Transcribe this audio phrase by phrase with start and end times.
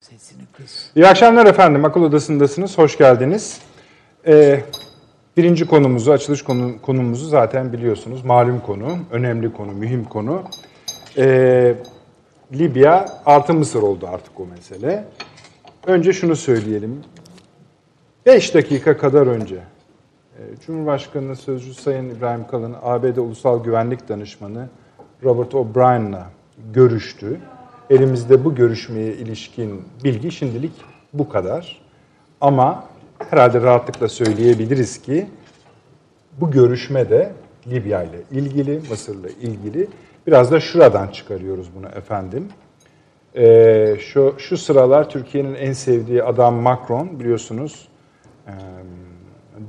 [0.00, 0.90] Sesini kız.
[0.96, 1.84] İyi akşamlar efendim.
[1.84, 2.78] Akıl Odası'ndasınız.
[2.78, 3.60] Hoş geldiniz.
[4.26, 4.64] Ee,
[5.36, 8.24] birinci konumuzu, açılış konu, konumuzu zaten biliyorsunuz.
[8.24, 10.42] Malum konu, önemli konu, mühim konu.
[11.16, 11.74] Ee,
[12.52, 15.04] Libya artı Mısır oldu artık o mesele.
[15.86, 17.02] Önce şunu söyleyelim.
[18.26, 19.56] 5 dakika kadar önce
[20.38, 24.68] e, Cumhurbaşkanı Sözcüsü Sayın İbrahim Kalın, ABD Ulusal Güvenlik Danışmanı
[25.24, 26.30] Robert O'Brien'la
[26.72, 27.40] görüştü.
[27.90, 30.72] Elimizde bu görüşmeye ilişkin bilgi şimdilik
[31.12, 31.80] bu kadar.
[32.40, 32.84] Ama
[33.30, 35.26] herhalde rahatlıkla söyleyebiliriz ki
[36.40, 37.32] bu görüşme de
[37.66, 39.88] Libya ile ilgili, Mısır'la ilgili.
[40.26, 42.48] Biraz da şuradan çıkarıyoruz bunu efendim.
[43.36, 47.88] Ee, şu, şu sıralar Türkiye'nin en sevdiği adam Macron biliyorsunuz
[48.46, 48.52] e,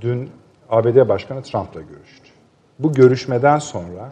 [0.02, 0.30] dün
[0.70, 2.30] ABD Başkanı Trump'la görüştü.
[2.80, 4.12] Bu görüşmeden sonra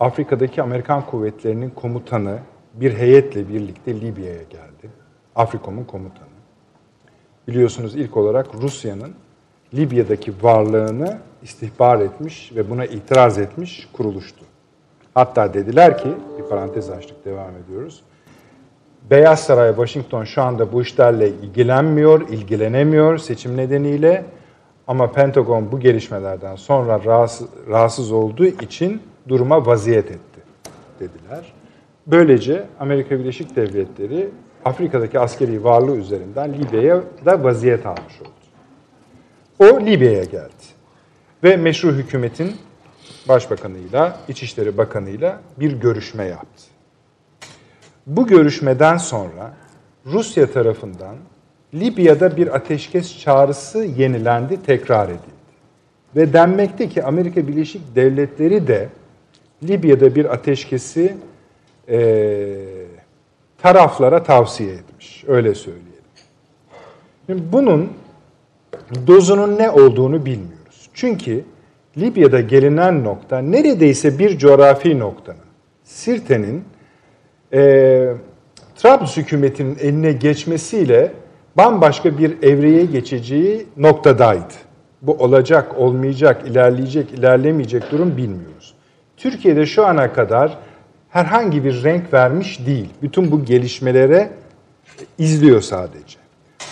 [0.00, 2.38] Afrika'daki Amerikan kuvvetlerinin komutanı
[2.74, 4.90] bir heyetle birlikte Libya'ya geldi.
[5.36, 6.28] Afrikom'un komutanı.
[7.48, 9.14] Biliyorsunuz ilk olarak Rusya'nın
[9.74, 14.44] Libya'daki varlığını istihbar etmiş ve buna itiraz etmiş kuruluştu.
[15.14, 18.02] Hatta dediler ki, bir parantez açtık devam ediyoruz.
[19.10, 24.24] Beyaz Saray, Washington şu anda bu işlerle ilgilenmiyor, ilgilenemiyor seçim nedeniyle.
[24.86, 30.40] Ama Pentagon bu gelişmelerden sonra rahatsız, rahatsız olduğu için duruma vaziyet etti
[31.00, 31.52] dediler.
[32.08, 34.28] Böylece Amerika Birleşik Devletleri
[34.64, 38.30] Afrika'daki askeri varlığı üzerinden Libya'ya da vaziyet almış oldu.
[39.58, 40.64] O Libya'ya geldi.
[41.44, 42.52] Ve meşru hükümetin
[43.28, 46.64] başbakanıyla, İçişleri Bakanıyla bir görüşme yaptı.
[48.06, 49.54] Bu görüşmeden sonra
[50.06, 51.16] Rusya tarafından
[51.74, 55.38] Libya'da bir ateşkes çağrısı yenilendi, tekrar edildi.
[56.16, 58.88] Ve denmekte ki Amerika Birleşik Devletleri de
[59.62, 61.16] Libya'da bir ateşkesi
[61.88, 61.98] e,
[63.62, 65.24] taraflara tavsiye etmiş.
[65.28, 65.88] Öyle söyleyelim.
[67.26, 67.92] Şimdi bunun
[69.06, 70.90] dozunun ne olduğunu bilmiyoruz.
[70.94, 71.44] Çünkü
[71.98, 75.38] Libya'da gelinen nokta neredeyse bir coğrafi noktanın,
[75.84, 76.64] Sirte'nin
[77.52, 78.12] e,
[78.76, 81.12] Trablus hükümetinin eline geçmesiyle
[81.56, 84.54] bambaşka bir evreye geçeceği noktadaydı.
[85.02, 88.74] Bu olacak, olmayacak, ilerleyecek, ilerlemeyecek durum bilmiyoruz.
[89.16, 90.58] Türkiye'de şu ana kadar
[91.10, 92.88] herhangi bir renk vermiş değil.
[93.02, 94.30] Bütün bu gelişmelere
[95.18, 96.18] izliyor sadece.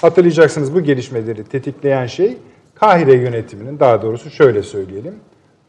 [0.00, 2.38] Hatırlayacaksınız bu gelişmeleri tetikleyen şey
[2.74, 5.14] Kahire yönetiminin daha doğrusu şöyle söyleyelim.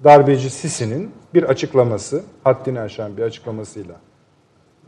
[0.04, 3.96] Darbeci Sisi'nin bir açıklaması, haddini aşan bir açıklamasıyla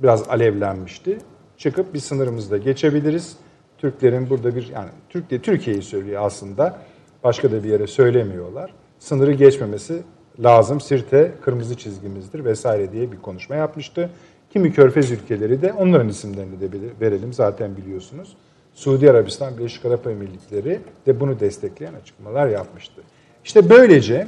[0.03, 1.17] biraz alevlenmişti.
[1.57, 3.37] Çıkıp bir sınırımızda geçebiliriz.
[3.77, 6.79] Türklerin burada bir yani Türkiye Türkiye'yi söylüyor aslında.
[7.23, 8.73] Başka da bir yere söylemiyorlar.
[8.99, 10.03] Sınırı geçmemesi
[10.43, 10.81] lazım.
[10.81, 14.09] Sirte kırmızı çizgimizdir vesaire diye bir konuşma yapmıştı.
[14.53, 16.67] Kimi körfez ülkeleri de onların isimlerini de
[17.01, 18.35] verelim zaten biliyorsunuz.
[18.73, 23.01] Suudi Arabistan, Birleşik Arap Emirlikleri de bunu destekleyen açıklamalar yapmıştı.
[23.45, 24.27] İşte böylece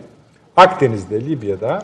[0.57, 1.83] Akdeniz'de, Libya'da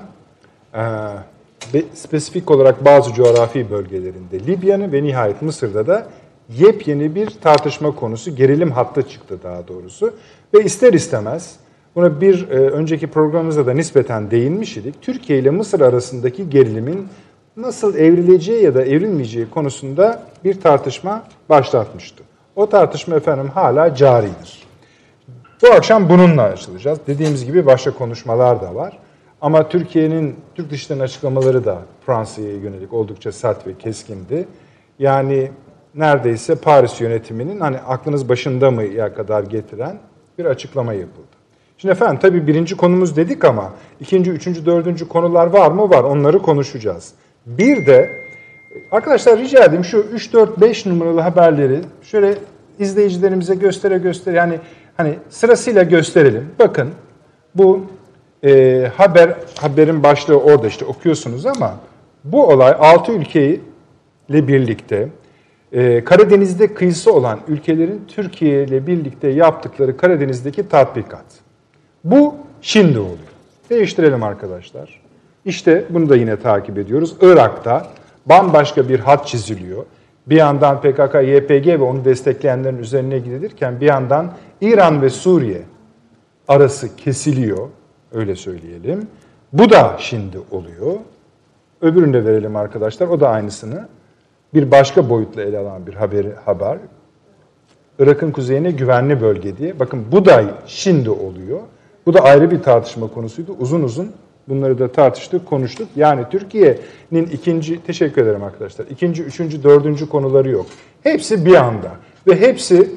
[1.73, 6.07] e, spesifik olarak bazı coğrafi bölgelerinde Libya'nın ve nihayet Mısır'da da
[6.49, 10.13] yepyeni bir tartışma konusu, gerilim hattı çıktı daha doğrusu.
[10.53, 11.55] Ve ister istemez
[11.97, 15.01] Buna bir e, önceki programımızda da nispeten değinmiş idik.
[15.01, 17.07] Türkiye ile Mısır arasındaki gerilimin
[17.55, 22.23] nasıl evrileceği ya da evrilmeyeceği konusunda bir tartışma başlatmıştı.
[22.55, 24.63] O tartışma efendim hala caridir.
[25.61, 26.99] Bu akşam bununla açılacağız.
[27.07, 28.99] Dediğimiz gibi başka konuşmalar da var.
[29.41, 34.47] Ama Türkiye'nin Türk Dışişleri açıklamaları da Fransa'ya yönelik oldukça sert ve keskindi.
[34.99, 35.51] Yani
[35.95, 39.99] neredeyse Paris yönetiminin hani aklınız başında mı ya kadar getiren
[40.37, 41.36] bir açıklama yapıldı.
[41.77, 45.89] Şimdi efendim tabii birinci konumuz dedik ama ikinci, üçüncü, dördüncü konular var mı?
[45.89, 46.03] Var.
[46.03, 47.13] Onları konuşacağız.
[47.45, 48.09] Bir de
[48.91, 52.35] arkadaşlar rica edeyim şu 3, 4, 5 numaralı haberleri şöyle
[52.79, 54.59] izleyicilerimize göstere göstere yani
[54.97, 56.45] hani sırasıyla gösterelim.
[56.59, 56.89] Bakın
[57.55, 57.85] bu
[58.43, 61.77] e, haber haberin başlığı orada işte okuyorsunuz ama
[62.23, 65.09] bu olay 6 ülkeyle birlikte
[65.71, 71.46] e, Karadeniz'de kıyısı olan ülkelerin Türkiye ile birlikte yaptıkları Karadeniz'deki tatbikat.
[72.11, 73.17] Bu şimdi oluyor.
[73.69, 75.01] Değiştirelim arkadaşlar.
[75.45, 77.15] İşte bunu da yine takip ediyoruz.
[77.21, 77.87] Irak'ta
[78.25, 79.85] bambaşka bir hat çiziliyor.
[80.27, 85.61] Bir yandan PKK, YPG ve onu destekleyenlerin üzerine gidilirken bir yandan İran ve Suriye
[86.47, 87.67] arası kesiliyor.
[88.11, 89.07] Öyle söyleyelim.
[89.53, 90.93] Bu da şimdi oluyor.
[91.81, 93.07] Öbürünü de verelim arkadaşlar.
[93.07, 93.87] O da aynısını
[94.53, 96.77] bir başka boyutla ele alan bir haberi, haber.
[97.99, 99.79] Irak'ın kuzeyine güvenli bölge diye.
[99.79, 101.59] Bakın bu da şimdi oluyor.
[102.07, 103.55] Bu da ayrı bir tartışma konusuydu.
[103.59, 104.11] Uzun uzun
[104.49, 105.87] bunları da tartıştık, konuştuk.
[105.95, 110.65] Yani Türkiye'nin ikinci, teşekkür ederim arkadaşlar, ikinci, üçüncü, dördüncü konuları yok.
[111.03, 111.91] Hepsi bir anda
[112.27, 112.91] ve hepsi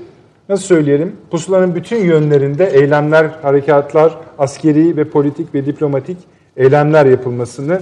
[0.48, 6.18] nasıl söyleyelim pusulanın bütün yönlerinde eylemler, harekatlar, askeri ve politik ve diplomatik
[6.56, 7.80] eylemler yapılmasını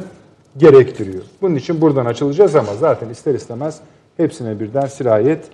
[0.56, 1.22] gerektiriyor.
[1.42, 3.80] Bunun için buradan açılacağız ama zaten ister istemez
[4.16, 5.44] hepsine birden sirayet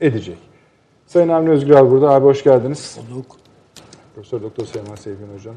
[0.00, 0.38] edecek.
[1.06, 2.10] Sayın Avni Özgür burada.
[2.10, 2.98] Abi hoş geldiniz.
[3.10, 3.45] Bulduk.
[4.16, 5.54] Profesör Doktor Süleyman Sevgin Hocam.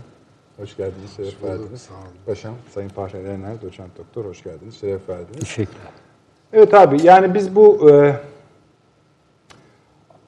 [0.57, 1.81] Hoş geldiniz, şeref verdiniz.
[1.81, 2.03] sağ olun.
[2.25, 5.39] Paşam, Sayın Fahri Erener, doçent doktor, hoş geldiniz, şeref verdiniz.
[5.39, 5.91] Teşekkürler.
[6.53, 8.15] Evet abi, yani biz bu e,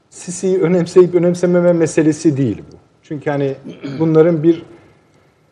[0.09, 2.75] Sisi'yi önemseyip önemsememe meselesi değil bu.
[3.03, 3.55] Çünkü hani
[3.99, 4.63] bunların bir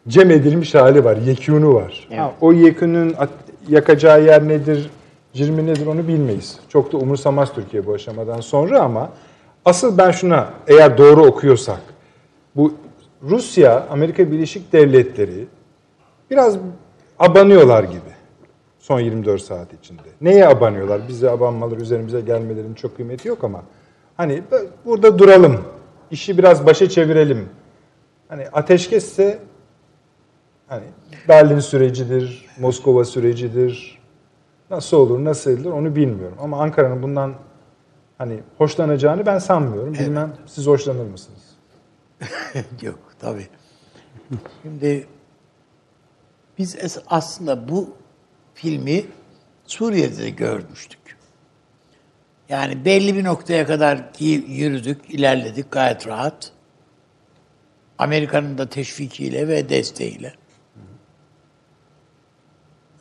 [0.07, 2.07] cem edilmiş hali var, yekûnu var.
[2.15, 3.29] Ha, o yekünün at-
[3.69, 4.89] yakacağı yer nedir,
[5.33, 6.59] cirmi nedir onu bilmeyiz.
[6.69, 9.09] Çok da umursamaz Türkiye bu aşamadan sonra ama
[9.65, 11.79] asıl ben şuna, eğer doğru okuyorsak,
[12.59, 12.73] bu
[13.23, 15.47] Rusya, Amerika Birleşik Devletleri
[16.31, 16.57] biraz
[17.19, 18.11] abanıyorlar gibi
[18.79, 20.01] son 24 saat içinde.
[20.21, 21.01] Neye abanıyorlar?
[21.07, 23.63] Bize abanmalar, üzerimize gelmelerin çok kıymeti yok ama
[24.17, 24.43] hani
[24.85, 25.61] burada duralım,
[26.11, 27.49] işi biraz başa çevirelim.
[28.27, 29.39] Hani ateşkesse
[30.67, 30.85] hani
[31.27, 33.99] Berlin sürecidir, Moskova sürecidir.
[34.69, 36.37] Nasıl olur, nasıl edilir onu bilmiyorum.
[36.41, 37.33] Ama Ankara'nın bundan
[38.17, 39.93] hani hoşlanacağını ben sanmıyorum.
[39.93, 41.48] Bilmem siz hoşlanır mısınız?
[42.81, 43.47] Yok tabii.
[44.63, 45.07] Şimdi
[46.57, 46.77] biz
[47.07, 47.97] aslında bu
[48.53, 49.05] filmi
[49.67, 50.99] Suriye'de de görmüştük.
[52.49, 56.51] Yani belli bir noktaya kadar ki yürüdük, ilerledik gayet rahat.
[57.97, 60.33] Amerika'nın da teşvikiyle ve desteğiyle.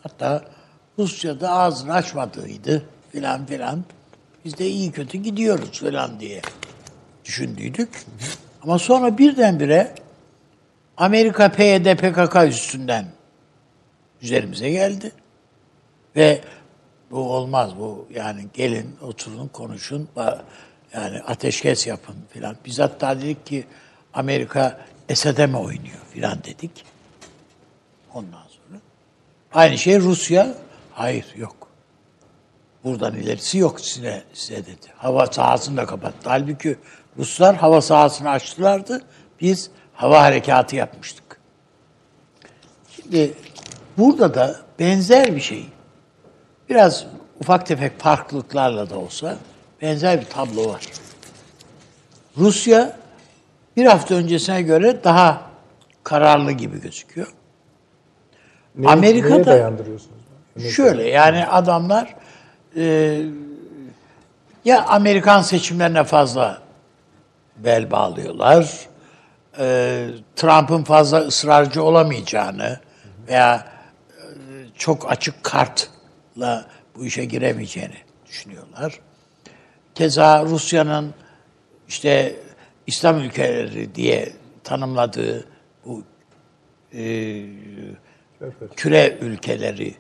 [0.03, 0.45] Hatta
[0.99, 2.83] Rusya'da ağzını açmadığıydı
[3.13, 3.85] filan filan.
[4.45, 6.43] Biz de iyi kötü gidiyoruz filan diye
[7.25, 8.07] düşündüydük.
[8.63, 9.95] Ama sonra birdenbire
[10.97, 13.07] Amerika PYD PKK üstünden
[14.23, 15.13] üzerimize geldi.
[16.17, 16.41] Ve
[17.11, 20.09] bu olmaz bu yani gelin oturun konuşun
[20.95, 22.57] yani ateşkes yapın filan.
[22.65, 23.65] Biz hatta dedik ki
[24.15, 26.85] Amerika Esed'e mi oynuyor filan dedik.
[28.15, 28.81] Ondan sonra
[29.53, 30.55] aynı şey Rusya
[30.93, 31.69] hayır yok.
[32.85, 34.87] Buradan ilerisi yok size, size dedi.
[34.97, 36.29] Hava sahasını da kapattı.
[36.29, 36.79] Halbuki
[37.19, 39.03] Ruslar hava sahasını açtılardı.
[39.41, 41.41] Biz hava harekatı yapmıştık.
[42.97, 43.35] Şimdi
[43.99, 45.67] burada da benzer bir şey.
[46.69, 47.07] Biraz
[47.41, 49.37] ufak tefek farklılıklarla da olsa
[49.83, 50.83] benzer bir tablo var.
[52.37, 52.97] Rusya
[53.77, 55.43] bir hafta öncesine göre daha
[56.05, 57.27] kararlı gibi gözüküyor.
[58.75, 60.19] Neye, Amerika'da- neye dayandırıyorsunuz?
[60.77, 62.15] Şöyle yani adamlar
[62.77, 63.21] e,
[64.65, 66.63] ya Amerikan seçimlerine fazla
[67.65, 68.89] bel bağlıyorlar.
[69.59, 70.07] e,
[70.37, 72.81] Trump'ın fazla ısrarcı olamayacağını
[73.29, 73.67] veya
[74.11, 74.23] e,
[74.77, 76.67] çok açık kartla
[76.97, 77.97] bu işe giremeyeceğini
[78.27, 79.01] düşünüyorlar.
[79.95, 81.15] Keza Rusya'nın
[81.89, 82.37] işte
[82.87, 84.33] İslam ülkeleri diye
[84.65, 85.45] tanımladığı
[85.85, 86.03] bu
[86.95, 87.45] e,
[88.77, 89.95] küre ülkeleri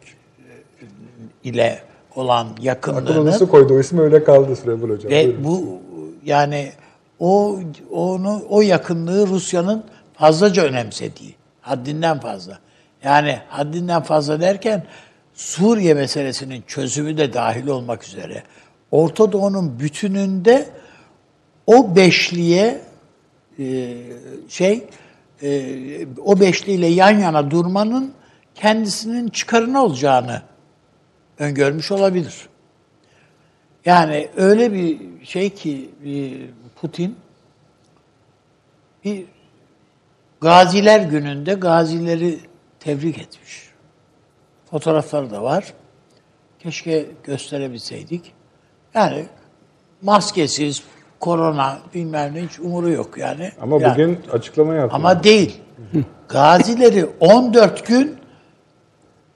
[1.44, 1.82] ile
[2.14, 5.12] olan yakınlığını nasıl koydu o ismi öyle kaldı Süleyman Hocam.
[5.12, 5.80] ve bu
[6.24, 6.72] yani
[7.20, 7.60] o
[7.90, 9.84] onu o yakınlığı Rusya'nın
[10.14, 12.58] fazlaca önemsediği, haddinden fazla.
[13.04, 14.84] Yani haddinden fazla derken
[15.34, 18.42] Suriye meselesinin çözümü de dahil olmak üzere
[18.90, 20.68] Orta Doğu'nun bütününde
[21.66, 22.80] o beşliye
[23.58, 23.96] e,
[24.48, 24.86] şey
[25.42, 25.70] e,
[26.24, 28.12] o beşliyle yan yana durmanın
[28.54, 30.42] kendisinin çıkarına olacağını
[31.38, 32.48] öngörmüş olabilir.
[33.84, 37.16] Yani öyle bir şey ki bir Putin
[39.04, 39.24] bir
[40.40, 42.38] Gaziler gününde gazileri
[42.80, 43.68] tebrik etmiş.
[44.70, 45.74] Fotoğrafları da var.
[46.58, 48.32] Keşke gösterebilseydik.
[48.94, 49.24] Yani
[50.02, 50.82] maskesiz,
[51.20, 53.52] korona bilmem ne hiç umuru yok yani.
[53.60, 54.96] Ama Yani- bugün açıklama yaptı.
[54.96, 55.60] ama değil.
[56.28, 58.16] Gazileri 14 gün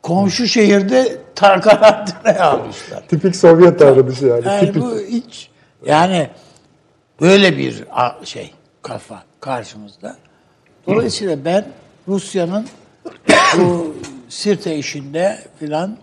[0.02, 3.02] komşu şehirde karantinaya almışlar.
[3.08, 4.46] Tipik Sovyet davranışı yani.
[4.46, 4.82] Yani Tipik.
[4.82, 5.50] bu hiç
[5.86, 6.30] yani
[7.22, 7.84] böyle bir
[8.24, 8.50] şey
[8.82, 10.16] kafa karşımızda.
[10.86, 11.64] Dolayısıyla ben
[12.08, 12.66] Rusya'nın
[13.58, 13.94] bu
[14.28, 15.96] Sirte işinde filan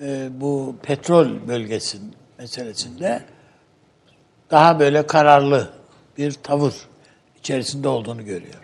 [0.00, 3.22] e, bu petrol bölgesinin meselesinde
[4.50, 5.70] daha böyle kararlı
[6.18, 6.74] bir tavır
[7.38, 8.60] içerisinde olduğunu görüyorum.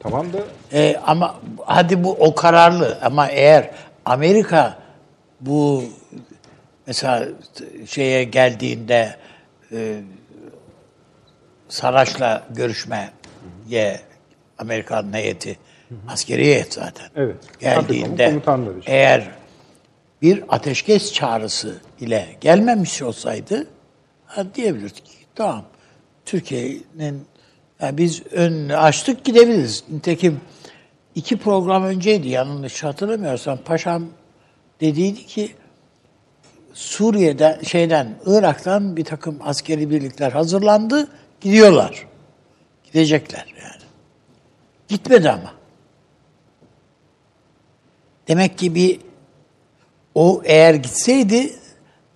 [0.00, 0.38] Tamam da
[0.72, 1.36] E, ama
[1.66, 3.70] hadi bu o kararlı ama eğer
[4.04, 4.78] Amerika
[5.40, 5.84] bu
[6.86, 7.28] mesela
[7.86, 9.16] şeye geldiğinde
[9.72, 10.00] e,
[11.68, 13.10] Saraç'la görüşmeye
[14.58, 15.58] Amerikan heyeti
[16.08, 17.36] askeri heyet zaten Evet.
[17.60, 18.40] geldiğinde
[18.86, 19.30] eğer
[20.22, 23.66] bir ateşkes çağrısı ile gelmemiş olsaydı
[24.26, 25.26] Ha, diyebilirdik.
[25.34, 25.64] Tamam.
[26.24, 27.26] Türkiye'nin
[27.80, 29.84] yani biz önünü açtık gidebiliriz.
[29.90, 30.40] Nitekim
[31.14, 33.58] iki program önceydi yanlış hatırlamıyorsam.
[33.64, 34.06] Paşam
[34.80, 35.52] dediydi ki
[36.74, 41.08] Suriye'den şeyden Irak'tan bir takım askeri birlikler hazırlandı.
[41.40, 42.06] Gidiyorlar.
[42.84, 43.82] Gidecekler yani.
[44.88, 45.54] Gitmedi ama.
[48.28, 49.00] Demek ki bir
[50.14, 51.52] o eğer gitseydi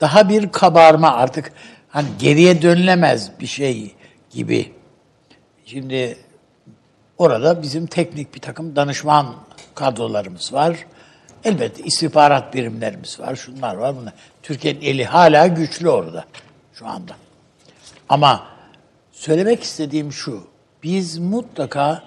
[0.00, 1.52] daha bir kabarma artık
[1.88, 3.94] hani geriye dönülemez bir şey
[4.30, 4.72] gibi.
[5.64, 6.18] Şimdi
[7.18, 9.34] orada bizim teknik bir takım danışman
[9.74, 10.76] kadrolarımız var.
[11.44, 14.12] Elbette istihbarat birimlerimiz var, şunlar var, bunlar.
[14.42, 16.24] Türkiye'nin eli hala güçlü orada
[16.74, 17.16] şu anda.
[18.08, 18.51] Ama
[19.22, 20.44] söylemek istediğim şu,
[20.82, 22.02] biz mutlaka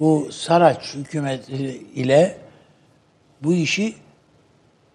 [0.00, 1.52] bu Saraç hükümeti
[1.94, 2.38] ile
[3.42, 3.94] bu işi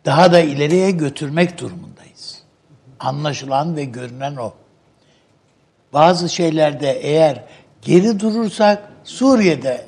[0.06, 2.44] daha da ileriye götürmek durumundayız.
[3.00, 4.54] Anlaşılan ve görünen o.
[5.94, 7.44] Bazı şeylerde eğer
[7.82, 9.86] geri durursak Suriye'de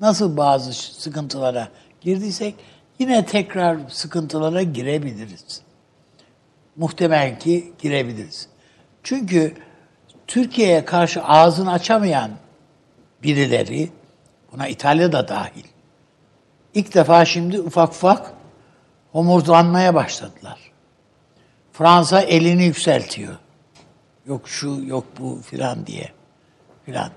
[0.00, 1.68] nasıl bazı sıkıntılara
[2.00, 2.54] girdiysek
[2.98, 5.60] yine tekrar sıkıntılara girebiliriz.
[6.76, 8.48] Muhtemel ki girebiliriz.
[9.02, 9.54] Çünkü
[10.28, 12.30] Türkiye'ye karşı ağzını açamayan
[13.22, 13.90] birileri,
[14.52, 15.64] buna İtalya da dahil,
[16.74, 18.32] ilk defa şimdi ufak ufak
[19.12, 20.58] homurdanmaya başladılar.
[21.72, 23.34] Fransa elini yükseltiyor.
[24.26, 26.08] Yok şu, yok bu filan diye.
[26.86, 27.10] Filan.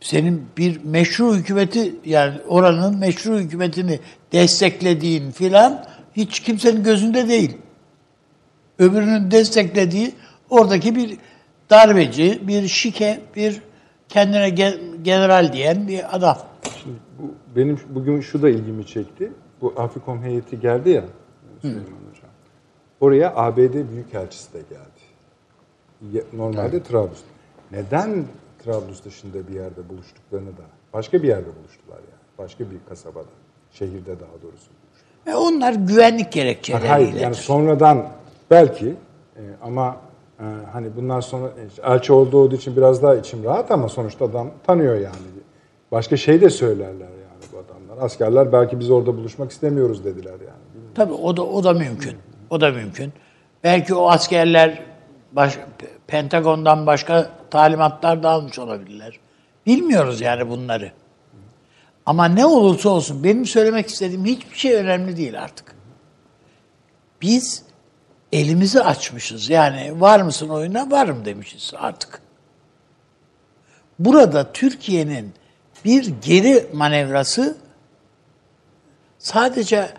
[0.00, 4.00] Senin bir meşru hükümeti yani oranın meşru hükümetini
[4.32, 5.84] desteklediğin filan
[6.16, 7.56] hiç kimsenin gözünde değil.
[8.78, 10.14] Öbürünün desteklediği
[10.50, 11.18] oradaki bir
[11.72, 13.62] darbeci, bir şike, bir
[14.08, 14.50] kendine
[15.02, 16.38] general diyen bir adam.
[16.82, 19.32] Şimdi bu, benim bugün şu da ilgimi çekti.
[19.60, 21.04] Bu Afrikom heyeti geldi ya
[21.60, 22.30] Süleyman Hocam.
[23.00, 26.24] Oraya ABD Büyükelçisi de geldi.
[26.32, 27.20] Normalde Trablus.
[27.70, 28.24] Neden
[28.64, 30.62] Trablus dışında bir yerde buluştuklarını da
[30.92, 32.22] başka bir yerde buluştular yani.
[32.38, 33.28] Başka bir kasabada.
[33.72, 34.70] Şehirde daha doğrusu.
[35.26, 36.88] E onlar güvenlik gerekçeleriyle.
[36.88, 38.08] Hayır yani sonradan
[38.50, 38.94] belki
[39.36, 39.96] e, ama
[40.42, 44.50] e, hani bundan sonra e, elçi olduğu için biraz daha içim rahat ama sonuçta adam
[44.66, 45.16] tanıyor yani.
[45.92, 48.04] Başka şey de söylerler yani bu adamlar.
[48.04, 50.84] Askerler belki biz orada buluşmak istemiyoruz dediler yani.
[50.94, 52.16] Tabii o da o da mümkün.
[52.50, 53.12] O da mümkün.
[53.64, 54.82] Belki o askerler
[55.32, 55.58] baş,
[56.06, 59.20] Pentagon'dan başka talimatlar da almış olabilirler.
[59.66, 60.92] Bilmiyoruz yani bunları.
[62.06, 65.74] Ama ne olursa olsun benim söylemek istediğim hiçbir şey önemli değil artık.
[67.22, 67.64] Biz
[68.32, 69.50] elimizi açmışız.
[69.50, 70.90] Yani var mısın oyuna?
[70.90, 72.22] Varım demişiz artık.
[73.98, 75.34] Burada Türkiye'nin
[75.84, 77.56] bir geri manevrası
[79.18, 79.94] sadece e,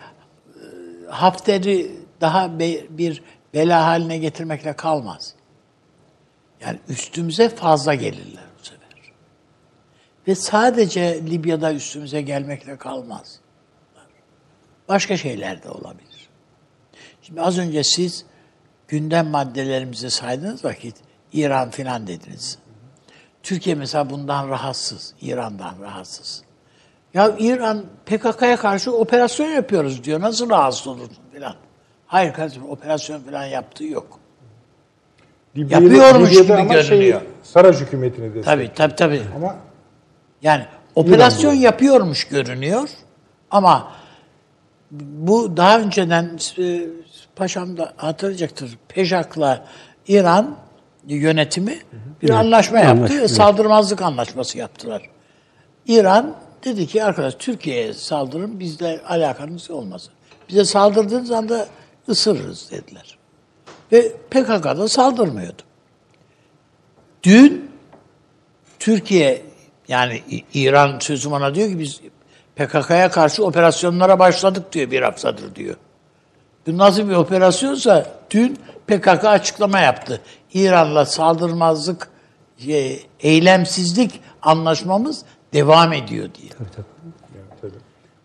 [1.08, 3.22] Hafter'i daha bir
[3.54, 5.34] bela haline getirmekle kalmaz.
[6.60, 8.84] Yani üstümüze fazla gelirler bu sefer.
[10.28, 13.40] Ve sadece Libya'da üstümüze gelmekle kalmaz.
[14.88, 16.13] Başka şeyler de olabilir.
[17.26, 18.24] Şimdi az önce siz
[18.88, 20.96] gündem maddelerimizi saydığınız vakit
[21.32, 22.58] İran filan dediniz.
[23.42, 26.42] Türkiye mesela bundan rahatsız, İran'dan rahatsız.
[27.14, 30.20] Ya İran PKK'ya karşı operasyon yapıyoruz diyor.
[30.20, 31.54] Nasıl rahatsız olursun filan.
[32.06, 34.18] Hayır kardeşim operasyon filan yaptığı yok.
[35.56, 37.20] Libya'da, Yapıyormuş Libya'da gibi şey, görünüyor.
[37.42, 38.44] Saraç hükümetini destek.
[38.44, 39.22] Tabii tabii tabii.
[39.36, 39.56] Ama
[40.42, 41.62] Yani operasyon diyor.
[41.62, 42.88] yapıyormuş görünüyor
[43.50, 43.92] ama
[44.90, 46.86] bu daha önceden e,
[47.36, 48.78] paşam da hatırlayacaktır.
[48.88, 49.66] Pejak'la
[50.08, 50.56] İran
[51.06, 51.78] yönetimi
[52.22, 52.92] bir anlaşma yaptı.
[52.92, 53.30] anlaşma, evet.
[53.30, 55.02] Saldırmazlık anlaşması yaptılar.
[55.86, 60.12] İran dedi ki arkadaş Türkiye'ye saldırın bizle alakanız olmasın.
[60.48, 61.66] Bize saldırdığınız anda
[62.08, 63.18] ısırırız dediler.
[63.92, 65.62] Ve PKK'da saldırmıyordu.
[67.22, 67.70] Dün
[68.78, 69.42] Türkiye
[69.88, 70.22] yani
[70.54, 72.00] İran sözüm ona diyor ki biz
[72.56, 75.76] PKK'ya karşı operasyonlara başladık diyor bir haftadır diyor.
[76.66, 80.20] Bu nasıl bir operasyonsa dün PKK açıklama yaptı.
[80.54, 82.08] İran'la saldırmazlık,
[82.68, 86.48] e, eylemsizlik anlaşmamız devam ediyor diye.
[86.58, 86.68] yani
[87.62, 87.72] tabii.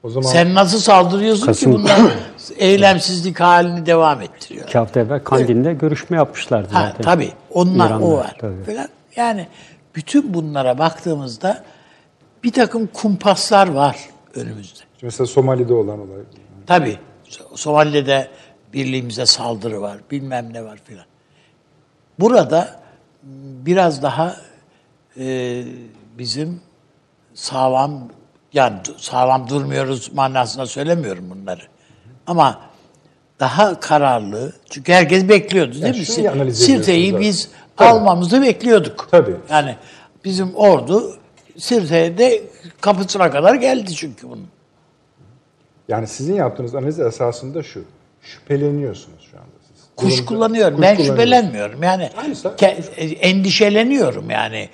[0.03, 2.00] O zaman Sen nasıl saldırıyorsun Kasım- ki bunlar
[2.58, 4.65] eylemsizlik halini devam ettiriyor.
[4.67, 7.01] İki hafta evvel Kandil'de görüşme yapmışlardı Ha, zaten.
[7.03, 7.31] tabii.
[7.51, 8.36] Onlar İran'da, o var.
[8.39, 8.63] tabii.
[8.63, 8.88] Falan.
[9.15, 9.48] Yani
[9.96, 11.63] bütün bunlara baktığımızda
[12.43, 13.98] bir takım kumpaslar var
[14.36, 14.79] önümüzde.
[15.01, 16.19] mesela Somali'de olan olay.
[16.67, 16.98] Tabii.
[17.29, 18.27] So- Somali'de
[18.74, 19.98] birliğimize saldırı var.
[20.12, 21.05] Bilmem ne var filan.
[22.19, 22.79] Burada
[23.65, 24.36] biraz daha
[25.17, 25.63] e,
[26.17, 26.62] bizim
[27.33, 28.09] sağlam
[28.53, 31.62] yani sağlam durmuyoruz manasında söylemiyorum bunları.
[32.27, 32.59] Ama
[33.39, 34.53] daha kararlı.
[34.69, 36.53] Çünkü herkes bekliyordu değil Ya mi?
[36.55, 37.89] Sirte'yi biz Tabii.
[37.89, 39.07] almamızı bekliyorduk.
[39.12, 39.36] Tabii.
[39.50, 39.75] Yani
[40.25, 41.17] bizim ordu
[41.57, 42.43] Sirte'de
[42.81, 44.48] kapısına kadar geldi çünkü bunun.
[45.89, 47.84] Yani sizin yaptığınız analiz esasında şu.
[48.22, 49.86] Şüpheleniyorsunuz şu anda siz.
[49.96, 50.75] Kuş Durumda- kullanıyorum.
[50.77, 51.84] kuş Ben şüphelenmiyorum.
[51.84, 52.48] Yani Aynısı.
[52.48, 54.69] ke- endişeleniyorum yani.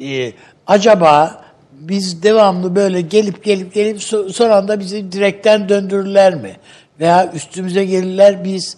[0.00, 0.32] Ee,
[0.66, 6.56] acaba biz devamlı böyle gelip gelip gelip so- son anda bizi direkten döndürürler mi?
[7.00, 8.76] Veya üstümüze gelirler biz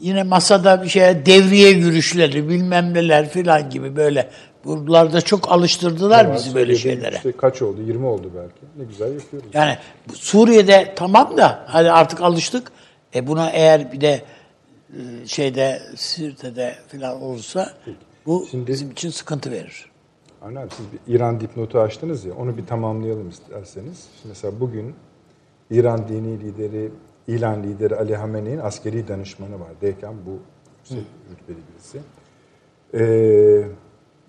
[0.00, 4.28] yine masada bir şeye devriye yürüyüşleri bilmem neler filan gibi böyle
[4.68, 7.16] buralarda çok alıştırdılar Ama bizi böyle şeylere.
[7.16, 7.82] işte kaç oldu?
[7.82, 8.60] 20 oldu belki.
[8.76, 9.48] Ne güzel yapıyoruz.
[9.54, 9.78] Yani
[10.14, 12.72] Suriye'de tamam da hadi artık alıştık.
[13.14, 14.22] E buna eğer bir de
[14.92, 17.72] e, şeyde Sirte'de falan olursa
[18.26, 19.90] bu Şimdi- bizim için sıkıntı verir.
[20.42, 24.04] Avni abi siz bir İran dipnotu açtınız ya onu bir tamamlayalım isterseniz.
[24.16, 24.94] Şimdi mesela bugün
[25.70, 26.90] İran dini lideri,
[27.28, 29.68] İlan lideri Ali Hamene'nin askeri danışmanı var.
[29.80, 30.38] Deyken bu
[30.78, 31.98] yüksek rütbeli birisi.
[32.94, 33.68] Ee,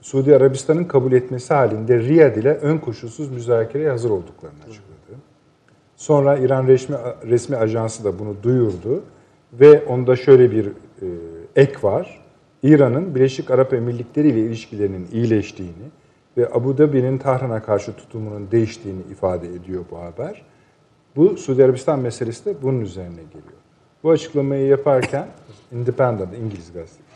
[0.02, 5.20] Suudi Arabistan'ın kabul etmesi halinde Riyad ile ön koşulsuz müzakereye hazır olduklarını açıkladı.
[5.96, 9.04] Sonra İran resmi, resmi ajansı da bunu duyurdu
[9.54, 10.72] ve onda şöyle bir e,
[11.56, 12.22] ek var.
[12.64, 15.90] İran'ın Birleşik Arap Emirlikleri ile ilişkilerinin iyileştiğini
[16.38, 20.46] ve Abu Dhabi'nin Tahran'a karşı tutumunun değiştiğini ifade ediyor bu haber.
[21.16, 23.60] Bu Suudi Arabistan meselesi de bunun üzerine geliyor.
[24.04, 25.28] Bu açıklamayı yaparken
[25.72, 27.10] Independent İngiliz gazetesi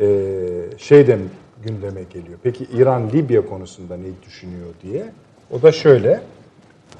[0.00, 1.18] e, şey de
[1.62, 2.38] gündeme geliyor.
[2.42, 5.12] Peki İran Libya konusunda ne düşünüyor diye.
[5.50, 6.20] O da şöyle.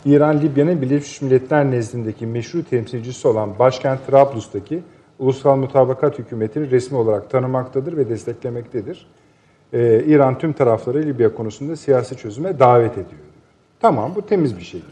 [0.05, 4.83] İran Libya'nın Birleşmiş Milletler nezdindeki meşru temsilcisi olan başkent Trablus'taki
[5.19, 9.07] Ulusal Mutabakat Hükümeti'ni resmi olarak tanımaktadır ve desteklemektedir.
[9.73, 13.09] Ee, İran tüm tarafları Libya konusunda siyasi çözüme davet ediyor.
[13.09, 13.21] diyor.
[13.81, 14.91] Tamam bu temiz bir şey gibi.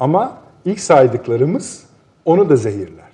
[0.00, 1.84] Ama ilk saydıklarımız
[2.24, 3.06] onu da zehirler.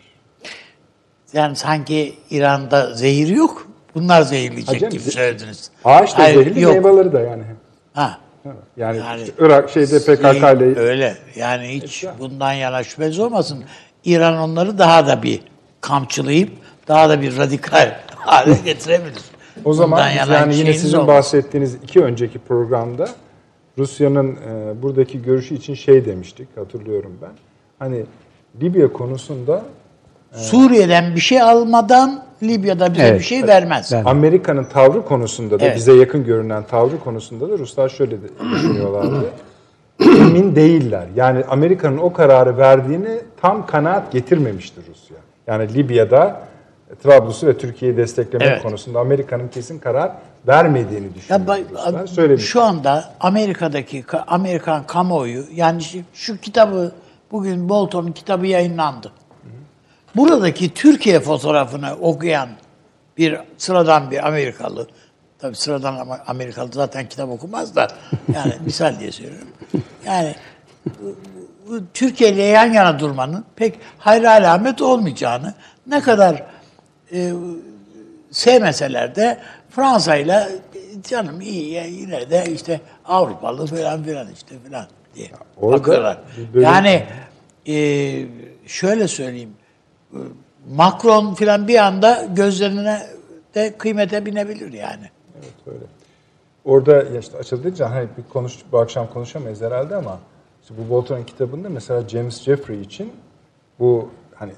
[1.33, 3.67] Yani sanki İran'da zehir yok.
[3.95, 5.71] Bunlar zehirleyecek Acem, gibi söylediniz.
[5.85, 6.85] Ağaç da Hayır, zehirli, yok.
[6.85, 7.43] meyveleri da yani.
[7.95, 8.19] Ha.
[8.77, 11.17] Yani, Yani- Irak şeyde PKK ile Öyle.
[11.37, 13.65] Yani hiç bundan yana şüpheniz olmasın.
[14.05, 15.41] İran onları daha da bir
[15.81, 16.51] kamçılayıp
[16.89, 19.23] daha da bir radikal hale getirebilir.
[19.65, 21.09] O zaman Bundan yani yine sizin olmasın.
[21.09, 23.09] bahsettiğiniz iki önceki programda
[23.79, 27.33] Rusya'nın e, buradaki görüşü için şey demiştik hatırlıyorum ben.
[27.79, 28.05] Hani
[28.63, 29.63] Libya konusunda
[30.35, 33.21] Suriye'den bir şey almadan Libya'da bize Evet.
[33.21, 33.91] bir şey vermez.
[33.93, 35.77] Ben- Amerika'nın tavrı konusunda da Evet.
[35.77, 38.17] bize yakın görünen tavrı konusunda da Ruslar şöyle
[38.55, 39.25] düşünüyorlardı.
[40.01, 41.07] Emin değiller.
[41.17, 45.17] Yani Amerika'nın o kararı verdiğini tam kanaat getirmemişti Rusya.
[45.47, 46.41] Yani Libya'da
[47.03, 48.63] Trablus'u ve Türkiye'yi desteklemek Evet.
[48.63, 50.13] konusunda Amerika'nın kesin karar
[50.49, 52.07] vermediğini Ya düşünüyor bak, Ruslar.
[52.07, 52.45] Söylemiş.
[52.45, 55.83] şu anda Amerika'daki ka- Amerikan kamuoyu yani
[56.15, 56.93] şu kitabı
[57.33, 59.13] bugün Bolton'un kitabı yayınlandı.
[60.17, 62.49] Buradaki Türkiye fotoğrafını okuyan
[63.19, 64.89] bir sıradan bir Amerikalı
[65.39, 67.89] tabi sıradan ama Amerikalı zaten kitap okumaz da
[68.35, 69.49] yani misal diye söylüyorum.
[70.07, 70.35] Yani
[71.95, 75.55] Türkiye ile yan yana durmanın pek hayra alamet olmayacağını
[75.87, 76.43] ne kadar
[77.13, 77.33] e,
[78.31, 79.39] sevmeseler de
[79.71, 80.49] Fransa ile
[81.09, 86.19] canım iyi ya yine de işte Avrupalı falan filan işte filan diye orada bakıyorlar.
[86.55, 87.07] Yani
[87.69, 87.75] e,
[88.67, 89.53] şöyle söyleyeyim
[90.75, 93.03] Macron filan bir anda gözlerine
[93.55, 95.11] de kıymete binebilir yani.
[95.39, 95.85] Evet öyle.
[96.65, 100.19] Orada ya işte açıldıkça hani bir konuş, bu akşam konuşamayız herhalde ama
[100.63, 103.13] işte bu Bolton'un kitabında mesela James Jeffrey için
[103.79, 104.53] bu hani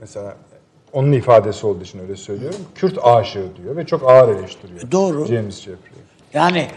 [0.00, 0.36] mesela
[0.92, 2.60] onun ifadesi olduğu için öyle söylüyorum.
[2.74, 4.90] Kürt aşığı diyor ve çok ağır eleştiriyor.
[4.92, 5.26] Doğru.
[5.26, 5.98] James Jeffrey.
[6.34, 6.68] Yani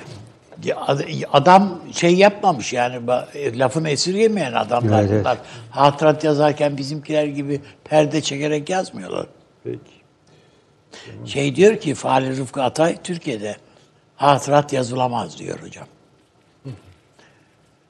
[1.33, 3.07] adam şey yapmamış yani
[3.59, 5.21] lafını esirgemeyen adamlar Evet, evet.
[5.21, 5.37] bunlar.
[5.71, 9.27] Hatırat yazarken bizimkiler gibi perde çekerek yazmıyorlar.
[9.63, 10.01] Peki.
[11.25, 13.55] Şey diyor ki Fahri Rıfkı Atay Türkiye'de
[14.15, 15.87] hatırat yazılamaz diyor hocam.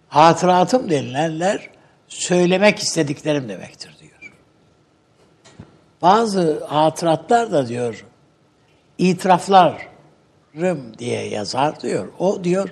[0.10, 1.70] Hatıratım denilenler
[2.08, 4.34] söylemek istediklerim demektir diyor.
[6.02, 8.06] Bazı hatıratlar da diyor
[10.54, 12.08] itiraflarım diye yazar diyor.
[12.20, 12.70] O diyor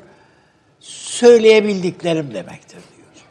[0.79, 3.25] söyleyebildiklerim demektir diyor.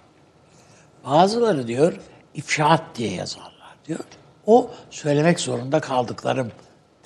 [1.04, 2.00] Bazıları diyor
[2.34, 4.00] ifşaat diye yazarlar diyor.
[4.46, 6.52] O söylemek zorunda kaldıklarım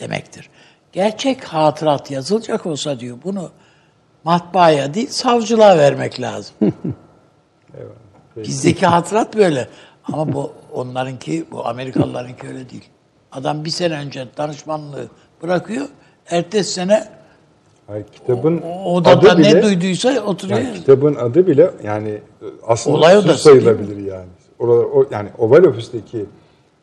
[0.01, 0.51] demektir.
[0.93, 3.51] Gerçek hatırat yazılacak olsa diyor bunu
[4.25, 6.55] matbaaya değil savcılığa vermek lazım.
[8.37, 9.69] Bizdeki hatırat böyle.
[10.05, 12.89] Ama bu onlarınki, bu Amerikalılarınki öyle değil.
[13.33, 15.09] Adam bir sene önce danışmanlığı
[15.43, 15.89] bırakıyor.
[16.27, 17.22] Ertesi sene
[17.87, 20.61] Hayır, kitabın o odada adı ne bile, duyduysa oturuyor.
[20.61, 22.19] yani kitabın adı bile yani
[22.67, 24.29] aslında Olay odası sayılabilir yani.
[24.59, 26.27] Oralar, o, yani Oval Ofis'teki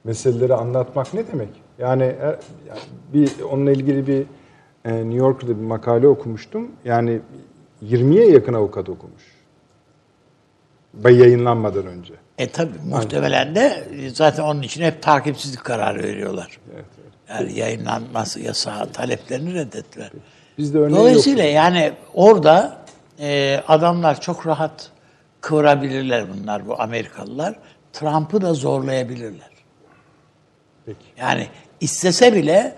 [0.04, 1.50] meseleleri anlatmak ne demek?
[1.80, 2.26] Yani, e,
[2.68, 2.80] yani
[3.14, 4.26] bir onunla ilgili bir
[4.86, 6.72] e, New York'ta bir makale okumuştum.
[6.86, 7.22] Yani
[7.86, 9.24] 20'ye yakın avukat okumuş.
[10.94, 12.14] Bay yayınlanmadan önce.
[12.38, 13.84] E tabi muhtemelen de
[14.14, 16.60] zaten onun için hep takipsizlik kararı veriyorlar.
[16.74, 17.14] Evet, evet.
[17.30, 20.12] Yani yayınlanması yasağı taleplerini reddettiler.
[20.60, 21.54] Bizde örneği Dolayısıyla yok.
[21.54, 22.78] yani orada
[23.20, 24.92] e, adamlar çok rahat
[25.42, 27.56] kıvırabilirler bunlar bu Amerikalılar.
[27.94, 29.50] Trump'ı da zorlayabilirler.
[30.86, 31.06] Peki.
[31.18, 31.48] Yani
[31.82, 32.76] istese bile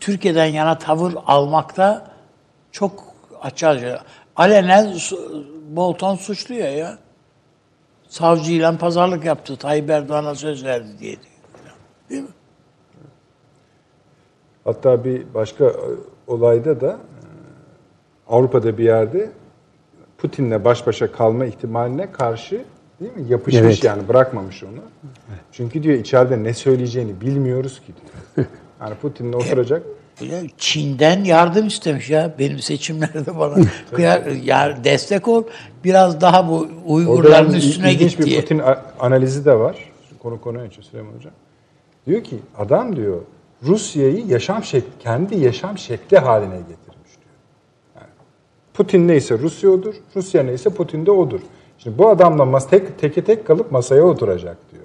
[0.00, 2.10] Türkiye'den yana tavır almakta
[2.72, 3.04] çok
[3.42, 4.02] açıkça
[4.36, 4.94] alenen
[5.68, 6.98] Bolton suçluyor ya.
[8.08, 9.56] Savcıyla pazarlık yaptı.
[9.56, 11.34] Tayyip Erdoğan'a söz verdi diye diyor.
[12.10, 12.28] Değil mi?
[14.64, 15.72] Hatta bir başka
[16.26, 16.96] olayda da e,
[18.28, 19.30] Avrupa'da bir yerde
[20.18, 22.64] Putin'le baş başa kalma ihtimaline karşı
[23.00, 23.24] değil mi?
[23.28, 23.84] Yapışmış Evet.
[23.84, 24.78] yani bırakmamış onu.
[25.52, 27.86] Çünkü diyor içeride ne söyleyeceğini bilmiyoruz ki
[28.36, 28.46] diyor.
[28.80, 29.82] Yani Putin'le oturacak.
[30.20, 32.34] Ya Çin'den yardım istemiş ya.
[32.38, 33.54] Benim seçimlerde bana
[33.92, 35.42] kıyar, ya destek ol.
[35.84, 38.40] Biraz daha bu Uygurların üstüne git bir diye.
[38.40, 39.76] Putin a- analizi de var.
[40.22, 41.32] Konu konu için Süleyman Hocam.
[42.06, 43.20] Diyor ki adam diyor
[43.62, 47.34] Rusya'yı yaşam şekli, kendi yaşam şekli haline getirmiş diyor.
[47.96, 48.08] Yani
[48.74, 51.40] Putin neyse Rusya odur, Rusya neyse Putin de odur.
[51.78, 54.84] Şimdi bu adamla mas tek teke tek kalıp masaya oturacak diyor.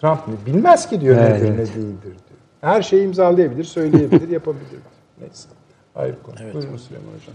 [0.00, 1.58] Trump bilmez ki diyor Evet, nedir evet.
[1.58, 2.40] ne değildir diyor.
[2.60, 4.80] Her şeyi imzalayabilir, söyleyebilir, yapabilir.
[5.20, 5.48] Neyse.
[5.94, 6.36] Ayrı konu.
[6.54, 7.34] Buyurun Süleyman Hocam.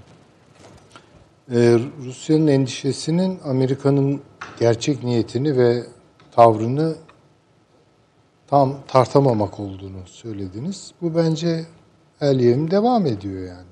[1.53, 4.21] Ee, Rusya'nın endişesinin Amerika'nın
[4.59, 5.83] gerçek niyetini ve
[6.31, 6.95] tavrını
[8.51, 10.91] tam tartamamak olduğunu söylediniz.
[11.01, 11.65] Bu bence
[12.21, 13.67] el yevim devam ediyor yani.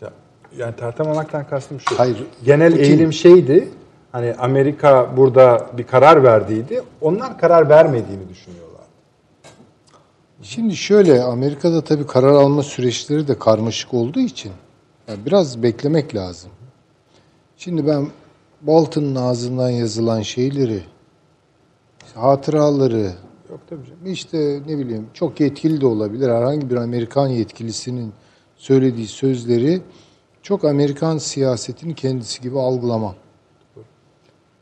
[0.00, 0.12] Ya-
[0.58, 1.98] Yani tartamamaktan kastım şu.
[1.98, 3.68] Hayır, Genel Putin- eğilim şeydi.
[4.12, 6.82] Hani Amerika burada bir karar verdiydi.
[7.00, 8.82] Onlar karar vermediğini düşünüyorlar.
[10.42, 14.52] Şimdi şöyle Amerika'da tabii karar alma süreçleri de karmaşık olduğu için
[15.08, 16.50] yani biraz beklemek lazım.
[17.56, 18.06] Şimdi ben
[18.62, 20.82] Bolton'un ağzından yazılan şeyleri,
[22.14, 23.12] hatıraları,
[23.52, 24.06] Yok tabii canım.
[24.06, 26.28] İşte ne bileyim çok yetkili de olabilir.
[26.28, 28.12] Herhangi bir Amerikan yetkilisinin
[28.56, 29.82] söylediği sözleri
[30.42, 33.14] çok Amerikan siyasetinin kendisi gibi algılamam.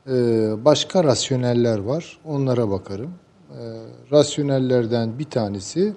[0.06, 2.18] Ee, başka rasyoneller var.
[2.24, 3.14] Onlara bakarım.
[3.50, 3.54] Ee,
[4.12, 5.92] rasyonellerden bir tanesi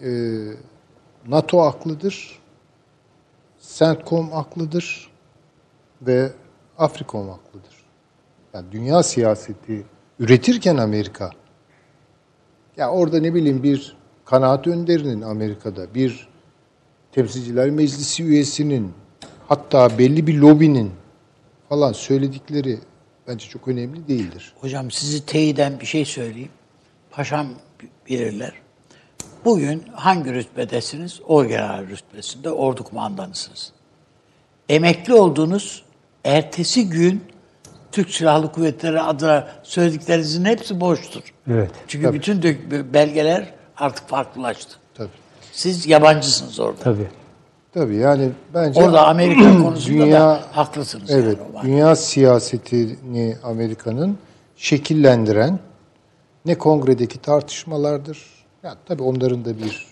[0.00, 0.10] e,
[1.28, 2.38] NATO aklıdır.
[3.60, 5.10] CENTCOM aklıdır
[6.02, 6.32] ve
[6.78, 7.84] Afrikom aklıdır.
[8.54, 9.86] Yani dünya siyaseti
[10.18, 11.30] üretirken Amerika
[12.76, 16.28] ya orada ne bileyim bir kanaat önderinin Amerika'da, bir
[17.12, 18.92] temsilciler meclisi üyesinin,
[19.48, 20.90] hatta belli bir lobinin
[21.68, 22.78] falan söyledikleri
[23.28, 24.52] bence çok önemli değildir.
[24.60, 26.50] Hocam sizi teyiden bir şey söyleyeyim.
[27.10, 27.46] Paşam
[28.08, 28.52] bilirler.
[29.44, 31.20] Bugün hangi rütbedesiniz?
[31.26, 33.72] Orgeneral rütbesinde ordu kumandanısınız.
[34.68, 35.84] Emekli olduğunuz
[36.24, 37.22] ertesi gün
[37.94, 41.22] Türk Silahlı Kuvvetleri adına söylediklerinizin hepsi boştur.
[41.50, 41.70] Evet.
[41.88, 44.76] Çünkü bütün dök- belgeler artık farklılaştı.
[44.94, 45.08] Tabii.
[45.52, 46.80] Siz yabancısınız orada.
[46.80, 47.06] Tabii.
[47.74, 51.10] Tabii yani bence Orada Amerika konusunda Dünya- da haklısınız.
[51.10, 54.18] evet yani dünya siyasetini Amerika'nın
[54.56, 55.58] şekillendiren
[56.46, 58.22] ne kongredeki tartışmalardır.
[58.62, 59.86] Ya tabii onların da bir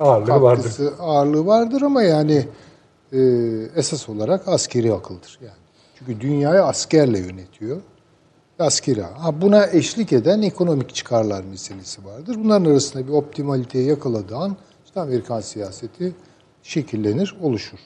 [0.00, 0.72] Ağırlığı vardır.
[1.00, 2.48] ağırlığı vardır ama yani
[3.12, 3.18] e,
[3.76, 5.61] esas olarak askeri akıldır yani.
[6.06, 7.80] Çünkü dünyayı askerle yönetiyor.
[8.58, 9.02] Askeri.
[9.02, 12.36] Ha, buna eşlik eden ekonomik çıkarlar meselesi vardır.
[12.44, 16.12] Bunların arasında bir optimaliteyi yakaladığı an işte Amerikan siyaseti
[16.62, 17.78] şekillenir, oluşur.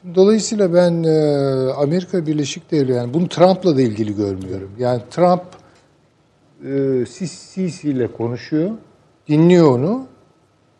[0.00, 4.70] Şimdi dolayısıyla ben e, Amerika Birleşik Devletleri, yani bunu Trump'la da ilgili görmüyorum.
[4.78, 5.42] Yani Trump
[6.64, 8.70] e, Sisi ile konuşuyor,
[9.28, 10.06] dinliyor onu,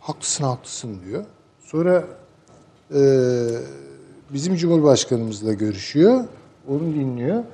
[0.00, 1.24] haklısın haklısın diyor.
[1.60, 2.04] Sonra
[2.94, 3.00] e,
[4.32, 6.24] bizim Cumhurbaşkanımızla görüşüyor,
[6.68, 7.44] onu dinliyor.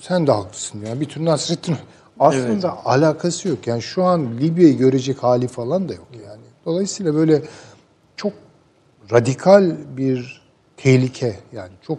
[0.00, 0.80] Sen de haklısın.
[0.86, 1.76] Yani bir tür Nasrettin
[2.20, 3.66] aslında alakası yok.
[3.66, 6.42] Yani şu an Libya'yı görecek hali falan da yok yani.
[6.66, 7.42] Dolayısıyla böyle
[8.16, 8.32] çok
[9.12, 10.42] radikal bir
[10.76, 11.98] tehlike yani çok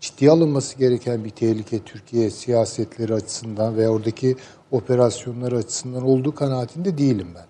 [0.00, 4.36] ciddiye alınması gereken bir tehlike Türkiye siyasetleri açısından ve oradaki
[4.70, 7.46] operasyonlar açısından olduğu kanaatinde değilim ben.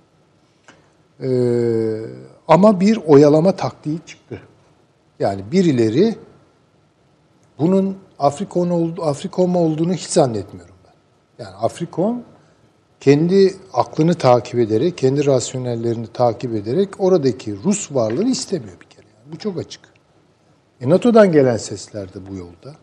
[1.21, 2.07] Ee,
[2.49, 4.41] ama bir oyalama taktiği çıktı.
[5.19, 6.15] Yani birileri
[7.59, 11.45] bunun Afrikon oldu, Afrikom olduğunu hiç zannetmiyorum ben.
[11.45, 12.23] Yani Afrikom
[13.01, 19.07] kendi aklını takip ederek, kendi rasyonellerini takip ederek oradaki Rus varlığını istemiyor bir kere.
[19.07, 19.81] Yani bu çok açık.
[20.81, 22.77] E NATO'dan gelen sesler de bu yolda.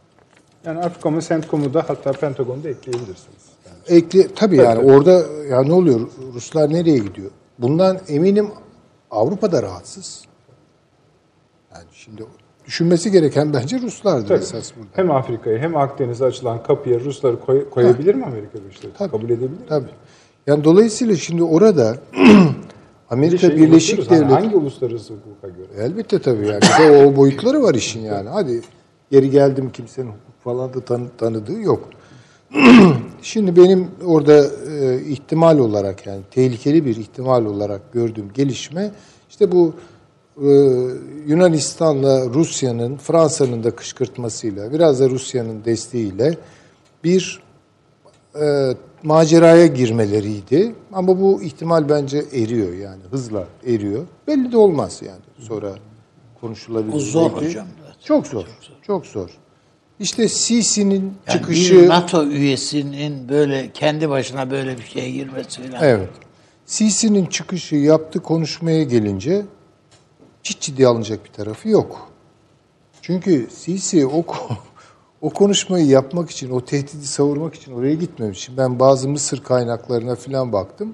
[0.65, 3.43] Yani Afrikom'u, CENTCOM'u da hatta Pentagon'u da ekleyebilirsiniz.
[3.65, 5.11] Yani ekle tabii yani orada
[5.49, 6.09] ya ne oluyor?
[6.33, 7.31] Ruslar nereye gidiyor?
[7.59, 8.51] Bundan eminim
[9.11, 10.25] Avrupa'da rahatsız.
[11.73, 12.23] Yani şimdi
[12.71, 14.39] düşünmesi gereken bence Ruslardır Tabii.
[14.39, 14.89] esas burada.
[14.93, 19.11] Hem Afrika'ya hem Akdeniz'e açılan kapıya Rusları koy- koyabilir mi Amerika Birleşik Devletleri?
[19.11, 19.55] Kabul edebilir mi?
[19.69, 19.89] Tabii.
[20.47, 22.29] Yani dolayısıyla şimdi orada Bir
[23.09, 25.67] Amerika şeyi Birleşik unutuyoruz, hani Devletleri hangi uluslararası hukuka göre?
[25.85, 26.61] Elbette tabii yani.
[26.79, 28.29] Bir de o boyutları var işin yani.
[28.29, 28.61] Hadi
[29.11, 31.89] geri geldim kimsenin hukuk falan da tanı- tanıdığı yok.
[33.21, 38.91] Şimdi benim orada e, ihtimal olarak yani tehlikeli bir ihtimal olarak gördüğüm gelişme
[39.29, 39.73] işte bu
[40.37, 40.49] e,
[41.27, 46.37] Yunanistan'la Rusya'nın Fransa'nın da kışkırtmasıyla biraz da Rusya'nın desteğiyle
[47.03, 47.41] bir
[48.41, 50.75] e, maceraya girmeleriydi.
[50.93, 54.05] Ama bu ihtimal bence eriyor yani hızla eriyor.
[54.27, 55.75] Belli de olmaz yani sonra
[56.41, 56.95] konuşulabilir.
[56.95, 57.45] O zor belki.
[57.47, 57.67] hocam.
[58.03, 58.45] Çok zor.
[58.87, 59.29] Çok zor.
[59.99, 65.83] İşte Sisi'nin Yani çıkışı bir NATO üyesinin böyle kendi başına böyle bir şeye girmesi falan.
[65.83, 66.09] Evet.
[66.65, 69.45] Sisi'nin çıkışı yaptı konuşmaya gelince
[70.43, 72.11] hiç ciddiye alınacak bir tarafı yok.
[73.01, 74.25] Çünkü Sisi o
[75.21, 78.39] o konuşmayı yapmak için, o tehdidi savurmak için oraya gitmemiş.
[78.39, 80.93] Şimdi Ben bazı Mısır kaynaklarına falan baktım.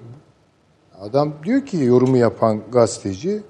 [1.01, 3.43] Adam diyor ki yorumu yapan gazeteci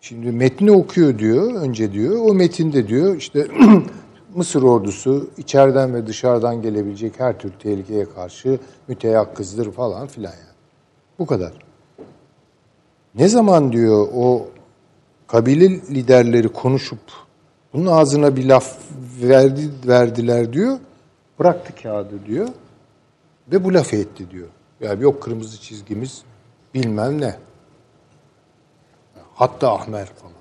[0.00, 2.16] Şimdi metni okuyor diyor, önce diyor.
[2.24, 3.48] O metinde diyor işte
[4.34, 10.56] Mısır ordusu içeriden ve dışarıdan gelebilecek her türlü tehlikeye karşı müteyakkızdır falan filan yani.
[11.18, 11.52] Bu kadar.
[13.14, 14.46] Ne zaman diyor o
[15.28, 16.98] kabile liderleri konuşup
[17.72, 18.76] bunun ağzına bir laf
[19.22, 20.78] verdi, verdiler diyor.
[21.38, 22.48] Bıraktı kağıdı diyor.
[23.52, 24.48] Ve bu lafı etti diyor.
[24.80, 26.22] Yani yok kırmızı çizgimiz
[26.74, 27.34] bilmem ne.
[29.34, 30.32] Hatta Ahmer falan.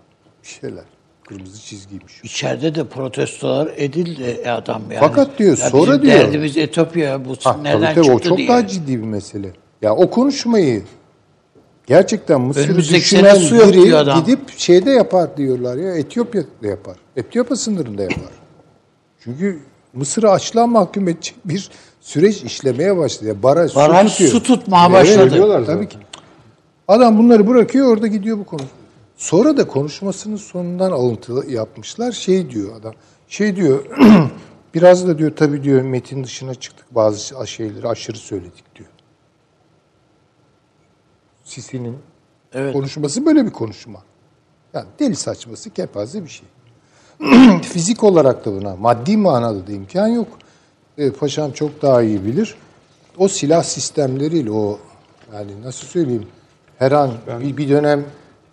[0.43, 0.83] Bir şeyler.
[1.27, 2.21] Kırmızı çizgiymiş.
[2.23, 4.99] İçeride de protestolar edildi adam yani.
[4.99, 8.37] Fakat diyor, Ya sonra diyor- Derdimiz Etiyopya bu Ha, nereden tabii tabii, çıktı o çok
[8.37, 8.47] diye.
[8.47, 9.51] daha ciddi bir mesele.
[9.81, 10.83] Ya o konuşmayı
[11.87, 14.19] gerçekten Mısır'ı düşünen su biri adam.
[14.25, 16.97] gidip şeyde yapar diyorlar ya Etiyopya'da yapar.
[17.15, 18.31] Etiyopya sınırında yapar.
[19.23, 19.59] Çünkü
[19.93, 21.69] Mısır'ı açlığa mahkum edecek bir
[22.01, 23.43] süreç işlemeye başladı.
[23.43, 24.31] Baraj, Baraj su, tutuyor.
[24.31, 25.65] su tutmaya başladı.
[25.65, 25.97] Tabii ki.
[26.87, 28.61] Adam bunları bırakıyor orada gidiyor bu konu.
[29.17, 32.11] Sonra da konuşmasının sonundan alıntı yapmışlar.
[32.11, 32.93] Şey diyor adam.
[33.27, 33.85] Şey diyor
[34.73, 38.89] biraz da diyor tabii diyor metin dışına çıktık bazı şeyleri aşırı söyledik diyor.
[41.47, 41.97] Sisi'nin
[42.53, 42.73] Evet.
[42.73, 44.03] konuşması böyle bir konuşma.
[44.73, 46.47] Yani deli saçması kepaze bir şey.
[47.61, 50.27] Fizik olarak da buna maddi manada da imkan yok.
[50.97, 52.55] E, paşam çok daha iyi bilir.
[53.17, 54.79] O silah sistemleriyle o
[55.33, 56.27] yani nasıl söyleyeyim
[56.79, 58.05] her an bir, bir dönem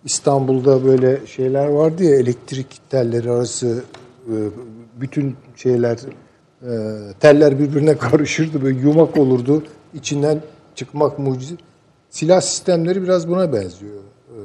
[0.05, 3.83] İstanbul'da böyle şeyler vardı ya elektrik telleri arası
[4.27, 4.35] e,
[5.01, 5.97] bütün şeyler
[6.61, 6.71] e,
[7.19, 10.41] teller birbirine karışırdı böyle yumak olurdu içinden
[10.75, 11.55] çıkmak mucize.
[12.15, 13.93] Silah sistemleri biraz buna benziyor.
[14.29, 14.37] E,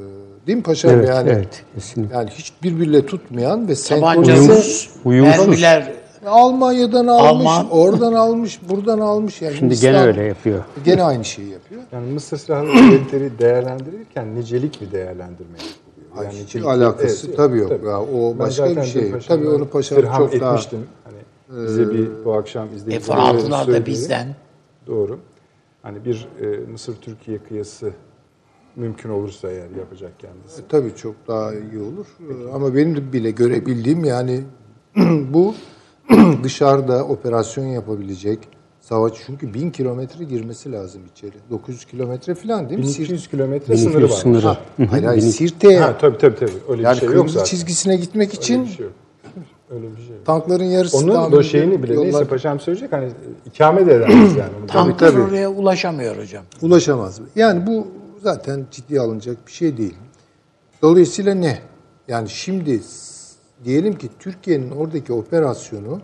[0.47, 1.31] değil mi paşam Evet, yani?
[1.31, 2.15] evet, kesinlikle.
[2.17, 4.63] Yani hiç birbiriyle tutmayan ve senkronize
[5.05, 5.93] mermiler
[6.27, 7.71] Almanya'dan almış, Alman.
[7.71, 9.43] oradan almış, buradan almış.
[9.43, 10.65] Yani Şimdi İslam gene öyle yapıyor.
[10.85, 11.83] Gene aynı şeyi yapıyor.
[11.93, 16.25] Yani Mısır silahlı kuvvetleri değerlendirirken nicelik bir değerlendirme yapılıyor.
[16.25, 17.71] Yani hiç nicelik- alakası tabii yok.
[17.87, 19.13] Ya, o Ben başka bir şey.
[19.29, 20.87] Tabii onu paşam çok daha- etmiştim.
[21.05, 21.17] Hani
[21.67, 23.87] bize bir bu akşam izleyicilerimize F-16'lar da söyledi.
[23.87, 24.27] bizden.
[24.87, 25.19] Doğru.
[25.83, 27.93] Hani bir e, Mısır-Türkiye kıyası
[28.77, 30.69] mümkün olursa eğer yapacak kendisi.
[30.69, 32.07] Tabii çok daha iyi olur.
[32.55, 34.41] Ama benim de bile görebildiğim yani
[35.33, 35.55] bu
[36.43, 38.39] dışarıda operasyon yapabilecek
[38.81, 41.33] savaş çünkü bin kilometre girmesi lazım içeri.
[41.51, 42.87] 900 kilometre falan değil mi?
[42.87, 44.17] 1200 kilometre 1200 sınırı var.
[44.17, 44.47] sınırı.
[44.47, 44.59] Ha,
[44.91, 46.51] hayır, hayır, Sirte'ye Ha tabii tabii tabii.
[46.69, 47.45] Öyle yani bir şey yok zaten.
[47.45, 48.95] çizgisine gitmek için Öyle bir şey yok.
[49.71, 53.11] Öyle bir şey tankların yarısı Onun da şeyini bile yollar- neyse paşam söyleyecek hani
[53.47, 54.51] ikamet edemez yani.
[54.61, 55.21] Onu Tanklar tabii.
[55.21, 56.45] oraya ulaşamıyor hocam.
[56.63, 57.21] Ulaşamaz.
[57.37, 57.87] Yani bu
[58.23, 59.95] zaten ciddiye alınacak bir şey değil.
[60.83, 61.59] Dolayısıyla ne?
[62.09, 62.81] Yani şimdi
[63.65, 66.01] diyelim ki Türkiye'nin oradaki operasyonu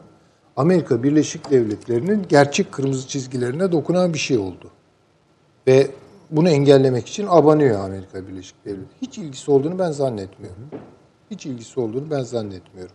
[0.57, 4.71] Amerika Birleşik Devletleri'nin gerçek kırmızı çizgilerine dokunan bir şey oldu.
[5.67, 5.91] Ve
[6.31, 8.87] bunu engellemek için abanıyor Amerika Birleşik Devletleri.
[9.03, 10.63] Hiç ilgisi olduğunu ben zannetmiyorum.
[11.31, 12.95] Hiç ilgisi olduğunu ben zannetmiyorum.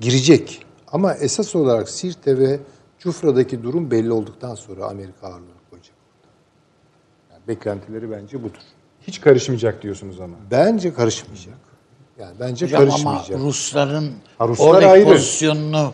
[0.00, 0.62] Girecek.
[0.92, 2.60] Ama esas olarak Sirte ve
[2.98, 5.94] Cufra'daki durum belli olduktan sonra Amerika ağırlığını koyacak.
[7.32, 8.58] Yani beklentileri bence budur.
[9.02, 10.36] Hiç karışmayacak diyorsunuz ama.
[10.50, 11.58] Bence karışmayacak.
[12.18, 13.38] Yani bence Hocam ama karışmayacak.
[13.40, 15.04] Rusların Ha, Ruslar oradaki ayrı.
[15.04, 15.92] pozisyonunu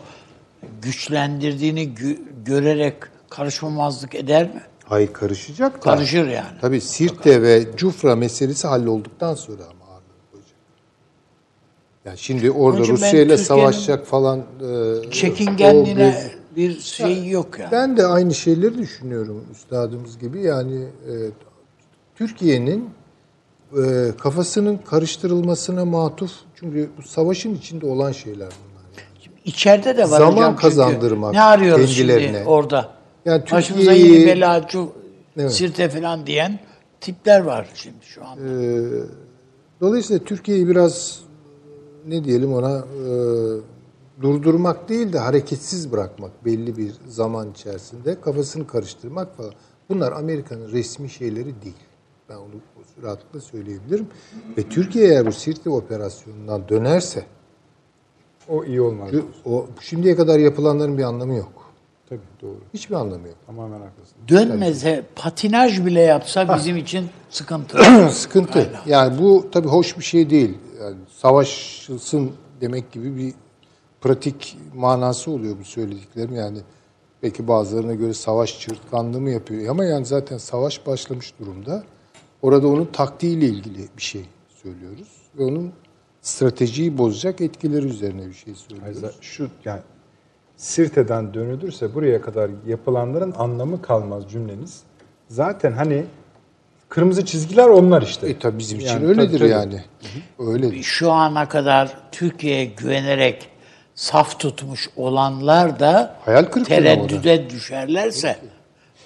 [0.81, 2.95] güçlendirdiğini gö- görerek
[3.29, 4.61] karışmamazlık eder mi?
[4.85, 5.79] Hayır karışacak da.
[5.79, 6.57] Karışır yani.
[6.61, 9.82] Tabii Sirte ve Cufra meselesi hallolduktan sonra ama.
[12.05, 14.39] Yani şimdi orada Onun için ben Rusya ile Türkiye'nin savaşacak falan.
[14.39, 16.17] e, Çekingenliğine
[16.53, 17.71] o bir şey yok yani.
[17.71, 20.41] Ben de aynı şeyleri düşünüyorum üstadımız gibi.
[20.41, 21.13] Yani e,
[22.15, 22.89] Türkiye'nin
[23.77, 26.31] e, kafasının karıştırılmasına matuf.
[26.55, 28.83] Çünkü bu savaşın içinde olan şeyler bunlar.
[28.97, 29.35] Yani.
[29.45, 30.61] İçeride de var Zaman hocam çünkü.
[30.61, 32.43] kazandırmak Ne arıyoruz şimdi kendilerine.
[32.45, 32.89] orada?
[33.25, 34.67] Yani Başımıza yeni bela,
[35.37, 35.51] Evet.
[35.51, 36.59] sirte falan diyen
[37.01, 38.41] tipler var şimdi şu anda.
[38.63, 38.81] Ee,
[39.81, 41.19] Dolayısıyla Türkiye'yi biraz
[42.07, 43.11] ne diyelim ona e,
[44.21, 49.51] durdurmak değil de hareketsiz bırakmak belli bir zaman içerisinde kafasını karıştırmak falan.
[49.89, 51.75] Bunlar Amerika'nın resmi şeyleri değil.
[52.29, 52.49] Ben onu
[53.03, 54.07] rahatlıkla söyleyebilirim.
[54.57, 57.25] Ve Türkiye eğer bu Sirte operasyonundan dönerse
[58.49, 59.09] O iyi olmaz.
[59.45, 61.51] o şimdiye kadar yapılanların bir anlamı yok.
[62.09, 62.57] Tabii doğru.
[62.73, 63.37] Hiçbir anlamı yok.
[63.45, 64.15] Tamamen haklısın.
[64.27, 67.77] Dönmese, patinaj bile yapsa bizim için sıkıntı.
[68.11, 68.69] Sıkıntı.
[68.85, 70.57] Yani bu tabii hoş bir şey değil.
[70.81, 72.31] Yani savaşılsın
[72.61, 73.33] demek gibi bir
[74.01, 76.35] pratik manası oluyor bu söylediklerim.
[76.35, 76.57] Yani
[77.23, 79.69] belki bazılarına göre savaş çırtkanlığı mı yapıyor?
[79.69, 81.83] Ama yani zaten savaş başlamış durumda.
[82.41, 84.25] Orada onun taktiğiyle ilgili bir şey
[84.63, 85.07] söylüyoruz.
[85.37, 85.73] Ve onun
[86.21, 89.17] stratejiyi bozacak etkileri üzerine bir şey söylüyoruz.
[89.21, 89.81] Şu yani
[90.57, 94.83] Sirte'den dönülürse buraya kadar yapılanların anlamı kalmaz cümleniz.
[95.27, 96.05] Zaten hani
[96.93, 98.29] kırmızı çizgiler onlar işte.
[98.29, 99.49] E tabii bizim için Yani öyledir tabii, tabii.
[99.49, 99.83] yani.
[100.39, 100.83] Öyledir.
[100.83, 103.49] Şu ana kadar Türkiye'ye güvenerek
[103.95, 108.37] saf tutmuş olanlar da Hayal tereddüde düşerlerse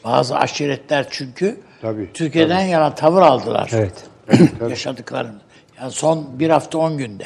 [0.04, 3.72] bazı aşiretler çünkü Tabii, Türkiye'den yana tavır aldılar.
[3.74, 4.04] Evet.
[4.70, 5.40] Yaşadıklarını.
[5.82, 7.26] Yani son bir hafta on günde.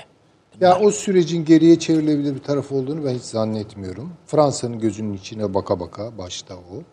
[0.62, 4.14] Ya o sürecin geriye çevrilebilir bir taraf olduğunu ben hiç zannetmiyorum.
[4.28, 6.84] Fransa'nın gözünün içine baka baka başta o.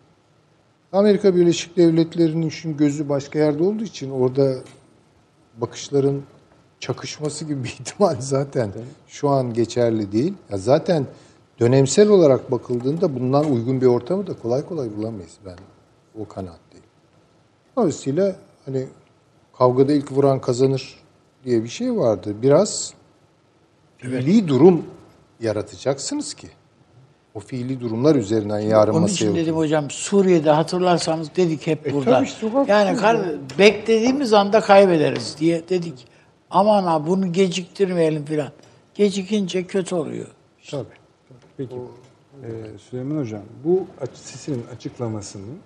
[0.93, 4.55] Amerika Birleşik Devletleri'nin şimdi gözü başka yerde olduğu için orada
[5.57, 6.23] bakışların
[6.79, 8.71] çakışması gibi bir ihtimal zaten
[9.07, 10.33] şu an geçerli değil.
[10.49, 11.05] Ya zaten
[11.59, 15.57] dönemsel olarak bakıldığında bundan uygun bir ortamı da kolay kolay bulamayız ben.
[16.21, 16.85] O kanaatteyim.
[17.75, 18.87] Dolayısıyla hani
[19.57, 20.99] kavgada ilk vuran kazanır
[21.43, 22.35] diye bir şey vardı.
[22.41, 22.93] Biraz
[23.97, 24.85] fiili durum
[25.39, 26.47] yaratacaksınız ki
[27.33, 32.09] o fiili durumlar üzerinden yarın Onun masaya için dedim hocam Suriye'de hatırlarsanız dedik hep burada.
[32.09, 33.17] E, tabii işte bak- yani kar,
[33.59, 36.07] beklediğimiz anda kaybederiz diye dedik.
[36.51, 38.49] Aman ha bunu geciktirmeyelim filan.
[38.93, 40.27] Gecikince kötü oluyor.
[40.71, 40.85] Tabii.
[41.57, 41.75] Peki.
[42.43, 42.47] Ee,
[42.89, 45.57] Süleyman Hocam, bu aç- Sisi'nin açıklamasının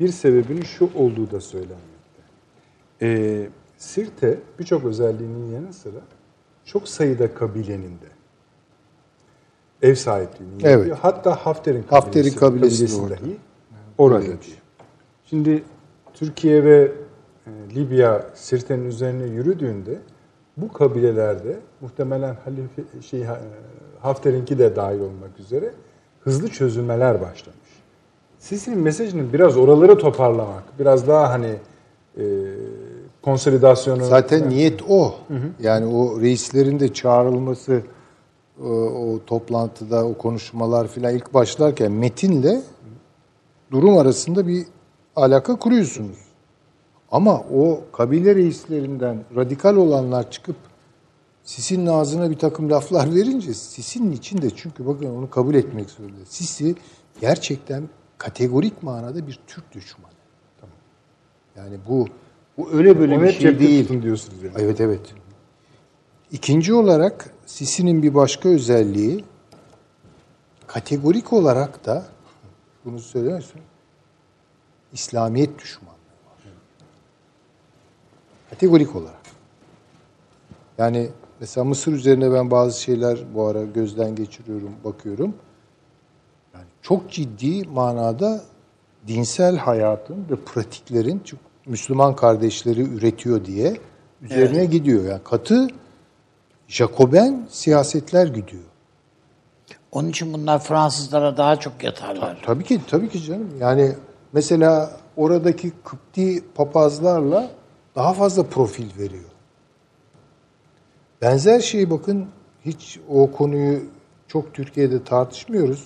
[0.00, 2.22] bir sebebinin şu olduğu da söylenmekte.
[3.02, 5.98] Ee, Sirte birçok özelliğinin yanı sıra
[6.64, 8.08] çok sayıda kabilenin de
[9.84, 10.72] ev sahipliğini Evet.
[10.72, 10.98] yapıyor.
[11.02, 13.14] Hatta Hafter'in Hafter'in kabilesi, kabilesi kabilesi orada.
[13.14, 13.36] dahi
[13.98, 14.58] orada Öyle diyor.
[15.24, 15.62] Şimdi
[16.14, 16.92] Türkiye ve
[17.46, 19.98] e, Libya Sirte'nin üzerine yürüdüğünde
[20.56, 23.26] bu kabilelerde muhtemelen Halife, şey, e,
[24.00, 25.70] Hafter'inki de dahil olmak üzere
[26.20, 27.58] hızlı çözülmeler başlamış.
[28.38, 31.56] Sisi'nin mesajını biraz oraları toparlamak, biraz daha hani
[32.18, 32.24] e,
[33.22, 34.04] konsolidasyonu...
[34.04, 35.14] Zaten niyet o.
[35.60, 37.82] Yani o reislerin de çağrılması
[38.62, 42.62] o, o toplantıda o konuşmalar filan ilk başlarken metinle
[43.70, 44.66] durum arasında bir
[45.16, 46.18] alaka kuruyorsunuz.
[47.10, 50.56] Ama o kabile reislerinden radikal olanlar çıkıp
[51.44, 56.24] Sisi'nin ağzına bir takım laflar verince Sisi'nin içinde çünkü bakın onu kabul etmek zorunda.
[56.24, 56.74] Sisi
[57.20, 57.88] gerçekten
[58.18, 60.14] kategorik manada bir Türk düşmanı.
[61.56, 62.06] Yani bu
[62.58, 64.02] bu öyle böyle Onu bir şey değil.
[64.02, 64.54] diyorsunuz yani.
[64.58, 65.00] Evet evet.
[66.32, 69.24] İkinci olarak Sisi'nin bir başka özelliği
[70.66, 72.04] kategorik olarak da
[72.84, 73.60] bunu söylemezsin.
[74.92, 75.94] İslamiyet düşmanlığı
[76.26, 76.52] var.
[78.50, 79.24] Kategorik olarak.
[80.78, 85.34] Yani mesela Mısır üzerine ben bazı şeyler bu ara gözden geçiriyorum, bakıyorum.
[86.54, 88.44] Yani çok ciddi manada
[89.06, 91.22] dinsel hayatın ve pratiklerin
[91.66, 93.76] Müslüman kardeşleri üretiyor diye
[94.22, 95.04] üzerine gidiyor.
[95.04, 95.68] Yani katı
[96.68, 98.62] Jacoben siyasetler gidiyor.
[99.92, 102.42] Onun için bunlar Fransızlara daha çok yatarlar.
[102.46, 103.50] Tabii ki, tabii ki canım.
[103.60, 103.92] Yani
[104.32, 107.50] mesela oradaki Kıpti papazlarla
[107.94, 109.30] daha fazla profil veriyor.
[111.22, 112.26] Benzer şeyi bakın
[112.64, 113.82] hiç o konuyu
[114.28, 115.84] çok Türkiye'de tartışmıyoruz.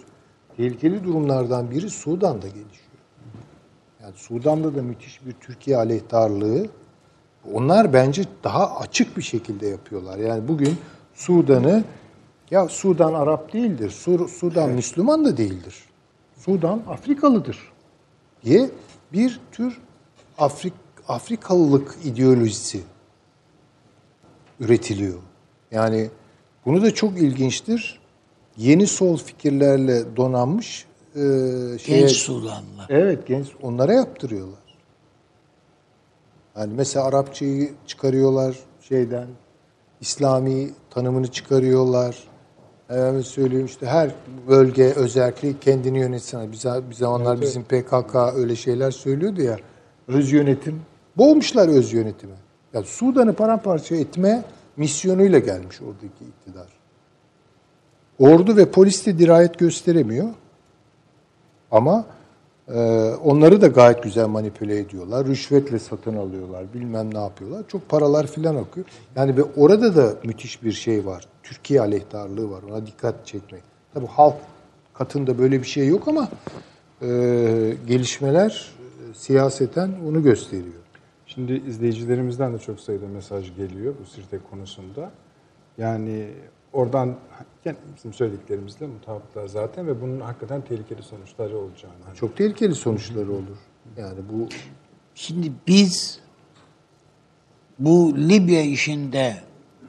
[0.57, 2.89] Tehlikeli durumlardan biri Sudan'da gelişiyor.
[4.03, 6.67] Yani Sudan'da da müthiş bir Türkiye aleyhtarlığı.
[7.53, 10.19] Onlar bence daha açık bir şekilde yapıyorlar.
[10.19, 10.77] Yani bugün
[11.15, 11.85] Sudan'ı
[12.51, 15.75] ya Sudan Arap değildir, Sur- Sudan Müslüman da değildir.
[16.37, 17.59] Sudan Afrikalıdır
[18.45, 18.71] diye
[19.13, 19.79] bir tür
[20.39, 20.73] Afrik
[21.09, 22.81] Afrikalılık ideolojisi
[24.61, 25.19] üretiliyor.
[25.71, 26.11] Yani
[26.67, 28.01] bunu da çok ilginçtir.
[28.57, 31.19] Yeni sol fikirlerle donanmış e,
[31.79, 32.87] şeye, Genç Sudanlılar.
[32.89, 34.59] Evet genç onlara yaptırıyorlar.
[36.59, 39.27] Yani mesela Arapçayı çıkarıyorlar şeyden.
[40.01, 42.29] İslami tanımını çıkarıyorlar.
[42.91, 44.11] Efendim söyleyeyim işte her
[44.49, 46.53] bölge özellikle kendini yönetsene.
[46.53, 49.57] Bir, bir zamanlar bizim PKK öyle şeyler söylüyordu ya.
[50.09, 50.81] Öz yönetim.
[51.17, 52.35] Boğmuşlar öz yönetimi.
[52.75, 54.45] Ya Sudan'ı paramparça etme
[54.77, 56.69] misyonuyla gelmiş oradaki iktidar.
[58.19, 60.29] Ordu ve polis de dirayet gösteremiyor.
[61.71, 62.07] Ama
[63.25, 65.27] onları da gayet güzel manipüle ediyorlar.
[65.27, 66.65] Rüşvetle satın alıyorlar.
[66.75, 67.65] Bilmem ne yapıyorlar.
[67.69, 68.87] Çok paralar filan akıyor.
[69.17, 71.25] Yani ve orada da müthiş bir şey var.
[71.43, 72.63] Türkiye aleyhtarlığı var.
[72.71, 73.63] Ona dikkat çekmek.
[73.95, 74.35] Tabii halk
[74.95, 76.29] katında böyle bir şey yok ama
[77.03, 77.07] e,
[77.87, 78.73] gelişmeler
[79.11, 80.83] e, siyaseten onu gösteriyor.
[81.27, 85.11] Şimdi izleyicilerimizden de çok sayıda mesaj geliyor bu Sirte konusunda.
[85.79, 86.29] Yani
[86.73, 87.15] oradan
[87.69, 91.95] yani bizim söylediklerimizle mutabıklar zaten ve bunun hakikaten tehlikeli sonuçları olacağını.
[92.07, 93.57] hani Çok tehlikeli sonuçları olur.
[93.97, 94.49] Yani bu
[95.15, 96.21] Şimdi biz
[97.79, 99.37] bu Libya işinde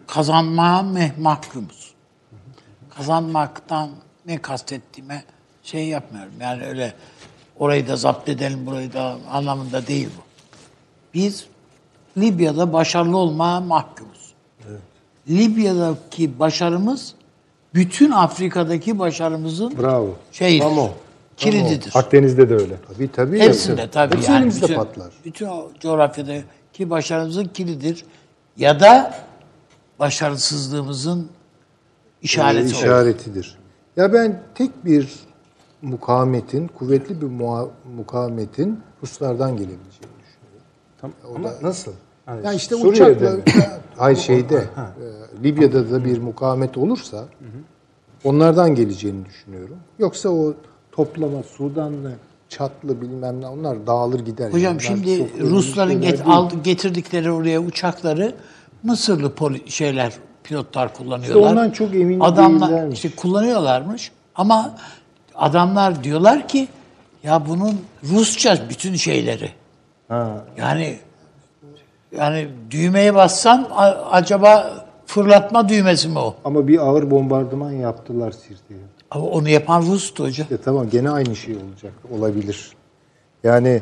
[0.07, 1.93] kazanmaya mahkumuz.
[2.89, 3.89] Kazanmaktan
[4.25, 5.23] ne kastettiğime
[5.63, 6.33] şey yapmıyorum.
[6.39, 6.93] Yani öyle
[7.59, 10.21] orayı da zapt edelim, burayı da anlamında değil bu.
[11.13, 11.47] Biz
[12.17, 14.33] Libya'da başarılı olmaya mahkumuz.
[15.29, 17.15] Libya'daki başarımız
[17.73, 20.09] bütün Afrika'daki başarımızın bravo.
[20.31, 20.89] şeyidir, Tam o.
[21.37, 21.91] kilididir.
[21.95, 22.75] Akdeniz'de de öyle.
[22.93, 23.39] Tabii tabii.
[23.39, 24.51] Hepsinde tabii Hepsi yani.
[24.55, 25.13] bütün, patlar.
[25.25, 28.05] Bütün o coğrafyadaki başarımızın kilidir.
[28.57, 29.15] Ya da
[29.99, 31.29] başarısızlığımızın
[32.21, 32.71] işareti olur.
[32.83, 33.57] işaretidir.
[33.97, 35.09] Ya ben tek bir
[35.81, 40.67] mukavemetin, kuvvetli bir muha- mukavemetin Ruslardan gelebileceğini düşünüyorum.
[41.01, 41.91] Tam, ama nasıl?
[42.29, 43.43] Hani Ya işte Suriye'de uçakla, mi?
[43.97, 47.25] hayır şeyde, e, Libya'da da bir mukavemet olursa
[48.23, 49.77] onlardan geleceğini düşünüyorum.
[49.99, 50.53] Yoksa o
[50.91, 52.11] toplama Sudanlı,
[52.49, 54.51] Çatlı bilmem ne onlar dağılır gider.
[54.51, 58.35] Hocam Yani şimdi Rusların get, aldı, getirdikleri oraya uçakları
[58.83, 60.13] Mısırlı poli, şeyler
[60.43, 61.41] pilotlar kullanıyorlar.
[61.41, 63.05] İşte ondan çok emin Adamlar değillermiş.
[63.05, 64.75] işte kullanıyorlarmış ama
[65.35, 66.67] adamlar diyorlar ki
[67.23, 69.51] ya bunun Rusça bütün şeyleri.
[70.07, 70.45] Ha.
[70.57, 70.99] Yani
[72.17, 74.73] yani düğmeye bassan a- acaba
[75.05, 76.35] fırlatma düğmesi mi o?
[76.45, 78.79] Ama bir ağır bombardıman yaptılar Sirte'ye.
[79.11, 80.47] Ama onu yapan Rus'tu hocam.
[80.51, 81.93] E tamam gene aynı şey olacak.
[82.17, 82.71] Olabilir.
[83.43, 83.81] Yani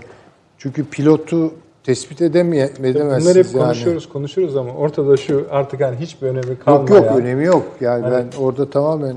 [0.58, 1.54] çünkü pilotu
[1.84, 3.64] tespit edemeye, edemezsiniz Bunları hep yani.
[3.64, 6.96] konuşuyoruz, konuşuyoruz ama ortada şu artık hani hiçbir önemi Yok kalmayan.
[7.04, 7.64] yok önemi yok.
[7.82, 9.16] Yani ben orada tamamen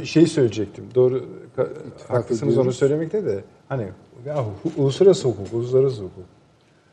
[0.00, 0.84] e, Şey söyleyecektim.
[0.94, 1.24] Doğru
[2.08, 2.76] haklısınız onu ediyoruz.
[2.78, 3.86] söylemekte de hani
[4.26, 4.44] ya
[4.76, 6.24] uluslararası hukuk, uluslararası hukuk.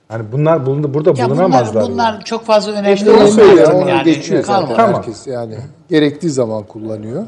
[0.09, 1.75] Hani bunlar bulundu burada Ya bulunamazlar.
[1.83, 2.23] bunlar, bunlar yani.
[2.23, 4.03] çok fazla önemli İşte onu olmaz artık onu yani.
[4.03, 4.75] geçiyor zaten Kalmadı.
[4.77, 4.95] Tamam.
[4.95, 5.55] herkes yani
[5.89, 7.25] gerektiği zaman kullanıyor.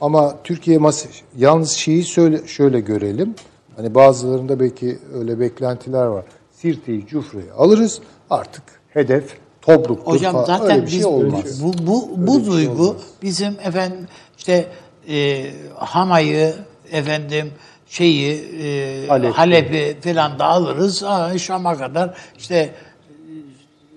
[0.00, 1.06] Ama Türkiye mas
[1.38, 3.34] yalnız şeyi söyle şöyle görelim.
[3.76, 6.24] Hani bazılarında belki öyle beklentiler var.
[6.52, 8.00] Sirte'yi, Cufra'yı alırız.
[8.30, 10.44] Artık hedef Tobruk'tur Hocam falan.
[10.44, 11.62] zaten öyle bir biz şey olmaz.
[11.64, 14.06] bu bu bu duygu bizim efendim
[14.38, 14.66] işte
[15.08, 15.44] e,
[15.74, 16.54] Hama'yı
[16.92, 17.50] efendim
[17.96, 19.32] şeyi e, Halep.
[19.32, 21.02] Halep'i falan da alırız.
[21.02, 22.70] Ha, Şam'a kadar işte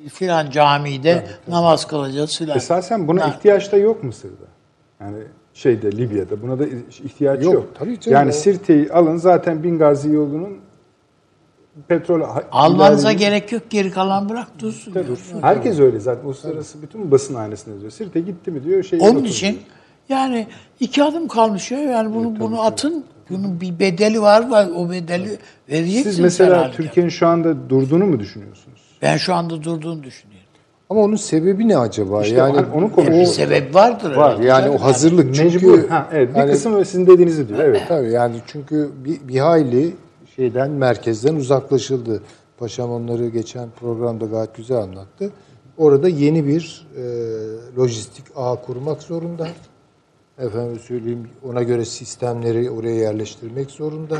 [0.06, 2.58] e, filan camide namaz kılacağız filan.
[2.58, 4.46] Esasen buna Ha, ihtiyaç da yok Mısır'da.
[5.02, 5.18] Yani
[5.54, 6.66] şeyde Libya'da buna da
[7.06, 7.68] ihtiyaç Yok, yok.
[7.80, 10.58] tabii canım, yani o- Sirte'yi alın zaten Bingazi yolunun
[11.88, 12.22] petrol
[12.52, 14.94] Almanıza ileride- gerek yok geri kalan bırak dursun.
[14.96, 15.04] ya.
[15.42, 16.26] Herkes öyle zaten.
[16.26, 17.92] Uluslararası bütün basın aynısını diyor.
[17.92, 18.84] Sirte gitti mi diyor.
[18.84, 19.60] Şey Onun için
[20.10, 20.48] yani
[20.80, 23.06] iki adım kalmış ya yani bunu bunu atın.
[23.30, 25.38] Bunun bir bedeli var var o bedeli
[25.70, 26.72] vereceksiniz Siz mesela.
[26.72, 28.82] Türkiye'nin şu anda durduğunu mu düşünüyorsunuz?
[29.02, 30.46] Ben şu anda durduğunu düşünüyorum.
[30.90, 32.24] Ama onun sebebi ne acaba?
[32.24, 34.30] İşte yani onu Yani bir sebep vardır var.
[34.32, 35.90] herhalde Yani o hazırlık çünkü Mecbur.
[35.90, 36.34] Ha, evet.
[36.34, 37.60] Bir yani- kısım sizin dediğinizi diyor.
[37.60, 37.82] Evet.
[37.88, 39.96] Tabii yani çünkü bir, bir hayli
[40.36, 42.22] şeyden merkezden uzaklaşıldı.
[42.58, 45.32] Paşam onları geçen programda gayet güzel anlattı.
[45.78, 47.04] Orada yeni bir e,
[47.78, 49.48] lojistik ağ kurmak zorunda.
[50.40, 54.18] Efendim söyleyeyim ona göre sistemleri oraya yerleştirmek zorunda.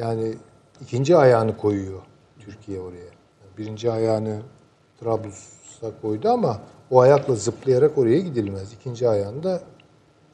[0.00, 0.34] Yani
[0.80, 2.02] ikinci ayağını koyuyor
[2.38, 3.10] Türkiye oraya.
[3.58, 4.38] Birinci ayağını
[5.00, 6.60] Trablus'a koydu ama
[6.90, 8.72] o ayakla zıplayarak oraya gidilmez.
[8.72, 9.60] İkinci ayağını da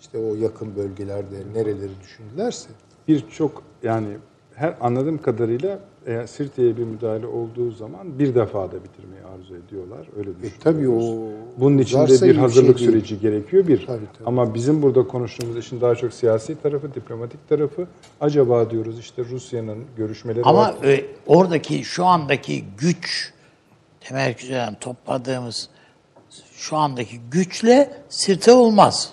[0.00, 2.68] işte o yakın bölgelerde nereleri düşündülerse
[3.08, 4.18] Birçok yani
[4.54, 10.06] her anladığım kadarıyla eğer Sirte'ye bir müdahale olduğu zaman bir defada bitirmeyi arzu ediyorlar.
[10.18, 10.58] Öyle E, düşünüyoruz.
[10.64, 11.28] tabii o
[11.60, 13.86] Bunun için de bir bir hazırlık şey süreci gerekiyor bir.
[13.86, 14.26] Tabii, tabii.
[14.28, 17.86] Ama bizim burada konuştuğumuz işin daha çok siyasi tarafı, diplomatik tarafı.
[18.20, 20.74] Acaba diyoruz işte Rusya'nın görüşmeleri Ama var.
[20.84, 23.32] e, oradaki şu andaki güç
[24.00, 25.68] temerküz eden topladığımız
[26.52, 29.12] şu andaki güçle sirte olmaz.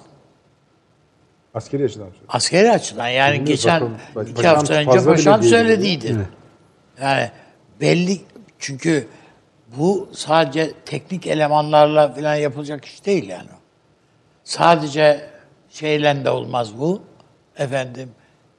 [1.54, 2.28] Askeri açıdan söylüyorum.
[2.30, 3.82] Askeri açıdan yani Bilmiyorum, geçen
[4.16, 4.28] bakalım.
[4.32, 6.18] iki hafta önce paşam söylediydi.
[7.02, 7.30] Yani
[7.82, 8.22] belli
[8.60, 9.08] çünkü
[9.78, 13.50] bu sadece teknik elemanlarla falan yapılacak iş değil yani.
[14.44, 15.30] Sadece
[15.70, 17.02] şeyle de olmaz bu.
[17.58, 18.10] Efendim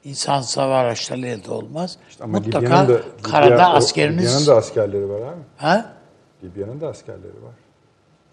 [0.04, 1.98] insan savar araçlarıyla da olmaz.
[2.20, 5.40] Ama Mutlaka Libya'nın da, karada Libya- askeriniz Libya'nın da askerleri var abi.
[5.56, 5.92] ha?
[6.44, 7.54] Libya'nın da askerleri var.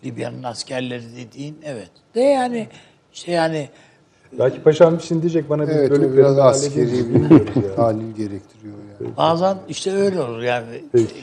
[0.04, 1.92] Libya'nın askerleri dediğin evet.
[2.16, 2.68] De yani
[3.14, 3.70] işte yani
[4.40, 8.76] Belki paşam şimdi diyecek bana bir Evet bölük biraz askeri bir tahlil gerektiriyor
[9.18, 11.14] bazen işte öyle olur yani Peki.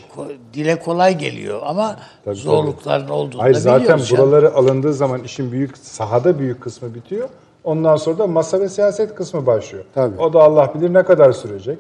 [0.55, 4.11] Dile kolay geliyor ama Tabii, zorlukların olduğunu Hayır da zaten biliyoruz.
[4.11, 4.21] yani.
[4.23, 7.29] buraları alındığı zaman işin büyük sahada büyük kısmı bitiyor.
[7.65, 9.85] Ondan sonra da masa ve siyaset kısmı başlıyor.
[9.95, 10.21] Tabii.
[10.21, 11.79] O da Allah bilir ne kadar sürecek.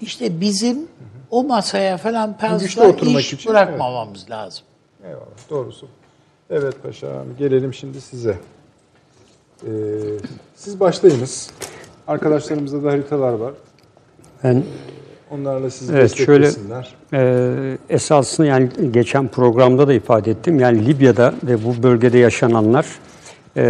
[0.00, 0.88] İşte bizim
[1.30, 2.36] o masaya falan
[2.76, 4.64] oturmak iş için, bırakmamamız lazım.
[5.04, 5.86] Eyvallah doğrusu.
[6.50, 8.38] Evet paşam gelelim şimdi size.
[9.62, 9.68] Ee,
[10.54, 11.50] siz başlayınız.
[12.06, 13.54] Arkadaşlarımızda da haritalar var.
[14.44, 14.64] Ben
[15.30, 16.50] Onlarla sizi Evet, şöyle-
[17.12, 20.60] e, esasını yani geçen programda da ifade ettim.
[20.60, 22.86] Yani Libya'da ve bu bölgede yaşananlar
[23.56, 23.62] e,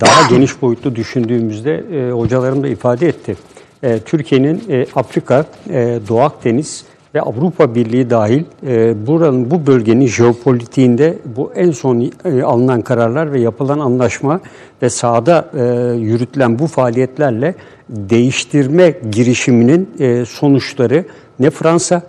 [0.00, 3.36] daha geniş boyutlu düşündüğümüzde e, hocalarım da ifade etti.
[3.82, 6.84] E, Türkiye'nin e, Afrika, e, Doğu Akdeniz
[7.14, 13.32] ve Avrupa Birliği dahil e, buranın bu bölgenin jeopolitiğinde bu en son e, alınan kararlar
[13.32, 14.40] ve yapılan anlaşma
[14.82, 15.62] ve sahada e,
[15.98, 17.54] yürütülen bu faaliyetlerle
[17.88, 21.04] değiştirme girişiminin e, sonuçları
[21.38, 22.02] ne Fransa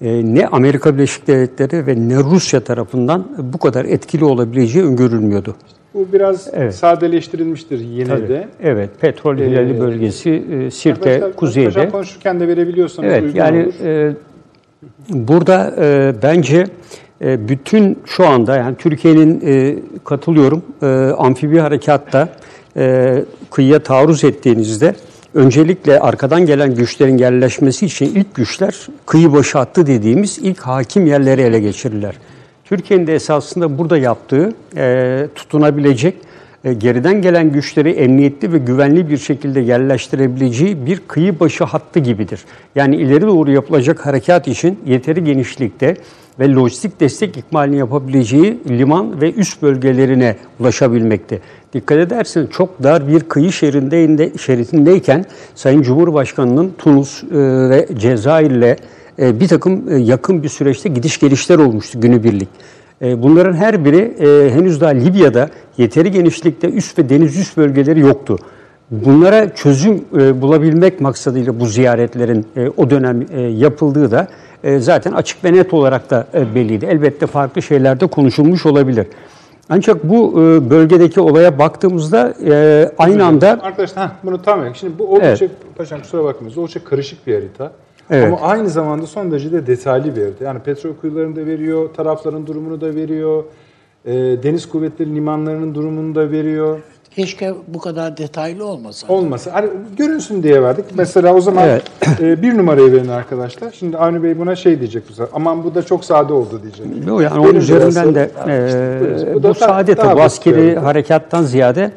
[0.00, 5.56] e, ne Amerika Birleşik Devletleri ve ne Rusya tarafından bu kadar etkili olabileceği öngörülmüyordu.
[5.94, 6.74] Bu biraz Evet.
[6.74, 8.28] sadeleştirilmiştir yine Tabii.
[8.28, 8.48] de.
[8.62, 11.68] Evet, petrol hilali bölgesi e, Sirte Arkadaşlar, kuzeyde.
[11.70, 13.86] Paşam konuşurken de verebiliyorsanız Evet uygun yani olur.
[13.86, 14.12] e,
[15.08, 16.66] burada e, bence
[17.24, 20.86] e, bütün şu anda yani Türkiye'nin e, katılıyorum e,
[21.18, 22.28] amfibi harekatta
[22.76, 23.14] e,
[23.50, 24.94] kıyıya taarruz ettiğinizde
[25.34, 31.40] öncelikle arkadan gelen güçlerin yerleşmesi için ilk güçler kıyı başı hattı dediğimiz ilk hakim yerleri
[31.40, 32.14] ele geçirirler.
[32.72, 36.14] Türkiye'nin de esasında burada yaptığı e, tutunabilecek
[36.64, 42.40] e, geriden gelen güçleri emniyetli ve güvenli bir şekilde yerleştirebileceği bir kıyı başı hattı gibidir.
[42.74, 45.96] Yani ileri doğru yapılacak harekat için yeteri genişlikte
[46.40, 51.38] ve lojistik destek ikmalini yapabileceği liman ve üst bölgelerine ulaşabilmekte.
[51.72, 57.28] Dikkat ederseniz çok dar bir kıyı şeridinde, şeridindeyken Sayın Cumhurbaşkanı'nın Tunus e,
[57.70, 58.76] ve Cezayir'le
[59.18, 62.48] e, bir takım e, yakın bir süreçte gidiş gelişler olmuştu günübirlik.
[63.02, 68.00] E, Bunların her biri e, henüz daha Libya'da yeteri genişlikte üst ve deniz üst bölgeleri
[68.00, 68.38] yoktu.
[68.90, 74.28] Bunlara çözüm e, bulabilmek maksadıyla bu ziyaretlerin e, o dönem e, yapıldığı da
[74.64, 76.86] e, zaten açık ve net olarak da e, belliydi.
[76.86, 79.06] Elbette farklı şeyler de konuşulmuş olabilir.
[79.68, 85.06] Ancak bu e, bölgedeki olaya baktığımızda e, aynı anda Arkadaşlar heh, bunu tam Şimdi bu
[85.06, 85.46] oldukça
[85.76, 86.56] paşam kusura bakmayın.
[86.56, 87.72] Oldukça karışık bir harita.
[88.10, 88.26] Evet.
[88.26, 90.44] Ama aynı zamanda son derece detaylı bir harita.
[90.44, 93.44] Yani petrol kuyularını da veriyor, tarafların durumunu da veriyor.
[94.06, 96.78] e, deniz kuvvetleri limanlarının durumunu da veriyor.
[97.10, 99.12] Keşke bu kadar detaylı olmasa.
[99.12, 99.54] Olmasa.
[99.54, 100.84] Hani görünsün diye verdik.
[100.94, 101.82] Mesela o zaman Evet.
[102.20, 103.72] e, bir numarayı verin arkadaşlar.
[103.72, 105.28] Şimdi Avni Bey buna şey diyecek bu sefer.
[105.34, 107.06] Aman bu da çok sade oldu diyecek.
[107.06, 109.34] Yok yani onun üzerinden de e, buyurun.
[109.44, 111.90] Bu bu, sade daha tabi basit askeri harekattan ziyade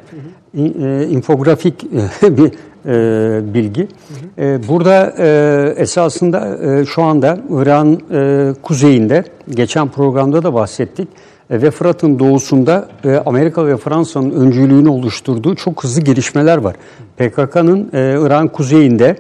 [0.53, 1.85] in- e, infografik
[2.21, 2.51] bir
[2.87, 3.87] e, bilgi.
[4.37, 11.07] E, burada e, esasında e, şu anda İran e, kuzeyinde geçen programda da bahsettik
[11.49, 16.75] e, ve Fırat'ın doğusunda e, Amerika ve Fransa'nın öncülüğünü oluşturduğu çok hızlı gelişmeler var.
[17.17, 19.15] PKK'nın e, İran kuzeyinde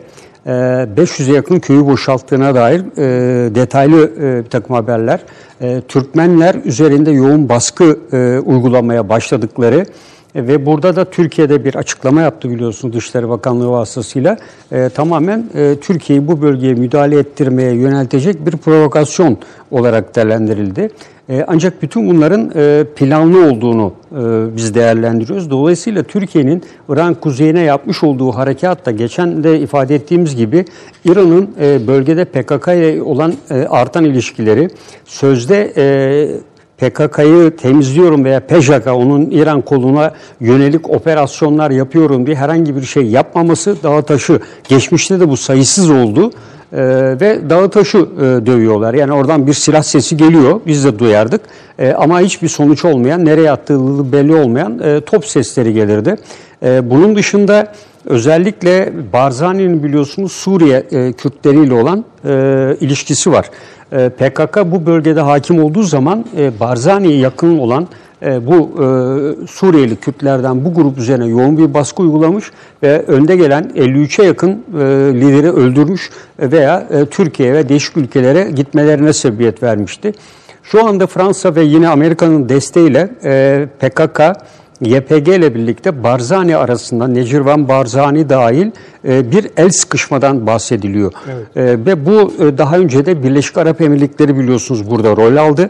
[0.45, 5.19] e, 500'e yakın köyü boşalttığına dair e, detaylı e, bir takım haberler.
[5.61, 9.85] E, Türkmenler üzerinde yoğun baskı e, uygulamaya başladıkları
[10.35, 14.37] ve burada da Türkiye'de bir açıklama yaptı biliyorsunuz Dışişleri Bakanlığı vasıtasıyla.
[14.71, 19.37] E, tamamen e, Türkiye'yi bu bölgeye müdahale ettirmeye yöneltecek bir provokasyon
[19.71, 20.89] olarak değerlendirildi.
[21.29, 24.15] E, ancak bütün bunların e, planlı olduğunu e,
[24.57, 25.49] biz değerlendiriyoruz.
[25.49, 30.65] Dolayısıyla Türkiye'nin İran kuzeyine yapmış olduğu harekat da geçen de ifade ettiğimiz gibi
[31.05, 34.69] İran'ın e, bölgede PKK ile olan e, artan ilişkileri
[35.05, 35.85] sözde e,
[36.77, 43.83] PKK'yı temizliyorum veya PJK onun İran koluna yönelik operasyonlar yapıyorum diye herhangi bir şey yapmaması
[43.83, 46.31] dağı taşı geçmişte de bu sayısız oldu.
[46.73, 46.77] Ee,
[47.21, 48.93] ve dağı taşı e, dövüyorlar.
[48.93, 50.61] Yani oradan bir silah sesi geliyor.
[50.65, 51.41] Biz de duyardık.
[51.79, 56.15] E, ama hiçbir sonuç olmayan, nereye attığı belli olmayan e, top sesleri gelirdi.
[56.63, 57.73] E, bunun dışında
[58.05, 63.49] özellikle Barzani'nin biliyorsunuz Suriye e, Kürtleriyle olan e, ilişkisi var.
[63.91, 67.87] E, PKK bu bölgede hakim olduğu zaman e, Barzani'ye yakın olan
[68.25, 68.85] e, bu e,
[69.47, 72.51] Suriyeli Kürtlerden bu grup üzerine yoğun bir baskı uygulamış
[72.83, 74.83] ve önde gelen 53'e yakın e,
[75.13, 80.13] lideri öldürmüş veya e, Türkiye ve değişik ülkelere gitmelerine sebebiyet vermişti.
[80.63, 84.21] Şu anda Fransa ve yine Amerika'nın desteğiyle e, PKK,
[84.85, 88.71] YPG ile birlikte Barzani arasında Necirvan Barzani dahil
[89.07, 91.13] e, bir el sıkışmadan bahsediliyor.
[91.55, 95.69] E, ve bu e, daha önce de Birleşik Arap Emirlikleri biliyorsunuz burada rol aldı.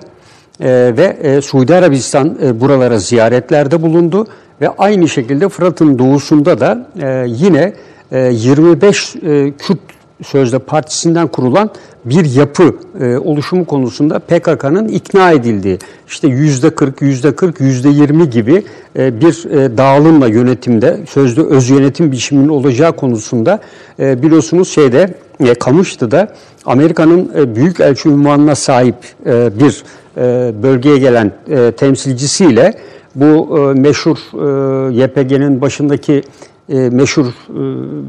[0.61, 4.27] Ve Suudi Arabistan buralara ziyaretlerde bulundu
[4.61, 6.87] ve aynı şekilde Fırat'ın doğusunda da
[7.25, 7.73] yine
[8.11, 9.79] e, 25 e, Kürt
[10.23, 11.69] Sözde Partisi'nden kurulan
[12.05, 18.29] bir yapı e, oluşumu konusunda PKK'nın ikna edildiği, işte yüzde 40, yüzde 40, yüzde 20
[18.29, 18.63] gibi
[18.97, 23.59] e, bir e, dağılımla yönetimde, sözde öz yönetim biçiminin olacağı konusunda
[23.99, 26.27] e, biliyorsunuz şeyde, e, Kamışlı'da
[26.65, 28.95] Amerika'nın e, büyük elçi unvanına sahip
[29.25, 29.83] e, bir
[30.17, 32.73] e, bölgeye gelen e, temsilcisiyle
[33.15, 36.23] bu e, meşhur e, YPG'nin başındaki
[36.69, 37.31] e, meşhur e,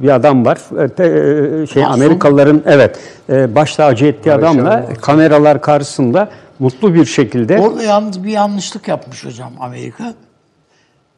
[0.02, 0.58] bir adam var.
[0.78, 2.02] E, e, şey Masum.
[2.02, 2.98] Amerikalıların evet
[3.30, 9.24] e, baş tacı ettiği adamla kameralar karşısında mutlu bir şekilde Orada yalnız bir yanlışlık yapmış
[9.24, 10.14] hocam Amerika.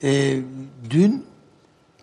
[0.02, 0.34] Ee,
[0.90, 1.24] dün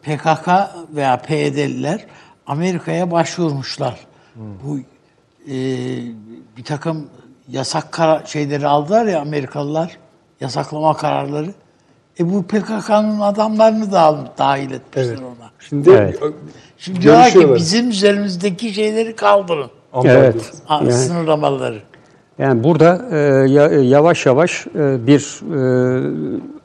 [0.04, 0.48] PKK
[0.96, 2.06] veya PYD'liler
[2.48, 4.00] Amerika'ya başvurmuşlar.
[4.36, 4.80] Bu
[5.48, 5.56] e,
[6.58, 7.08] bir takım
[7.48, 9.98] yasak kara- şeyleri aldılar ya Amerikalılar,
[10.42, 11.54] yasaklama kararları.
[12.20, 15.50] E bu PKK'nın adamlarını da al- dahil etmişler ona.
[15.60, 16.20] Şimdi Evet.
[16.78, 19.70] Şimdi diyorlar ki bizim üzerimizdeki şeyleri kaldırın.
[20.04, 21.80] evet Yani- Sınırlamaları.
[22.40, 23.18] Yani burada e,
[23.52, 25.60] ya- yavaş yavaş e, bir e,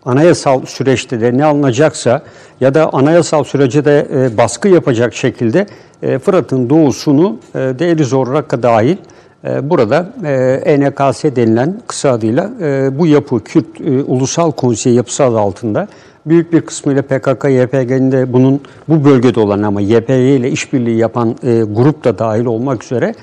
[0.04, 2.22] anayasal süreçte de ne alınacaksa
[2.60, 5.66] ya da anayasal sürece de e, baskı yapacak şekilde
[6.02, 8.96] e, Fırat'ın doğusunu e, Deir Zor Rakka dahil e,
[9.44, 10.32] burada e,
[10.64, 15.88] ENKS denilen kısa adıyla e, bu yapı Kürt e, Ulusal Konseyi yapısı adı altında
[16.26, 21.36] büyük bir kısmıyla PKK, YPG'nin de bunun bu bölgede olan ama YPG ile işbirliği yapan
[21.42, 23.14] e, grup da dahil olmak üzere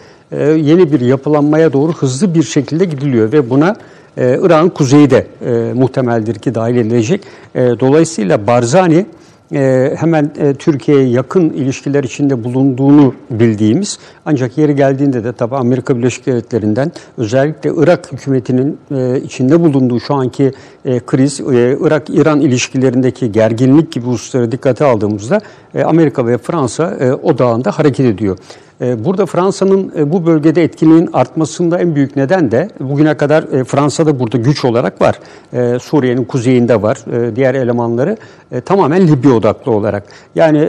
[0.56, 3.76] yeni bir yapılanmaya doğru hızlı bir şekilde gidiliyor ve buna
[4.18, 5.28] Irak'ın kuzeyi de
[5.74, 7.22] muhtemeldir ki dahil edilecek.
[7.56, 9.06] Dolayısıyla Barzani
[9.96, 16.26] hemen e, Türkiye'ye yakın ilişkiler içinde bulunduğunu bildiğimiz ancak yeri geldiğinde de tabi Amerika Birleşik
[16.26, 20.52] Devletleri'nden özellikle Irak hükümetinin e, içinde bulunduğu şu anki
[20.86, 25.42] e, kriz, Irak-İran ilişkilerindeki gerginlik gibi hususları dikkate aldığımızda
[25.86, 28.38] Amerika ve Fransa odağında hareket ediyor.
[28.82, 33.64] E, Burada Fransa'nın e, bu bölgede etkinliğin artmasında en büyük neden de bugüne kadar e,
[33.64, 35.20] Fransa'da burada güç olarak var.
[35.80, 36.98] Suriye'nin kuzeyinde var
[37.36, 38.18] diğer elemanları
[38.66, 40.04] tamamen Libya odaklı olarak.
[40.36, 40.60] Yani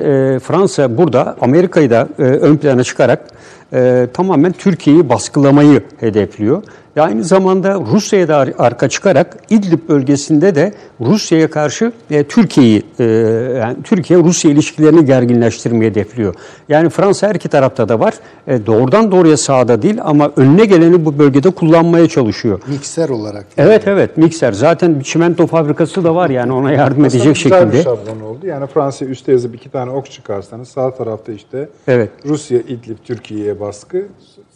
[0.40, 3.24] Fransa burada Amerika'yı da ön plana çıkarak
[3.72, 6.62] e, tamamen Türkiye'yi baskılamayı hedefliyor.
[6.96, 12.82] Ve aynı zamanda Rusya'ya da ar- arka çıkarak İdlib bölgesinde de Rusya'ya karşı e, Türkiye'yi
[13.00, 13.04] e,
[13.58, 16.34] yani Türkiye Rusya ilişkilerini gerginleştirmeyi hedefliyor.
[16.68, 18.14] Yani Fransa her iki tarafta da var.
[18.46, 22.60] E, doğrudan doğruya sahada değil ama önüne geleni bu bölgede kullanmaya çalışıyor.
[22.68, 23.46] Mikser olarak.
[23.56, 24.52] Evet evet mikser.
[24.52, 27.82] Zaten bir çimento fabrikası da var yani ona yardım Aslında edecek güzel bir şekilde.
[27.82, 28.46] şablon oldu.
[28.46, 32.10] Yani Fransa üste yazıp iki tane ok çıkarsanız sağ tarafta işte Evet.
[32.26, 34.06] Rusya, İdlib, Türkiye'ye baskı.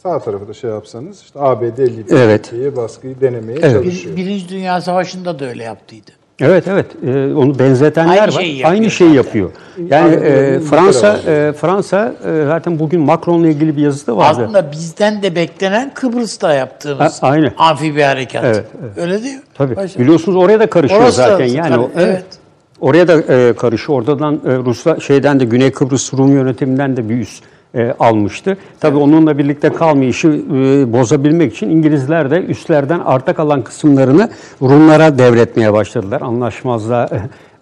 [0.02, 2.52] Sağ tarafı da şey yapsanız işte ABD, Libya, Evet.
[2.76, 3.72] Baskıyı denemeye Evet.
[3.72, 4.16] çalışıyor.
[4.16, 6.10] Bir, Birinci Dünya Savaşı'nda da öyle yaptıydı.
[6.40, 8.30] Evet evet Ee, onu benzetenler Aynı var.
[8.40, 9.50] şeyi yapıyor Aynı şeyi yapıyor.
[9.88, 14.40] Yani e, Fransa e, Fransa e, zaten bugün Macron'la ilgili bir yazısı da vardı.
[14.42, 17.52] Aslında bizden de beklenen Kıbrıs'ta yaptığımız Ha, aynı.
[17.58, 18.44] amfibi harekat.
[18.44, 18.64] Evet,
[18.96, 19.42] Öyle değil mi?
[19.54, 19.76] Tabii.
[19.76, 21.46] Başka- Biliyorsunuz oraya da karışıyor Orası da- zaten.
[21.46, 22.24] Yani o- tabii, evet.
[22.80, 23.98] Oraya da e, karışıyor.
[23.98, 27.40] Oradan e, Rusla şeyden de Güney Kıbrıs Rum yönetiminden de bir üs
[27.74, 28.56] e, almıştı.
[28.80, 34.30] Tabii onunla birlikte kalmayışı e, bozabilmek için İngilizler de üslerden arta kalan kısımlarını
[34.62, 36.20] Rumlara devretmeye başladılar.
[36.20, 37.08] Anlaşmazlığa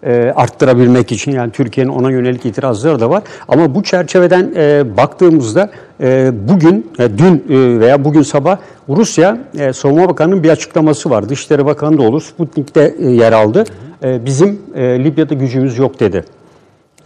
[0.03, 3.23] e, arttırabilmek için yani Türkiye'nin ona yönelik itirazları da var.
[3.47, 5.69] Ama bu çerçeveden e, baktığımızda
[6.01, 8.57] e, bugün, e, dün e, veya bugün sabah
[8.89, 11.29] Rusya e, Savunma Bakanı'nın bir açıklaması var.
[11.29, 12.21] Dışişleri Bakanı da olur.
[12.21, 13.63] Sputnik'te e, yer aldı.
[14.03, 16.23] E, bizim e, Libya'da gücümüz yok dedi.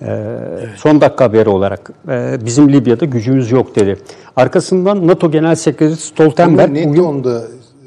[0.01, 0.27] E,
[0.77, 3.97] Son dakika haberi olarak e, bizim Libya'da gücümüz yok dedi.
[4.35, 7.39] Arkasından NATO Genel Sekreteri Stoltenberg ne bugün onda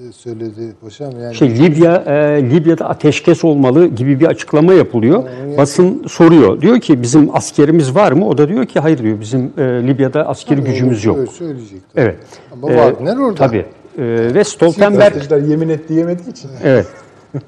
[0.09, 1.35] e, söyledi paşam yani.
[1.35, 5.23] şey Libya e, Libya'da ateşkes olmalı gibi bir açıklama yapılıyor.
[5.59, 6.61] Basın soruyor.
[6.61, 8.29] Diyor ki bizim askerimiz var mı?
[8.29, 9.21] O da diyor ki hayır diyor.
[9.21, 11.19] Bizim e, Libya'da askeri gücümüz yok.
[11.19, 11.81] Öyle söyleyecek.
[11.95, 12.05] tabii.
[12.05, 12.17] Evet.
[12.53, 13.35] Ama E, Wagner orada.
[13.35, 13.67] Tabii.
[13.99, 16.51] E, ve Stoltenberg yemin et diyemediği için.
[16.65, 16.87] Evet.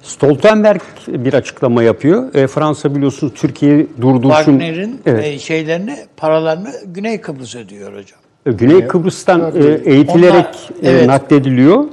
[0.03, 2.35] Stoltenberg bir açıklama yapıyor.
[2.35, 4.31] E, Fransa biliyorsunuz Türkiye'yi durdursun.
[4.31, 5.25] Wagner'in Evet.
[5.25, 8.19] e, şeylerini, paralarını Güney Kıbrıs ödüyor hocam.
[8.47, 10.47] E, Güney Kıbrıs'tan e, eğitilerek
[10.81, 11.07] Onlar- e, evet.
[11.07, 11.85] naklediliyor.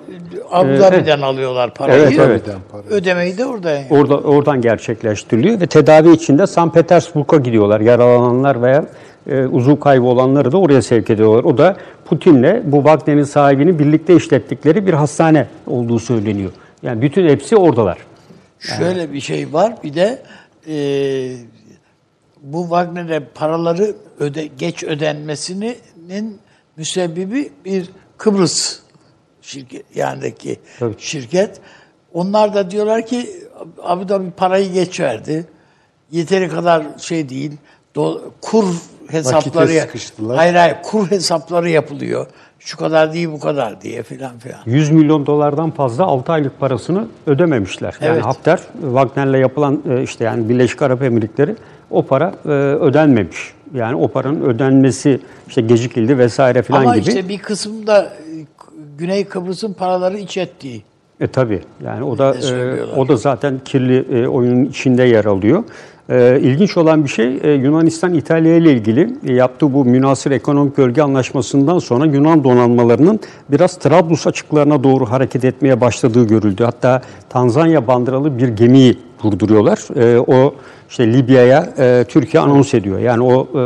[0.51, 2.01] Abu Dhabi'den alıyorlar parayı.
[2.01, 2.41] Evet, evet.
[2.89, 3.71] Ödemeyi de orada.
[3.71, 3.85] yani.
[3.89, 6.73] Orada oradan gerçekleştiriliyor ve tedavi için de St.
[6.73, 7.79] Petersburg'a gidiyorlar.
[7.79, 8.85] Yaralananlar veya
[9.29, 11.43] e, uzuv kaybı olanları da oraya sevk ediyorlar.
[11.43, 11.75] O da
[12.05, 16.51] Putin'le bu Wagner'in sahibinin birlikte işlettikleri bir hastane olduğu söyleniyor.
[16.83, 17.97] Yani bütün hepsi oradalar.
[18.59, 19.83] Şöyle bir şey var.
[19.83, 20.23] Bir de
[20.67, 20.77] e,
[22.41, 26.39] bu Wagner'e paraları öde, geç ödenmesinin
[26.77, 28.79] müsebbibi bir Kıbrıs
[29.41, 30.95] şirket yanındaki Tabii.
[30.97, 31.61] şirket.
[32.13, 33.29] Onlar da diyorlar ki
[33.83, 35.45] Abu Dhabi parayı geç verdi.
[36.11, 37.51] Yeteri kadar şey değil.
[37.95, 38.65] Do- kur
[39.09, 40.37] hesapları sıkıştılar.
[40.37, 42.27] Hayır hayır kur hesapları yapılıyor.
[42.59, 44.59] Şu kadar değil bu kadar diye filan filan.
[44.65, 47.95] 100 milyon dolardan fazla 6 aylık parasını ödememişler.
[48.01, 48.25] Yani Evet.
[48.25, 51.55] Hafter, Wagner'le yapılan e, işte yani Birleşik Arap Emirlikleri
[51.91, 53.53] o para e, ödenmemiş.
[53.73, 57.07] Yani o paranın ödenmesi işte gecikildi vesaire filan Ama gibi.
[57.09, 58.09] işte bir kısım da e,
[58.97, 60.83] Güney Kıbrıs'ın paraları iç ettiği.
[61.19, 65.63] E tabi yani o da e, o da zaten kirli e, oyunun içinde yer alıyor.
[66.09, 70.77] E, ilginç olan bir şey e, Yunanistan İtalya ile ilgili e, yaptığı bu münasır ekonomik
[70.77, 73.19] bölge anlaşmasından sonra Yunan donanmalarının
[73.51, 76.63] biraz Trablus açıklarına doğru hareket etmeye başladığı görüldü.
[76.63, 79.99] Hatta Tanzanya bandıralı bir gemiyi durduruyorlar.
[79.99, 80.55] E, o
[80.89, 82.99] işte Libya'ya e, Türkiye anons ediyor.
[82.99, 83.61] Yani o e,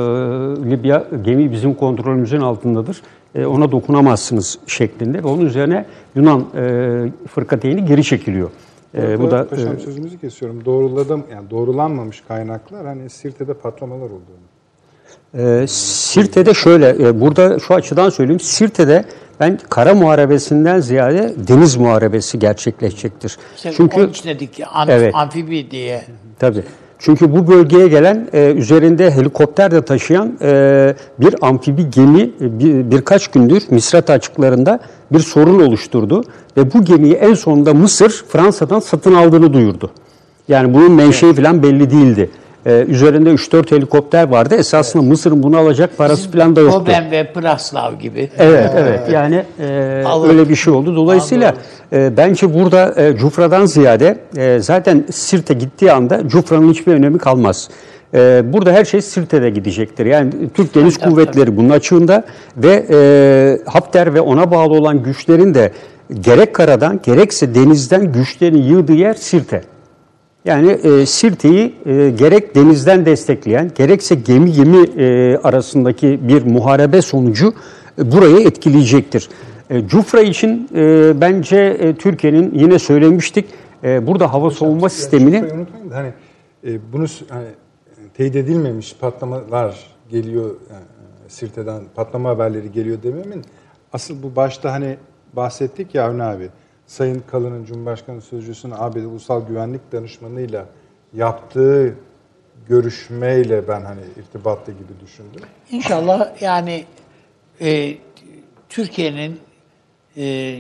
[0.70, 3.02] Libya gemi bizim kontrolümüzün altındadır.
[3.36, 5.86] E, ona dokunamazsınız şeklinde ve onun üzerine
[6.16, 8.50] Yunan e, fırkateyni geri çekiliyor.
[8.98, 10.66] E, bu da Paşam e, sözünüzü kesiyorum.
[10.66, 14.42] Doğruladım yani doğrulanmamış kaynaklar hani Sirte'de patlamalar olduğunu.
[15.62, 18.40] e, Sirte'de şöyle e, burada şu açıdan söyleyeyim.
[18.40, 19.06] Sirte'de
[19.40, 23.38] ben kara muharebesinden ziyade deniz muharebesi gerçekleşecektir.
[23.56, 25.16] İşte Çünkü onun için dedik ki amf- Evet.
[25.16, 26.02] amfibi diye.
[26.40, 26.64] Tabii.
[27.04, 32.92] Çünkü bu bölgeye gelen e, üzerinde helikopter de taşıyan e, bir amfibi gemi e, bir,
[32.92, 34.80] birkaç gündür Misrata açıklarında
[35.12, 36.24] bir sorun oluşturdu
[36.58, 39.92] ve bu gemiyi en sonunda Mısır Fransa'dan satın aldığını duyurdu.
[40.48, 42.30] Yani bunun menşei falan belli değildi.
[42.66, 44.56] E, üzerinde 3-4 helikopter vardı.
[44.56, 46.80] Esasında Mısır'ın bunu alacak parası falan da yoktu.
[46.80, 48.30] Koben ve Praslav gibi.
[48.38, 49.00] Evet, evet.
[49.12, 50.30] Yani e, Alın.
[50.30, 50.96] öyle bir şey oldu.
[50.96, 51.56] Dolayısıyla
[51.94, 57.70] e, bence burada e, Cufra'dan ziyade e, zaten Sirte gittiği anda Cufra'nın hiçbir önemi kalmaz.
[58.14, 60.06] E, burada her şey Sirte'de gidecektir.
[60.06, 62.24] Yani Türk Deniz Tabii, Kuvvetleri bunun açığında
[62.58, 65.72] ve e, Hafter ve ona bağlı olan güçlerin de
[66.22, 69.62] gerek karadan gerekse denizden güçlerini yığdığı yer Sirte.
[70.46, 77.54] Yani e, Sirte'yi e, gerek denizden destekleyen, gerekse gemi gemi e, arasındaki bir muharebe sonucu
[78.00, 79.30] e, burayı etkileyecektir.
[79.70, 83.46] E, Cufra için e, bence e, Türkiye'nin yine söylemiştik,
[83.84, 85.44] e, burada hava savunma sistemini
[85.94, 86.14] hani
[86.64, 87.48] e, bunu hani,
[88.14, 90.84] teyit edilmemiş patlamalar geliyor yani,
[91.26, 93.42] e, Sirte'den patlama haberleri geliyor dememin
[93.94, 94.98] asıl bu başta hani
[95.34, 96.50] bahsettik ya Avni abi
[96.92, 100.66] Sayın Kalın'ın Cumhurbaşkanı Sözcüsü'nün ABD Ulusal Güvenlik Danışmanı'yla
[101.14, 101.96] yaptığı
[102.68, 105.42] görüşmeyle ben hani irtibatlı gibi düşündüm.
[105.72, 106.84] İnşallah yani
[107.62, 107.94] e,
[108.70, 109.40] Türkiye'nin
[110.18, 110.56] e,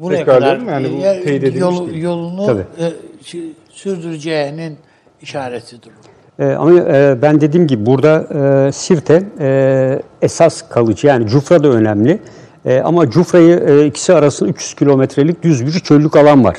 [0.00, 2.64] buraya Tekrarlıyorum kadar yani bu e, teyit yol- yolunu Tabii.
[2.78, 4.78] e, sü- sürdüreceğinin
[5.22, 5.92] işaretidir.
[6.38, 8.26] E, ama e, ben dediğim gibi burada
[8.68, 12.20] e, Sirte e, esas kalıcı yani Cufra da önemli.
[12.66, 16.56] E, ama Cufra'yı e, ikisi arasında 300 kilometrelik düz bir çöllük alan var.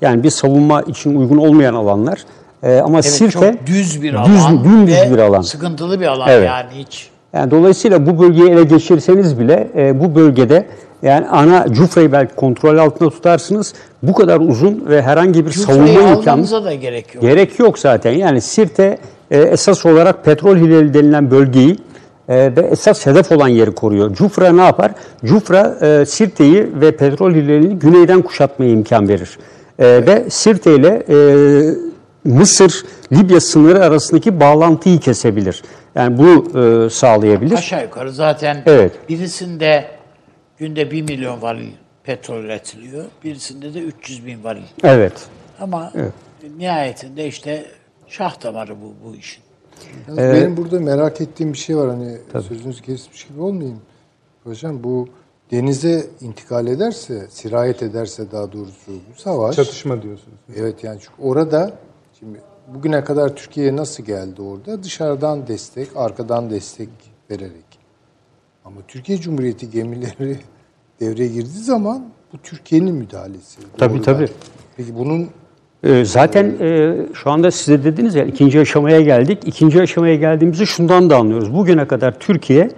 [0.00, 2.18] Yani bir savunma için uygun olmayan alanlar.
[2.62, 5.40] E, ama Evet, Sirte çok düz bir düz- alan dümdüz ve bir alan.
[5.42, 6.48] sıkıntılı bir alan Evet.
[6.48, 7.08] yani hiç.
[7.32, 10.66] Yani dolayısıyla bu bölgeyi ele geçirseniz bile e, bu bölgede
[11.02, 13.74] yani ana Cufra'yı belki kontrol altında tutarsınız.
[14.02, 17.22] Bu kadar uzun ve herhangi bir Cufra'yı savunma imkanı da gerek yok.
[17.22, 18.12] Gerek yok zaten.
[18.12, 18.98] Yani Sirte
[19.30, 21.76] e, esas olarak petrol hilali denilen bölgeyi
[22.30, 24.14] e, ve esas hedef olan yeri koruyor.
[24.14, 24.92] Cufra ne yapar?
[25.24, 29.38] Cufra e, Sirte'yi ve petrol hilalini güneyden kuşatmaya imkan verir.
[29.78, 31.16] E, ve Sirte ile e,
[32.24, 35.62] Mısır, Libya sınırı arasındaki bağlantıyı kesebilir.
[35.94, 37.56] Yani bunu e, sağlayabilir.
[37.56, 38.92] Aşağı yukarı zaten Evet.
[39.08, 39.84] birisinde
[40.58, 41.68] günde 1 milyon varil
[42.04, 43.04] petrol üretiliyor.
[43.24, 44.62] Birisinde de 300 bin varil.
[44.84, 45.12] Evet.
[45.60, 45.92] Ama
[46.58, 47.64] nihayetinde işte
[48.08, 49.42] şah damarı bu, bu işin.
[50.08, 52.18] Yalnız Benim burada merak ettiğim bir şey var hani
[52.48, 53.80] sözünüzü kesmiş gibi olmayayım.
[54.44, 55.08] Hocam bu
[55.50, 59.56] denize intikal ederse, sirayet ederse daha doğrusu bu savaş.
[59.56, 60.38] Çatışma diyorsunuz.
[60.56, 61.72] Evet yani çünkü orada
[62.18, 62.40] şimdi
[62.74, 64.82] bugüne kadar Türkiye nasıl geldi orada?
[64.82, 66.88] Dışarıdan destek, arkadan destek
[67.30, 67.80] vererek.
[68.64, 70.38] Ama Türkiye Cumhuriyeti gemileri
[71.00, 73.60] devreye girdiği zaman bu Türkiye'nin müdahalesi.
[73.78, 74.14] Tabii, doğrudan.
[74.14, 74.28] tabii.
[74.76, 75.28] Peki bunun Ee,
[76.02, 79.38] Zaten e, şu anda size dediniz ya ikinci aşamaya geldik.
[79.46, 81.54] İkinci aşamaya geldiğimizi şundan da anlıyoruz.
[81.54, 82.70] Bugüne kadar Türkiye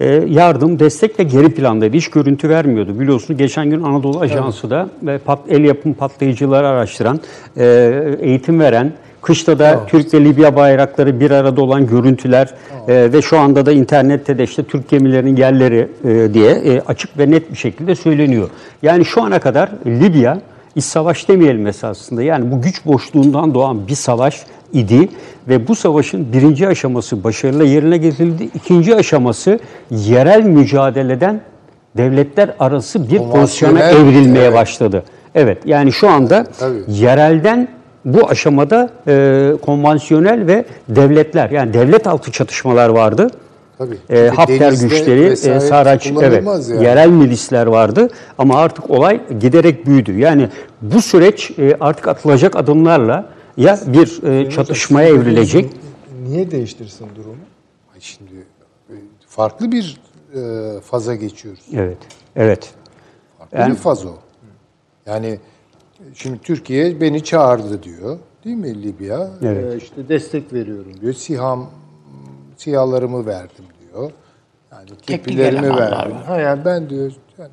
[0.00, 1.96] e, yardım, destek ve geri plandaydı.
[1.96, 3.00] Hiç görüntü vermiyordu.
[3.00, 4.88] Biliyorsunuz geçen gün Anadolu Ajansı da
[5.24, 7.20] pat, el yapım patlayıcıları araştıran,
[7.56, 8.92] e, eğitim veren,
[9.22, 12.54] kışta da Türk ve Libya bayrakları bir arada olan görüntüler
[12.88, 17.18] e, ve şu anda da internette de işte Türk gemilerinin yerleri e, diye e, açık
[17.18, 18.50] ve net bir şekilde söyleniyor.
[18.82, 20.40] Yani şu ana kadar Libya
[20.78, 22.22] iç savaş demeyelim esasında.
[22.22, 25.08] Yani bu güç boşluğundan doğan bir savaş idi
[25.48, 28.48] ve bu savaşın birinci aşaması başarıyla yerine getirildi.
[28.54, 29.58] İkinci aşaması
[29.90, 31.40] yerel mücadeleden
[31.96, 34.54] devletler arası bir pozisyona evrilmeye evet.
[34.54, 35.02] başladı.
[35.34, 36.82] Evet yani şu anda Tabii.
[36.88, 37.68] yerelden
[38.04, 43.30] bu aşamada e, konvansiyonel ve devletler yani devlet altı çatışmalar vardı.
[43.78, 43.98] Tabii.
[44.10, 46.84] E, Hafter denizde güçleri, e, Saraç, evet, yani.
[46.84, 48.08] yerel milisler vardı
[48.38, 50.18] ama artık olay giderek büyüdü.
[50.18, 50.48] Yani
[50.82, 55.70] bu süreç e, artık atılacak adımlarla ya bir e, çatışmaya evrilecek.
[56.28, 57.36] Niye değiştirsin durumu?
[58.00, 58.46] Şimdi
[58.90, 58.94] e,
[59.26, 60.00] farklı bir
[60.34, 61.64] e, faza geçiyoruz.
[61.74, 61.98] Evet,
[62.36, 62.70] evet.
[63.38, 64.12] Farklı bir faz o.
[65.06, 65.38] Yani
[66.14, 68.18] şimdi Türkiye beni çağırdı diyor.
[68.44, 69.30] Değil mi Libya?
[69.42, 69.74] Evet.
[69.74, 71.12] E, işte destek veriyorum diyor.
[71.12, 71.70] Siham
[72.58, 74.10] sihalarımı verdim diyor.
[74.72, 76.16] Yani kepilerimi verdim.
[76.16, 76.24] var.
[76.24, 77.50] Ha yani ben diyor yani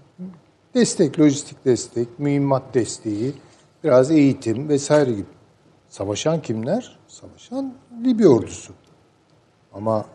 [0.75, 3.33] destek, lojistik destek, mühimmat desteği,
[3.83, 5.25] biraz eğitim vesaire gibi.
[5.89, 6.99] Savaşan kimler?
[7.07, 8.73] Savaşan Libya ordusu.
[9.73, 10.05] Ama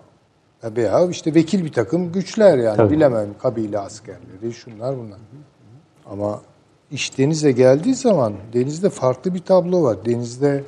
[0.64, 2.96] veya işte vekil bir takım güçler yani Tabii.
[2.96, 5.18] bilemem kabile askerleri şunlar bunlar.
[6.10, 6.40] Ama
[6.90, 10.04] iş denize geldiği zaman denizde farklı bir tablo var.
[10.04, 10.64] Denizde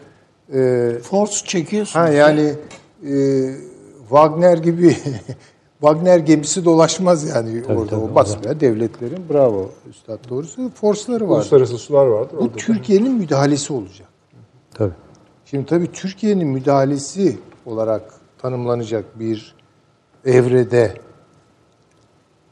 [0.54, 1.98] e, Force çekiyorsun.
[2.00, 2.54] ha yani
[3.06, 3.14] e,
[4.08, 4.96] Wagner gibi
[5.80, 11.36] Wagner gemisi dolaşmaz yani orada o basmaya devletlerin bravo üstad doğrusu forsları var.
[11.36, 12.38] Uluslararası sular vardır.
[12.40, 12.52] Bu.
[12.52, 14.08] Türkiye'nin müdahalesi olacak.
[14.74, 14.92] Tabii.
[15.44, 18.02] Şimdi tabii Türkiye'nin müdahalesi olarak
[18.38, 19.54] tanımlanacak bir
[20.24, 20.94] evrede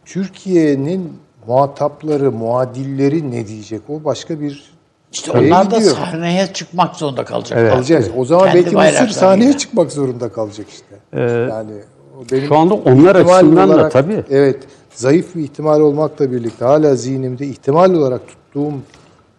[0.05, 1.13] Türkiye'nin
[1.47, 3.83] muhatapları, muadilleri ne diyecek?
[3.89, 4.70] O başka bir
[5.13, 5.97] İşte şeye onlar da gidiyor.
[5.97, 7.59] sahneye çıkmak zorunda kalacak.
[7.63, 7.73] Evet.
[7.73, 8.11] kalacağız.
[8.17, 11.21] O zaman Kendi belki Mısır sahneye çıkmak zorunda kalacak işte.
[11.51, 11.73] yani
[12.21, 14.25] o benim Şu anda onlar açısından da tabii.
[14.31, 14.57] Evet,
[14.95, 18.73] zayıf bir ihtimal olmakla birlikte hala zihnimde ihtimal olarak tuttuğum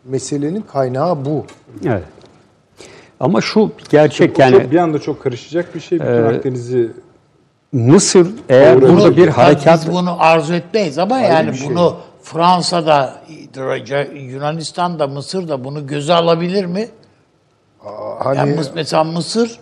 [0.06, 1.46] meselenin kaynağı bu.
[1.86, 2.04] Evet.
[3.20, 6.00] Ama şu gerçek O yani çok, bir anda çok karışacak bir şey.
[6.00, 6.92] Bütün Akdeniz'i
[7.72, 8.94] Mısır eğer Doğru.
[8.94, 11.70] burada bir harekat Biz bunu arzu etmeyiz ama yani bir şey.
[11.70, 13.22] bunu Fransa'da,
[14.14, 16.88] Yunanistan'da, Mısır'da bunu göze alabilir mi?
[18.20, 19.60] Hani Yani mesela Mısır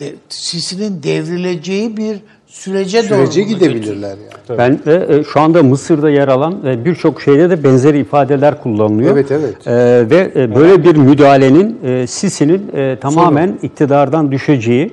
[0.00, 4.58] de, Sisi'nin devrileceği bir sürece, doğru sürece bunu gidebilirler yani.
[4.58, 9.12] Ben de e, şu anda Mısır'da yer alan ve birçok şeyde de benzeri ifadeler kullanılıyor.
[9.12, 9.66] Evet, evet.
[9.66, 9.72] E,
[10.10, 14.92] ve e, böyle bir müdahalenin e, Sisi'nin e, tamamen iktidardan düşeceği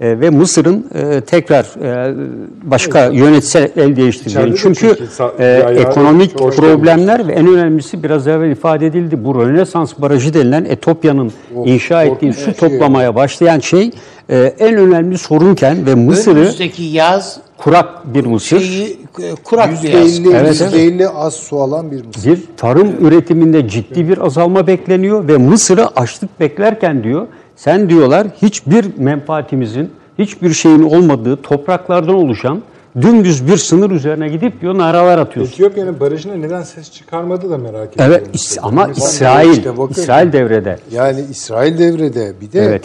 [0.00, 2.14] e, ve Mısır'ın e, tekrar e,
[2.62, 4.56] başka yönetsel el değiştireceğini.
[4.56, 9.24] Çünkü çünkü sa- e, ekonomik problemler ve en önemlisi biraz evvel ifade edildi.
[9.24, 11.32] Bu Rönesans Barajı denilen Etopya'nın
[11.64, 13.90] inşa ettiği su şey toplamaya başlayan şey
[14.30, 18.60] e, en önemli sorunken ve Mısır'ı Önümüzdeki yaz kurak bir Mısır.
[18.60, 20.18] şeyi e, kurak bir yaz.
[20.20, 22.30] %50, Evet, %50 az su alan bir Mısır.
[22.30, 27.26] Bir tarım üretiminde ciddi bir azalma bekleniyor ve Mısır'ı açlık beklerken diyor
[27.56, 32.62] sen diyorlar hiçbir menfaatimizin hiçbir şeyin olmadığı topraklardan oluşan
[33.00, 35.52] dümdüz bir sınır üzerine gidip diyor naralar atıyorsun.
[35.52, 38.14] Etiyopya'nın barajına neden ses çıkarmadı da merak ediyorum.
[38.14, 39.94] Evet is- ama Mesela- İsrail işte bakın.
[40.02, 40.78] İsrail devrede.
[40.92, 42.84] Yani İsrail devrede bir de Evet.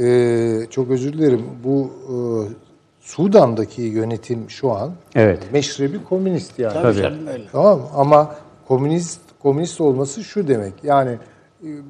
[0.00, 2.14] e, çok özür dilerim bu e,
[3.00, 5.38] Sudan'daki yönetim şu an Evet.
[5.52, 6.72] meşrebi komünist yani.
[6.82, 7.14] Tabii öyle.
[7.52, 8.34] Tamam ama
[8.68, 11.10] komünist komünist olması şu demek yani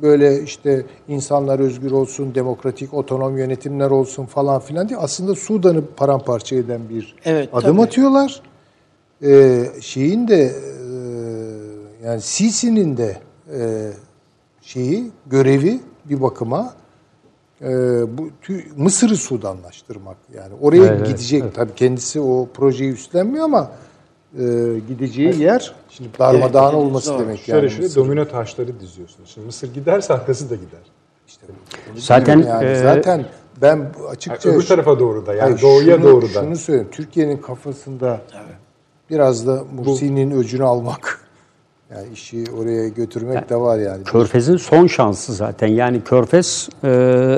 [0.03, 6.57] böyle işte insanlar özgür olsun, demokratik, otonom yönetimler olsun falan filan diye aslında Sudan'ı paramparça
[6.57, 7.87] eden bir Evet, adım tabii.
[7.87, 8.43] atıyorlar.
[9.22, 13.16] Ee, şeyin de e, yani Sisi'nin de
[13.59, 13.91] e,
[14.62, 16.75] şeyi görevi bir bakıma
[17.61, 17.66] e,
[18.18, 23.70] bu tü- Mısır'ı Sudanlaştırmak yani oraya Evet, evet, gidecek tabii kendisi o projeyi üstlenmiyor ama
[24.39, 27.18] e, gideceği yer şimdi darmadağın olması zor.
[27.18, 27.70] demek Şöyle yani.
[27.70, 28.01] şöyle Mısır.
[28.01, 29.30] domino taşları diziyorsunuz.
[29.35, 30.80] Şimdi Mısır giderse arkası da gider.
[31.97, 33.24] Zaten yani e, zaten
[33.62, 36.43] ben Yani açıkça öbür tarafa doğru da yani Hayır, doğuya şunu, doğru da.
[36.43, 36.89] Şunu söyleyeyim.
[36.93, 38.20] Türkiye'nin kafasında
[39.11, 41.20] biraz da Mursi'nin öcünü almak.
[41.91, 44.05] Yani işi oraya götürmek de var yani.
[44.05, 45.66] Körfez'in son şansı zaten.
[45.66, 46.89] Yani Körfez e,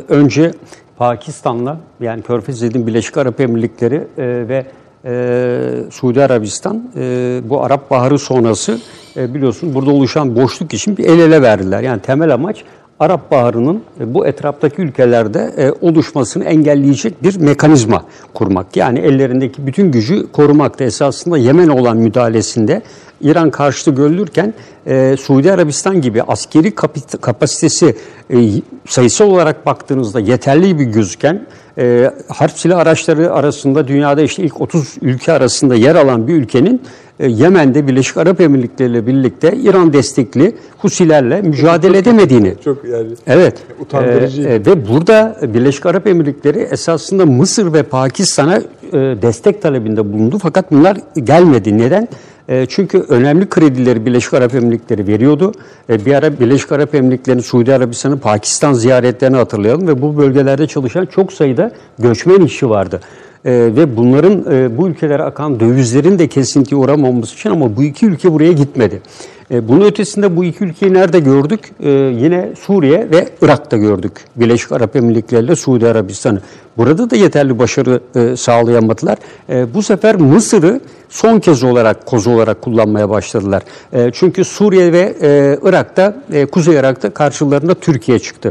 [0.08, 0.52] önce
[0.96, 4.66] Pakistan'la yani Körfez dediğim Birleşik Arap Emirlikleri e, ve
[5.06, 8.78] e, Suudi Arabistan e, bu Arap Baharı sonrası
[9.16, 11.82] e, biliyorsun burada oluşan boşluk için bir el ele verdiler.
[11.82, 12.64] Yani temel amaç
[13.00, 18.04] Arap Baharı'nın e, bu etraftaki ülkelerde e, oluşmasını engelleyecek bir mekanizma
[18.34, 18.76] kurmak.
[18.76, 20.84] Yani ellerindeki bütün gücü korumakta.
[20.84, 22.82] Esasında Yemen olan müdahalesinde
[23.20, 24.54] İran karşıtı görülürken
[24.86, 26.74] e, Suudi Arabistan gibi askeri
[27.20, 27.96] kapasitesi
[28.30, 28.36] e,
[28.86, 31.46] sayısal olarak baktığınızda yeterli gibi gözüken
[31.78, 36.82] e, harp silah araçları arasında dünyada işte ilk 30 ülke arasında yer alan bir ülkenin
[37.20, 43.58] e, Yemen'de Birleşik Arap Emirlikleri ile birlikte İran destekli Husilerle mücadele edemediğini Çok yani Evet.
[43.80, 44.42] Utandırıcı.
[44.42, 48.62] Ee, e, ve burada Birleşik Arap Emirlikleri esasında Mısır ve Pakistan'a e,
[49.22, 50.38] destek talebinde bulundu.
[50.42, 51.78] Fakat bunlar gelmedi.
[51.78, 52.08] Neden?
[52.48, 55.52] E, çünkü önemli kredileri Birleşik Arap Emirlikleri veriyordu.
[55.90, 61.06] E, bir ara Birleşik Arap Emirlikleri'nin Suudi Arabistan'ın Pakistan ziyaretlerini hatırlayalım ve bu bölgelerde çalışan
[61.06, 63.00] çok sayıda göçmen işçi vardı.
[63.44, 64.44] E, ve bunların
[64.78, 69.02] bu ülkelere akan dövizlerin de kesintiye uğramaması için ama bu iki ülke buraya gitmedi.
[69.50, 71.72] Bunun ötesinde bu iki ülkeyi nerede gördük?
[72.22, 74.12] Yine Suriye ve Irak'ta gördük.
[74.36, 76.40] Birleşik Arap Emirlikleri ile Suudi Arabistan'ı.
[76.76, 79.18] Burada da yeterli başarı e, sağlayamadılar.
[79.74, 83.62] Bu sefer Mısır'ı son kez olarak koz olarak kullanmaya başladılar.
[83.92, 88.50] E, çünkü Suriye ve e, Irak'ta, e, Kuzey Irak'ta karşılarında Türkiye çıktı.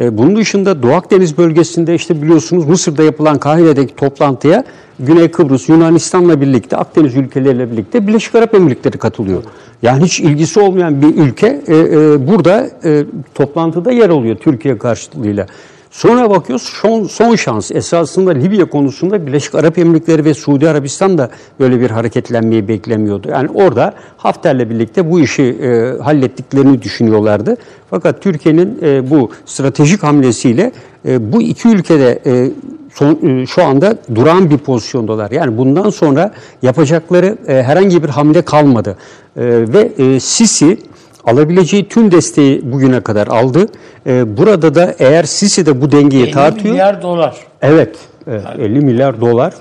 [0.00, 4.64] E, bunun dışında Doğu Akdeniz bölgesinde işte biliyorsunuz Mısır'da yapılan Kahire'deki toplantıya
[4.98, 9.42] Güney Kıbrıs, Yunanistan'la birlikte, Akdeniz ülkeleriyle birlikte Birleşik Arap Emirlikleri katılıyor.
[9.82, 15.46] Yani hiç ilgisi olmayan bir ülke e, e, burada e, toplantıda yer alıyor Türkiye karşıtlığıyla.
[15.94, 21.30] Sonra bakıyoruz son, son şans esasında Libya konusunda Birleşik Arap Emirlikleri ve Suudi Arabistan da
[21.60, 23.28] böyle bir hareketlenmeyi beklemiyordu.
[23.30, 27.56] Yani orada Hafter'le birlikte bu işi e, hallettiklerini düşünüyorlardı.
[27.90, 30.72] Fakat Türkiye'nin e, bu stratejik hamlesiyle
[31.08, 32.50] e, bu iki ülkede e,
[32.94, 35.30] son, e, şu anda duran bir pozisyondalar.
[35.30, 36.32] Yani bundan sonra
[36.62, 38.96] yapacakları e, herhangi bir hamle kalmadı.
[39.36, 40.78] E, ve e, Sisi
[41.26, 43.66] alabileceği tüm desteği bugüne kadar aldı.
[44.06, 46.72] E, burada da eğer Sisi de bu dengeyi 50 tartıyor.
[46.72, 47.96] milyar dolar Evet,
[48.26, 49.54] evet 50 milyar dolar.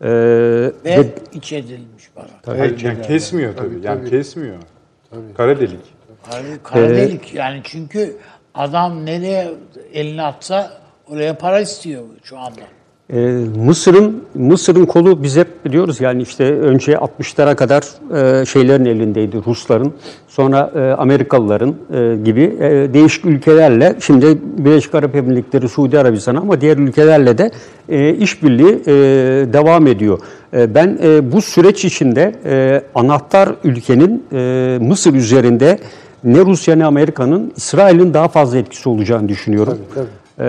[0.00, 2.56] E, ve, ve iç edilmiş para.
[2.56, 3.78] Evet, yani kesmiyor tabii.
[3.82, 4.56] Yani kesmiyor.
[5.36, 5.80] Kara delik.
[6.30, 8.16] Kara, kara delik yani çünkü
[8.54, 9.50] adam nereye
[9.92, 10.70] elini atsa
[11.10, 12.60] oraya para istiyor şu anda.
[13.10, 13.16] Ee,
[13.64, 17.82] Mısır'ın Mısır'ın kolu biz hep biliyoruz yani işte önce 60'lara kadar
[18.40, 19.92] e, şeylerin elindeydi Rusların
[20.28, 26.60] sonra e, Amerikalıların e, gibi e, değişik ülkelerle şimdi Birleşik Arap Emirlikleri Suudi Arabistan ama
[26.60, 27.50] diğer ülkelerle de
[27.88, 28.92] e, işbirliği e,
[29.52, 30.18] devam ediyor.
[30.54, 35.78] E, ben e, bu süreç içinde e, anahtar ülkenin e, Mısır üzerinde
[36.24, 39.78] ne Rusya ne Amerika'nın İsrail'in daha fazla etkisi olacağını düşünüyorum.
[39.94, 40.21] tabii.
[40.38, 40.44] Ee,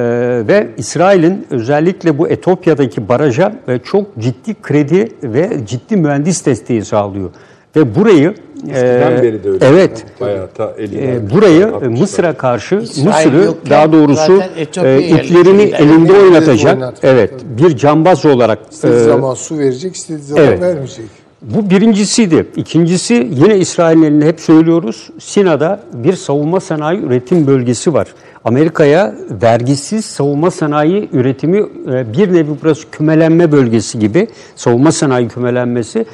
[0.47, 7.29] ve İsrail'in özellikle bu Etopya'daki baraja e, çok ciddi kredi ve ciddi mühendis desteği sağlıyor.
[7.75, 8.33] Ve burayı
[8.69, 9.65] Eskiden e, beri de öyle.
[9.65, 11.87] evet Bayağı ta e, burayı atmışlar.
[11.87, 14.41] Mısır'a karşı İsrail Mısır'ı yokken daha doğrusu
[14.83, 20.23] e, iplerini elinde- oynatacak oynatacak, evet bir cambaz olarak İstediği e, zaman su verecek, istediği
[20.23, 20.61] zaman evet.
[20.61, 21.05] vermeyecek.
[21.41, 22.45] bu birincisiydi.
[22.55, 25.09] İkincisi yine İsrail'in elinde hep söylüyoruz.
[25.19, 28.07] Sina'da bir savunma sanayi üretim bölgesi var.
[28.45, 36.05] Amerika'ya vergisiz savunma sanayi üretimi e, bir nevi burası kümelenme bölgesi gibi savunma sanayi kümelenmesi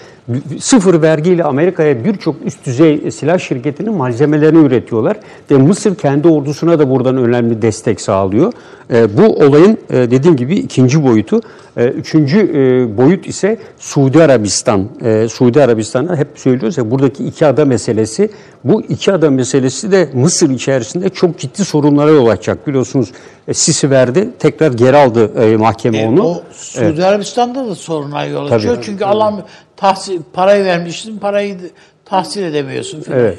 [0.59, 5.17] sıfır vergiyle Amerika'ya birçok üst düzey silah şirketinin malzemelerini üretiyorlar
[5.51, 8.53] ve Mısır kendi ordusuna da buradan önemli destek sağlıyor.
[8.93, 11.41] E, bu olayın e, dediğim gibi ikinci boyutu.
[11.79, 14.89] E, üçüncü e, boyut ise Suudi Arabistan.
[15.05, 18.31] E, Suudi Arabistan'a hep söylüyoruz ya buradaki iki ada meselesi.
[18.63, 22.67] Bu iki ada meselesi de Mısır içerisinde çok ciddi sorunlara yol açacak.
[22.67, 23.11] Biliyorsunuz
[23.53, 26.23] Sisi verdi, tekrar geri aldı mahkeme E, onu.
[26.23, 28.55] o Suudi Arabistan'da da soruna yol Tabii.
[28.55, 28.77] açıyor.
[28.81, 29.43] Çünkü alan
[29.77, 31.57] tahsil, parayı vermişsin, parayı
[32.05, 33.19] tahsil edemiyorsun falan.
[33.19, 33.37] Evet.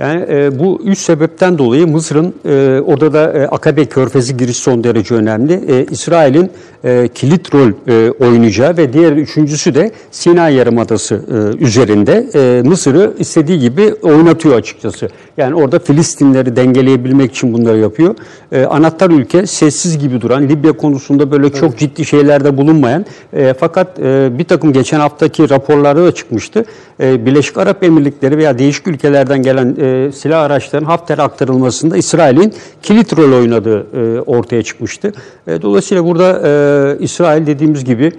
[0.00, 4.84] Yani e, bu üç sebepten dolayı Mısır'ın e, orada da e, Akabe Körfezi giriş son
[4.84, 5.52] derece önemli.
[5.52, 6.50] E, İsrail'in
[6.84, 13.14] e, kilit rol e, oynayacağı ve diğer üçüncüsü de Sinay Yarımadası e, üzerinde e, Mısır'ı
[13.18, 15.08] istediği gibi oynatıyor açıkçası.
[15.36, 18.14] Yani orada Filistinleri dengeleyebilmek için bunları yapıyor.
[18.52, 23.98] E, anahtar ülke sessiz gibi duran, Libya konusunda böyle çok ciddi şeylerde bulunmayan e, fakat
[23.98, 26.64] e, bir takım geçen haftaki raporlarda da çıkmıştı.
[27.00, 33.18] E, Birleşik Arap Emirlikleri veya değişik ülkelerden gelen e, silah araçlarının Hafter'e aktarılmasında İsrail'in kilit
[33.18, 33.86] rol oynadığı
[34.16, 35.12] e, ortaya çıkmıştı.
[35.46, 38.12] E, dolayısıyla burada e, İsrail dediğimiz gibi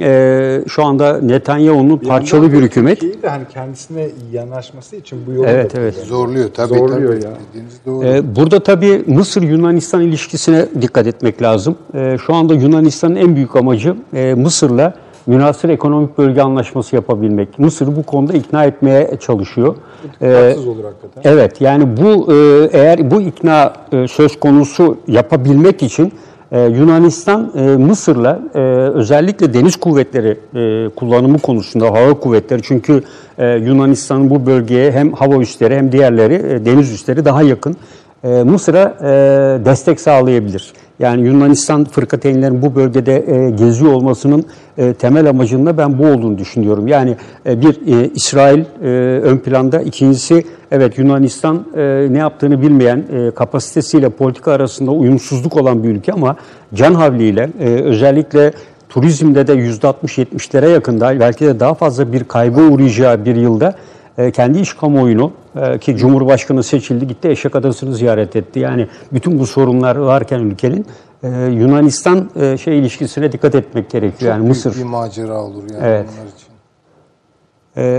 [0.00, 3.00] e, şu anda Netanyahu'nun parçalı bir hükümet.
[3.00, 5.94] Türkiye'yi de hani kendisine yanaşması için bu yolu Evet evet.
[5.94, 6.78] Zorluyor tabii.
[6.78, 7.24] Zorluyor tabii.
[7.24, 7.30] ya.
[7.50, 8.06] Dediğiniz doğru.
[8.06, 11.76] Ee, Burada tabii Mısır-Yunanistan ilişkisine dikkat etmek lazım.
[11.94, 14.94] Ee, Şu anda Yunanistan'ın en büyük amacı e, Mısır'la
[15.26, 17.58] münasır ekonomik bölge anlaşması yapabilmek.
[17.58, 19.76] Mısır'ı bu konuda ikna etmeye çalışıyor.
[20.22, 21.30] Ee, Haksız olur hakikaten.
[21.32, 26.12] Evet yani bu e, eğer bu ikna e, söz konusu yapabilmek için
[26.52, 28.58] e, Yunanistan e, Mısır'la e,
[28.94, 33.02] özellikle deniz kuvvetleri e, kullanımı konusunda hava kuvvetleri çünkü
[33.38, 37.76] e, Yunanistan'ın bu bölgeye hem hava üsleri hem diğerleri e, deniz üsleri daha yakın.
[38.24, 40.72] E, Mısır'a e, destek sağlayabilir.
[40.98, 44.44] Yani Yunanistan fırkateynlerin bu bölgede e, geziyor olmasının
[44.78, 46.88] e, temel amacının da ben bu olduğunu düşünüyorum.
[46.88, 48.86] Yani e, bir e, İsrail e,
[49.20, 55.84] ön planda, ikincisi evet Yunanistan e, ne yaptığını bilmeyen, e, kapasitesiyle politika arasında uyumsuzluk olan
[55.84, 56.36] bir ülke ama
[56.74, 58.52] can havliyle e, özellikle
[58.88, 63.74] turizmde de %60-70'lere yakında belki de daha fazla bir kaybı uğrayacağı bir yılda
[64.18, 68.58] e, kendi iş kamuoyunu e, ki Cumhurbaşkanı seçildi gitti Eşek Adası'nı ziyaret etti.
[68.60, 70.86] Yani bütün bu sorunlar varken ülkenin
[71.22, 74.30] e, Yunanistan e, şey ilişkisine dikkat etmek gerekiyor.
[74.32, 74.76] yani Büyük Mısır.
[74.78, 76.06] bir macera olur yani Evet.
[76.18, 76.46] onlar için.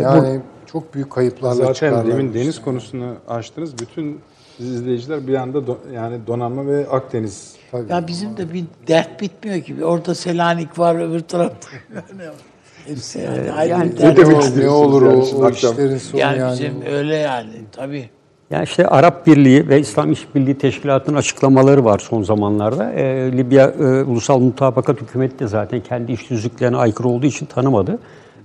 [0.04, 3.80] Yani çok büyük kayıplarla Zaten demin bu deniz konusunu açtınız.
[3.80, 4.20] Bütün
[4.60, 7.92] izleyiciler bir anda do- yani donanma ve Akdeniz Tabii.
[7.92, 9.86] Ya bizim de bir dert bitmiyor ki.
[9.86, 11.68] Orada Selanik var, öbür tarafta.
[12.88, 14.18] Yani Hepsi yani ayrı yani dert.
[14.18, 16.52] demek Ne ne olur yani o, o işlerin sonu Yani, yani.
[16.52, 18.10] bizim öyle yani tabii.
[18.52, 22.92] Yani işte Arap Birliği ve İslam İşbirliği Teşkilatı'nın açıklamaları var son zamanlarda.
[22.92, 28.00] E, Libya e, Ulusal Mutabakat Hükümeti de zaten kendi iş tüzüklerine aykırı olduğu için tanımadı.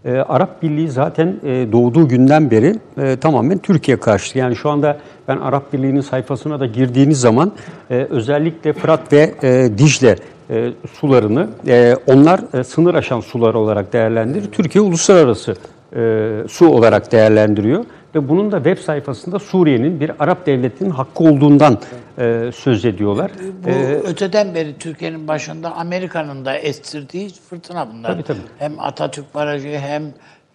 [0.05, 4.39] E, Arap Birliği zaten e, doğduğu günden beri e, tamamen Türkiye karşıtı.
[4.39, 7.53] Yani şu anda ben Arap Birliği'nin sayfasına da girdiğiniz zaman
[7.91, 10.17] e, özellikle Fırat ve e, Dicle
[10.53, 14.53] e, sularını e, onlar e, sınır aşan sular olarak değerlendirir.
[14.53, 15.57] Türkiye uluslararası
[15.97, 17.85] e, su olarak değerlendiriyor
[18.15, 21.79] ve bunun da web sayfasında Suriye'nin bir Arap devletinin hakkı olduğundan
[22.19, 23.31] e, söz ediyorlar.
[23.65, 23.71] Bu
[24.09, 28.13] öteden beri Türkiye'nin başında Amerika'nın da estirdiği fırtına bunlar.
[28.13, 28.39] Tabii, tabii.
[28.59, 30.03] Hem Atatürk Barajı hem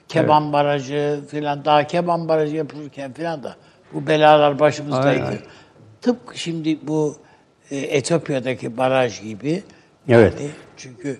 [0.07, 3.55] Keban Barajı filan daha Keban Barajı yapılırken filan da
[3.93, 5.25] bu belalar başımızdaydı.
[5.25, 5.39] Aynen.
[6.01, 7.15] Tıpkı şimdi bu
[7.71, 9.63] e, Etiyopya'daki baraj gibi.
[10.09, 10.33] Evet.
[10.41, 11.17] Yani çünkü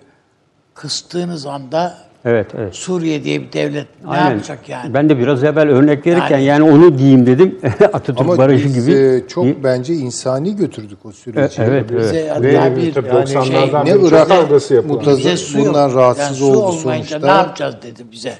[0.74, 2.74] kıstığınız anda Evet, evet.
[2.74, 4.30] Suriye diye bir devlet ne Aynen.
[4.30, 4.94] yapacak yani?
[4.94, 7.58] Ben de biraz evvel örnek verirken Yani- yani, onu diyeyim dedim.
[7.80, 8.96] Atatürk Ama Barajı biz gibi.
[8.98, 11.62] e, çok bence insani götürdük o süreci.
[11.62, 12.30] E, evet, Bize evet.
[12.30, 14.96] hatta Ve bir tabii yani 90'lardan şey, Ne Irak kavgası yapılan.
[14.96, 15.66] mutaz- bize su yok.
[15.66, 17.18] bundan rahatsız yani su oldu sonuçta.
[17.18, 18.34] ne yapacağız dedi bize.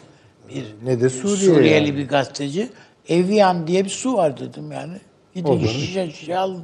[0.54, 1.96] Bir Ne de Suriye Suriyeli yani.
[1.96, 2.68] bir gazeteci.
[3.08, 4.94] Evian diye bir su var dedim yani.
[5.34, 6.62] Gidin şişe şişe alın.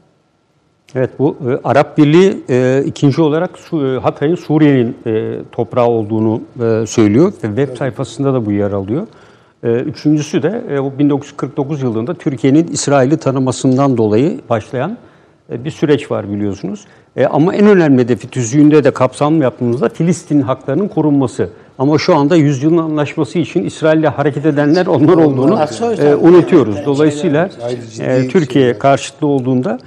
[0.94, 6.40] Evet bu e, Arap Birliği e, ikinci olarak Su- e, Hatay'ın Suriye'nin e, toprağı olduğunu
[6.62, 9.06] e, söylüyor ve web sayfasında da bu yer alıyor.
[9.62, 14.96] E, üçüncüsü de e, o 1949 yılında Türkiye'nin İsrail'i tanımasından dolayı başlayan
[15.52, 16.84] e, bir süreç var biliyorsunuz.
[17.16, 21.50] E, ama en önemli hedefi tüzüğünde de kapsamlı yaptığımızda Filistin haklarının korunması.
[21.78, 25.58] Ama şu anda yüzyılın anlaşması için İsrail'le hareket edenler onlar olduğunu
[25.98, 26.76] e, unutuyoruz.
[26.86, 27.50] Dolayısıyla
[28.00, 28.78] e, Türkiye şeyler.
[28.78, 29.78] karşıtlı olduğunda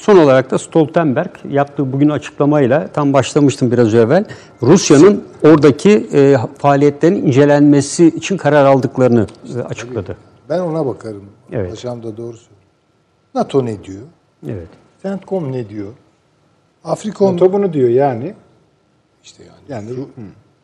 [0.00, 4.24] son olarak da Stoltenberg yaptığı bugün açıklamayla tam başlamıştım biraz evvel
[4.62, 9.26] Rusya'nın oradaki e, faaliyetlerin incelenmesi için karar aldıklarını
[9.56, 10.16] e, açıkladı.
[10.48, 11.24] Ben ona bakarım.
[11.52, 11.70] Evet.
[11.70, 12.60] Paşam da doğru söylüyor.
[13.34, 14.02] NATO ne diyor?
[14.48, 14.68] Evet.
[15.02, 15.92] CENTCOM ne diyor?
[16.84, 18.34] Afrikom NATO bunu diyor yani.
[19.24, 19.86] işte yani.
[19.86, 20.06] Yani Ru-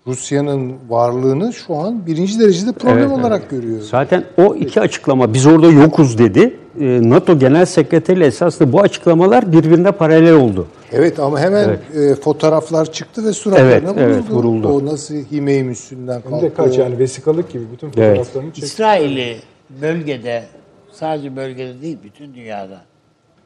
[0.06, 3.80] Rusya'nın varlığını şu an birinci derecede problem Evet, olarak görüyor.
[3.80, 6.56] Zaten o iki açıklama biz orada yokuz dedi.
[6.80, 10.66] E, NATO Genel Sekreteri esasında bu açıklamalar birbirine paralel oldu.
[10.92, 14.00] Evet ama hemen e, fotoğraflar çıktı ve suratlarına Evet, vuruldu.
[14.00, 14.68] evet, vuruldu.
[14.68, 16.46] O nasıl Himeyim üstünden hem kalktı.
[16.46, 18.64] de kaç yani vesikalık gibi bütün fotoğraflarını çek.
[18.64, 19.36] İsrail'i
[19.82, 20.44] bölgede
[20.92, 22.80] sadece bölgede değil bütün dünyada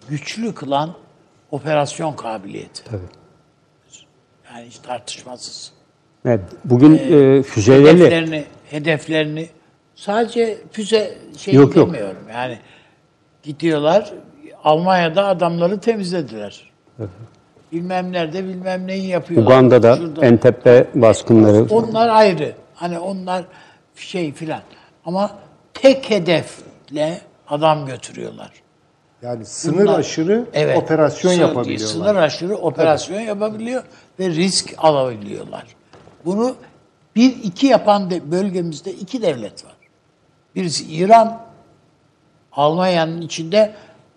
[0.09, 0.91] güçlü kılan
[1.51, 2.85] operasyon kabiliyeti.
[2.85, 3.01] Tabii.
[4.55, 5.73] Yani hiç tartışmasız.
[6.25, 9.49] Evet, bugün e, füzelerle Hedeflerini, hedeflerini
[9.95, 11.87] sadece füze şey Yok, yok.
[11.89, 12.23] demiyorum.
[12.33, 12.59] Yani
[13.47, 14.13] gidiyorlar
[14.65, 16.71] Almanya'da adamları temizlediler.
[17.73, 19.47] Bilmem nerede bilmem neyi yapıyorlar.
[19.53, 20.27] Uganda'da Şurada.
[20.27, 22.53] Entebbe baskınları Onlar ayrı.
[22.75, 23.45] Hani onlar
[23.97, 24.61] şey filan.
[25.05, 25.31] Ama
[25.75, 28.51] tek hedefle adam götürüyorlar.
[29.23, 30.79] Yani sınır Bunlar- aşırı Evet.
[30.79, 31.87] operasyon Sınır- yapabiliyorlar.
[31.87, 33.83] Sınır aşırı operasyon yapabiliyor
[34.21, 35.65] ve risk alabiliyorlar.
[36.25, 36.55] Bunu
[37.17, 39.73] bir iki yapan de, bölgemizde iki devlet var.
[40.55, 41.46] Birisi İran,
[42.57, 43.75] Almanya'nın içinde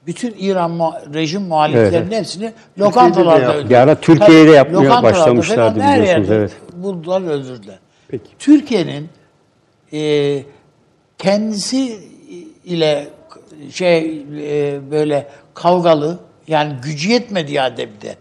[0.07, 2.19] bütün İran muha- rejim muhaliflerinin Evet.
[2.19, 3.69] hepsini lokantalarda öldürdü.
[3.69, 6.51] Bir ara Türkiye'de yapmaya başlamışlardı biliyorsunuz, evet.
[6.73, 7.79] Buldular öldürdüler.
[8.07, 8.29] Peki.
[8.39, 9.09] Türkiye'nin
[9.93, 10.43] e,
[11.17, 11.99] kendisi
[12.65, 13.07] ile
[13.71, 18.15] şey e, böyle kavgalı yani gücü yetmedi ya bir de.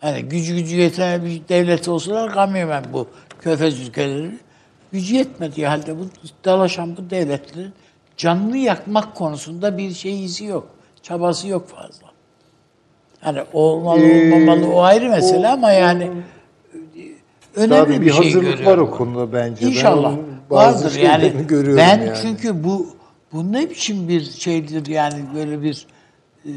[0.00, 3.06] Hani gücü gücü yeten bir devlet olsalar kalmıyorum ben bu
[3.40, 4.30] Körfez ülkeleri
[4.92, 6.06] gücü yetmediği halde bu
[6.44, 7.72] dalaşan bu devletlerin
[8.18, 10.68] canını yakmak konusunda bir şey izi yok.
[11.02, 12.06] Çabası yok fazla.
[13.26, 16.10] Yani olmalı Ee, olmamalı o ayrı mesele ama yani
[17.56, 19.66] önemli Tabii bir, bir şey hazırlık var o konuda bence.
[19.66, 20.14] Ben İnşallah
[20.50, 21.32] bazı vardır yani.
[21.76, 22.12] Ben yani.
[22.22, 22.86] çünkü bu
[23.32, 25.86] bu ne biçim bir şeydir yani böyle bir
[26.44, 26.52] e,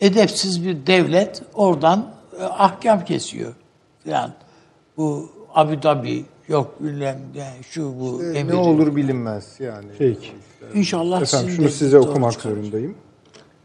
[0.00, 2.06] edepsiz bir devlet oradan
[2.40, 3.54] e, ahkam kesiyor
[4.04, 4.32] falan.
[4.96, 8.52] Bu Abu Dhabi yok bilmem yani şu bu E, emir.
[8.52, 9.86] ne olur bilinmez yani.
[9.98, 10.32] Peki.
[10.74, 12.50] İnşallah Efendim sizin şunu de size okumak çıkar.
[12.50, 12.94] zorundayım.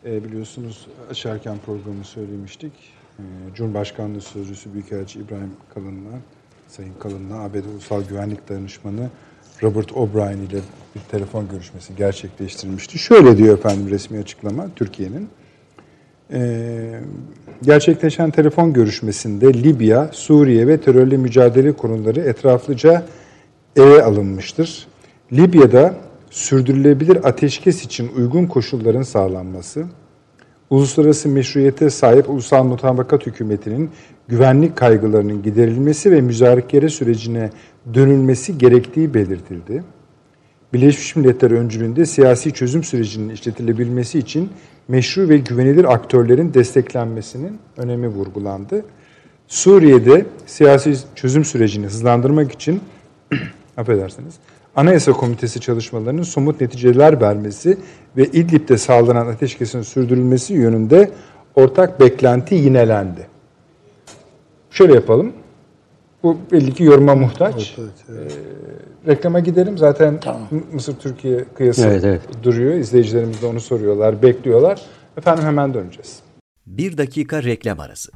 [0.06, 2.72] Ee, biliyorsunuz açarken programı söylemiştik.
[3.20, 3.24] Ee,
[3.56, 6.20] Cumhurbaşkanlığı Sözcüsü Büyükelçi İbrahim Kalın'la,
[6.68, 9.10] Sayın Kalın'la ABD Ulusal Güvenlik Danışmanı
[9.64, 10.60] Robert O'Brien ile
[10.96, 13.00] bir telefon görüşmesi gerçekleştirilmişti.
[13.00, 15.30] Şöyle diyor efendim resmi açıklama Türkiye'nin.
[16.34, 17.00] Ee,
[17.62, 23.06] gerçekleşen telefon görüşmesinde Libya, Suriye ve terörle mücadele konuları etraflıca
[23.76, 24.88] ele alınmıştır.
[25.34, 25.96] Libya'da
[26.30, 29.86] sürdürülebilir ateşkes için uygun koşulların sağlanması,
[30.70, 33.90] uluslararası meşruiyete sahip ulusal mutabakat hükümetinin
[34.28, 37.50] güvenlik kaygılarının giderilmesi ve müzakere sürecine
[37.94, 39.84] dönülmesi gerektiği belirtildi.
[40.74, 44.50] Birleşmiş Milletler öncülüğünde siyasi çözüm sürecinin işletilebilmesi için
[44.88, 48.86] meşru ve güvenilir aktörlerin desteklenmesinin önemi vurgulandı.
[49.48, 52.82] Suriye'de siyasi çözüm sürecini hızlandırmak için
[53.78, 54.34] affedersiniz,
[54.76, 57.78] Anayasa Komitesi çalışmalarının somut neticeler vermesi
[58.18, 61.12] ve İdlib'de sağlanan ateşkesin sürdürülmesi yönünde
[61.56, 63.28] ortak beklenti yinelendi.
[64.72, 65.34] Şöyle yapalım.
[66.24, 67.76] Bu belli ki yoruma muhtaç.
[67.80, 68.38] Evet, evet.
[69.08, 69.78] Reklama gidelim.
[69.78, 70.48] Zaten Tamam.
[70.74, 72.22] Mısır-Türkiye kıyası Evet, evet.
[72.44, 72.74] duruyor.
[72.74, 74.82] İzleyicilerimiz de onu soruyorlar, bekliyorlar.
[75.18, 76.20] Efendim hemen döneceğiz.
[76.66, 78.12] Bir dakika reklam arası.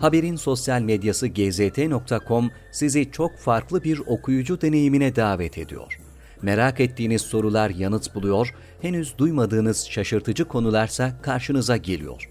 [0.00, 5.98] Haberin sosyal medyası gzt.com sizi çok farklı bir okuyucu deneyimine davet ediyor.
[6.42, 12.30] Merak ettiğiniz sorular yanıt buluyor, henüz duymadığınız şaşırtıcı konularsa karşınıza geliyor.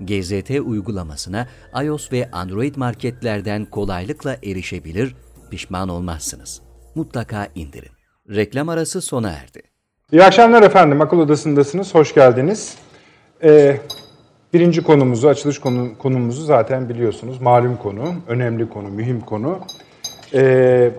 [0.00, 1.46] GZT uygulamasına
[1.84, 5.14] iOS ve Android marketlerden kolaylıkla erişebilir,
[5.50, 6.62] pişman olmazsınız.
[6.94, 7.92] Mutlaka indirin.
[8.28, 9.62] Reklam arası sona erdi.
[10.12, 11.00] İyi akşamlar efendim.
[11.00, 11.94] Akıl Odası'ndasınız.
[11.94, 12.74] Hoş geldiniz.
[13.42, 13.80] Ee,
[14.52, 17.40] birinci konumuzu, açılış konu, konumuzu zaten biliyorsunuz.
[17.40, 19.58] Malum konu, önemli konu, mühim konu.
[20.34, 20.90] Ee,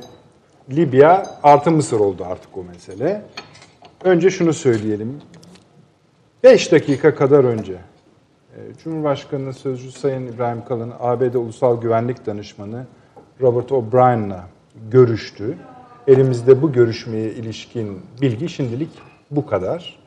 [0.72, 3.22] Libya artı Mısır oldu artık o mesele.
[4.04, 5.22] Önce şunu söyleyelim.
[6.44, 7.74] 5 dakika kadar önce
[8.58, 12.86] e, Cumhurbaşkanı Sözcüsü Sayın İbrahim Kalın, ABD Ulusal Güvenlik Danışmanı
[13.42, 14.48] Robert O'Brien'la
[14.92, 15.58] görüştü.
[16.08, 18.90] Elimizde bu görüşmeye ilişkin bilgi şimdilik
[19.32, 20.00] bu kadar.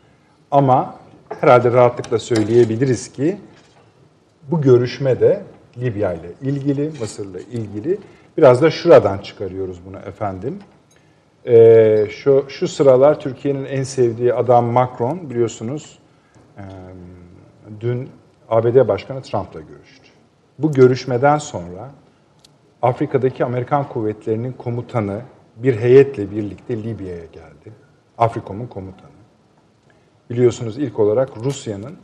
[0.50, 0.94] Ama
[1.40, 3.38] herhalde rahatlıkla söyleyebiliriz ki
[4.50, 5.42] bu görüşme de
[5.78, 7.98] Libya ile ilgili, Mısır'la ilgili.
[8.36, 10.58] Biraz da şuradan çıkarıyoruz bunu efendim.
[11.46, 15.98] Ee, şu, şu sıralar Türkiye'nin en sevdiği adam Macron biliyorsunuz
[16.58, 16.64] e,
[17.80, 18.08] dün
[18.50, 20.08] ABD Başkanı Trump'la görüştü.
[20.58, 21.90] Bu görüşmeden sonra
[22.82, 25.20] Afrika'daki Amerikan kuvvetlerinin komutanı
[25.56, 27.72] bir heyetle birlikte Libya'ya geldi.
[28.18, 29.10] Afrikom'un komutanı.
[30.30, 31.96] Biliyorsunuz ilk olarak Rusya'nın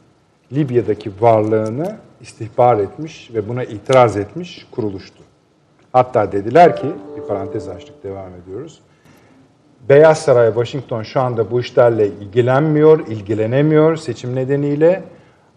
[0.52, 5.22] Libya'daki varlığını istihbar etmiş ve buna itiraz etmiş kuruluştu.
[5.92, 6.86] Hatta dediler ki,
[7.16, 8.80] bir parantez açtık devam ediyoruz.
[9.88, 15.02] Beyaz Saray, Washington şu anda bu işlerle ilgilenmiyor, ilgilenemiyor seçim nedeniyle.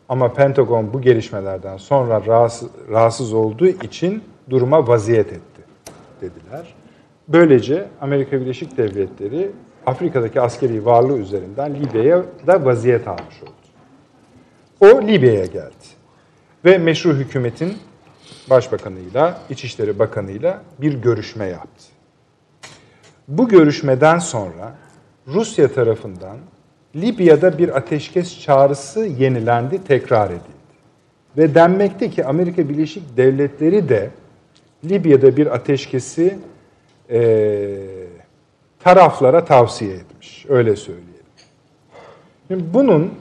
[0.09, 5.61] Ama Pentagon bu gelişmelerden sonra rahatsız, rahatsız olduğu için duruma vaziyet etti
[6.21, 6.73] dediler.
[7.27, 9.51] Böylece Amerika Birleşik Devletleri
[9.85, 13.51] Afrika'daki askeri varlığı üzerinden Libya'ya da vaziyet almış oldu.
[14.81, 15.85] O Libya'ya geldi.
[16.65, 17.77] Ve meşru hükümetin
[18.49, 21.85] başbakanıyla, İçişleri Bakanıyla bir görüşme yaptı.
[23.27, 24.75] Bu görüşmeden sonra
[25.27, 26.37] Rusya tarafından
[27.01, 30.59] Libya'da bir ateşkes çağrısı yenilendi, tekrar edildi.
[31.37, 34.09] Ve denmekte ki Amerika Birleşik Devletleri de
[34.85, 36.37] Libya'da bir ateşkesi
[37.09, 37.19] e,
[38.79, 40.45] taraflara tavsiye etmiş.
[40.49, 41.09] Öyle söyleyelim.
[42.47, 43.13] Şimdi bunun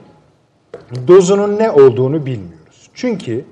[1.08, 2.90] dozunun ne olduğunu bilmiyoruz.
[2.94, 3.44] Çünkü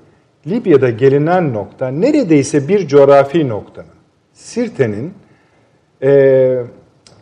[0.47, 3.89] Libya'da gelinen nokta neredeyse bir coğrafi noktanın,
[4.33, 5.13] Sirte'nin
[6.03, 6.63] e,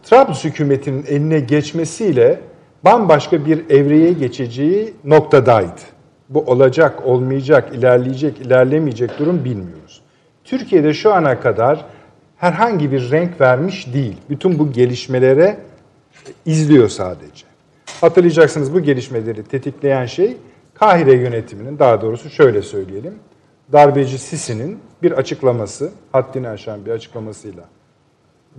[0.04, 2.40] Trablus hükümetinin eline geçmesiyle
[2.86, 5.82] bambaşka bir evreye geçeceği noktadaydı.
[6.30, 10.02] Bu olacak, olmayacak, ilerleyecek, ilerlemeyecek durum bilmiyoruz.
[10.44, 11.86] Türkiye'de şu ana kadar
[12.38, 14.18] herhangi bir renk vermiş değil.
[14.30, 15.58] Bütün bu gelişmelere
[16.46, 17.46] izliyor sadece.
[18.02, 20.38] Hatırlayacaksınız bu gelişmeleri tetikleyen şey
[20.74, 23.14] Kahire yönetiminin daha doğrusu şöyle söyleyelim.
[23.74, 27.64] Darbeci Sisi'nin bir açıklaması, haddini aşan bir açıklamasıyla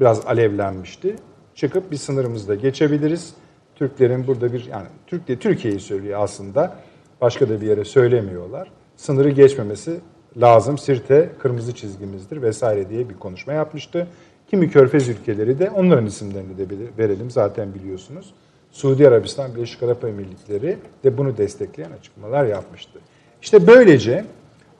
[0.00, 1.16] biraz alevlenmişti.
[1.54, 3.34] Çıkıp bir sınırımızda geçebiliriz.
[3.76, 6.76] Türklerin burada bir yani Türk Türkiye'yi söylüyor aslında.
[7.20, 8.70] Başka da bir yere söylemiyorlar.
[8.96, 10.00] Sınırı geçmemesi
[10.40, 10.78] lazım.
[10.78, 14.06] Sirte kırmızı çizgimizdir vesaire diye bir konuşma yapmıştı.
[14.50, 16.66] Kimi körfez ülkeleri de onların isimlerini de
[16.98, 18.34] verelim zaten biliyorsunuz.
[18.72, 22.98] Suudi Arabistan, Birleşik Arap Emirlikleri de bunu destekleyen açıklamalar yapmıştı.
[23.42, 24.24] İşte böylece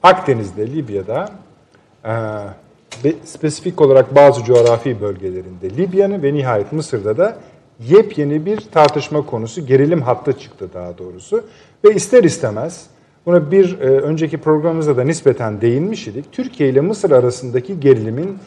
[0.03, 1.29] Akdeniz'de, Libya'da
[3.23, 7.37] spesifik olarak bazı coğrafi bölgelerinde Libya'nın ve nihayet Mısır'da da
[7.79, 11.43] yepyeni bir tartışma konusu, gerilim hattı çıktı daha doğrusu.
[11.83, 12.85] Ve ister istemez
[13.25, 16.31] buna bir e, önceki programımızda da nispeten değinmiş idik.
[16.31, 18.37] Türkiye ile Mısır arasındaki gerilimin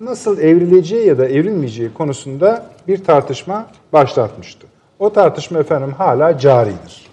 [0.00, 4.66] nasıl evrileceği ya da evrilmeyeceği konusunda bir tartışma başlatmıştı.
[4.98, 7.10] O tartışma efendim hala caridir.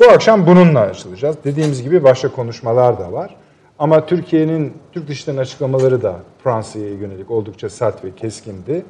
[0.00, 1.36] Bu akşam bununla açılacağız.
[1.44, 3.36] Dediğimiz gibi başka konuşmalar da var.
[3.78, 8.84] Ama Türkiye'nin Türk dışından açıklamaları da Fransa'ya yönelik oldukça sert ve keskindi.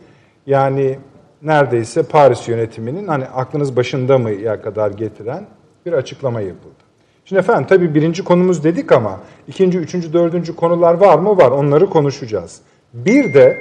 [0.46, 0.98] Yani
[1.42, 5.46] neredeyse Paris yönetiminin hani aklınız başında mı ya kadar getiren
[5.86, 6.74] bir açıklama yapıldı.
[7.24, 11.36] Şimdi efendim tabii birinci konumuz dedik ama ikinci, üçüncü, dördüncü konular var mı?
[11.36, 11.50] Var.
[11.50, 12.60] Onları konuşacağız.
[12.92, 13.58] Bir de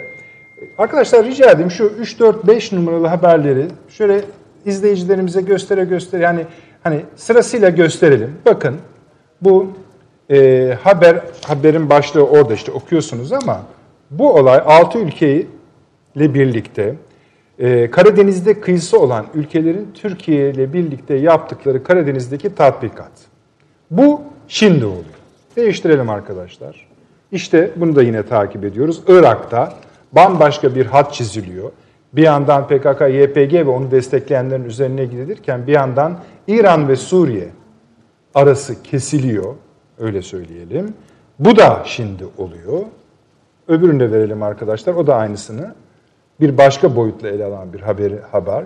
[0.77, 4.21] arkadaşlar rica edeyim şu 3, 4, 5 numaralı haberleri şöyle
[4.65, 6.45] izleyicilerimize göstere göstere yani
[6.83, 8.35] hani sırasıyla gösterelim.
[8.45, 8.75] Bakın
[9.41, 9.67] bu
[10.31, 13.61] e, haber haberin başlığı orada işte okuyorsunuz ama
[14.11, 16.95] bu olay 6 ülkeyle birlikte
[17.59, 23.11] e, Karadeniz'de kıyısı olan ülkelerin Türkiye ile birlikte yaptıkları Karadeniz'deki tatbikat.
[23.91, 25.03] Bu şimdi oluyor.
[25.55, 26.87] Değiştirelim arkadaşlar.
[27.31, 29.01] İşte bunu da yine takip ediyoruz.
[29.07, 29.73] Irak'ta
[30.11, 31.71] bambaşka bir hat çiziliyor.
[32.13, 37.49] Bir yandan PKK, YPG ve onu destekleyenlerin üzerine gidilirken bir yandan İran ve Suriye
[38.35, 39.55] arası kesiliyor.
[39.99, 40.93] Öyle söyleyelim.
[41.39, 42.81] Bu da şimdi oluyor.
[43.67, 44.93] Öbürünü de verelim arkadaşlar.
[44.93, 45.75] O da aynısını
[46.41, 48.63] bir başka boyutla ele alan bir haberi, haber.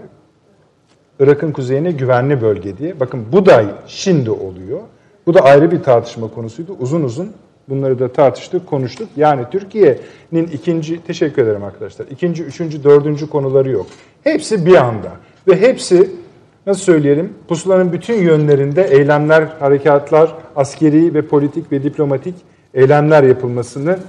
[1.20, 3.00] Irak'ın kuzeyine güvenli bölge diye.
[3.00, 4.80] Bakın bu da şimdi oluyor.
[5.26, 6.76] Bu da ayrı bir tartışma konusuydu.
[6.80, 7.34] Uzun uzun
[7.70, 9.10] bunları da tartıştık, konuştuk.
[9.16, 13.86] Yani Türkiye'nin ikinci, teşekkür ederim arkadaşlar, ikinci, üçüncü, dördüncü konuları yok.
[14.24, 15.12] Hepsi bir anda.
[15.48, 16.12] Ve hepsi
[16.66, 22.36] nasıl söyleyelim pusulanın bütün yönlerinde eylemler, harekatlar, askeri ve politik ve diplomatik
[22.74, 24.00] eylemler yapılmasını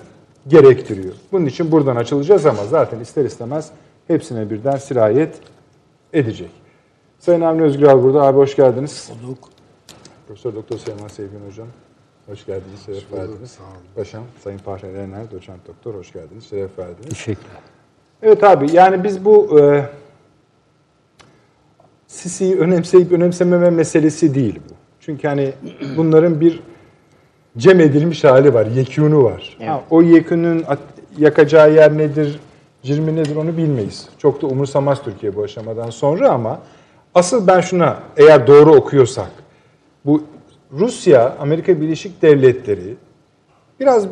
[0.48, 1.14] gerektiriyor.
[1.32, 3.70] Bunun için buradan açılacağız ama zaten ister istemez
[4.06, 5.38] hepsine birden sirayet
[6.12, 6.50] edecek.
[7.18, 8.22] Sayın Avni Özgür burada.
[8.22, 9.10] Abi hoş geldiniz.
[9.22, 9.48] Bulduk.
[10.26, 11.68] Profesör Doktor Süleyman Sevgin Hocam.
[12.26, 13.50] Hoş geldiniz, şeref verdiniz.
[13.50, 13.72] Sağ olun.
[13.94, 17.08] Paşam, Sayın Fahri Erener, doçent doktor, hoş geldiniz, şeref verdiniz.
[17.08, 17.60] Teşekkürler.
[18.22, 19.90] Evet abi, yani biz bu e,
[22.06, 24.74] Sisi'yi önemseyip önemsememe meselesi değil bu.
[25.00, 25.52] Çünkü hani
[25.96, 26.62] bunların bir
[27.58, 29.56] cem edilmiş hali var, yekûnu var.
[29.60, 29.70] Evet.
[29.70, 30.64] Ha, o yekûnun
[31.18, 32.40] yakacağı yer nedir,
[32.82, 34.08] cirmi nedir onu bilmeyiz.
[34.18, 36.60] Çok da umursamaz Türkiye bu aşamadan sonra ama
[37.14, 39.30] asıl ben şuna, eğer doğru okuyorsak,
[40.04, 40.22] bu
[40.72, 42.96] Rusya, Amerika Birleşik Devletleri
[43.80, 44.06] biraz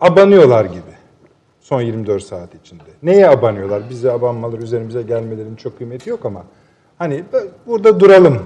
[0.00, 0.90] abanıyorlar gibi
[1.60, 2.82] son 24 saat içinde.
[3.02, 3.82] Neye abanıyorlar?
[3.90, 6.44] Bize abanmalar, üzerimize gelmelerin çok kıymeti yok ama
[6.98, 7.24] hani
[7.66, 8.42] burada duralım.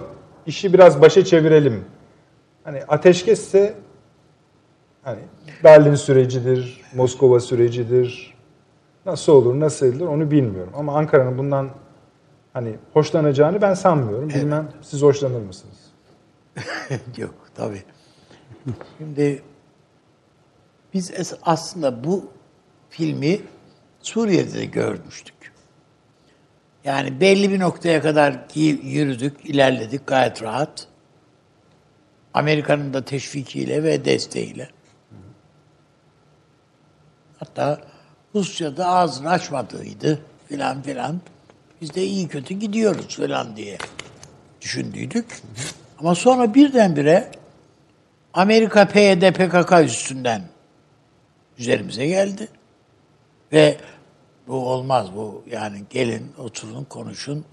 [0.46, 1.84] işi biraz başa çevirelim.
[2.64, 3.74] Hani ateşkesse
[5.04, 5.20] hani
[5.64, 8.34] Berlin sürecidir, Moskova sürecidir.
[9.06, 10.72] Nasıl olur, nasıl edilir onu bilmiyorum.
[10.76, 11.70] Ama Ankara'nın bundan
[12.52, 14.28] hani hoşlanacağını ben sanmıyorum.
[14.28, 15.76] Bilmem siz hoşlanır mısınız?
[17.16, 17.82] Yok tabii.
[18.98, 19.42] Şimdi
[20.94, 22.30] biz aslında bu
[22.90, 23.40] filmi
[24.02, 25.34] Suriye'de de görmüştük.
[26.84, 30.88] Yani belli bir noktaya kadar yürüdük, ilerledik gayet rahat.
[32.34, 34.68] Amerika'nın da teşvikiyle ve desteğiyle.
[37.44, 37.80] Hatta
[38.34, 40.18] Rusya'da ağzını açmadığıydı
[40.48, 41.20] filan filan.
[41.80, 43.78] Biz de iyi kötü gidiyoruz filan diye
[44.60, 45.42] düşündüydük.
[45.98, 47.30] Ama sonra birdenbire
[48.34, 50.42] Amerika PYD PKK üstünden
[51.58, 52.48] üzerimize geldi.
[53.52, 53.76] Ve
[54.46, 57.44] bu olmaz bu yani gelin oturun konuşun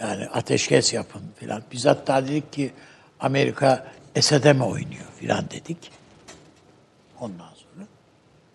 [0.00, 1.62] yani ateşkes yapın filan.
[1.72, 2.72] Biz hatta dedik ki
[3.20, 5.90] Amerika Esed'e mi oynuyor filan dedik.
[7.20, 7.53] Ondan.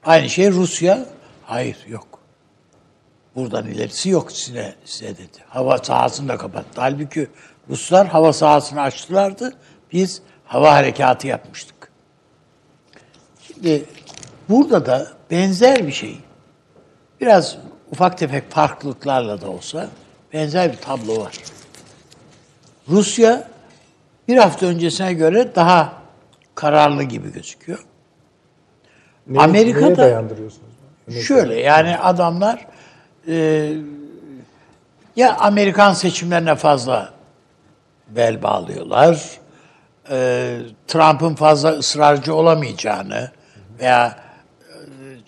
[0.06, 1.06] Aynı şey Rusya.
[1.44, 2.20] Hayır yok.
[3.36, 5.38] Buradan ilerisi yok size, size dedi.
[5.50, 6.82] Hava sahasını da kapattı.
[6.82, 7.28] Halbuki
[7.70, 9.54] Ruslar hava sahasını açtılardı.
[9.94, 11.92] Biz hava harekatı yapmıştık.
[13.48, 13.86] Şimdi
[14.50, 16.18] burada da benzer bir şey.
[17.22, 17.58] Biraz
[17.92, 19.88] ufak tefek farklılıklarla da olsa
[20.34, 21.38] benzer bir tablo var.
[22.90, 23.48] Rusya
[24.28, 25.94] bir hafta öncesine göre daha
[26.56, 27.86] kararlı gibi gözüküyor.
[29.30, 30.70] Neye, Amerika'da- neye dayandırıyorsunuz?
[31.28, 32.68] Şöyle yani adamlar
[33.28, 33.72] e,
[35.16, 37.14] ya Amerikan seçimlerine fazla
[38.08, 39.40] bel bağlıyorlar.
[40.12, 40.58] e,
[40.88, 43.32] Trump'ın fazla ısrarcı olamayacağını
[43.80, 44.20] veya
[44.60, 44.74] e,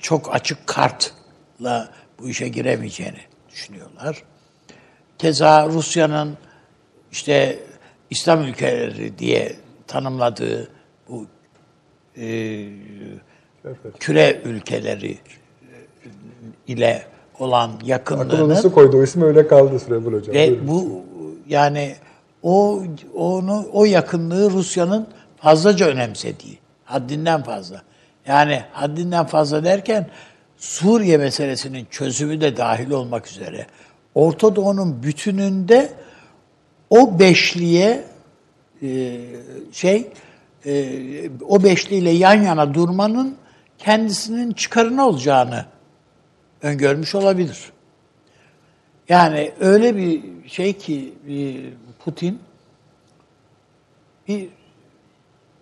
[0.01, 4.23] çok açık kartla bu işe giremeyeceğini düşünüyorlar.
[5.17, 6.37] Keza Rusya'nın
[7.11, 7.59] işte
[8.09, 9.55] İslam ülkeleri diye
[9.87, 10.67] tanımladığı
[11.09, 11.27] bu
[12.17, 12.25] e,
[13.99, 15.17] küre ülkeleri
[16.67, 17.03] ile
[17.39, 20.35] olan yakınlığını nasıl koydu o ismi öyle kaldı Süleyman Hocam.
[20.35, 20.67] ve Buyurun.
[20.67, 21.05] bu
[21.47, 21.95] yani
[22.43, 22.83] o
[23.15, 25.07] onu o yakınlığı Rusya'nın
[25.37, 27.81] fazlaca önemsediği, haddinden fazla.
[28.27, 30.07] Yani haddinden fazla derken
[30.57, 33.67] Suriye meselesinin çözümü de dahil olmak üzere
[34.15, 35.89] Orta Doğu'nun bütününde
[36.89, 38.03] o beşliye
[38.83, 39.19] e,
[39.71, 40.07] şey
[40.65, 40.89] e,
[41.47, 43.35] o beşliyle yan yana durmanın
[43.83, 45.65] kendisinin çıkarına olacağını
[46.61, 47.71] öngörmüş olabilir.
[49.09, 51.73] Yani öyle bir şey ki bir
[52.05, 52.39] Putin
[54.27, 54.49] bir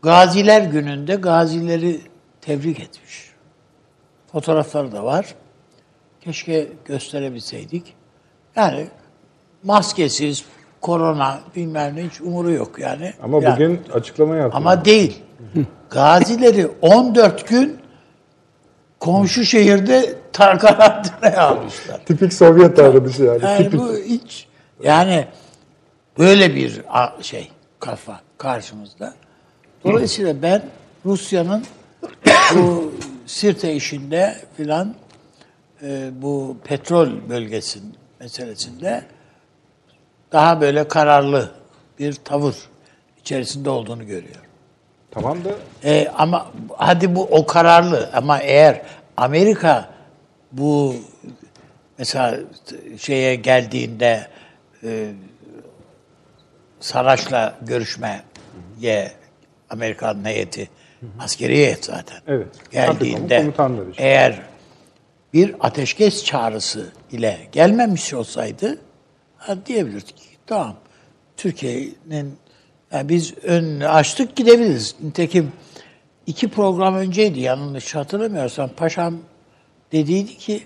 [0.01, 2.01] Gaziler gününde gazileri
[2.41, 3.29] tebrik etmiş.
[4.31, 5.35] Fotoğrafları da var.
[6.21, 7.93] Keşke gösterebilseydik.
[8.55, 8.87] Yani
[9.63, 10.45] maskesiz,
[10.81, 13.13] korona bilmem ne hiç umuru yok yani.
[13.23, 14.57] Ama Yani- bugün açıklama yaptı.
[14.57, 15.21] ama değil.
[15.89, 17.77] Gazileri 14 gün
[18.99, 22.05] komşu şehirde tar karantinaya almışlar.
[22.05, 23.43] Tipik Sovyet davranışı yani.
[23.43, 23.79] Yani Tipik.
[23.79, 24.47] bu hiç
[24.83, 25.27] yani
[26.17, 26.81] böyle bir
[27.21, 29.13] şey kafa karşımızda.
[29.83, 30.63] Dolayısıyla ben
[31.05, 31.63] Rusya'nın
[32.55, 32.93] bu
[33.25, 34.95] Sirte işinde filan
[35.83, 39.03] e, bu petrol bölgesinin meselesinde
[40.31, 41.51] daha böyle kararlı
[41.99, 42.55] bir tavır
[43.19, 44.48] içerisinde olduğunu görüyorum.
[45.11, 45.49] Tamam da
[45.83, 48.81] E, ama hadi bu o kararlı ama eğer
[49.17, 49.89] Amerika
[50.51, 50.95] bu
[51.97, 52.39] mesela
[52.97, 54.27] şeye geldiğinde
[54.83, 55.11] e,
[56.79, 58.21] Saraç'la görüşmeye
[59.69, 60.69] Amerikan heyeti
[61.19, 62.47] askeri heyet zaten Evet.
[62.71, 63.45] geldiğinde
[63.89, 64.03] işte.
[64.03, 64.39] eğer
[65.33, 68.77] bir ateşkes çağrısı ile gelmemiş olsaydı
[69.37, 70.75] ha diyebilirdik ki tamam
[71.37, 72.37] Türkiye'nin
[72.91, 74.95] yani biz önünü açtık gidebiliriz.
[75.03, 75.51] Nitekim
[76.27, 79.17] iki program önceydi yanlış hatırlamıyorsam paşam
[79.91, 80.63] dediydi ki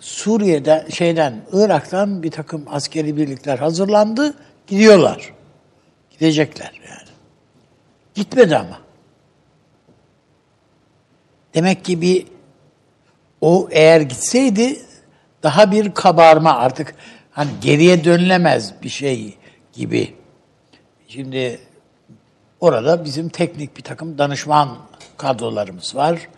[0.00, 4.34] Suriye'den şeyden Irak'tan bir takım askeri birlikler hazırlandı
[4.66, 5.32] gidiyorlar.
[6.10, 7.08] Gidecekler yani.
[8.14, 8.78] Gitmedi ama.
[11.54, 12.26] Demek ki bir
[13.40, 14.80] o eğer gitseydi
[15.42, 16.94] daha bir kabarma artık
[17.30, 19.34] hani geriye dönülemez bir şey
[19.72, 20.14] gibi.
[21.08, 21.60] Şimdi
[22.60, 24.78] orada bizim teknik bir takım danışman
[25.16, 26.28] kadrolarımız var.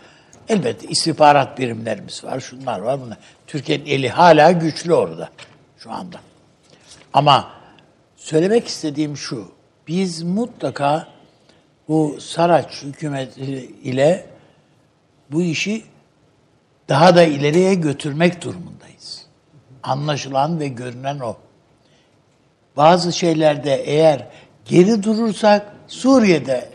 [0.49, 3.19] Elbette istihbarat birimlerimiz var, şunlar var, bunlar.
[3.47, 5.31] Türkiye'nin eli hala güçlü orada
[5.79, 6.21] şu anda.
[7.13, 7.51] Ama
[8.17, 9.49] söylemek istediğim şu,
[9.89, 11.09] biz mutlaka
[11.89, 13.41] bu Saraç hükümeti
[13.83, 14.27] ile
[15.31, 15.85] bu işi
[16.89, 19.27] daha da ileriye götürmek durumundayız.
[19.83, 21.37] Anlaşılan ve görünen o.
[22.77, 24.27] Bazı şeylerde eğer
[24.69, 26.71] geri durursak Suriye'de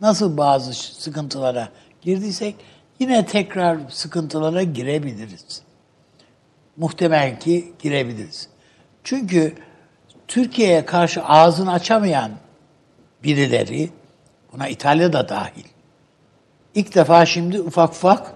[0.00, 1.68] nasıl bazı sıkıntılara
[2.02, 2.54] girdiysek
[2.98, 5.62] yine tekrar sıkıntılara girebiliriz.
[6.76, 8.48] Muhtemel ki girebiliriz.
[9.04, 9.54] Çünkü
[10.28, 12.30] Türkiye'ye karşı ağzını açamayan
[13.24, 13.90] birileri,
[14.52, 15.64] buna İtalya da dahil,
[16.74, 18.34] ilk defa şimdi ufak ufak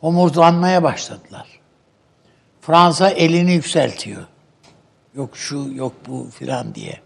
[0.00, 1.60] homurdanmaya başladılar.
[2.60, 4.26] Fransa elini yükseltiyor.
[5.14, 7.05] Yok şu, yok bu filan diye.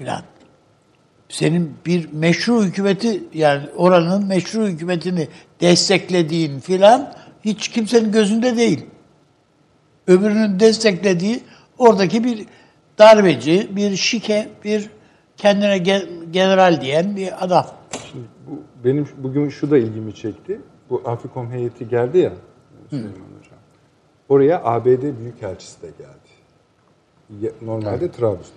[0.00, 0.22] Filan.
[1.28, 5.28] Senin bir meşru hükümeti yani oranın meşru hükümetini
[5.60, 7.12] desteklediğin filan
[7.44, 8.86] hiç kimsenin gözünde değil.
[10.06, 11.40] Öbürünün desteklediği
[11.78, 12.46] oradaki bir
[12.98, 14.90] darbeci, bir şike, bir
[15.36, 17.66] kendine ge- general diyen bir adam.
[18.46, 20.60] bu, benim bugün şu da ilgimi çekti.
[20.90, 22.32] Bu Afrikom heyeti geldi ya
[22.90, 23.58] Süleyman Hocam.
[24.28, 27.52] Oraya ABD Büyükelçisi de geldi.
[27.62, 28.48] Normalde Trablus.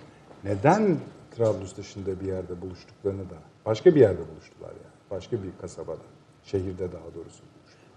[0.44, 0.96] Neden
[1.36, 3.34] Trablus dışında bir yerde buluştuklarını da
[3.66, 4.94] başka bir yerde buluştular yani.
[5.10, 6.02] Başka bir kasabada.
[6.44, 7.42] Şehirde daha doğrusu.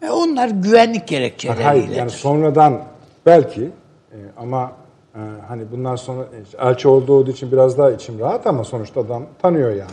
[0.02, 1.64] E onlar güvenlik gerekçeleriyle.
[1.64, 2.82] Hayır yani sonradan
[3.28, 3.70] Belki
[4.12, 4.72] e, ama
[5.16, 9.02] e, hani bundan sonra e, elçi olduğu olduğu için biraz daha içim rahat ama sonuçta
[9.02, 9.92] adam tanıyor yani.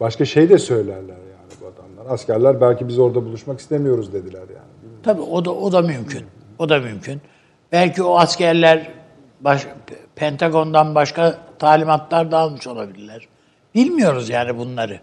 [0.00, 2.14] Başka şey de söylerler yani bu adamlar.
[2.14, 4.92] Askerler belki biz orada buluşmak istemiyoruz dediler yani.
[5.02, 6.24] Tabii o da o da mümkün.
[6.58, 7.20] O da mümkün.
[7.72, 8.90] Belki o askerler
[9.40, 9.66] baş,
[10.16, 13.28] Pentagon'dan başka talimatlar da almış olabilirler.
[13.74, 15.00] Bilmiyoruz yani bunları.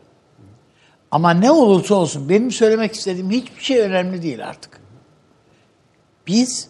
[1.11, 4.79] Ama ne olursa olsun benim söylemek istediğim hiçbir şey önemli değil artık.
[6.27, 6.69] Biz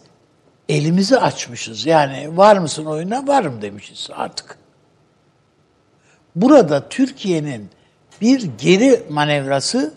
[0.68, 1.86] elimizi açmışız.
[1.86, 3.26] Yani var mısın oyuna?
[3.26, 4.58] Varım demişiz artık.
[6.36, 7.70] Burada Türkiye'nin
[8.20, 9.94] bir geri manevrası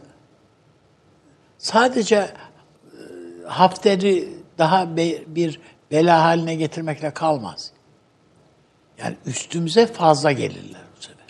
[1.58, 2.32] sadece e,
[3.48, 4.98] Hafter'i daha
[5.28, 5.60] bir
[5.92, 7.72] bela haline getirmekle kalmaz.
[9.04, 11.26] Yani üstümüze fazla gelirler bu sefer.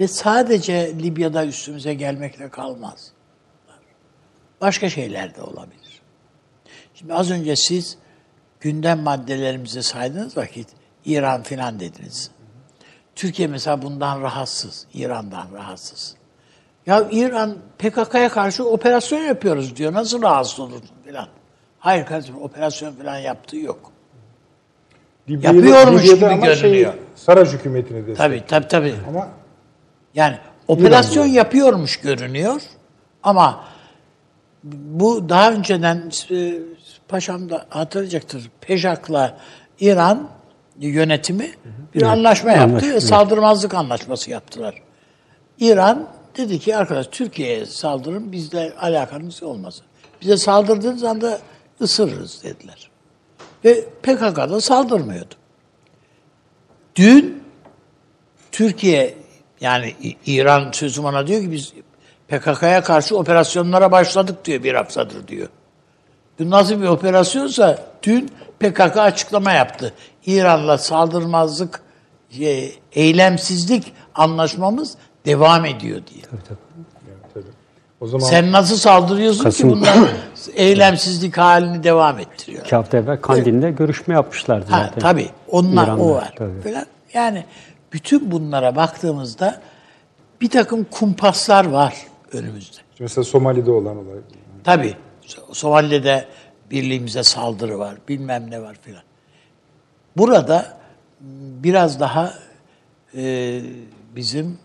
[0.00, 3.12] Ve sadece Libya'da üstümüze gelmekle kalmaz.
[4.60, 6.02] Başka şeyler de olabilir.
[6.94, 7.98] Şimdi az önce siz
[8.60, 10.68] gündem maddelerimizi saydığınız vakit
[11.04, 12.30] İran filan dediniz.
[13.14, 16.16] Türkiye mesela bundan rahatsız, İran'dan rahatsız.
[16.86, 19.92] Ya İran PKK'ya karşı operasyon yapıyoruz diyor.
[19.92, 21.28] Nasıl rahatsız olursun filan.
[21.78, 23.92] Hayır kardeşim operasyon filan yaptığı yok.
[25.28, 26.92] Libya'da- Yapıyormuş Libya'da gibi ama şey, görünüyor.
[27.14, 28.16] Saraj hükümetini destek.
[28.16, 28.94] Tabii tabii tabii.
[29.08, 29.28] Ama
[30.14, 30.36] Yani
[30.68, 31.36] operasyon diyor.
[31.36, 32.60] yapıyormuş görünüyor
[33.22, 33.64] ama
[34.64, 36.54] bu daha önceden e,
[37.08, 38.50] paşam da hatırlayacaktır.
[38.60, 39.38] Pejak'la
[39.80, 40.28] İran
[40.78, 41.50] yönetimi
[41.94, 42.64] bir anlaşma yaptı.
[42.64, 43.02] anlaşma, evet.
[43.02, 44.82] Saldırmazlık anlaşması yaptılar.
[45.60, 49.86] İran dedi ki arkadaş Türkiye'ye saldırın bizle alakanız olmasın.
[50.22, 51.38] Bize saldırdığınız anda
[51.80, 52.90] ısırırız dediler.
[53.66, 55.34] Ve PKK'da saldırmıyordu.
[56.96, 57.42] Dün
[58.52, 59.14] Türkiye
[59.60, 59.94] yani
[60.26, 61.72] İran sözüm ona diyor ki biz
[62.28, 65.48] PKK'ya karşı operasyonlara başladık diyor bir haftadır diyor.
[66.38, 68.30] Bu nasıl bir operasyonsa dün
[68.60, 69.94] PKK açıklama yaptı.
[70.26, 71.80] İran'la saldırmazlık,
[72.40, 74.94] e, eylemsizlik anlaşmamız
[75.24, 76.22] devam ediyor diye.
[76.48, 77.46] tabii.
[78.00, 79.96] O zaman Sen nasıl saldırıyorsun Kasım- ki bunlar
[80.54, 82.64] eylemsizlik halini devam ettiriyor.
[82.64, 85.00] İki hafta evvel Kandil'de görüşme yapmışlardı Ha, zaten.
[85.00, 85.30] tabii.
[85.48, 86.32] Onlar İran'da, o var.
[86.36, 86.60] tabii.
[86.60, 86.86] Falan.
[87.14, 87.44] Yani
[87.92, 89.60] bütün bunlara baktığımızda
[90.40, 91.94] bir takım kumpaslar var
[92.32, 92.76] önümüzde.
[93.00, 94.16] mesela Somali'de olan olay.
[94.64, 94.94] Tabii.
[95.26, 96.24] So- Somali'de
[96.70, 97.94] birliğimize saldırı var.
[98.08, 99.02] Bilmem ne var filan.
[100.16, 100.76] Burada
[101.64, 102.34] biraz daha
[103.16, 103.60] e,
[104.16, 104.58] bizim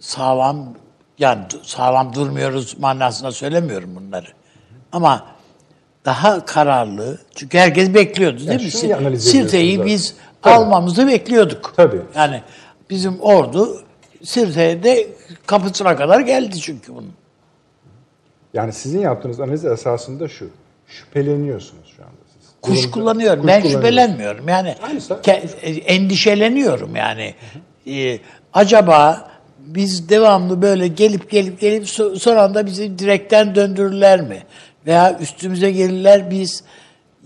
[0.00, 0.74] sağlam
[1.18, 4.26] yani sağlam durmuyoruz manasında söylemiyorum bunları.
[4.94, 5.26] Ama
[6.04, 9.20] daha kararlı çünkü herkes bekliyordu değil Ya mi?
[9.20, 10.54] Sirte'yi biz Tabii.
[10.54, 11.72] almamızı bekliyorduk.
[11.76, 12.00] Tabii.
[12.16, 12.42] Yani
[12.90, 13.82] bizim ordu
[14.22, 15.06] Sirte'de
[15.46, 17.12] kapısına kadar geldi çünkü bunun.
[18.54, 20.48] Yani sizin yaptığınız analiz esasında şu.
[20.86, 22.50] Şüpheleniyorsunuz şu anda siz.
[22.62, 23.40] Kuş Durumda- kullanıyorum.
[23.42, 24.48] kuş ben şüphelenmiyorum.
[24.48, 25.14] Yani Aynısı.
[25.86, 27.34] endişeleniyorum yani.
[27.86, 28.18] Ee,
[28.52, 34.42] acaba biz devamlı böyle gelip gelip gelip so- son anda bizi direkten döndürürler mi?
[34.86, 36.64] Veya üstümüze gelirler biz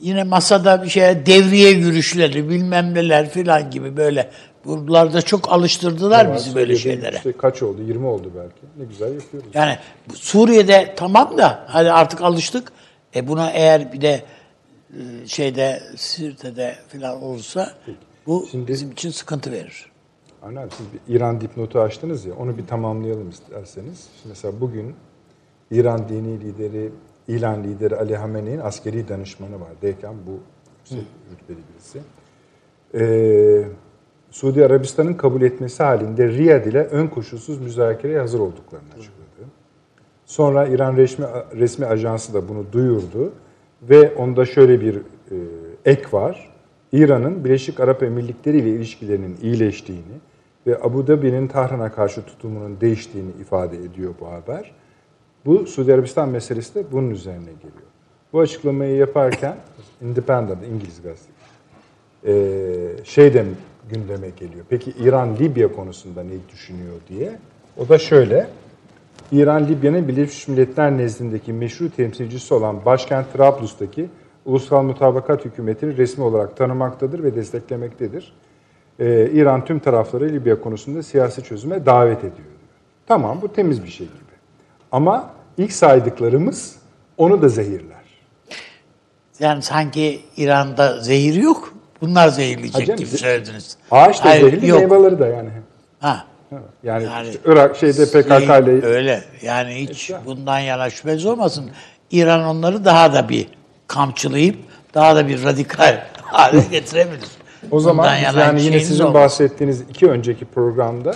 [0.00, 4.30] yine masada bir şeye devriye yürüyüşleri bilmem neler filan gibi böyle
[4.64, 7.16] buralarda çok alıştırdılar Ama bizi böyle şeylere.
[7.16, 7.82] işte kaç oldu?
[7.82, 8.60] 20 oldu belki.
[8.78, 9.48] Ne güzel yapıyoruz.
[9.54, 9.78] Yani
[10.14, 12.72] Suriye'de tamam da hadi artık alıştık.
[13.16, 14.22] E buna eğer bir de
[14.90, 17.72] e, şeyde Sirte'de falan olursa
[18.26, 19.86] bu Şimdi- bizim için sıkıntı verir.
[20.42, 23.98] Abi, siz bir İran dipnotu açtınız ya onu bir tamamlayalım isterseniz.
[24.22, 24.94] Şimdi mesela bugün
[25.70, 26.92] İran dini lideri,
[27.28, 29.68] İlan lideri Ali Hamene'nin askeri danışmanı var.
[29.82, 30.40] Deyken bu
[30.78, 32.00] yüksek rütbeli birisi.
[32.94, 33.64] Ee,
[34.30, 39.50] Suudi Arabistan'ın kabul etmesi halinde Riyad ile ön koşulsuz müzakereye hazır olduklarını açıkladı.
[40.26, 43.32] Sonra İran resmi, resmi ajansı da bunu duyurdu
[43.82, 45.36] ve onda şöyle bir e,
[45.84, 46.50] ek var.
[46.92, 50.18] İran'ın Birleşik Arap Emirlikleri ile ilişkilerinin iyileştiğini
[50.66, 54.74] ve Abu Dhabi'nin Tahran'a karşı tutumunun değiştiğini ifade ediyor bu haber.
[55.46, 57.88] Bu Suudi Arabistan meselesi de bunun üzerine geliyor.
[58.32, 59.56] Bu açıklamayı yaparken
[60.02, 61.38] Independent İngiliz gazetesi
[62.26, 63.44] e, şey de
[63.90, 64.64] gündeme geliyor.
[64.68, 67.38] Peki İran Libya konusunda ne düşünüyor diye.
[67.76, 68.46] O da şöyle.
[69.32, 74.08] İran Libya'nın Birleşmiş Milletler nezdindeki meşru temsilcisi olan başkent Trablus'taki
[74.44, 78.32] Ulusal Mutabakat Hükümeti'ni resmi olarak tanımaktadır ve desteklemektedir.
[79.00, 82.36] Ee, İran tüm tarafları Libya konusunda siyasi çözüme davet ediyor.
[82.36, 82.48] diyor.
[83.06, 84.27] Tamam bu temiz bir şey gibi.
[84.92, 86.76] Ama ilk saydıklarımız
[87.16, 87.98] onu da zehirler.
[89.40, 91.74] Yani sanki İran'da zehir yok.
[92.00, 93.76] Bunlar zehirleyecek Acem, gibi söylediniz.
[93.90, 94.90] Ağaç da Hayır, zehirli, yok.
[94.90, 95.48] meyveleri da yani.
[96.00, 96.24] Ha.
[96.82, 99.24] Yani, Yani Irak şeyde PKK ile öyle.
[99.42, 101.70] Yani hiç bundan yana şüpheniz olmasın.
[102.10, 103.48] İran onları daha da bir
[103.86, 104.56] kamçılayıp
[104.94, 107.28] daha da bir radikal hale getirebilir.
[107.70, 109.14] O zaman yani yine sizin olmaz.
[109.14, 111.14] bahsettiğiniz iki önceki programda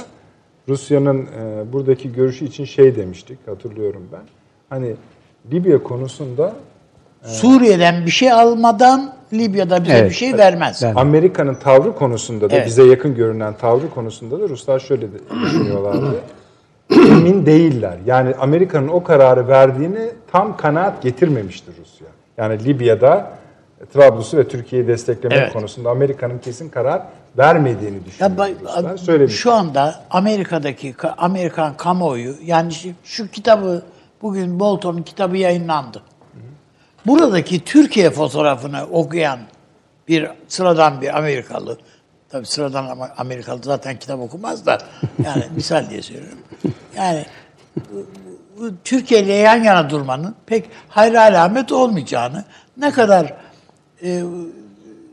[0.76, 4.22] Rusya'nın e, buradaki görüşü için şey demiştik hatırlıyorum ben.
[4.70, 4.94] Hani
[5.52, 6.52] Libya konusunda
[7.24, 10.10] Suriye'den bir şey almadan Libya'da bize Evet.
[10.10, 10.82] bir şey vermez.
[10.82, 10.96] Evet.
[10.96, 12.66] Amerika'nın tavrı konusunda da Evet.
[12.66, 15.06] bize yakın görünen tavrı konusunda da Ruslar şöyle
[15.44, 16.14] düşünüyorlardı.
[16.90, 17.96] Emin değiller.
[18.06, 22.06] Yani Amerika'nın o kararı verdiğini tam kanaat getirmemiştir Rusya.
[22.36, 23.30] Yani Libya'da
[23.94, 25.52] Trablus'u ve Türkiye'yi desteklemek Evet.
[25.52, 27.02] konusunda Amerika'nın kesin karar
[27.38, 28.96] vermediğini Ya düşünüyor bak- Ruslar.
[28.96, 29.34] Söylemiş.
[29.36, 33.82] şu anda Amerika'daki ka- Amerikan kamuoyu yani şu, şu kitabı
[34.22, 36.02] bugün Bolton'un kitabı yayınlandı.
[37.06, 39.38] Buradaki Türkiye fotoğrafını okuyan
[40.08, 41.78] bir sıradan bir Amerikalı
[42.30, 44.78] tabi sıradan Amerikalı zaten kitap okumaz da
[45.24, 46.38] yani misal diye söylüyorum.
[46.96, 47.24] Yani
[48.84, 52.44] Türkiye ile yan yana durmanın pek hayra alamet olmayacağını
[52.76, 53.34] ne kadar
[54.04, 54.22] e,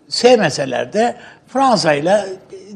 [0.10, 1.16] sevmeseler de
[1.54, 2.26] Fransa ile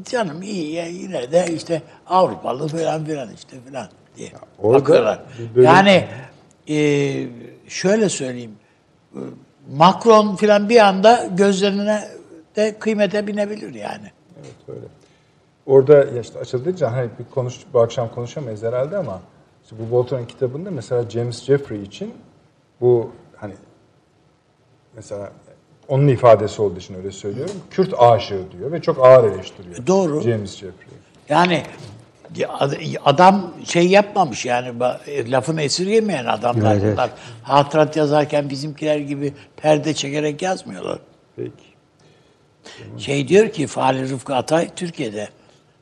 [0.09, 3.87] canım iyi ya yine de işte Avrupalı falan filan işte filan
[4.17, 5.23] diye orada bakıyorlar.
[5.55, 6.07] bölüm- Yani
[6.69, 6.77] e,
[7.67, 8.55] şöyle söyleyeyim
[9.15, 9.19] e,
[9.75, 12.03] Macron filan bir anda gözlerine
[12.55, 14.11] de kıymete binebilir yani.
[14.39, 14.85] Evet öyle.
[15.65, 19.21] Orada ya işte açıldıkça hani bir konuş, bu akşam konuşamayız herhalde ama
[19.63, 22.13] işte bu Bolton'un kitabında mesela James Jeffrey için
[22.81, 23.53] bu hani
[24.95, 25.31] mesela
[25.93, 27.55] onun ifadesi olduğu için öyle söylüyorum.
[27.71, 29.87] Kürt aşığı diyor ve çok ağır eleştiriyor.
[29.87, 30.21] Doğru.
[30.21, 30.97] James Jeffrey.
[31.29, 31.63] Yani
[33.05, 36.93] adam şey yapmamış yani ba- lafını esirgemeyen adamlar Evet, evet.
[36.93, 37.09] bunlar.
[37.43, 40.99] Hatırat yazarken bizimkiler gibi perde çekerek yazmıyorlar.
[41.35, 41.51] Peki.
[42.97, 45.29] Şey diyor ki Fahri Rıfkı Atay Türkiye'de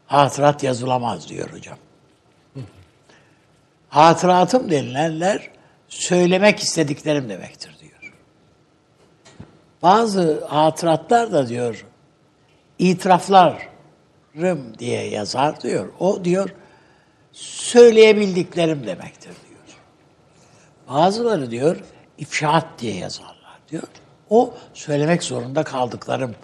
[0.08, 1.78] hatırat yazılamaz diyor hocam.
[3.90, 5.50] Hatıratım denilenler
[5.90, 7.81] söylemek istediklerim demektir diyor.
[9.82, 11.86] Bazı hatıratlar da diyor
[12.80, 15.90] itiraflarım diye yazar diyor.
[16.00, 16.50] O diyor
[17.32, 19.78] söyleyebildiklerim demektir diyor.
[20.90, 21.78] Bazıları diyor
[22.18, 23.84] ifşaat diye yazarlar diyor.
[24.30, 26.36] O söylemek zorunda kaldıklarım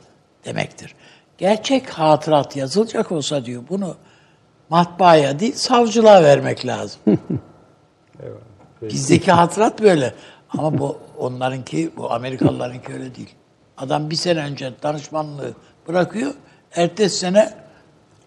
[0.46, 0.96] demektir.
[1.38, 3.96] Gerçek hatırat yazılacak olsa diyor bunu
[4.70, 7.00] matbaaya değil savcılığa vermek lazım.
[8.82, 10.14] Bizdeki hatırat böyle.
[10.50, 13.36] Ama bu onlarınki, bu Amerikalılarınki öyle değil.
[13.78, 15.54] Adam bir sene önce danışmanlığı
[15.88, 16.34] bırakıyor.
[16.76, 17.54] Ertesi sene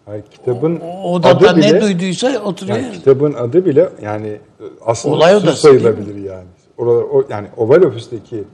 [0.07, 2.79] Hayır, kitabın o odada adı ne bile, duyduysa oturuyor.
[2.79, 4.39] yani kitabın adı bile yani
[4.81, 6.47] aslında Olay odası sayılabilir yani.
[6.79, 8.45] Oralar, o, yani Oval Ofis'teki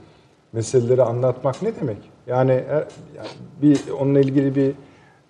[0.53, 1.97] meseleleri anlatmak ne demek?
[2.27, 2.85] Yani, e,
[3.15, 3.27] yani
[3.61, 4.71] bir onunla ilgili bir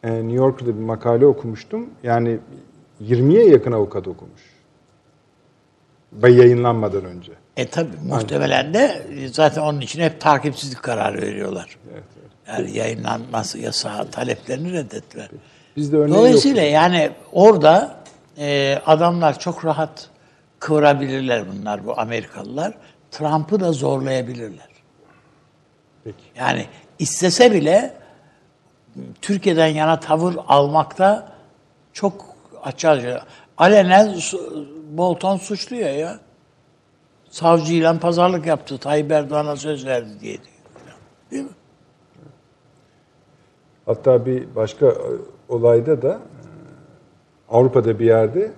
[0.04, 1.90] e, New York'ta bir makale okumuştum.
[2.04, 2.40] Yani
[3.02, 4.42] 20'ye yakın avukat okumuş.
[6.14, 7.32] Ve yayınlanmadan önce.
[7.58, 9.02] E tabi muhtemelen de
[9.32, 11.78] zaten onun için hep takipsizlik kararı veriyorlar.
[11.94, 12.32] Evet, evet.
[12.48, 15.30] Yani yayınlanması yasağı taleplerini reddettiler.
[15.76, 16.72] Biz de örneği Dolayısıyla yok.
[16.72, 17.98] yani orada
[18.38, 20.10] e, adamlar çok rahat
[20.60, 22.74] kıvırabilirler bunlar bu Amerikalılar.
[23.12, 24.70] Trump'ı da zorlayabilirler.
[26.04, 26.18] Peki.
[26.36, 26.66] Yani
[27.00, 27.94] istese bile
[29.22, 31.32] Türkiye'den yana tavır almakta
[31.94, 32.26] çok
[32.64, 33.24] açıkça
[33.58, 34.16] alenen
[34.90, 36.20] Bolton suçluyor ya.
[37.38, 38.78] Savcıyla pazarlık yaptı.
[38.78, 40.56] Tayyip Erdoğan'a söz verdi diye diyor.
[41.32, 41.50] Değil mi?
[43.86, 44.96] Hatta bir başka e,
[45.50, 46.20] olayda da e,
[47.50, 48.52] Avrupa'da bir yerde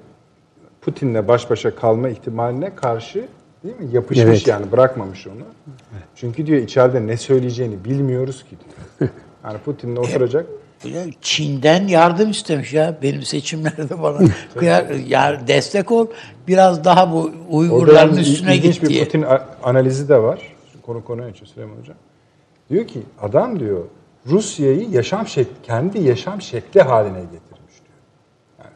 [0.81, 3.27] Putin'le baş başa kalma ihtimaline karşı
[3.63, 3.87] değil mi?
[3.91, 4.47] Yapışmış Evet.
[4.47, 5.43] yani bırakmamış onu.
[6.15, 9.09] Çünkü diyor içeride ne söyleyeceğini bilmiyoruz ki diyor.
[9.43, 10.45] Yani Putin'le oturacak.
[11.21, 12.97] Çin'den yardım istemiş ya.
[13.01, 14.17] Benim seçimlerde bana
[14.55, 16.07] kıyar, ya destek ol.
[16.47, 19.03] Biraz daha bu Orada Uygurların il- üstüne git bir diye.
[19.03, 19.25] Putin
[19.63, 20.39] analizi de var.
[20.85, 21.95] Konu konuya için Süleyman Hocam.
[22.69, 23.83] Diyor ki adam diyor
[24.27, 27.97] Rusya'yı yaşam şekli, kendi yaşam şekli haline getirmiş diyor.
[28.59, 28.71] Yani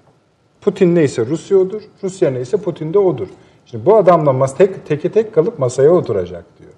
[0.62, 3.28] Putin neyse Rusya odur, Rusya neyse Putin de odur.
[3.66, 6.72] Şimdi bu adamla mas tek, teke tek kalıp masaya oturacak diyor.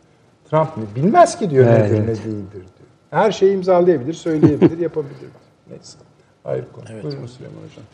[0.50, 2.66] Trump bilmez ki diyor Evet, nedir ne değildir diyor.
[3.10, 5.30] Her şeyi imzalayabilir, söyleyebilir, yapabilir.
[5.70, 5.98] Neyse.
[6.46, 6.86] Ayrı konu.
[7.04, 7.86] Buyurun Süleyman Hocam.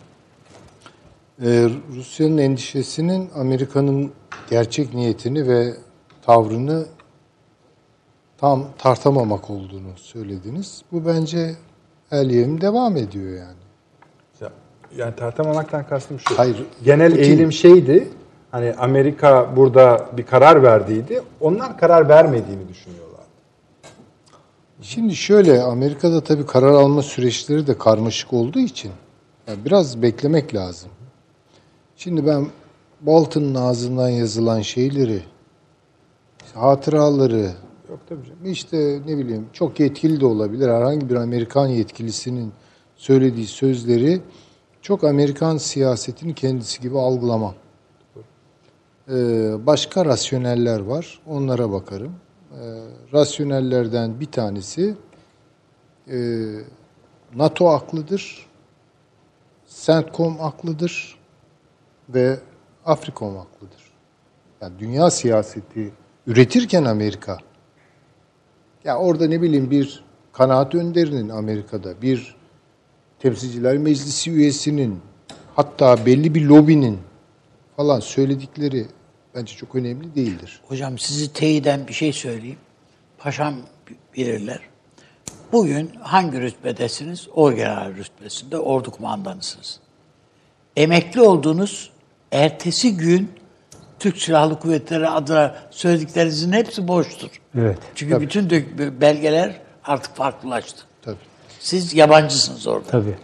[1.43, 4.11] Ee, Rusya'nın endişesinin Amerika'nın
[4.49, 5.73] gerçek niyetini ve
[6.21, 6.85] tavrını
[8.37, 10.81] tam tartamamak olduğunu söylediniz.
[10.91, 11.55] Bu bence
[12.11, 13.57] el devam ediyor yani.
[14.41, 14.51] Ya-
[14.97, 16.37] Yani tartamamaktan kastım şu.
[16.39, 18.07] Hayır, Genel Putin- eğilim şeydi.
[18.51, 21.21] Hani Amerika burada bir karar verdiydi.
[21.39, 23.10] Onlar karar vermediğini düşünüyorlar.
[24.81, 28.91] Şimdi şöyle Amerika'da tabii karar alma süreçleri de karmaşık olduğu için
[29.47, 30.89] yani biraz beklemek lazım.
[31.97, 32.47] Şimdi ben
[33.01, 35.23] Bolton'un ağzından yazılan şeyleri,
[36.53, 37.51] hatıraları
[37.91, 38.45] Yok tabii canım.
[38.45, 40.69] İşte ne bileyim çok yetkili de olabilir.
[40.69, 42.53] Herhangi bir Amerikan yetkilisinin
[42.95, 44.21] söylediği sözleri
[44.81, 47.53] çok Amerikan siyasetinin kendisi gibi algılamam.
[49.09, 51.19] Ee, başka rasyoneller var.
[51.27, 52.13] Onlara bakarım.
[52.51, 54.95] Ee, rasyonellerden bir tanesi
[56.11, 56.17] e,
[57.35, 58.45] NATO aklıdır.
[59.67, 61.17] CENTCOM aklıdır
[62.09, 62.39] ve
[62.85, 63.91] Afrikom aklıdır.
[64.61, 65.91] Yani dünya siyaseti
[66.27, 67.37] üretirken Amerika
[68.83, 70.03] ya orada ne bileyim bir
[70.33, 72.35] kanaat önderinin Amerika'da, bir
[73.19, 74.99] temsilciler meclisi üyesinin,
[75.55, 76.99] hatta belli bir lobinin
[77.75, 78.85] falan söyledikleri
[79.35, 80.61] bence çok önemli değildir.
[80.67, 82.57] Hocam sizi teyiden bir şey söyleyeyim.
[83.17, 83.55] Paşam
[84.17, 84.59] bilirler.
[85.51, 87.27] Bugün hangi rütbedesiniz?
[87.33, 89.79] Orgeneral rütbesinde ordu kumandanısınız.
[90.77, 91.91] Emekli olduğunuz
[92.31, 93.31] ertesi gün
[93.99, 97.29] Türk Silahlı Kuvvetleri adına söylediklerinizin hepsi boştur.
[97.57, 97.77] Evet.
[97.95, 100.83] Çünkü bütün dök- belgeler artık farklılaştı.
[101.01, 101.15] Tabii.
[101.59, 102.87] Siz yabancısınız orada.
[102.87, 103.15] Tabii.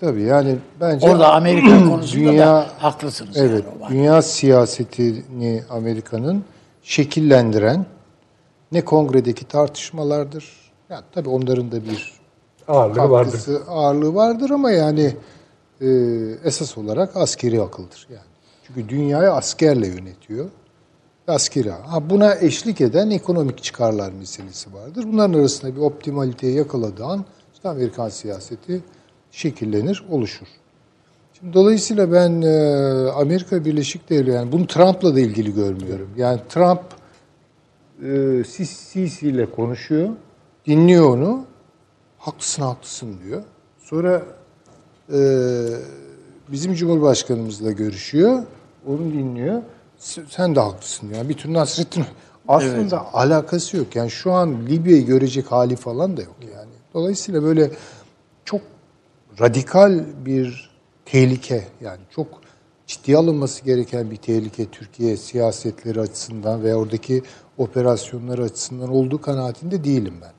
[0.00, 3.36] Tabii yani bence Orada Amerika konusunda dünya da haklısınız.
[3.36, 6.44] evet yani dünya siyasetini Amerika'nın
[6.82, 7.86] şekillendiren
[8.72, 10.72] ne kongredeki tartışmalardır.
[10.90, 12.20] Yani tabii onların da bir
[12.68, 13.40] Ağırlığı vardır.
[13.68, 15.16] ağırlığı vardır ama yani
[15.80, 15.86] e,
[16.44, 18.24] esas olarak askeri akıldır yani.
[18.66, 20.48] Çünkü dünyayı askerle yönetiyor.
[21.28, 21.70] Askeri.
[21.70, 25.04] Ha, buna eşlik eden ekonomik çıkarlar meselesi vardır.
[25.12, 27.24] Bunların arasında bir optimaliteyi yakaladığı an
[27.54, 28.82] işte Amerikan siyaseti
[29.32, 30.46] şekillenir, oluşur.
[31.38, 36.10] Şimdi dolayısıyla ben e, Amerika Birleşik Devletleri, yani bunu Trump'la da ilgili görmüyorum.
[36.16, 36.80] Yani Trump
[38.04, 40.08] e, Sisi ile konuşuyor,
[40.66, 41.44] dinliyor onu,
[42.18, 43.42] haklısın haklısın diyor.
[43.78, 44.22] Sonra
[45.12, 45.18] e,
[46.48, 48.42] bizim Cumhurbaşkanımızla görüşüyor,
[48.86, 49.62] onu dinliyor.
[50.28, 51.10] Sen de haklısın.
[51.14, 52.04] Yani bir tür Nasrettin
[52.48, 53.96] aslında alakası yok.
[53.96, 56.70] Yani şu an Libya'yı görecek hali falan da yok yani.
[56.94, 57.70] Dolayısıyla böyle
[58.44, 58.60] çok
[59.40, 60.70] radikal bir
[61.04, 62.40] tehlike yani çok
[62.86, 67.22] ciddiye alınması gereken bir tehlike Türkiye siyasetleri açısından ve oradaki
[67.58, 70.32] operasyonlar açısından olduğu kanaatinde değilim ben.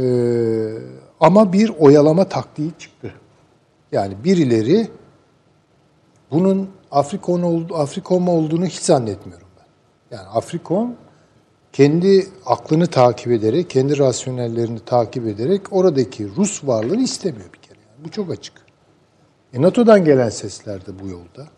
[0.00, 0.78] Ee,
[1.20, 3.12] ama bir oyalama taktiği çıktı.
[3.92, 4.88] Yani birileri
[6.30, 10.16] bunun Afrikon oldu, Afrikom olduğunu hiç zannetmiyorum ben.
[10.16, 10.96] Yani Afrikom
[11.76, 17.78] kendi aklını takip ederek, kendi rasyonellerini takip ederek oradaki Rus varlığını istemiyor bir kere.
[17.78, 18.54] Yani bu çok açık.
[19.52, 21.48] E NATO'dan gelen sesler de bu yolda.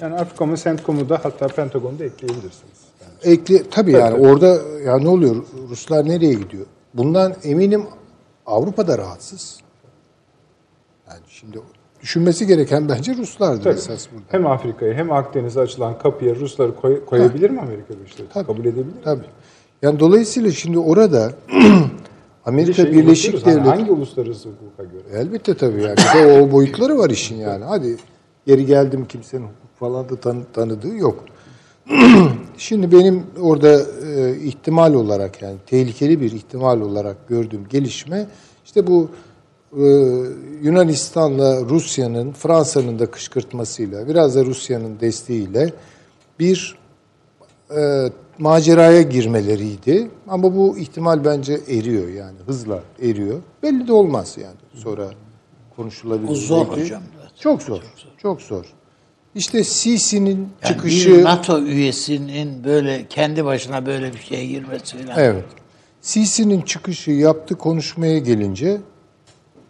[0.00, 2.78] Yani Afrikom'u, CENTCOM'u da hatta Pentagon'u da ekleyebilirsiniz.
[3.02, 5.36] Yani Ekli, tabii yani orada ya ne oluyor?
[5.70, 6.66] Ruslar nereye gidiyor?
[6.94, 7.82] Bundan eminim
[8.46, 9.60] Avrupa'da rahatsız.
[11.08, 11.60] Yani şimdi
[12.02, 13.74] düşünmesi gereken bence Ruslardır Tabii.
[13.74, 14.24] esas burada.
[14.28, 18.46] Hem Afrika'ya hem Akdeniz'e açılan kapıya Rusları koy- koyabilir mi Amerika Birleşik Devletleri?
[18.46, 18.92] Kabul edebilir mi?
[19.86, 21.32] Yani dolayısıyla şimdi orada
[22.44, 25.20] Amerika şeyi Birleşik unutuyoruz, hani Devletleri hangi uluslararası hukuka göre?
[25.20, 25.96] Elbette tabii yani.
[25.96, 27.64] Bir o boyutları var işin yani.
[27.64, 27.96] Hadi
[28.46, 31.24] geri geldim kimsenin hukuk falan da tan- tanıdığı yok.
[32.56, 38.26] Şimdi benim orada e, ihtimal olarak yani tehlikeli bir ihtimal olarak gördüğüm gelişme
[38.64, 39.08] işte bu
[39.72, 39.84] e,
[40.62, 45.72] Yunanistan'la Rusya'nın, Fransa'nın da kışkırtmasıyla, biraz da Rusya'nın desteğiyle
[46.38, 46.78] bir
[47.76, 50.10] e, maceraya girmeleriydi.
[50.28, 53.40] Ama bu ihtimal bence eriyor yani hızla eriyor.
[53.62, 55.10] Belli de olmaz yani sonra
[55.76, 56.30] konuşulabilir.
[56.30, 56.82] O zor belki.
[56.82, 57.02] hocam.
[57.40, 57.82] Çok zor.
[58.22, 58.64] Çok zor.
[59.34, 65.18] İşte Sisi'nin Yani çıkışı bir NATO üyesinin böyle kendi başına böyle bir şeye girmesi falan.
[65.18, 65.44] Evet.
[66.00, 68.80] Sisi'nin çıkışı yaptı konuşmaya gelince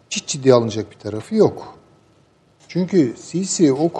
[0.09, 1.77] hiç ciddiye alınacak bir tarafı yok.
[2.67, 3.91] Çünkü Sisi o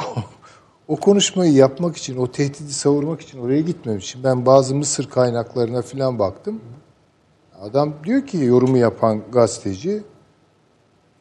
[0.87, 4.05] o konuşmayı yapmak için, o tehdidi savurmak için oraya gitmemiş.
[4.05, 6.61] Şimdi Ben bazı Mısır kaynaklarına falan baktım.
[7.61, 10.03] Adam diyor ki yorumu yapan gazeteci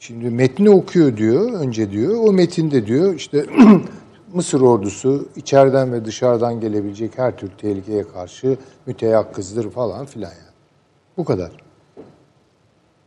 [0.00, 2.14] Şimdi metni okuyor diyor, önce diyor.
[2.24, 3.46] O metinde diyor işte
[4.32, 8.56] Mısır ordusu içeriden ve dışarıdan gelebilecek her tür tehlikeye karşı
[8.86, 10.54] müteyakkızdır falan filan yani.
[11.16, 11.50] Bu kadar.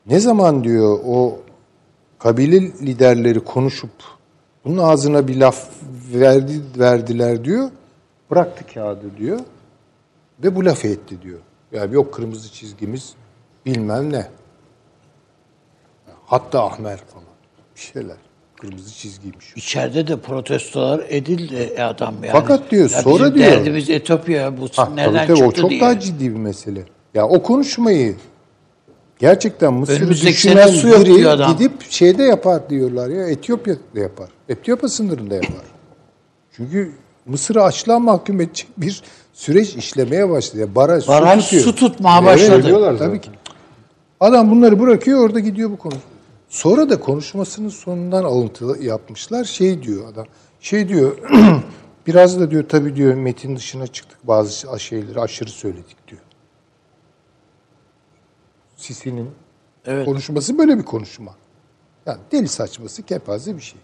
[0.06, 1.40] Ne zaman diyor o
[2.20, 3.92] kabile liderleri konuşup
[4.66, 5.68] bunun ağzına bir laf
[6.14, 7.70] verdi, verdiler diyor.
[8.32, 9.40] Bıraktı kağıdı diyor.
[10.44, 11.40] Ve bu lafı etti diyor.
[11.72, 13.14] Yani yok kırmızı çizgimiz
[13.66, 14.28] bilmem ne.
[16.26, 17.26] Hatta Ahmer falan.
[17.76, 18.18] Bir şeyler.
[18.62, 19.54] Kırmızı çizgiymiş.
[19.56, 22.32] İçeride de protestolar edildi adam yani.
[22.32, 25.62] Fakat diyor, Ya sonra bizim diyor- Derdimiz Etiyopya bu Ha, nereden tabii tabii, çıktı o
[25.62, 25.82] çok diye.
[25.82, 26.84] daha ciddi bir mesele.
[27.14, 28.16] Ya o konuşmayı
[29.20, 31.54] gerçekten Mısır'ı düşünen su biri adam.
[31.58, 34.30] gidip şeyde yapar diyorlar ya Etiyopya'da yapar.
[34.50, 35.66] Etiyopya sınırında yapar.
[36.52, 36.92] Çünkü
[37.26, 39.02] Mısır'ı açlığa mahkum edecek bir
[39.34, 40.76] süreç işlemeye başladı.
[40.76, 41.64] Baraj, Baraj su, tutuyor.
[41.64, 42.62] su tutmaya Evet, başladı.
[42.62, 43.30] Söylüyorlar Tabii ki.
[44.20, 45.94] Adam bunları bırakıyor orada gidiyor bu konu.
[46.50, 49.44] Sonra da konuşmasının sonundan alıntı yapmışlar.
[49.44, 50.26] Şey diyor adam.
[50.62, 51.18] Şey diyor
[52.08, 56.22] biraz da diyor tabii diyor metin dışına çıktık bazı şeyleri aşırı söyledik diyor.
[58.80, 59.30] Sisi'nin
[59.86, 60.06] Evet.
[60.06, 61.36] konuşması böyle bir konuşma.
[62.06, 63.80] Yani deli saçması kepaze bir şey.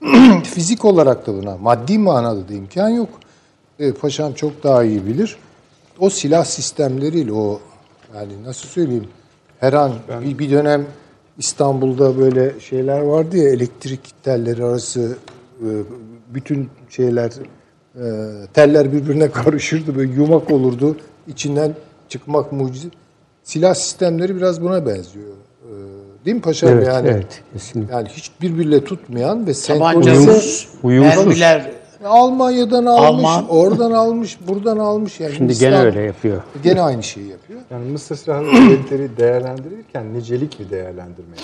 [0.44, 3.08] Fizik olarak da buna maddi manada da imkan yok.
[3.78, 5.36] E, paşam çok daha iyi bilir.
[5.98, 7.60] O silah sistemleriyle o
[8.14, 9.08] yani nasıl söyleyeyim
[9.60, 9.92] her an
[10.24, 10.86] bir, bir dönem
[11.38, 15.16] İstanbul'da böyle şeyler vardı ya elektrik telleri arası
[15.60, 15.68] e,
[16.34, 17.32] bütün şeyler
[17.94, 18.06] e,
[18.54, 20.96] teller birbirine karışırdı böyle yumak olurdu
[21.26, 21.74] içinden
[22.08, 22.88] çıkmak mucize.
[23.48, 25.26] Silah sistemleri biraz buna benziyor.
[25.26, 25.72] E,
[26.24, 27.08] değil mi paşam Evet, yani?
[27.08, 27.94] evet, kesinlikle.
[27.94, 29.52] Yani hiç birbiriyle tutmayan ve
[29.92, 30.68] uyumsuz.
[30.82, 31.72] mermiler,
[32.04, 33.48] Almanya'dan almış, Alman.
[33.48, 35.20] oradan almış, buradan almış.
[35.20, 36.42] Yani Şimdi İslam gene öyle yapıyor.
[36.62, 37.60] Gene aynı şeyi yapıyor.
[37.70, 41.36] Yani Mısır Silahlı Kuvvetleri değerlendirirken nicelik bir değerlendirme.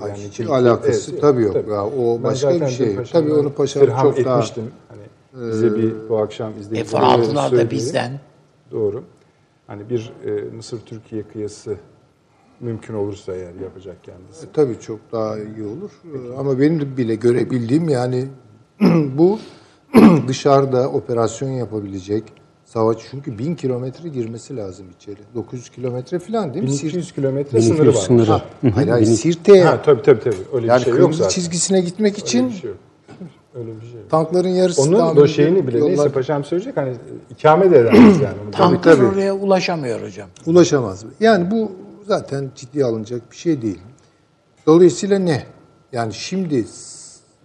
[0.00, 1.56] Yani hiç alakası tabii yok.
[1.70, 2.96] Ya, o Ben başka bir şey.
[3.12, 4.70] Tabii onu paşam çok daha- etmiştim.
[4.88, 5.02] Hani
[5.50, 8.20] bize bir bu akşam izleyip F-16'lar da bizden.
[8.70, 9.04] Doğru.
[9.66, 11.76] Hani bir e, Mısır-Türkiye kıyası
[12.60, 14.52] mümkün olursa eğer yapacak kendisi.
[14.52, 15.90] Tabii çok daha iyi olur.
[16.04, 18.24] Ee, Ama benim de bile görebildiğim yani
[19.18, 19.38] bu
[20.28, 22.24] dışarıda operasyon yapabilecek
[22.64, 25.16] savaş çünkü bin kilometre girmesi lazım içeri.
[25.34, 26.70] 900 kilometre falan değil mi?
[26.70, 28.00] 1200 kilometre 1200 sınırı var.
[28.00, 28.30] sınırı.
[28.30, 30.36] Ha, hayır, hayır, Sirte'ye Ha tabii tabii tabii.
[30.54, 31.28] Öyle yani bir şey yok zaten.
[31.28, 32.78] çizgisine gitmek için Öyle bir şey yok.
[33.54, 36.94] Öyle bir şey tankların yarısı Onun şeyini bile yollar- neyse paşam söyleyecek hani
[37.30, 38.36] ikamet edemez yani.
[38.44, 39.06] Onu Tanklar tabii.
[39.06, 40.28] oraya ulaşamıyor hocam.
[40.46, 41.04] Ulaşamaz.
[41.20, 41.72] Yani bu
[42.06, 43.80] zaten ciddiye alınacak bir şey değil.
[44.66, 45.46] Dolayısıyla ne?
[45.92, 46.64] Yani şimdi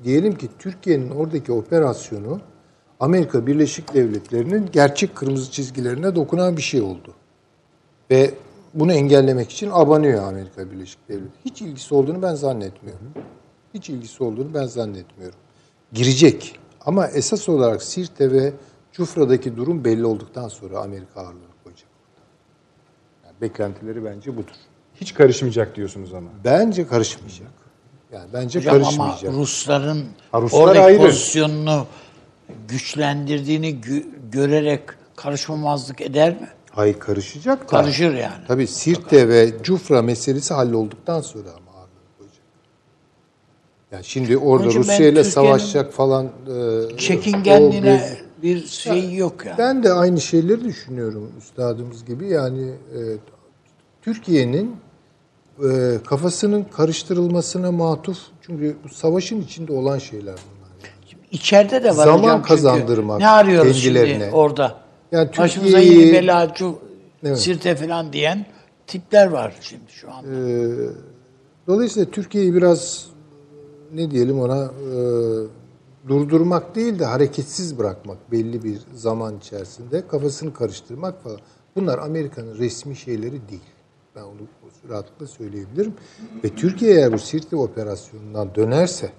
[0.03, 2.39] diyelim ki Türkiye'nin oradaki operasyonu
[2.99, 7.13] Amerika Birleşik Devletleri'nin gerçek kırmızı çizgilerine dokunan bir şey oldu.
[8.11, 8.31] Ve
[8.73, 11.29] bunu engellemek için abanıyor Amerika Birleşik Devletleri.
[11.45, 13.07] Hiç ilgisi olduğunu ben zannetmiyorum.
[13.73, 15.39] Hiç ilgisi olduğunu ben zannetmiyorum.
[15.93, 16.59] Girecek.
[16.85, 18.53] Ama esas olarak Sirte ve
[18.93, 21.87] Cufra'daki durum belli olduktan sonra Amerika ağırlığını koyacak.
[23.25, 24.51] Yani beklentileri bence budur.
[24.95, 26.29] Hiç karışmayacak diyorsunuz ama.
[26.43, 27.47] Bence karışmayacak.
[28.13, 29.33] Yani bence Hocam ama karışmayacak.
[29.33, 30.97] Rusların Ha, Ruslar oradaki ayrı.
[30.97, 31.85] pozisyonunu
[32.67, 34.81] güçlendirdiğini gö- görerek
[35.15, 36.49] karışmamazlık eder mi?
[36.71, 37.67] Hayır karışacak da.
[37.67, 38.43] Karışır yani.
[38.47, 41.68] Tabii Sirte ve Cufra meselesi hallolduktan sonra ama.
[43.91, 46.25] Yani şimdi orada Onun için ben Rusya ile Türkiye'nin savaşacak falan.
[46.25, 48.01] e, Çekingenliğine
[48.43, 49.57] bir- bir şey yok yani.
[49.57, 52.27] Ben de aynı şeyleri düşünüyorum üstadımız gibi.
[52.29, 52.99] Yani e,
[54.01, 54.75] Türkiye'nin
[55.63, 58.17] e, kafasının karıştırılmasına matuf.
[58.41, 60.69] Çünkü bu savaşın içinde olan şeyler bunlar.
[60.83, 61.21] Yani.
[61.31, 62.47] İçeride de var Zaman hocam çünkü.
[62.47, 64.23] kazandırmak Ne arıyoruz kendilerine.
[64.23, 64.75] şimdi orada?
[65.11, 66.55] Yani Başımıza yeni bela,
[67.23, 67.39] Evet.
[67.39, 68.45] sirte falan diyen
[68.87, 70.27] tipler var şimdi şu anda.
[70.49, 70.89] Ee,
[71.67, 73.05] Dolayısıyla Türkiye'yi biraz
[73.93, 74.97] ne diyelim ona e,
[76.07, 81.39] durdurmak değil de hareketsiz bırakmak belli bir zaman içerisinde kafasını karıştırmak falan.
[81.75, 83.61] Bunlar Amerika'nın resmi şeyleri değil.
[84.15, 84.33] Ben onu
[84.89, 85.93] rahatlıkla söyleyebilirim.
[86.43, 89.09] Ve Türkiye eğer bu Sirte operasyonundan dönerse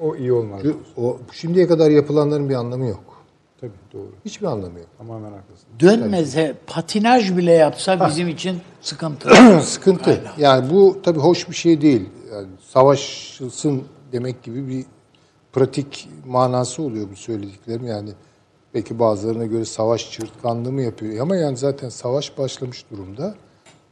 [0.00, 0.62] O iyi olmaz.
[0.96, 3.04] o şimdiye kadar yapılanların bir anlamı yok.
[3.60, 4.10] Tabii doğru.
[4.24, 4.88] Hiçbir anlamı yok.
[4.98, 5.66] Tamamen haklısın.
[5.80, 9.28] Dönmese, patinaj bile yapsa bizim için sıkıntı.
[9.62, 10.22] Sıkıntı.
[10.38, 12.08] Yani bu tabii hoş bir şey değil.
[12.34, 13.82] Yani savaşılsın
[14.12, 14.84] demek gibi bir
[15.52, 17.86] pratik manası oluyor bu söylediklerim.
[17.86, 18.10] Yani
[18.74, 21.22] belki bazılarına göre savaş çırtkanlığı mı yapıyor?
[21.22, 23.34] Ama yani zaten savaş başlamış durumda.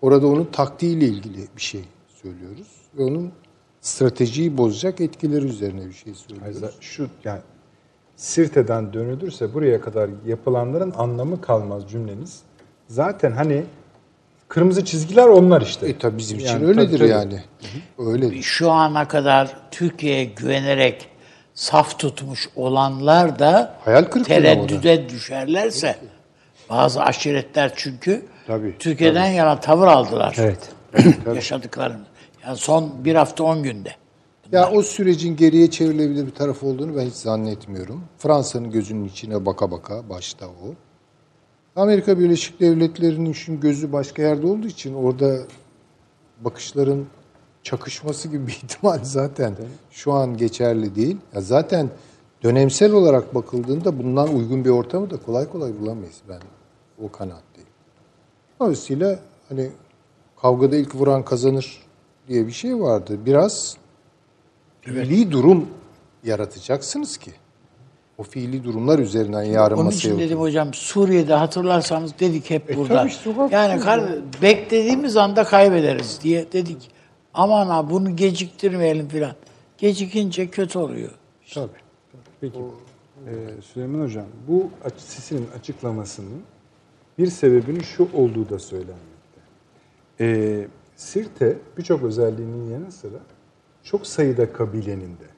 [0.02, 1.84] Orada onun taktiğiyle ilgili bir şey
[2.22, 2.68] söylüyoruz.
[2.98, 3.32] Ve onun
[3.80, 6.76] stratejiyi bozacak etkileri üzerine bir şey söylüyoruz.
[6.80, 7.40] Şu yani
[8.16, 12.42] Sirte'den dönülürse buraya kadar yapılanların anlamı kalmaz cümleniz.
[12.88, 13.64] Zaten hani
[14.52, 15.88] kırmızı çizgiler onlar işte.
[15.88, 17.08] E tabii bizim için Yani öyledir tabii, tabii.
[17.08, 17.42] yani.
[17.98, 18.42] Öyledir.
[18.42, 21.08] Şu ana kadar Türkiye'ye güvenerek
[21.54, 25.96] saf tutmuş olanlar da Hayal tereddüde düşerlerse
[26.70, 30.36] bazı aşiretler çünkü Tabii, Türkiye'den yana tavır aldılar.
[30.38, 30.68] Evet.
[31.34, 32.06] Yaşadıklarımız.
[32.46, 33.90] Yani son bir hafta on günde.
[34.52, 38.04] Ya o sürecin geriye çevrilebilir bir taraf olduğunu ben hiç zannetmiyorum.
[38.18, 40.74] Fransa'nın gözünün içine baka baka başta o.
[41.76, 45.38] Amerika Birleşik Devletleri'nin şimdi gözü başka yerde olduğu için orada
[46.40, 47.06] bakışların
[47.62, 49.56] çakışması gibi bir ihtimal zaten
[49.90, 51.16] şu an geçerli değil.
[51.34, 51.90] Ya zaten
[52.42, 56.40] dönemsel olarak bakıldığında bundan uygun bir ortamı da kolay kolay bulamayız ben.
[57.04, 57.68] O kanaatteyim.
[58.60, 59.18] Dolayısıyla
[59.48, 59.70] hani
[60.42, 61.82] kavgada ilk vuran kazanır
[62.28, 63.18] diye bir şey vardı.
[63.26, 63.76] Biraz
[64.86, 65.66] milli durum
[66.24, 67.32] yaratacaksınız ki.
[68.18, 70.48] O fiili durumlar üzerinden yarın Onun masaya için dedim oturur.
[70.48, 73.08] hocam Suriye'de hatırlarsanız dedik hep burada.
[73.24, 74.02] tabii yani kar,
[74.42, 76.90] beklediğimiz anda kaybederiz diye dedik.
[77.34, 79.32] Aman ha bunu geciktirmeyelim filan.
[79.78, 81.10] Gecikince kötü oluyor.
[81.54, 81.68] Tabii.
[82.40, 82.58] Peki.
[83.26, 86.42] Ee, Süleyman Hocam, bu Sisi'nin açıklamasının
[87.18, 89.40] bir sebebinin şu olduğu da söylenmekte.
[90.20, 90.66] Ee,
[90.96, 93.18] Sirte birçok özelliğinin yanı sıra
[93.82, 95.31] çok sayıda kabilenin de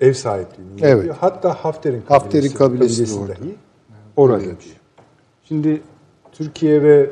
[0.00, 0.90] ev sahipliğini Evet.
[0.90, 1.16] yapıyor.
[1.20, 3.32] Hatta Hafter'in Hafter'in kabilesi, kabilesi kabilesi orada.
[3.32, 3.54] dahi
[4.16, 4.56] orada diyor.
[5.44, 5.82] Şimdi
[6.32, 7.10] Türkiye ve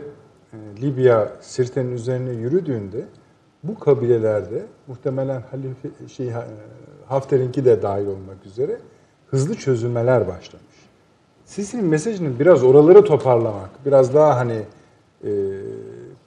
[0.52, 3.04] e, Libya Sirte'nin üzerine yürüdüğünde
[3.64, 6.32] bu kabilelerde muhtemelen Halil şey e,
[7.06, 8.76] Hafter'inki de dahil olmak üzere
[9.26, 10.66] hızlı çözülmeler başlamış.
[11.44, 14.62] Sisi'nin mesajını biraz oraları toparlamak, biraz daha hani
[15.24, 15.30] e,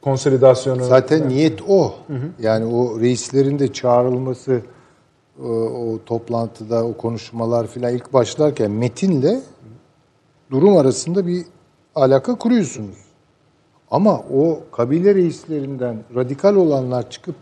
[0.01, 1.93] konsolidasyonu Zaten niyet o.
[2.39, 4.61] Yani o reislerin de çağrılması
[5.41, 9.41] o, o toplantıda o konuşmalar filan ilk başlarken metinle
[10.51, 11.45] durum arasında bir
[11.95, 12.97] alaka kuruyorsunuz.
[13.91, 17.35] Ama o kabile reislerinden radikal olanlar çıkıp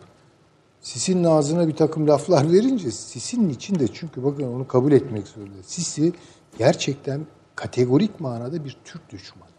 [0.82, 5.64] Sisi'nin ağzına bir takım laflar verince Sisi'nin içinde çünkü bakın onu kabul etmek zorunda.
[5.64, 6.14] Sisi
[6.58, 7.22] gerçekten
[7.56, 9.52] kategorik manada bir Türk düşmanı.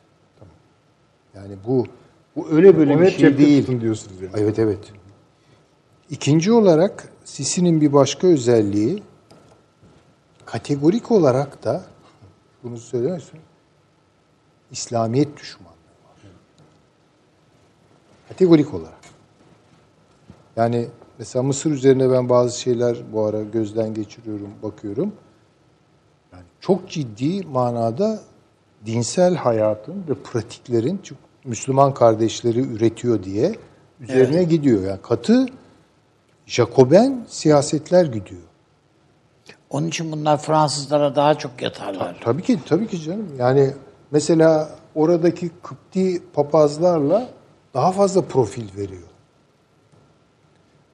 [1.35, 1.85] Yani bu
[2.37, 3.81] bu öyle böyle Onu bir şey değil.
[3.81, 4.33] diyorsunuz yani.
[4.37, 4.79] Evet evet.
[6.11, 9.03] İkinci olarak Sisi'nin bir başka özelliği
[10.47, 11.85] kategorik olarak da
[12.63, 13.39] bunu söylüyorsun.
[14.71, 16.31] İslamiyet düşmanlığı var.
[18.29, 19.03] Kategorik olarak.
[20.57, 20.89] Yani
[21.19, 25.13] mesela Mısır üzerine ben bazı şeyler bu ara gözden geçiriyorum, bakıyorum.
[26.33, 28.23] Yani çok ciddi manada
[28.87, 31.01] dinsel hayatın ve pratiklerin
[31.45, 33.55] Müslüman kardeşleri üretiyor diye
[34.01, 34.83] üzerine gidiyor.
[34.83, 35.47] Yani katı
[36.47, 38.43] Jacoben siyasetler gidiyor.
[39.71, 42.17] Onun için bunlar Fransızlara daha çok yatarlar.
[42.25, 43.29] Tabii ki tabii ki canım.
[43.39, 43.71] Yani
[44.11, 47.29] mesela oradaki Kıpti papazlarla
[47.75, 49.09] daha fazla profil veriyor.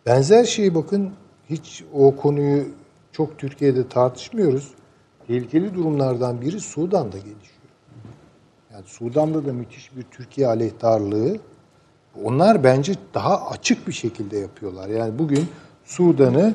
[0.07, 1.13] Benzer şeyi bakın
[1.51, 2.69] hiç o konuyu
[3.13, 4.69] çok Türkiye'de tartışmıyoruz.
[5.27, 7.59] Tehlikeli durumlardan biri Sudan'da gelişiyor.
[8.73, 11.37] Yani Sudan'da da müthiş bir Türkiye aleyhtarlığı.
[12.25, 14.89] Onlar bence daha açık bir şekilde yapıyorlar.
[14.89, 15.47] Yani bugün
[15.85, 16.55] Sudan'ı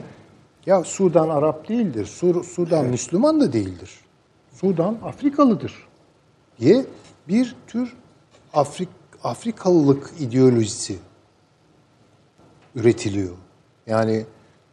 [0.66, 3.92] ya Sudan Arap değildir, Sur- Sudan Müslüman da değildir.
[4.54, 5.74] Sudan Afrikalıdır
[6.60, 6.86] diye
[7.28, 7.94] bir tür
[8.54, 8.90] Afrik
[9.24, 10.98] Afrikalılık ideolojisi
[12.76, 13.36] üretiliyor.
[13.88, 14.26] Yani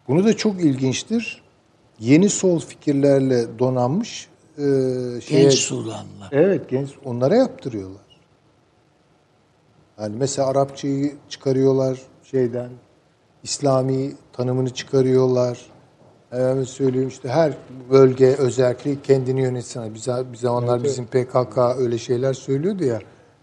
[0.09, 1.43] bunu da çok ilginçtir.
[2.01, 4.61] Yeni sol fikirlerle donanmış e,
[5.21, 6.29] şeye- Genç Sudanlılar.
[6.33, 8.01] Evet genç onlara yaptırıyorlar.
[10.01, 12.70] Yani mesela Arapçayı çıkarıyorlar şeyden,
[13.43, 15.66] İslami tanımını çıkarıyorlar.
[16.32, 17.52] Efendim söyleyeyim işte her
[17.90, 19.94] bölge özellikle kendini yönetsin.
[19.94, 23.01] Bize, bir zamanlar bizim PKK öyle şeyler söylüyordu ya.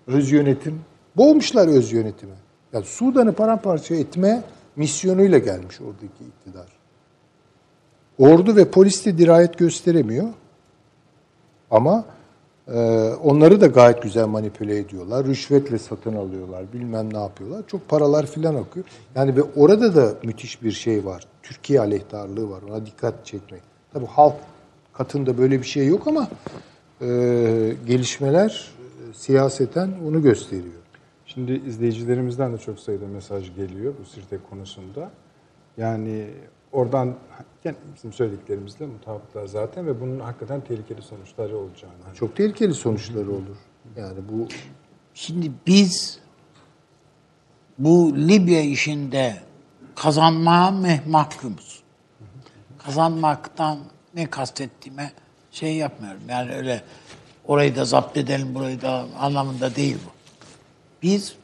[0.08, 0.82] Öz yönetim.
[1.18, 2.34] Boğmuşlar öz yönetimi.
[2.74, 4.44] Yani Sudan'ı paramparça etme
[4.76, 6.68] misyonuyla gelmiş oradaki iktidar.
[8.18, 10.28] Ordu ve polis de dirayet gösteremiyor.
[11.72, 12.06] Ama
[13.24, 15.26] onları da gayet güzel manipüle ediyorlar.
[15.26, 16.74] Rüşvetle satın alıyorlar.
[16.74, 17.64] Bilmem ne yapıyorlar.
[17.68, 18.86] Çok paralar filan akıyor.
[19.16, 21.24] Yani ve orada da müthiş bir şey var.
[21.44, 22.62] Türkiye aleyhtarlığı var.
[22.70, 23.62] Ona dikkat çekmek.
[23.94, 24.36] Tabii halk
[24.94, 26.28] katında böyle bir şey yok ama
[27.02, 27.08] e,
[27.88, 28.72] gelişmeler
[29.10, 30.74] e, siyaseten onu gösteriyor.
[31.26, 35.12] Şimdi izleyicilerimizden de çok sayıda mesaj geliyor bu Sirte konusunda.
[35.78, 36.28] Yani
[36.78, 37.16] oradan
[37.96, 41.94] bizim söylediklerimizle mutabıklar zaten ve bunun hakikaten tehlikeli sonuçları olacağını.
[42.16, 43.58] Çok tehlikeli sonuçları olur.
[43.96, 44.48] Yani bu
[45.14, 46.20] Şimdi biz
[47.80, 49.36] bu Libya işinde
[49.96, 51.84] kazanmaya mahkumuz.
[52.78, 53.78] Kazanmaktan
[54.14, 55.12] ne kastettiğime
[55.52, 56.22] şey yapmıyorum.
[56.30, 56.82] Yani öyle
[57.48, 60.10] orayı da zapt edelim, burayı da anlamında değil bu.
[61.04, 61.36] Biz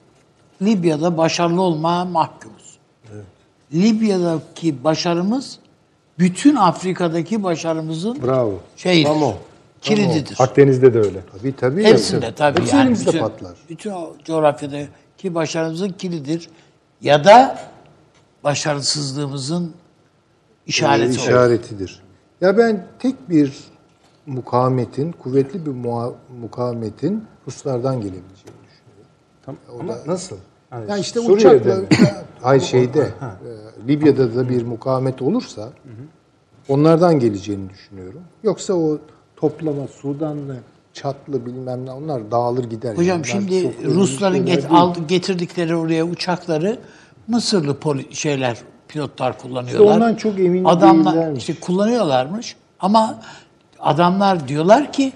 [0.62, 2.73] Libya'da başarılı olmaya mahkumuz.
[3.74, 5.60] Libya'daki başarımız
[6.20, 8.60] bütün Afrika'daki başarımızın bravo.
[8.76, 9.34] şeyidir, Tam o.
[9.82, 10.36] kilididir.
[10.40, 11.20] Akdeniz'de de öyle.
[11.40, 11.84] Tabii tabii.
[11.84, 12.92] Hepsinde tabii Hepsi yani.
[13.00, 13.52] bütün, patlar.
[13.70, 16.50] bütün o coğrafyadaki başarımızın kilidir.
[17.02, 17.60] Ya da
[18.44, 19.74] başarısızlığımızın
[20.68, 21.16] işareti olur.
[21.28, 22.02] işaretidir.
[22.42, 23.54] Ya ben tek bir
[24.26, 29.12] mukavemetin, kuvvetli bir muha- mukavemetin Ruslardan gelebileceğini düşünüyorum.
[29.46, 30.38] Tam, ama nasıl?
[30.74, 31.88] Yani Ya işte Suriye'de uçakla, mi?
[32.42, 35.70] hayır şeyde, e, Libya'da da bir mukavemet olursa
[36.70, 38.22] onlardan geleceğini düşünüyorum.
[38.44, 38.98] Yoksa o
[39.36, 40.56] toplama Sudanlı,
[40.94, 42.98] Çatlı bilmem ne onlar dağılır gider.
[42.98, 46.80] Hocam Yani şimdi Rusların get, aldı, getirdikleri oraya uçakları
[47.28, 49.96] Mısırlı poli, şeyler pilotlar kullanıyorlar.
[49.96, 51.50] ondan çok emin Adamlar değillermiş.
[51.50, 53.20] işte kullanıyorlarmış ama
[53.80, 55.14] adamlar diyorlar ki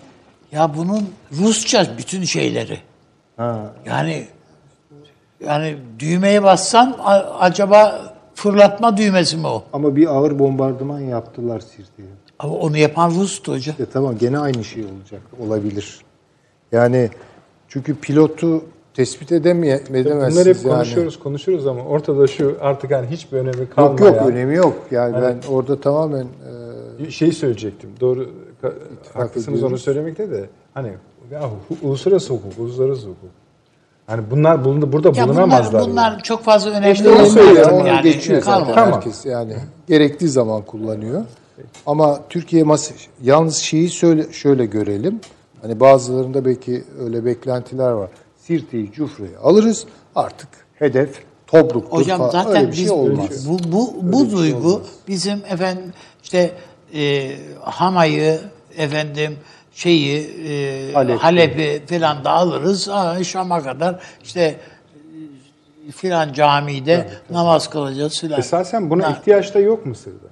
[0.51, 2.79] ya bunun Rusça bütün şeyleri.
[3.85, 4.27] Yani
[5.45, 8.01] yani düğmeye bassan a- acaba
[8.35, 9.63] fırlatma düğmesi mi o?
[9.73, 12.07] Ama bir ağır bombardıman yaptılar Sirte'ye.
[12.39, 13.75] Ama onu yapan Rus'tu hocam.
[13.79, 15.21] E tamam gene aynı şey olacak.
[15.47, 15.99] Olabilir.
[16.71, 17.09] Yani
[17.67, 18.61] çünkü pilotu
[18.93, 20.73] tespit edemeye, edemezsiniz Bunları hep yani.
[20.75, 24.05] konuşuyoruz, konuşuyoruz ama ortada şu artık hani hiçbir önemi Yok kalmayan.
[24.13, 24.73] yok önemi yok.
[24.91, 26.27] Yani ben orada tamamen
[27.07, 27.89] e, Şey söyleyecektim.
[28.01, 28.29] Doğru
[29.13, 29.81] haklısınız onu ediyoruz.
[29.83, 30.91] söylemekte de hani
[31.31, 31.49] ya
[31.81, 33.29] uluslararası hukuk, uluslararası hukuk.
[34.07, 35.73] Hani bunlar bulundu burada Ya bulunamazlar.
[35.81, 36.21] bunlar, bunlar yani.
[36.23, 38.01] çok fazla önemli İşte onu olmuyor söylüyorum, onu yani.
[38.03, 38.73] geçiyor zaten.
[38.75, 38.93] Tamam.
[38.93, 39.53] herkes yani
[39.87, 41.25] gerektiği zaman kullanıyor.
[41.85, 42.91] Ama Türkiye mas
[43.23, 45.19] yalnız şeyi söyle şöyle görelim.
[45.61, 48.09] Hani bazılarında belki öyle beklentiler var.
[48.37, 49.85] Sirte'yi, Cufra'yı alırız.
[50.15, 52.29] Artık hedef Tobruk'tur Hocam falan.
[52.29, 53.49] zaten öyle bir biz şey olmaz.
[53.49, 55.93] bu bu bu duygu bizim efendim
[56.23, 56.51] işte
[56.93, 57.31] e,
[57.61, 58.39] Hama'yı
[58.77, 59.35] efendim
[59.81, 61.19] şeyi e, Halep.
[61.19, 62.87] Halep'i filan da alırız.
[62.87, 64.55] Ha, Şam'a kadar işte
[65.87, 68.39] e, filan camide namaz kılacağız filan.
[68.39, 70.27] Esasen buna Ha, ihtiyaç da yok Mısır'da.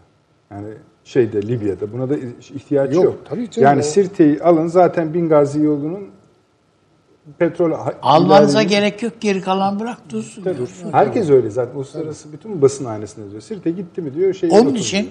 [0.51, 0.67] Yani
[1.03, 2.17] şeyde Libya'da buna da
[2.55, 3.03] ihtiyaç yok.
[3.03, 6.09] Yok, tabii canım, yani o- Sirte'yi alın zaten Bingazi yolunun
[7.39, 10.43] petrol Almanıza ileride- gerek yok geri kalan bırak dursun.
[10.45, 10.53] ya.
[10.91, 11.75] Herkes öyle zaten.
[11.75, 13.41] Uluslararası bütün basın hanesinde diyor.
[13.41, 14.33] Sirte gitti mi diyor.
[14.33, 15.09] Şey Onun için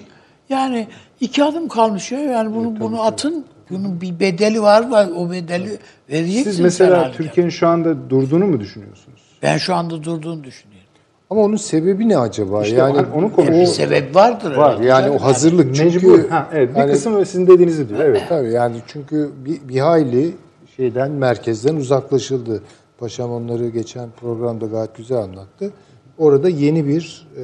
[0.49, 0.87] yani
[1.19, 3.45] iki adım kalmış ya yani bunu bunu atın.
[3.69, 5.77] Bunun bir bedeli var var o bedeli
[6.09, 6.43] vereceksiniz.
[6.43, 7.11] Siz mesela.
[7.11, 9.21] Türkiye'nin şu anda durduğunu mu düşünüyorsunuz?
[9.43, 10.85] Ben şu anda durduğunu düşünüyorum.
[11.29, 12.63] Ama onun sebebi ne acaba?
[12.63, 13.75] İşte yani onu- onu Bir konuşuyoruz.
[13.75, 14.55] sebep vardır.
[14.55, 14.69] var.
[14.71, 16.29] herhalde Yani o hazırlık çünkü Mecbur.
[16.29, 16.75] Ha, evet.
[16.75, 17.99] Bir yani- kısım sizin dediğinizi diyor.
[17.99, 18.23] Evet.
[18.29, 20.31] Tabii yani çünkü bir, bir hayli
[20.77, 22.61] şeyden merkezden uzaklaşıldı.
[22.97, 25.71] Paşam onları geçen programda gayet güzel anlattı.
[26.17, 27.43] Orada yeni bir e,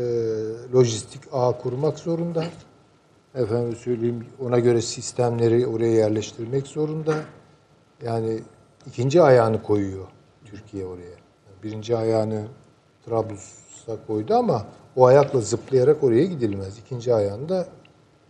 [0.76, 2.44] lojistik ağ kurmak zorunda.
[3.36, 7.16] Efendim söyleyeyim ona göre sistemleri oraya yerleştirmek zorunda.
[8.06, 8.40] Yani
[8.88, 10.08] ikinci ayağını koyuyor
[10.46, 11.16] Türkiye oraya.
[11.64, 12.44] Birinci ayağını
[13.06, 16.78] Trablus'a koydu ama o ayakla zıplayarak oraya gidilmez.
[16.78, 17.68] İkinci ayağını da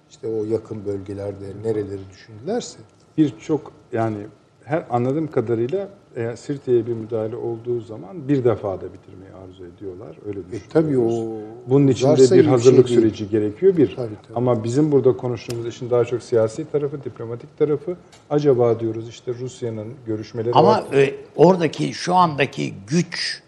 [0.09, 2.79] işte o yakın bölgelerde nereleri düşündülerse
[3.17, 4.17] Birçok yani
[4.63, 10.15] her anladığım kadarıyla eğer Sirte'ye bir müdahale olduğu zaman bir defada bitirmeyi arzu ediyorlar.
[10.27, 10.69] Öyle E, düşünüyoruz.
[10.73, 11.37] tabii o
[11.69, 13.07] Bunun için de bir bir hazırlık şey değil.
[13.15, 13.95] süreci gerekiyor bir.
[13.95, 14.35] Tabii, tabii.
[14.37, 17.95] Ama bizim burada konuştuğumuz işin daha çok siyasi tarafı, diplomatik tarafı.
[18.29, 20.83] Acaba diyoruz işte Rusya'nın görüşmeleri Ama var.
[20.93, 23.41] e, oradaki şu andaki güç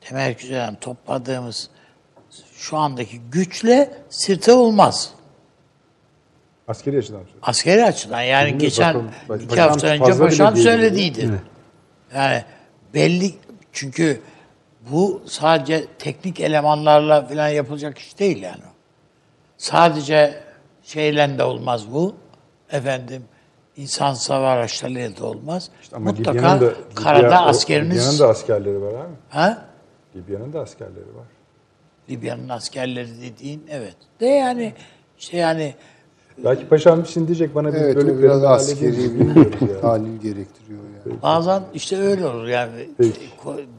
[0.00, 1.70] temerküz eden topladığımız
[2.52, 5.10] şu andaki güçle sirte olmaz.
[6.68, 7.40] Askeri açıdan söylüyorum.
[7.42, 9.10] Askeri açıdan yani Bilmiyorum, geçen bakalım.
[9.28, 11.30] Bak, iki hafta önce paşam değil söylediydi.
[12.14, 12.44] Yani
[12.94, 13.34] belli
[13.72, 14.20] çünkü
[14.90, 18.62] bu sadece teknik elemanlarla falan yapılacak iş değil yani.
[19.58, 20.34] Sadece
[20.82, 22.14] şeyle de olmaz bu.
[22.70, 23.22] Efendim
[23.76, 25.70] insan savar araçlarıyla da olmaz.
[25.92, 29.12] Ama Mutlaka Libya'nın da, karada Libya- o- askeriniz Libya'nın da askerleri var abi.
[29.28, 29.64] ha?
[30.16, 31.26] Libya'nın da askerleri var.
[32.10, 33.96] Libya'nın askerleri dediğin evet.
[34.20, 34.72] De yani
[35.18, 35.74] işte yani
[36.38, 41.22] Belki paşam şimdi diyecek bana bir evet bölük biraz askeri bir tahlil gerektiriyor yani.
[41.22, 43.20] bazen işte öyle olur yani Peki.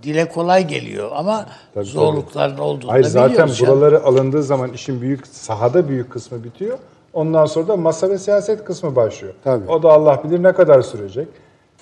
[0.03, 5.27] Dile kolay geliyor ama Tabii, zorlukların olduğunu Hayır da zaten buraları alındığı zaman işin büyük
[5.27, 6.77] sahada büyük kısmı bitiyor.
[7.13, 9.33] Ondan sonra da masa ve siyaset kısmı başlıyor.
[9.43, 9.71] Tabii.
[9.71, 11.27] O da Allah bilir ne kadar sürecek.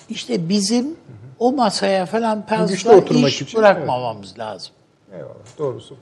[0.08, 0.96] İşte bizim
[1.38, 2.44] o masaya falan
[2.86, 4.72] oturmak iş için, bırakmamamız lazım.
[5.12, 5.96] Eyvallah doğrusu.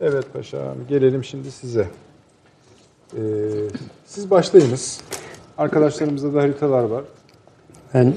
[0.00, 1.88] Evet paşam gelelim şimdi size.
[3.12, 3.20] Ee,
[4.06, 5.00] siz başlayınız.
[5.58, 7.04] Arkadaşlarımızda da haritalar var.
[7.94, 8.14] Ben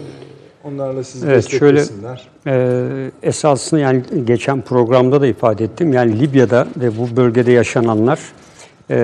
[0.68, 2.27] Onlarla sizi Evet, şöyle- desteklesinler.
[2.48, 5.94] e, esasında yani geçen programda da ifade ettim.
[5.94, 8.19] Yani Libya'da ve bu bölgede yaşananlar
[8.89, 8.95] e,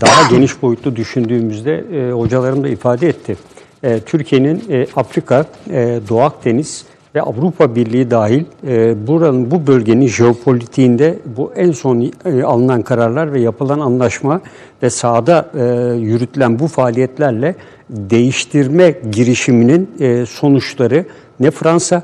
[0.00, 3.36] daha geniş boyutlu düşündüğümüzde e, hocalarım da ifade etti.
[3.82, 6.84] E, Türkiye'nin e, Afrika, e, Doğu Akdeniz
[7.14, 13.32] ve Avrupa Birliği dahil e, buranın bu bölgenin jeopolitiğinde bu en son e, alınan kararlar
[13.32, 14.40] ve yapılan anlaşma
[14.82, 17.54] ve sahada e, yürütülen bu faaliyetlerle
[17.90, 21.04] değiştirme girişiminin e, sonuçları
[21.40, 22.02] ne Fransa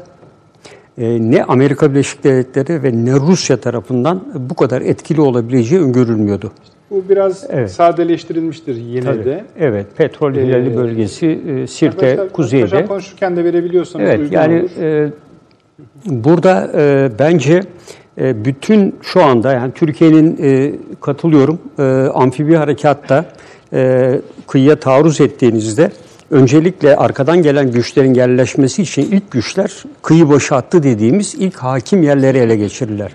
[0.98, 6.52] e, ne Amerika Birleşik Devletleri ve ne Rusya tarafından bu kadar etkili olabileceği öngörülmüyordu.
[6.90, 7.70] Bu biraz Evet.
[7.70, 9.24] sadeleştirilmiştir yine Tabii.
[9.24, 9.44] de.
[9.58, 12.64] Evet, petrol hilali bölgesi e, Sirte Arkadaşlar, kuzeyde.
[12.70, 14.82] Paşam konuşurken de verebiliyorsanız Evet uygun yani olur.
[14.82, 15.10] e,
[16.06, 17.60] burada e, bence
[18.20, 21.82] e, bütün şu anda yani Türkiye'nin e, katılıyorum e,
[22.14, 23.24] amfibi harekatta
[23.72, 25.90] e, kıyıya taarruz ettiğinizde
[26.30, 32.38] öncelikle arkadan gelen güçlerin yerleşmesi için ilk güçler kıyı başı hattı dediğimiz ilk hakim yerleri
[32.38, 33.12] ele geçirirler.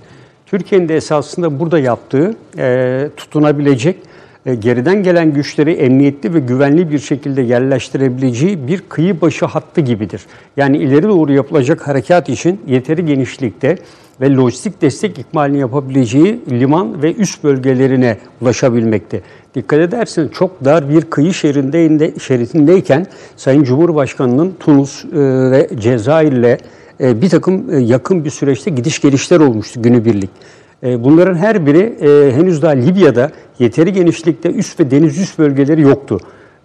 [0.54, 3.98] Türkiye'nin de esasında burada yaptığı e, tutunabilecek
[4.46, 10.22] e, geriden gelen güçleri emniyetli ve güvenli bir şekilde yerleştirebileceği bir kıyı başı hattı gibidir.
[10.58, 13.78] Yani ileri doğru yapılacak harekat için yeteri genişlikte
[14.22, 19.22] ve lojistik destek ikmalini yapabileceği liman ve üst bölgelerine ulaşabilmekte.
[19.56, 23.06] Dikkat ederseniz çok dar bir kıyı şeridinde, şeridindeyken
[23.38, 25.10] Sayın Cumhurbaşkanı'nın Tunus e,
[25.52, 26.58] ve Cezayir'le
[27.00, 30.30] e, bir takım e, yakın bir süreçte gidiş gelişler olmuştu günübirlik.
[30.84, 35.82] E, bunların her biri e, henüz daha Libya'da yeteri genişlikte üst ve deniz üst bölgeleri
[35.82, 36.20] yoktu.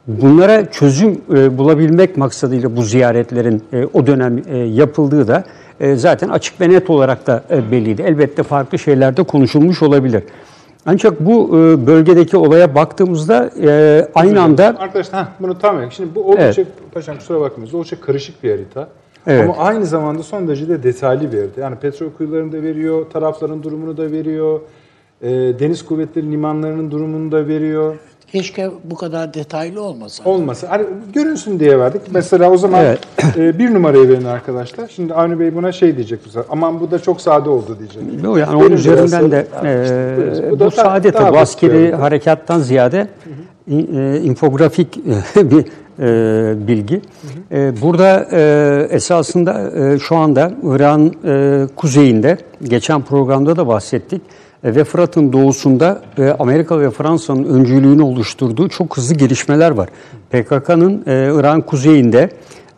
[0.07, 5.45] Bunlara çözüm e, bulabilmek maksadıyla bu ziyaretlerin e, o dönem e, yapıldığı da
[5.81, 8.03] e, zaten açık ve net olarak da e, belliydi.
[8.03, 10.23] Elbette farklı şeyler de konuşulmuş olabilir.
[10.87, 16.25] Ancak bu e, bölgedeki olaya baktığımızda e, aynı anda Arkadaşlar heh, bunu tam Şimdi bu
[16.25, 16.65] oldukça
[16.95, 17.73] paşam kusura bakmayın.
[17.75, 18.89] Oldukça karışık bir harita.
[19.29, 19.45] Evet.
[19.45, 21.61] Ama aynı zamanda son derece de detaylı harita.
[21.61, 24.61] Yani petrol kuyularını da veriyor, tarafların durumunu da veriyor.
[25.23, 27.95] e, deniz kuvvetleri limanlarının durumunu da veriyor.
[28.33, 30.31] Keşke bu kadar detaylı olmasa.
[30.31, 30.71] Olmasa.
[30.71, 30.85] Hani
[31.15, 32.01] görünsün diye verdik.
[32.11, 32.99] Mesela o zaman Evet.
[33.37, 34.89] e, bir numarayı verin arkadaşlar.
[34.89, 36.45] Şimdi Avni Bey buna şey diyecek bu sefer.
[36.51, 38.25] Aman bu da çok sade oldu diyecek.
[38.25, 39.83] Bu yani onun üzerinden de e,
[40.33, 43.09] İşte bu, da sade tabii askeri harekattan ziyade
[43.67, 45.01] in- e, infografik
[45.37, 45.65] bir
[46.01, 47.01] e, bilgi.
[47.53, 54.23] E, burada e, esasında e, şu anda İran e, kuzeyinde geçen programda da bahsettik
[54.65, 59.89] e, ve Fırat'ın doğusunda e, Amerika ve Fransa'nın öncülüğünü oluşturduğu çok hızlı gelişmeler var.
[60.31, 62.31] PKK'nın e, İran kuzeyinde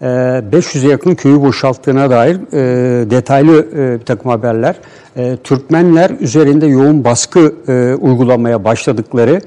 [0.03, 4.77] e, 500'e yakın köyü boşalttığına dair e, detaylı e, bir takım haberler.
[5.17, 9.41] E, Türkmenler üzerinde yoğun baskı e, uygulamaya başladıkları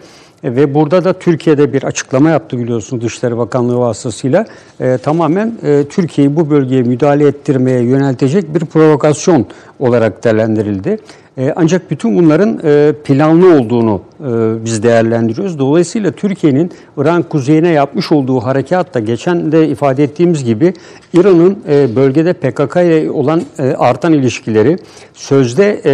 [0.43, 4.45] ve burada da Türkiye'de bir açıklama yaptı biliyorsunuz Dışişleri Bakanlığı vasıtasıyla.
[4.79, 9.45] E, tamamen e, Türkiye'yi bu bölgeye müdahale ettirmeye yöneltecek bir provokasyon
[9.79, 10.97] olarak değerlendirildi.
[11.37, 15.59] E, ancak bütün bunların e, planlı olduğunu e, biz değerlendiriyoruz.
[15.59, 20.73] Dolayısıyla Türkiye'nin İran kuzeyine yapmış olduğu harekat da geçen de ifade ettiğimiz gibi
[21.13, 24.77] İran'ın e, bölgede PKK ile olan e, artan ilişkileri
[25.13, 25.93] sözde e,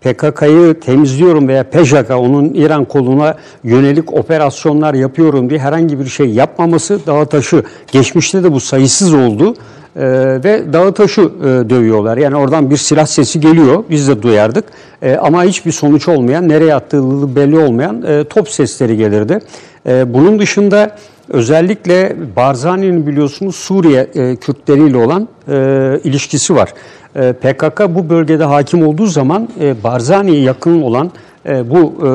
[0.00, 7.06] PKK'yı temizliyorum veya PJK onun İran koluna yönelik operasyonlar yapıyorum diye herhangi bir şey yapmaması
[7.06, 7.62] dağı taşı
[7.92, 9.54] geçmişte de bu sayısız oldu.
[9.96, 10.04] Ee,
[10.44, 12.16] ve dağı taşı e, dövüyorlar.
[12.16, 13.84] Yani oradan bir silah sesi geliyor.
[13.90, 14.64] Biz de duyardık.
[15.02, 19.38] E, ama hiçbir sonuç olmayan, nereye attığı belli olmayan e, top sesleri gelirdi.
[19.86, 20.96] E, bunun dışında
[21.28, 26.74] özellikle Barzani'nin biliyorsunuz Suriye e, Kürtleriyle olan e, ilişkisi var.
[27.16, 31.10] E, PKK bu bölgede hakim olduğu zaman e, Barzani'ye yakın olan
[31.48, 32.10] e, bu e,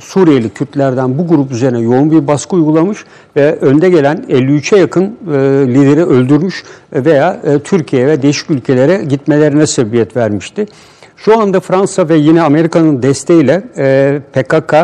[0.00, 3.04] Suriyeli Kürtlerden bu grup üzerine yoğun bir baskı uygulamış
[3.36, 5.16] ve önde gelen 53'e yakın
[5.74, 10.66] lideri öldürmüş veya Türkiye ve değişik ülkelere gitmelerine sebebiyet vermişti.
[11.16, 13.60] Şu anda Fransa ve yine Amerika'nın desteğiyle
[14.32, 14.74] PKK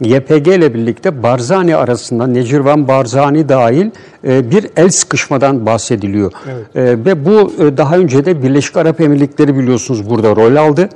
[0.00, 3.90] YPG ile birlikte Barzani arasında Necirvan Barzani dahil
[4.26, 6.32] e, bir el sıkışmadan bahsediliyor.
[6.74, 10.88] E, ve bu e, daha önce de Birleşik Arap Emirlikleri biliyorsunuz burada rol aldı.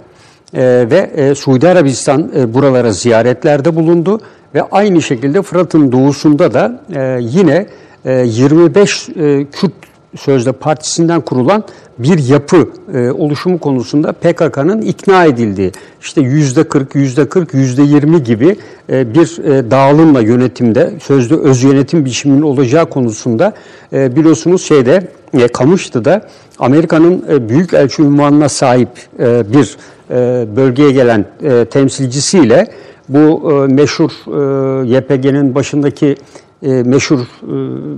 [0.54, 4.20] Ve Suudi Arabistan buralara ziyaretlerde bulundu
[4.54, 6.80] ve aynı şekilde Fırat'ın doğusunda da
[7.20, 7.66] yine
[8.04, 9.72] e, 25 e, Kürt
[10.18, 11.64] Sözde Partisi'nden kurulan
[11.98, 18.22] bir yapı e, oluşumu konusunda PKK'nın ikna edildiği, işte yüzde 40, yüzde 40, yüzde 20
[18.22, 18.56] gibi
[18.90, 23.52] e, bir e, dağılımla yönetimde, sözde öz yönetim biçiminin olacağı konusunda
[23.92, 26.28] e, biliyorsunuz şeyde, e, Kamışlı'da
[26.58, 28.88] Amerika'nın e, büyük elçi unvanına sahip
[29.18, 29.76] e, bir
[30.10, 32.66] e, bölgeye gelen e, temsilcisiyle
[33.08, 36.16] bu e, meşhur e, YPG'nin başındaki
[36.62, 37.24] e, meşhur e,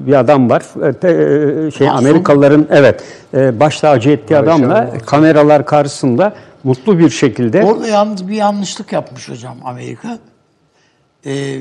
[0.07, 0.63] bir adam var.
[0.83, 2.07] E, e, şey Masum.
[2.07, 3.05] Amerikalıların evet
[3.35, 6.35] e, baş tacı ettiği Barış adamla kameralar karşısında
[6.65, 10.19] mutlu bir şekilde Orada yalnız bir yanlışlık yapmış hocam Amerika.
[11.27, 11.59] Ee,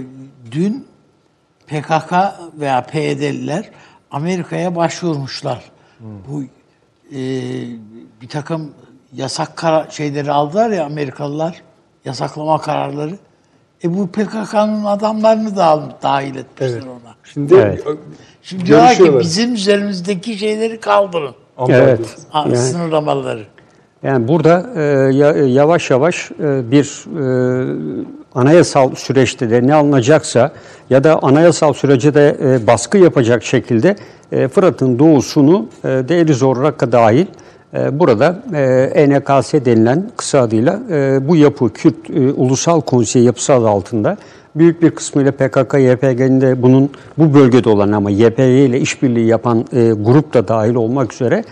[0.52, 0.88] dün
[1.68, 2.14] PKK
[2.60, 3.70] veya PYD'liler
[4.12, 5.64] Amerika'ya başvurmuşlar.
[6.00, 6.44] Bu
[7.12, 7.22] e,
[8.22, 8.72] bir takım
[9.14, 11.62] yasak kara- şeyleri aldılar ya Amerikalılar,
[12.06, 13.18] yasaklama kararları.
[13.84, 17.16] E bu PKK'nın adamlarını da dahil etmişler ona.
[17.24, 17.84] Şimdi Evet.
[18.42, 21.36] Şimdi diyorlar ki bizim üzerimizdeki şeyleri kaldırın.
[21.70, 23.44] Evet Yani- Sınırlamaları.
[24.04, 24.82] Yani burada e,
[25.16, 27.24] ya- yavaş yavaş e, bir e,
[28.36, 30.52] anayasal süreçte de ne alınacaksa
[30.90, 33.96] ya da anayasal sürece de e, baskı yapacak şekilde
[34.32, 37.28] e, Fırat'ın doğusunu e, Deir Zor Rakka dahil e,
[37.74, 43.70] burada e, ENKS denilen kısa adıyla e, bu yapı Kürt e, Ulusal Konseyi yapısı adı
[43.70, 44.18] altında
[44.56, 49.66] büyük bir kısmıyla PKK, YPG'nin de bunun bu bölgede olan ama YPG ile işbirliği yapan
[49.74, 51.44] e, grup da dahil olmak üzere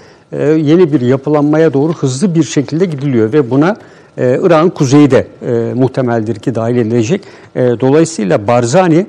[0.41, 3.75] yeni bir yapılanmaya doğru hızlı bir şekilde gidiliyor ve buna
[4.17, 5.27] Irak'ın kuzeyi de
[5.75, 7.21] muhtemeldir ki dahil edilecek.
[7.55, 9.05] Dolayısıyla Barzani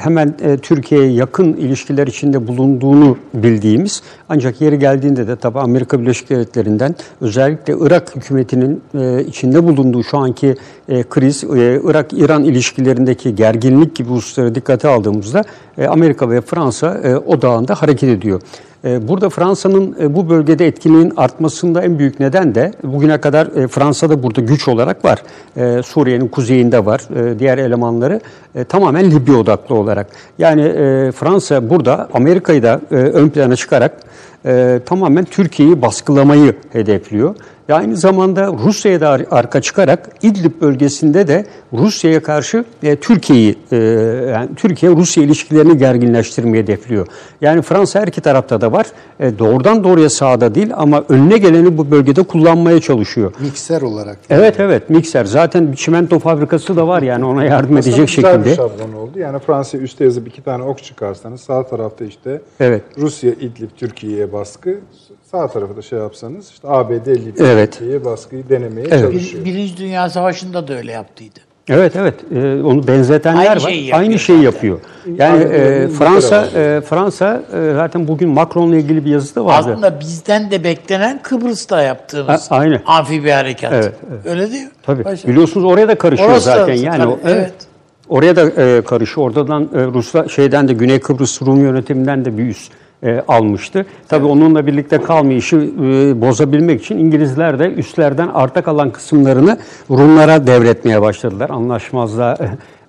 [0.00, 6.30] hemen e, Türkiye'ye yakın ilişkiler içinde bulunduğunu bildiğimiz ancak yeri geldiğinde de tabii Amerika Birleşik
[6.30, 10.54] Devletleri'nden özellikle Irak hükümetinin e, içinde bulunduğu şu anki
[10.88, 15.44] e, kriz, e, Irak-İran ilişkilerindeki gerginlik gibi hususları dikkate aldığımızda
[15.78, 18.40] e, Amerika ve Fransa e, odağında hareket ediyor.
[18.84, 23.68] E, Burada Fransa'nın e, bu bölgede etkinliğin artmasında en büyük neden de bugüne kadar e,
[23.68, 25.22] Fransa'da burada güç olarak var.
[25.56, 27.00] E, Suriye'nin kuzeyinde var.
[27.16, 28.20] E, Diğer elemanları
[28.68, 30.06] tamamen Libya odaklı olarak.
[30.38, 30.62] Yani
[31.12, 33.92] Fransa burada Amerika'yı da ön plana çıkarak
[34.86, 37.34] tamamen Türkiye'yi baskılamayı hedefliyor.
[37.70, 43.58] Ve aynı zamanda Rusya'ya da ar- arka çıkarak İdlib bölgesinde de Rusya'ya karşı e, Türkiye'yi
[43.72, 43.76] e,
[44.30, 47.06] yani Türkiye-Rusya ilişkilerini gerginleştirmeyi hedefliyor.
[47.40, 48.86] Yani Fransa her iki tarafta da var.
[49.20, 53.32] E, doğrudan doğruya sahada değil ama önüne geleni bu bölgede kullanmaya çalışıyor.
[53.40, 54.18] Mikser olarak.
[54.30, 55.24] Evet evet mikser.
[55.24, 58.54] Zaten çimento fabrikası da var yani ona yardım Aslında edecek güzel şekilde.
[58.56, 59.18] şablon oldu.
[59.18, 62.82] Yani Fransa üste yazıp iki tane ok çıkarsanız sağ tarafta işte Evet.
[62.98, 64.78] Rusya, İdlib, Türkiye'ye baskı.
[65.30, 67.80] Sağ tarafı da şey yapsanız işte ABD, Libya, Evet.
[68.04, 69.00] Baskıyı denemeye Evet.
[69.00, 69.44] çalışıyor.
[69.44, 71.40] Bir, Birinci Dünya Savaşı'nda da öyle yaptıydı.
[71.68, 73.58] Evet evet Ee, onu benzetenler Aynı var.
[73.70, 74.52] şeyi yapıyor Aynı şeyi zaten.
[74.52, 74.78] yapıyor.
[75.16, 79.70] Yani e, Fransa e, Fransa e, zaten bugün Macron'la ilgili bir yazısı da vardı.
[79.70, 82.82] Aslında bizden de beklenen Kıbrıs'ta yaptığımız Ha, aynı.
[82.86, 83.72] amfibi harekat.
[83.72, 83.94] Evet,
[84.24, 84.70] Öyle değil mi?
[84.82, 85.04] Tabii.
[85.04, 86.74] Başka- Biliyorsunuz oraya da karışıyor Orası da- zaten.
[86.74, 87.52] Yani tabii, o- evet.
[88.08, 89.26] Oraya da e, karışıyor.
[89.26, 92.68] Oradan e, Rusla şeyden de Güney Kıbrıs Rum yönetiminden de bir üs
[93.02, 93.86] e, almıştı.
[94.08, 99.58] Tabii onunla birlikte kalmayışı e, bozabilmek için İngilizler de üslerden arta kalan kısımlarını
[99.90, 101.50] Rumlara devretmeye başladılar.
[101.50, 102.36] Anlaşmazlığa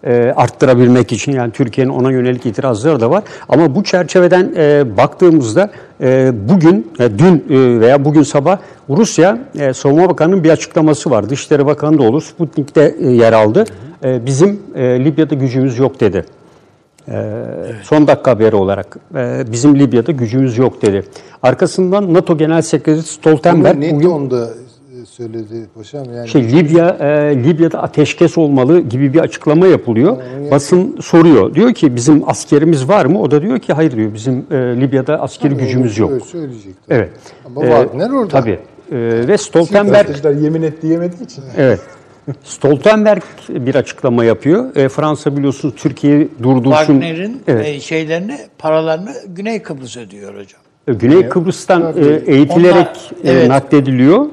[0.04, 3.24] e, arttırabilmek için yani Türkiye'nin ona yönelik itirazları da var.
[3.50, 5.72] Ama bu çerçeveden e, baktığımızda
[6.02, 8.58] e, bugün, e, dün e, veya bugün sabah
[8.90, 11.30] Rusya e, Savunma Bakanı'nın bir açıklaması var.
[11.30, 12.22] Dışişleri Bakanı da olur.
[12.22, 13.64] Sputnik'te e, yer aldı.
[14.04, 16.26] E, bizim e, Libya'da gücümüz yok dedi.
[17.12, 17.24] E,
[17.84, 21.04] Son dakika haberi olarak e, bizim Libya'da gücümüz yok dedi.
[21.44, 24.46] Arkasından NATO Genel Sekreteri Stoltenberg Bunu ne bugün tonda
[25.02, 26.28] e, söyledi paşam yani.
[26.28, 30.18] şey Libya e, Libya'da ateşkes olmalı gibi bir açıklama yapılıyor.
[30.52, 31.54] Basın soruyor.
[31.56, 33.22] Diyor ki bizim askerimiz var mı?
[33.22, 34.14] O da diyor ki hayır diyor.
[34.14, 36.12] Bizim e, Libya'da askeri gücümüz yok.
[36.12, 36.74] Öyle söyleyecek.
[36.88, 36.98] tabii.
[36.98, 37.12] Evet.
[37.46, 38.28] Ama Wagner orada.
[38.28, 38.60] Tabii.
[38.92, 41.44] E, ve Stoltenberg yemin et diyemediği için.
[41.58, 41.80] Evet.
[42.44, 44.76] Stoltenberg bir açıklama yapıyor.
[44.76, 46.72] E, Fransa biliyorsunuz Türkiye'yi durdursun.
[46.72, 47.68] Wagner'in Evet.
[47.68, 50.62] e, şeylerini, paralarını Güney Kıbrıs ödüyor hocam.
[50.88, 53.48] E, Güney Kıbrıs'tan e, eğitilerek Onlar- e, evet.
[53.50, 54.26] naklediliyor.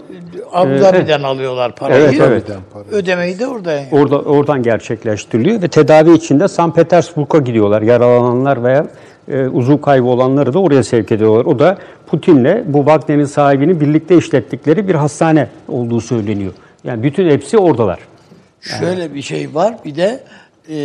[0.52, 2.02] Abu Dhabi'den alıyorlar parayı.
[2.02, 2.44] Evet, evet.
[2.92, 3.88] Ödemeyi de orada yani.
[3.92, 6.74] Orada oradan gerçekleştiriliyor ve tedavi için de St.
[6.74, 7.82] Petersburg'a gidiyorlar.
[7.82, 8.86] Yaralananlar veya
[9.28, 11.44] e, uzuv kaybı olanları da oraya sevk ediyorlar.
[11.44, 16.52] O da Putin'le bu Wagner'in sahibinin birlikte işlettikleri bir hastane olduğu söyleniyor.
[16.84, 17.98] Yani bütün hepsi oradalar.
[18.60, 19.76] Şöyle bir şey var.
[19.84, 20.24] Bir de
[20.68, 20.78] e,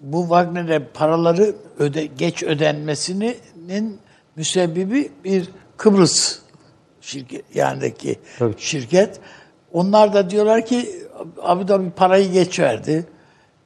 [0.00, 3.98] bu Wagner'e paraları öde, geç ödenmesinin
[4.36, 6.38] müsebbibi bir Kıbrıs
[7.00, 8.54] şirket yanındaki Tabii.
[8.58, 9.20] şirket.
[9.72, 10.88] Onlar da diyorlar ki
[11.42, 13.06] Abu Dhabi parayı geç verdi.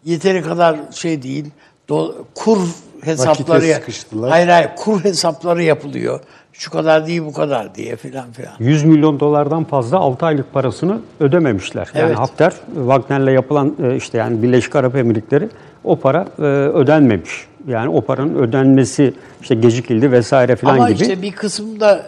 [0.04, 1.46] Yeteri kadar şey değil.
[1.88, 2.58] Do- kur
[3.02, 3.80] hesapları.
[4.28, 6.20] Hayır hayır kur hesapları yapılıyor.
[6.52, 8.52] Şu kadar değil bu kadar diye filan filan.
[8.58, 11.88] 100 milyon dolardan fazla 6 aylık parasını ödememişler.
[11.94, 12.18] Yani Evet.
[12.18, 15.48] Hafter, Wagner'le yapılan e, işte yani Birleşik Arap Emirlikleri
[15.84, 17.46] o para e, ödenmemiş.
[17.68, 21.02] Yani o paranın ödenmesi işte gecikildi vesaire filan Ama gibi.
[21.02, 22.02] işte bir kısımda e,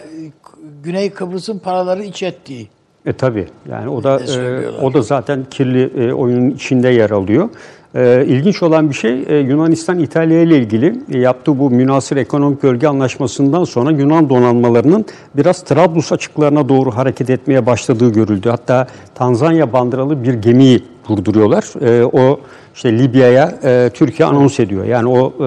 [0.82, 2.68] Güney Kıbrıs'ın paraları iç ettiği.
[3.06, 7.48] E tabi yani o da e, o da zaten kirli e, oyunun içinde yer alıyor.
[7.94, 12.62] E, ilginç olan bir şey e, Yunanistan İtalya ile ilgili e, yaptığı bu münasır ekonomik
[12.62, 15.04] bölge anlaşmasından sonra Yunan donanmalarının
[15.36, 18.48] biraz Trablus açıklarına doğru hareket etmeye başladığı görüldü.
[18.48, 21.84] Hatta Tanzanya bandıralı bir gemiyi durduruyorlar.
[21.84, 22.40] E, o
[22.74, 24.84] işte Libya'ya e, Türkiye anons ediyor.
[24.84, 25.46] Yani o e,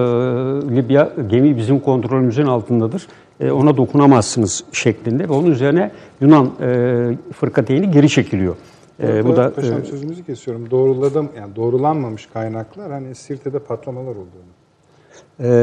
[0.76, 3.06] Libya gemi bizim kontrolümüzün altındadır.
[3.40, 5.90] E, ona dokunamazsınız şeklinde ve onun üzerine
[6.20, 8.56] Yunan e, fırkateyni geri çekiliyor.
[9.02, 10.70] E, bu da Paşam e, sözünüzü kesiyorum.
[10.70, 14.52] Doğruladım yani doğrulanmamış kaynaklar hani Sirte'de patlamalar olduğunu.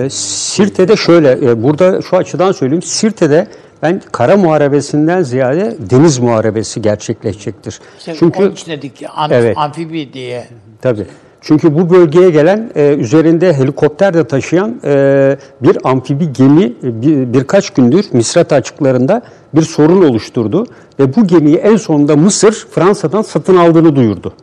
[0.05, 2.81] e, Sirte'de şöyle e, burada şu açıdan söyleyeyim.
[2.81, 3.47] Sirte'de
[3.81, 7.79] ben kara muharebesinden ziyade deniz muharebesi gerçekleşecektir.
[7.99, 9.57] İşte Çünkü onun için dedik ki am- Evet.
[9.57, 10.47] amfibi diye.
[10.81, 11.05] Tabii.
[11.43, 17.33] Çünkü bu bölgeye gelen e, üzerinde helikopter de taşıyan e, bir amfibi gemi e, bir,
[17.33, 19.21] birkaç gündür Misrata açıklarında
[19.53, 20.65] bir sorun oluşturdu
[20.99, 24.33] ve bu gemiyi en sonunda Mısır Fransa'dan satın aldığını duyurdu.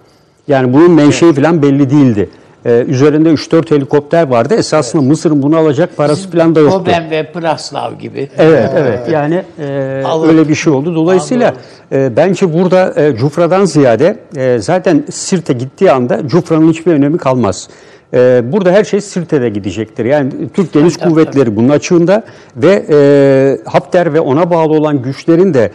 [0.48, 2.30] Yani bunun menşei falan belli değildi.
[2.64, 4.54] E, üzerinde 3-4 helikopter vardı.
[4.54, 6.78] Esasında Mısır'ın bunu alacak parası falan da yoktu.
[6.78, 8.28] Koben ve Praslav gibi.
[8.38, 9.08] Evet, evet.
[9.10, 10.28] Yani e, Alır.
[10.28, 10.94] öyle bir şey oldu.
[10.94, 11.54] Dolayısıyla
[11.92, 17.68] e, bence burada e, Cufra'dan ziyade e, zaten Sirte gittiği anda Cufra'nın hiçbir önemi kalmaz.
[18.14, 20.04] E, burada her şey Sirte'de gidecektir.
[20.04, 22.24] Yani Türk Deniz Kuvvetleri bunun açığında
[22.56, 25.70] ve e, Hafter ve ona bağlı olan güçlerin de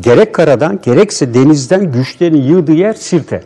[0.00, 3.42] gerek karadan gerekse denizden güçlerini yığdığı yer Sirte.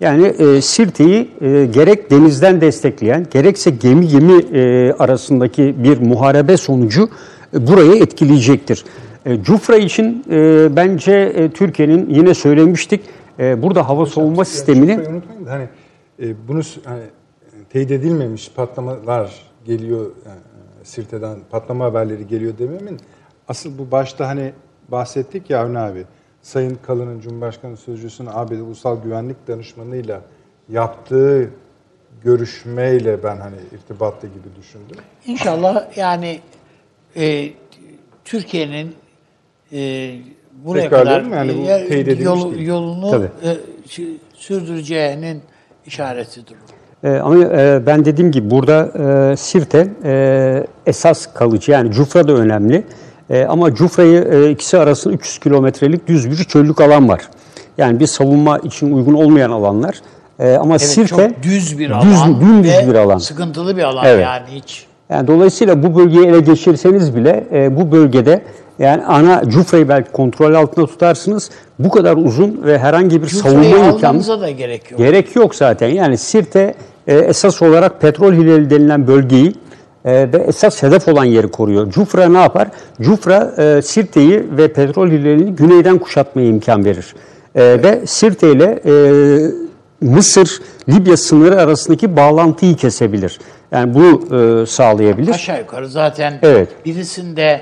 [0.00, 7.08] Yani e, Sirte'yi e, gerek denizden destekleyen, gerekse gemi gemi e, arasındaki bir muharebe sonucu
[7.54, 8.84] e, burayı etkileyecektir.
[9.26, 13.00] E, Cufra için e, bence e, Türkiye'nin yine söylemiştik,
[13.38, 15.68] e, burada hava savunma sistemini unutmayın da hani
[16.22, 17.02] e, bunu hani,
[17.70, 20.38] teyit edilmemiş patlamalar geliyor yani,
[20.82, 23.00] e, Sirte'den patlama haberleri geliyor dememin
[23.48, 24.52] asıl bu başta hani
[24.88, 26.04] bahsettik ya Avni abi
[26.46, 30.20] Sayın Kalın'ın Cumhurbaşkanı Sözcüsü'nün ABD Ulusal Güvenlik Danışmanı'yla
[30.68, 31.50] yaptığı
[32.24, 34.96] görüşmeyle ben hani irtibatlı gibi düşündüm.
[35.26, 36.40] İnşallah yani
[37.16, 37.48] e,
[38.24, 38.94] Türkiye'nin
[39.72, 40.10] e,
[40.64, 41.22] buraya Tekrar kadar?
[41.22, 43.30] Yani bu e, yol- yolunu Tabii.
[43.42, 43.56] e,
[43.88, 45.42] sü- sürdüreceğinin
[45.86, 46.56] işaretidir.
[47.04, 48.92] E, ama e, ben dediğim gibi burada
[49.32, 52.84] e, Sirte e, esas kalıcı yani Cufra da önemli.
[53.30, 57.20] E, ama Cufra'yı e, ikisi arasında 300 kilometrelik düz bir çöllük alan var.
[57.78, 59.94] Yani bir savunma için uygun olmayan alanlar.
[60.38, 62.40] E, ama Evet, Sirte çok düz bir düz- alan.
[62.40, 63.18] dümdüz ve bir alan.
[63.18, 64.24] Sıkıntılı bir alan Evet.
[64.24, 64.86] yani hiç.
[65.10, 68.42] Yani dolayısıyla bu bölgeyi ele geçirseniz bile e, bu bölgede
[68.78, 71.50] yani ana Cufra'yı belki kontrol altında tutarsınız.
[71.78, 74.98] Bu kadar uzun ve herhangi bir Cufra'yı savunma imkanı da gerek yok.
[74.98, 75.88] Gerek yok zaten.
[75.88, 76.74] Yani Sirte
[77.06, 79.54] e, esas olarak petrol hilali denilen bölgeyi
[80.06, 81.90] e, ve esas hedef olan yeri koruyor.
[81.90, 82.68] Cufra ne yapar?
[83.00, 87.14] Cufra e, Sirte'yi ve petrol hilalini güneyden kuşatmaya imkan verir.
[87.54, 88.92] E, ve Sirte ile e,
[90.00, 93.38] Mısır, Libya sınırı arasındaki bağlantıyı kesebilir.
[93.72, 95.32] Yani bunu e, sağlayabilir.
[95.32, 96.68] Aşağı yukarı zaten Evet.
[96.84, 97.60] birisinde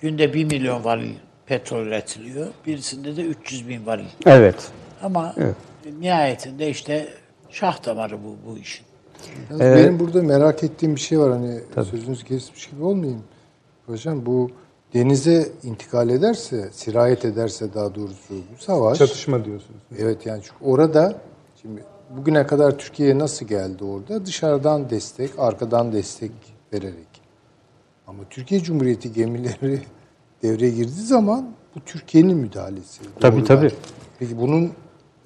[0.00, 1.14] günde 1 milyon varil
[1.46, 2.46] petrol üretiliyor.
[2.66, 4.04] Birisinde de 300 bin varil.
[4.26, 4.56] Evet.
[5.02, 5.34] Ama
[6.00, 7.08] nihayetinde işte
[7.50, 8.86] şah damarı bu, bu işin.
[9.50, 13.22] Yalnız Benim burada merak ettiğim bir şey var hani sözünüzü kesmiş gibi olmayayım.
[13.86, 14.50] Hocam bu
[14.94, 18.98] denize intikal ederse, sirayet ederse daha doğrusu bu savaş.
[18.98, 19.80] Çatışma diyorsunuz.
[19.98, 21.14] Evet yani çünkü orada
[21.62, 21.84] şimdi
[22.16, 24.26] bugüne kadar Türkiye nasıl geldi orada?
[24.26, 26.32] Dışarıdan destek, arkadan destek
[26.72, 27.22] vererek.
[28.06, 29.80] Ama Türkiye Cumhuriyeti gemileri
[30.42, 33.00] devreye girdiği zaman bu Türkiye'nin müdahalesi.
[33.20, 33.56] Tabii, Doğrudan.
[33.56, 33.72] tabii.
[34.18, 34.72] Peki bunun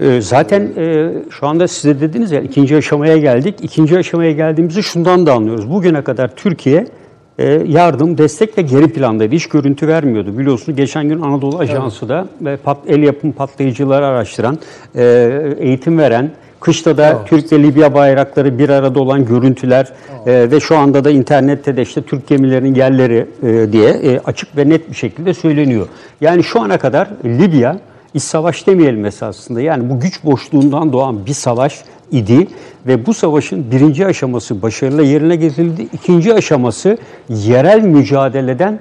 [0.01, 3.55] Ee, Zaten e, şu anda size dediniz ya ikinci aşamaya geldik.
[3.63, 5.71] İkinci aşamaya geldiğimizi şundan da anlıyoruz.
[5.71, 6.87] Bugüne kadar Türkiye
[7.39, 9.35] e, yardım, destek ve geri plandaydı.
[9.35, 10.39] Hiç görüntü vermiyordu.
[10.39, 14.59] Biliyorsunuz geçen gün Anadolu Ajansı da ve pat, el yapım patlayıcıları araştıran,
[14.95, 19.93] e, eğitim veren, kışta da Türk ve Libya bayrakları bir arada olan görüntüler
[20.27, 24.57] e, ve şu anda da internette de işte Türk gemilerinin yerleri e, diye e, açık
[24.57, 25.87] ve net bir şekilde söyleniyor.
[26.21, 27.79] Yani şu ana kadar Libya
[28.17, 29.61] İç savaş demeyelim esasında.
[29.61, 32.49] Yani bu güç boşluğundan doğan bir savaş idi
[32.87, 35.89] ve bu savaşın birinci aşaması başarıyla yerine getirildi.
[35.93, 36.99] İkinci aşaması
[37.29, 38.81] yerel mücadeleden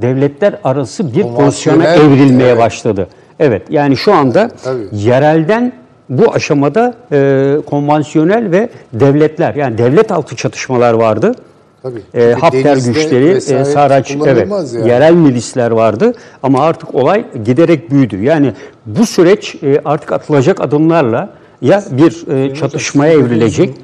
[0.00, 2.62] devletler arası bir pozisyona evrilmeye evet.
[2.62, 3.08] başladı.
[3.40, 4.88] Evet yani şu anda Tabii.
[4.92, 5.72] yerelden
[6.08, 11.34] bu aşamada e, konvansiyonel ve devletler yani devlet altı çatışmalar vardı.
[11.82, 12.02] Tabii.
[12.14, 14.88] E, Hafter denizde güçleri, e, Saraç, evet, yani.
[14.88, 18.22] yerel milisler vardı ama artık olay giderek büyüdü.
[18.22, 18.52] Yani
[18.86, 23.74] bu süreç e, artık atılacak adımlarla ya bir e, çatışmaya evrilecek.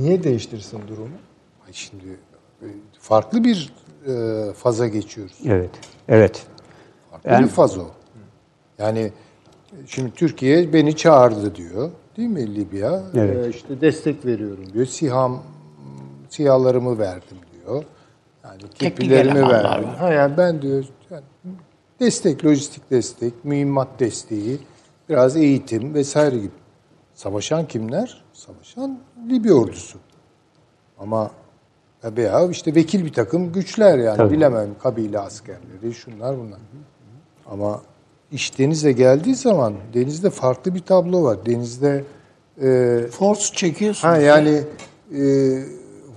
[0.00, 1.08] Niye değiştirsin durumu?
[1.72, 2.04] Şimdi
[2.62, 2.66] e,
[3.00, 3.72] farklı bir
[4.06, 5.34] e, faza geçiyoruz.
[5.46, 5.70] Evet,
[6.08, 6.42] evet.
[7.10, 7.84] Farklı bir faz o.
[8.78, 9.12] Yani
[9.86, 11.90] şimdi Türkiye beni çağırdı diyor.
[12.16, 13.02] Değil mi Libya?
[13.14, 13.46] Evet.
[13.46, 14.86] E, işte destek veriyorum diyor.
[14.86, 15.42] Siham
[16.30, 17.84] sihalarımı verdim diyor.
[18.44, 19.88] Yani elemanlar verdim.
[19.98, 21.22] Ha yani ben diyor yani
[22.00, 24.58] destek, lojistik destek, mühimmat desteği,
[25.08, 26.50] biraz eğitim vesaire gibi.
[27.14, 28.24] Savaşan kimler?
[28.32, 28.98] Savaşan
[29.30, 29.98] Libya ordusu.
[30.98, 31.30] Ama
[32.04, 34.32] veya işte vekil bir takım güçler yani Tabii.
[34.36, 36.58] bilemem kabile askerleri şunlar bunlar.
[37.50, 37.82] Ama
[38.32, 41.46] iş denize geldiği zaman denizde farklı bir tablo var.
[41.46, 42.04] Denizde
[42.62, 44.14] e, Force çekiyorsunuz.
[44.14, 44.62] ha yani
[45.14, 45.22] e,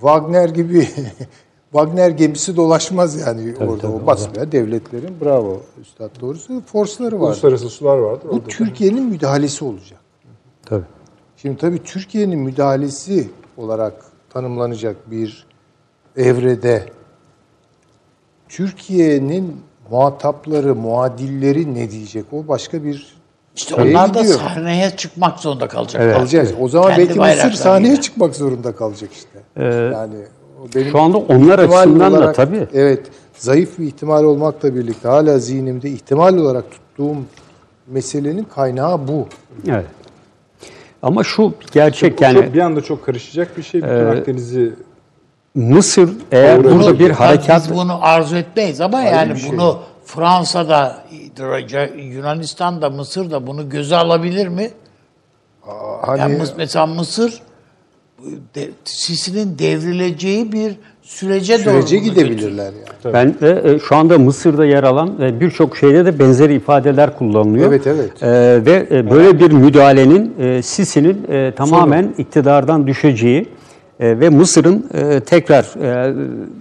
[0.04, 0.88] Wagner gibi
[1.72, 7.28] Wagner gemisi dolaşmaz yani orada o basmaya devletlerin bravo üstad doğrusu forsları var.
[7.28, 8.30] Uluslararası sular vardır.
[8.32, 8.44] Bu.
[8.44, 10.00] Türkiye'nin müdahalesi olacak.
[10.66, 10.84] Tabii.
[11.38, 13.94] Şimdi tabii Türkiye'nin müdahalesi olarak
[14.30, 15.48] tanımlanacak bir
[16.18, 16.86] evrede
[18.50, 19.62] Türkiye'nin
[19.92, 22.26] muhatapları, muadilleri ne diyecek?
[22.32, 23.16] O başka bir
[23.56, 24.40] İşte Şeye onlar da gidiyor.
[24.40, 26.14] sahneye çıkmak zorunda kalacaklar.
[26.14, 26.54] Kalacağız.
[26.60, 29.40] O zaman Kendi belki Mısır sahneye çıkmak zorunda kalacak işte.
[29.94, 30.16] yani
[30.64, 32.68] o benim şu anda onlar açısından da tabii.
[32.74, 33.00] Evet.
[33.38, 37.18] Zayıf bir ihtimal olmakla birlikte hala zihnimde ihtimal olarak tuttuğum
[37.88, 39.28] meselenin kaynağı bu.
[39.70, 39.86] Evet.
[41.02, 43.84] Ama şu gerçek yani çok, bir anda çok karışacak bir şey.
[43.84, 44.74] Bütün Akdeniz'i
[45.56, 49.52] Mısır eğer burada bir harekat Biz bunu arzu etmeyiz ama yani bir şey.
[49.52, 51.04] bunu Fransa'da,
[51.98, 54.70] Yunanistan'da, Mısır'da bunu göze alabilir mi?
[56.02, 57.42] Hani Yani mesela Mısır
[58.56, 62.74] de, Sisi'nin devrileceği bir sürece, doğru sürece bunu gidebilirler
[63.04, 63.14] yani.
[63.14, 67.68] ben de e, şu anda Mısır'da yer alan ve birçok şeyde de benzeri ifadeler kullanılıyor.
[67.68, 68.24] Evet, evet.
[68.24, 68.30] E,
[68.66, 73.50] ve e, böyle bir müdahalenin e, Sisi'nin e, tamamen iktidardan düşeceği
[74.04, 76.14] e, ve Mısır'ın e, tekrar e,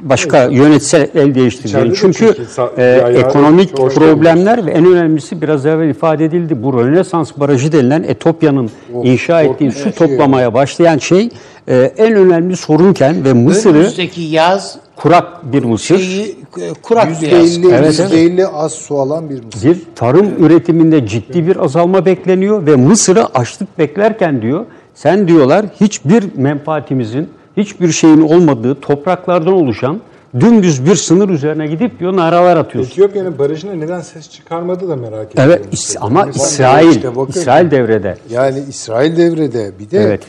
[0.03, 1.85] başka yönetsel el değiştireceği.
[1.85, 6.25] İçeride de Çünkü çünkü sa- e, bir ekonomik problemler ve en önemlisi biraz evvel ifade
[6.25, 6.63] edildi.
[6.63, 8.71] Bu Rönesans Barajı denilen Etopya'nın
[9.03, 11.31] inşa ettiği su bir şey toplamaya başlayan şey
[11.69, 17.27] e, en önemli sorunken ve Mısır'ı Önümüzdeki yaz kurak bir Mısır, şeyi e, kurak bir
[17.31, 17.59] yaz.
[17.59, 19.69] %50, Evet, %50 az su alan bir Mısır.
[19.71, 26.37] bir tarım üretiminde ciddi bir azalma bekleniyor ve Mısır'ı açlık beklerken diyor, sen diyorlar hiçbir
[26.37, 30.01] menfaatimizin, hiçbir şeyin olmadığı topraklardan oluşan
[30.41, 32.91] dümdüz bir sınır üzerine gidip diyor naralar atıyorsun.
[32.93, 35.53] Etiyopya'nın barajına neden ses çıkarmadı da merak ediyorum.
[35.53, 37.33] Evet is- ama Mesela- İsrail, işte bakın.
[37.41, 38.17] İsrail devrede.
[38.31, 40.23] Yani İsrail devrede bir de Evet.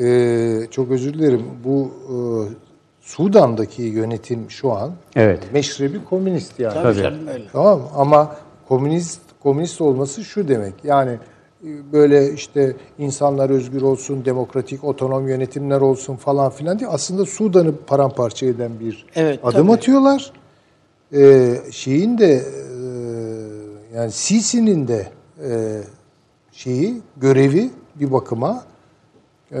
[0.00, 2.14] e, çok özür dilerim bu e,
[3.00, 5.40] Sudan'daki yönetim şu an Evet.
[5.52, 6.74] meşrebi komünist yani.
[6.82, 7.44] Tabii canım öyle.
[7.52, 8.36] Tamam ama
[8.68, 11.10] komünist komünist olması şu demek yani
[11.92, 18.46] böyle işte insanlar özgür olsun, demokratik, otonom yönetimler olsun falan filan diye aslında Sudan'ı paramparça
[18.46, 19.76] eden bir Evet, adım tabii.
[19.76, 20.32] atıyorlar.
[21.14, 22.44] Ee, şeyin de e,
[23.96, 25.08] yani Sisi'nin de
[25.48, 25.80] e,
[26.52, 28.64] şeyi görevi bir bakıma
[29.52, 29.58] e,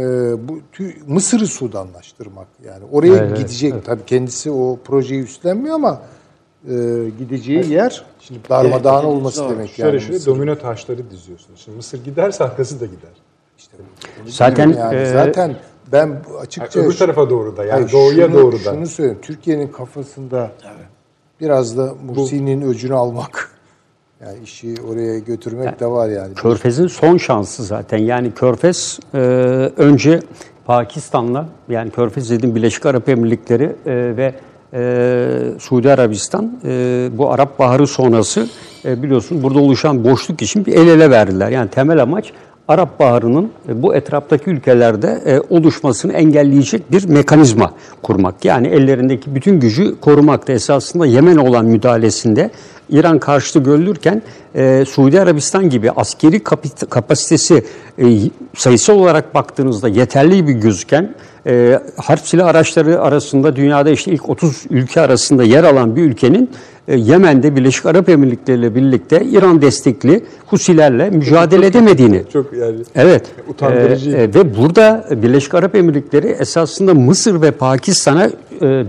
[0.48, 6.02] bu tü- Mısır'ı Sudanlaştırmak yani oraya Evet, evet, gidecek tabii kendisi o projeyi üstlenmiyor ama
[6.68, 6.74] e,
[7.18, 9.50] gideceği yer şimdi darmadağın olması Doğru.
[9.50, 10.00] demek Şöyle yani.
[10.00, 10.30] şöyle Mısır.
[10.30, 11.60] domino taşları diziyorsunuz.
[11.64, 13.10] Şimdi Mısır giderse arkası da gider.
[14.26, 15.56] Zaten yani e, zaten
[15.92, 18.58] ben Yani açıkça öbür tarafa doğru da yani Hayır, doğuya şunu, doğru da.
[18.74, 19.18] Şunu söyleyeyim.
[19.22, 20.50] Türkiye'nin kafasında
[21.40, 23.50] biraz da Mursi'nin öcünü almak.
[24.20, 26.34] Yani işi oraya götürmek de var yani.
[26.34, 27.98] Körfez'in son şansı zaten.
[27.98, 29.18] Yani Körfez e,
[29.76, 30.20] önce
[30.64, 34.34] Pakistan'la yani Körfez dediğim Birleşik Arap Emirlikleri e, ve
[34.74, 35.28] e,
[35.58, 38.48] Suudi Arabistan e, bu Arap Baharı sonrası
[38.84, 41.50] e, biliyorsun burada oluşan boşluk için bir el ele verdiler.
[41.50, 42.32] Yani temel amaç
[42.68, 47.72] Arap Baharı'nın e, bu etraftaki ülkelerde e, oluşmasını engelleyecek bir mekanizma
[48.02, 48.44] kurmak.
[48.44, 52.50] Yani ellerindeki bütün gücü korumakta esasında Yemen olan müdahalesinde
[52.90, 54.22] İran karşıtı görülürken
[54.54, 56.42] e, Suudi Arabistan gibi askeri
[56.90, 57.64] kapasitesi
[57.98, 58.04] e,
[58.56, 61.14] sayısal olarak baktığınızda yeterli gibi gözüken
[61.46, 66.50] e, harp silah araçları arasında dünyada işte ilk 30 ülke arasında yer alan bir ülkenin
[66.88, 73.26] e, Yemen'de Birleşik Arap Emirlikleri ile birlikte İran destekli Husilerle mücadele edemediğini Çok yani Evet.
[73.48, 74.10] Utandırıcı.
[74.10, 78.30] Ee, e, ve burada Birleşik Arap Emirlikleri esasında Mısır ve Pakistan'a e,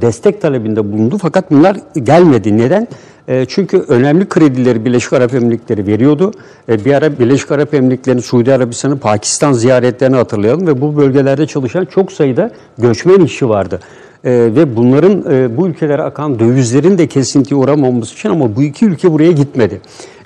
[0.01, 1.17] destek talebinde bulundu.
[1.21, 2.57] Fakat bunlar gelmedi.
[2.57, 2.87] Neden?
[3.27, 6.31] E, çünkü önemli kredileri Birleşik Arap Emirlikleri veriyordu.
[6.69, 11.85] E, bir ara Birleşik Arap Emirlikleri'nin Suudi Arabistan'ın Pakistan ziyaretlerini hatırlayalım ve bu bölgelerde çalışan
[11.85, 13.79] çok sayıda göçmen işçi vardı.
[14.25, 18.85] E, ve bunların e, bu ülkelere akan dövizlerin de kesintiye uğramaması için ama bu iki
[18.85, 19.81] ülke buraya gitmedi.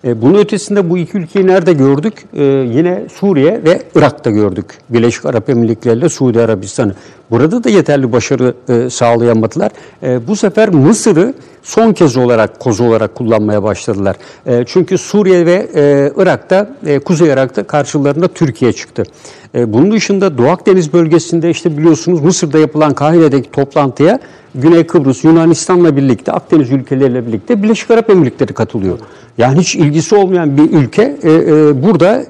[0.05, 2.13] E, bunun ötesinde bu iki ülkeyi nerede gördük?
[2.33, 4.65] E, yine Suriye ve Irak'ta gördük.
[4.89, 6.93] Birleşik Arap Emirlikleri ile Suudi Arabistan'ı.
[7.31, 9.71] Burada da yeterli başarı e, sağlayamadılar.
[10.03, 14.15] E, bu sefer Mısır'ı son kez olarak koz olarak kullanmaya başladılar.
[14.45, 19.03] E, çünkü Suriye ve e, Irak'ta, e, Kuzey Irak'ta karşılarında Türkiye çıktı.
[19.55, 24.19] E, bunun dışında Doğu Akdeniz bölgesinde işte biliyorsunuz Mısır'da yapılan Kahire'deki toplantıya
[24.55, 28.99] Güney Kıbrıs, Yunanistan'la birlikte, Akdeniz ülkeleriyle birlikte Birleşik Arap Emirlikleri katılıyor.
[29.37, 32.25] Yani hiç ilgisi olmayan bir ülke e, e, burada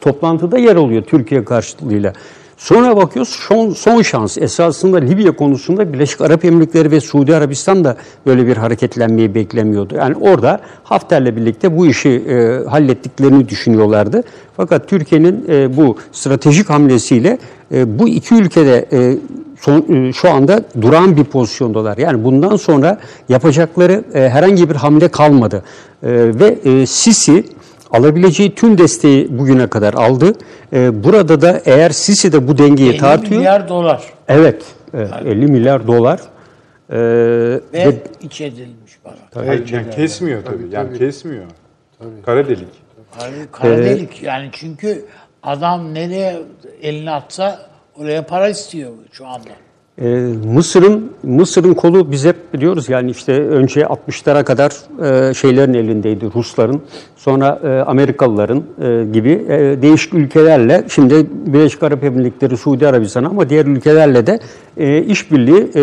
[0.00, 2.12] toplantıda yer alıyor Türkiye karşıtlığıyla.
[2.60, 7.96] Sonra bakıyoruz son, son şans esasında Libya konusunda Birleşik Arap Emirlikleri ve Suudi Arabistan da
[8.26, 9.94] böyle bir hareketlenmeyi beklemiyordu.
[9.94, 14.22] Yani orada Hafter'le birlikte bu işi e, hallettiklerini düşünüyorlardı.
[14.56, 17.38] Fakat Türkiye'nin e, bu stratejik hamlesiyle
[17.74, 19.16] e, bu iki ülkede e,
[19.60, 21.98] son, e, şu anda duran bir pozisyondalar.
[21.98, 25.64] Yani bundan sonra yapacakları e, herhangi bir hamle kalmadı.
[26.02, 27.44] E, ve e, Sisi
[27.92, 30.32] alabileceği tüm desteği bugüne kadar aldı.
[30.72, 33.38] E, burada da eğer Sisi de bu dengeyi 50 tartıyor.
[33.38, 34.62] milyar dolar Evet,
[34.94, 36.20] evet 50 milyar dolar.
[36.90, 39.46] E, ve, ve iç edilmiş para.
[39.46, 40.68] Hayır, yani kesmiyor tabii.
[40.72, 41.44] Yani kesmiyor.
[42.26, 42.68] Kara delik.
[43.18, 45.04] Abi, Kara delik yani çünkü
[45.42, 46.42] adam nereye
[46.82, 49.50] elini atsa oraya para istiyor şu anda.
[50.00, 50.06] Ee,
[50.54, 54.70] Mısır'ın Mısır'ın kolu biz hep biliyoruz yani işte önce 60'lara kadar
[55.30, 56.80] e, şeylerin elindeydi Rusların
[57.16, 63.50] sonra e, Amerikalıların e, gibi e, değişik ülkelerle şimdi Birleşik Arap Emirlikleri Suudi Arabistan ama
[63.50, 64.40] diğer ülkelerle de
[64.76, 65.82] e, işbirliği e,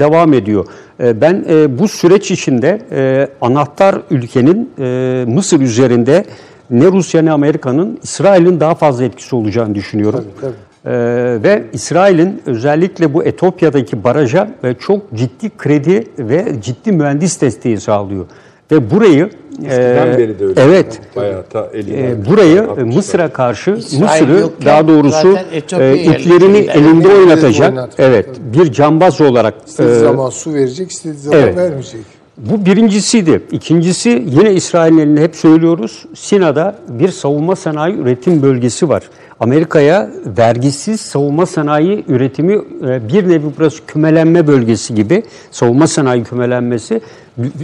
[0.00, 0.66] devam ediyor.
[1.00, 6.24] E, ben e, bu süreç içinde e, anahtar ülkenin e, Mısır üzerinde
[6.70, 10.24] ne Rusya ne Amerika'nın İsrail'in daha fazla etkisi olacağını düşünüyorum.
[10.40, 10.67] tabii.
[10.88, 17.80] Ee, ve İsrail'in özellikle bu Etopya'daki baraja e, çok ciddi kredi ve ciddi mühendis desteği
[17.80, 18.26] sağlıyor.
[18.72, 19.30] Ve burayı
[19.66, 20.60] Eskiden e, beri de öyle.
[20.60, 22.82] evet Bayağı ta e, burayı atmışlar.
[22.96, 25.38] Mısır'a karşı İsrail Mısır'ı yokken daha doğrusu
[25.78, 30.90] e, iplerini elinde- elinde oynatacak oynatacak, evet bir cambaz olarak İstediği e, zaman su verecek,
[30.90, 31.56] istediği zaman evet.
[31.56, 32.00] vermeyecek.
[32.36, 33.42] bu birincisiydi.
[33.52, 36.04] İkincisi yine İsrail'in elinde hep söylüyoruz.
[36.14, 39.02] Sina'da bir savunma sanayi üretim bölgesi var.
[39.40, 47.00] Amerika'ya vergisiz savunma sanayi üretimi e, bir nevi burası kümelenme bölgesi gibi savunma sanayi kümelenmesi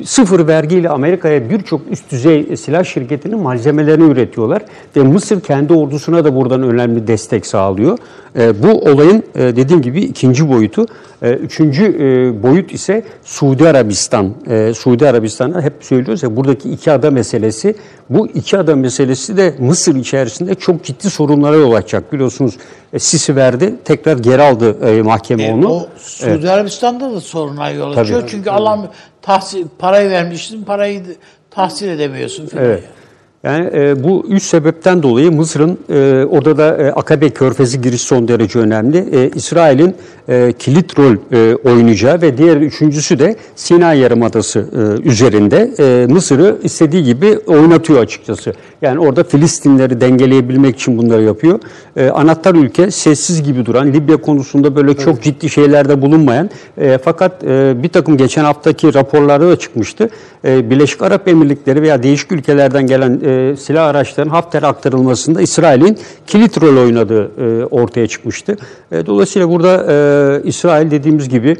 [0.05, 4.63] sıfır vergiyle Amerika'ya birçok üst düzey silah şirketinin malzemelerini üretiyorlar
[4.97, 7.99] ve Mısır kendi ordusuna da buradan önemli destek sağlıyor.
[8.39, 10.87] E, bu olayın e, dediğim gibi ikinci boyutu.
[11.23, 14.35] E, üçüncü e, boyut ise Suudi Arabistan.
[14.51, 17.75] E, Suudi Arabistan'a hep söylüyoruz ya buradaki iki ada meselesi.
[18.11, 22.13] Bu iki ada meselesi de Mısır içerisinde çok ciddi sorunlara yol açacak.
[22.13, 22.57] Biliyorsunuz
[22.93, 25.69] e, Sisi verdi, tekrar geri aldı e, mahkeme E, onu.
[25.69, 28.01] o Suudi Arabistan'da da soruna yol Tabii.
[28.01, 28.23] açıyor.
[28.27, 28.89] Çünkü alan
[29.25, 31.03] tahsil parayı vermişsin, parayı
[31.51, 32.65] tahsil edemiyorsun filan.
[32.65, 32.83] Evet.
[32.85, 33.04] Yani
[33.45, 38.59] e, bu üç sebepten dolayı Mısır'ın e, orada da e, Akabe Körfezi giriş son derece
[38.59, 38.99] önemli.
[38.99, 39.95] E, İsrail'in
[40.29, 46.59] e, kilit rol e, oynayacağı ve diğer üçüncüsü de Sinay Yarımadası e, üzerinde e, Mısır'ı
[46.63, 48.53] istediği gibi oynatıyor açıkçası.
[48.83, 51.61] Yani orada Filistinleri dengeleyebilmek için bunları yapıyor.
[51.97, 57.45] E, anahtar ülke sessiz gibi duran, Libya konusunda böyle çok ciddi şeylerde bulunmayan e, fakat
[57.45, 60.09] e, bir takım geçen haftaki raporlarda da çıkmıştı.
[60.45, 66.63] E, Birleşik Arap Emirlikleri veya değişik ülkelerden gelen e, silah araçlarının Hafter'e aktarılmasında İsrail'in kilit
[66.63, 68.57] rol oynadığı e, ortaya çıkmıştı.
[68.93, 71.57] E, dolayısıyla burada e, İsrail dediğimiz gibi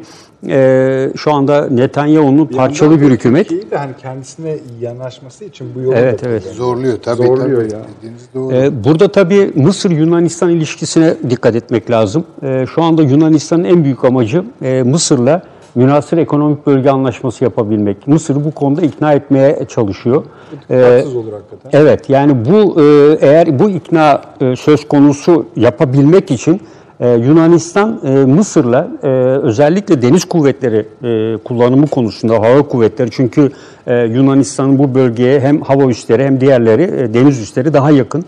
[0.49, 3.49] e, şu anda Netanyahu'nun parçalı bir hükümet.
[3.49, 6.43] Türkiye'yi de hani kendisine yanaşması için bu yolu Evet, da evet.
[6.55, 7.17] Zorluyor tabii.
[7.27, 7.73] Zorluyor tabii.
[7.73, 7.81] ya.
[7.99, 8.55] Dediğiniz doğru.
[8.55, 12.25] Ee, Burada tabii Mısır-Yunanistan ilişkisine dikkat etmek lazım.
[12.43, 15.43] Ee, Şu anda Yunanistan'ın en büyük amacı e, Mısır'la
[15.75, 18.09] münasır ekonomik bölge anlaşması yapabilmek.
[18.09, 20.25] Mısır'ı bu konuda ikna etmeye çalışıyor.
[20.71, 21.81] Ee, Haksız olur hakikaten.
[21.81, 22.85] Evet yani bu e,
[23.21, 26.61] eğer bu ikna e, söz konusu yapabilmek için
[27.01, 29.07] e, Yunanistan e, Mısır'la e,
[29.43, 33.51] özellikle deniz kuvvetleri e, kullanımı konusunda hava kuvvetleri çünkü
[33.87, 38.25] e, Yunanistan'ın bu bölgeye hem hava üsleri hem diğerleri e, deniz üsleri daha yakın.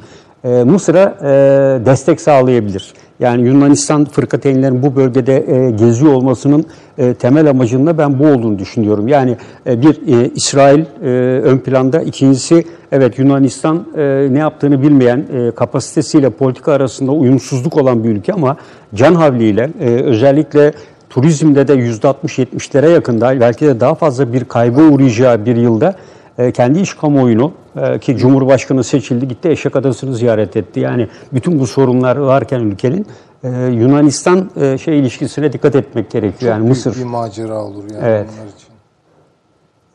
[0.47, 1.15] E, Mısır'a
[1.87, 2.93] destek sağlayabilir.
[3.21, 6.67] Yani Yunanistan fırkateynlerin bu bölgede e, geziyor olmasının
[6.99, 9.09] e, temel amacının da ben bu olduğunu düşünüyorum.
[9.09, 10.01] Yani e, bir
[10.35, 10.85] İsrail
[11.43, 13.87] ön planda, ikincisi evet Yunanistan
[14.33, 15.25] ne yaptığını bilmeyen,
[15.57, 18.57] kapasitesiyle politika arasında uyumsuzluk olan bir ülke ama
[18.95, 19.71] can havliyle
[20.05, 20.73] özellikle
[21.11, 25.95] turizmde de %60-70'lere yakında belki de daha fazla bir kaybı uğrayacağı bir yılda
[26.55, 27.53] kendi iş kamuoyunu
[28.01, 30.81] ki Cumhurbaşkanı seçildi gitti Eşek Adası'nı ziyaret etti.
[30.81, 33.07] Yani bütün bu sorunlar varken ülkenin
[33.45, 36.53] e, Yunanistan e, şey ilişkisine dikkat etmek gerekiyor.
[36.53, 36.97] yani Büyük Mısır.
[36.97, 38.29] bir macera olur yani Evet.
[38.39, 38.69] onlar için.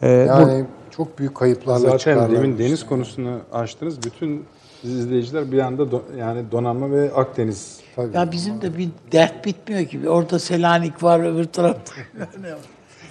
[0.02, 0.66] E, Yani
[0.98, 2.32] çok büyük kayıplarla Zaten çıkarlar.
[2.32, 4.04] demin bu deniz konusunu açtınız.
[4.06, 4.46] Bütün
[4.84, 8.18] izleyiciler bir anda do- yani donanma ve Akdeniz Tabii.
[8.18, 10.10] Ya bizim de bir dert bitmiyor ki.
[10.10, 11.94] Orada Selanik var, öbür tarafta.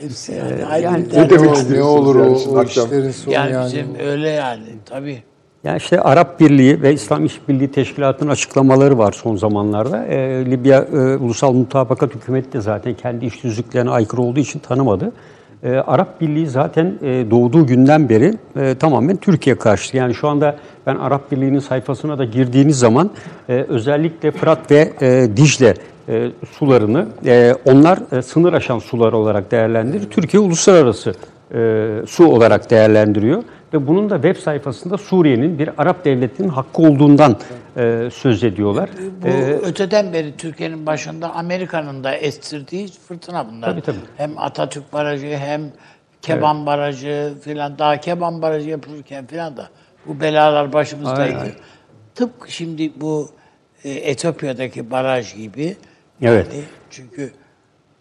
[0.00, 0.66] Yani Hepsi yani.
[0.66, 1.30] ayrı yani dert.
[1.30, 3.66] demek Ne ne olur yani o, o işlerin sonu Yani, yani.
[3.66, 5.22] bizim öyle yani tabii.
[5.64, 10.06] Yani işte Arap Birliği ve İslam İşbirliği Teşkilatı'nın açıklamaları var son zamanlarda.
[10.06, 15.12] E, Libya e, Ulusal Mutabakat Hükümeti de zaten kendi iş tüzüklerine aykırı olduğu için tanımadı.
[15.62, 19.96] E, Arap Birliği zaten e, doğduğu günden beri e, tamamen Türkiye karşıtı.
[19.96, 20.56] Yani şu anda
[20.86, 23.10] ben Arap Birliği'nin sayfasına da girdiğiniz zaman
[23.48, 25.74] e, özellikle Fırat ve e, Dicle
[26.08, 30.10] e, sularını e, onlar e, sınır aşan sular olarak değerlendirir.
[30.10, 31.14] Türkiye uluslararası
[31.54, 33.42] e, su olarak değerlendiriyor
[33.74, 37.36] ve bunun da web sayfasında Suriye'nin bir Arap devletinin hakkı olduğundan
[37.76, 38.90] e, söz ediyorlar.
[39.22, 43.70] Bu E, öteden beri Türkiye'nin başında Amerika'nın da estirdiği fırtına bunlar.
[43.70, 43.96] Tabii, tabii.
[44.16, 45.62] Hem Atatürk Barajı hem
[46.22, 49.68] Keban Barajı filan daha Keban Barajı yapılırken filan da
[50.06, 51.38] bu belalar başımızdaydı.
[51.38, 51.52] Aynen.
[52.14, 53.28] Tıpkı şimdi bu
[53.84, 55.76] e, Etiyopya'daki baraj gibi.
[56.23, 56.47] Evet.
[56.55, 57.31] Yani çünkü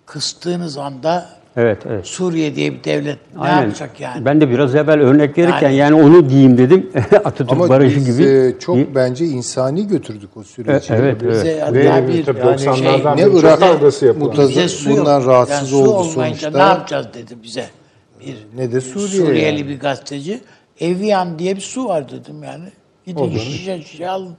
[0.06, 2.08] kıstığınız anda Evet, evet.
[2.08, 3.62] Suriye diye bir devlet ne Aynen.
[3.62, 4.26] yapacak yani?
[4.26, 6.92] Ben de biraz evvel örnek verirken Yani- yani, onu diyeyim dedim.
[6.96, 8.30] Atatürk Ama Barajı biz gibi.
[8.30, 10.94] e, çok bence insani götürdük o süreci.
[10.94, 11.74] E, evet, Bize evet.
[11.74, 14.18] Ve bir tabii yani 90'lardan şey, ne Irak kavgası su yok.
[14.20, 16.50] bundan rahatsız yani oldu sonuçta.
[16.50, 17.66] ne yapacağız dedi bize.
[18.20, 19.70] Bir Ne de Suriye Suriyeli yani.
[19.70, 20.42] bir gazeteci.
[20.80, 22.66] Evian diye bir su var dedim yani.
[23.06, 24.36] Gidin şişe şişe alın.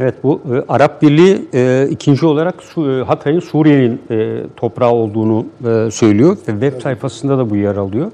[0.00, 5.46] Evet bu e, Arap Birliği e, ikinci olarak Su, e, Hatay'ın Suriye'nin e, toprağı olduğunu
[5.68, 8.12] e, söylüyor ve web sayfasında da bu yer alıyor.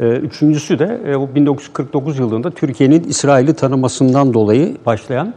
[0.00, 5.34] E, üçüncüsü de e, o 1949 yılında Türkiye'nin İsrail'i tanımasından dolayı başlayan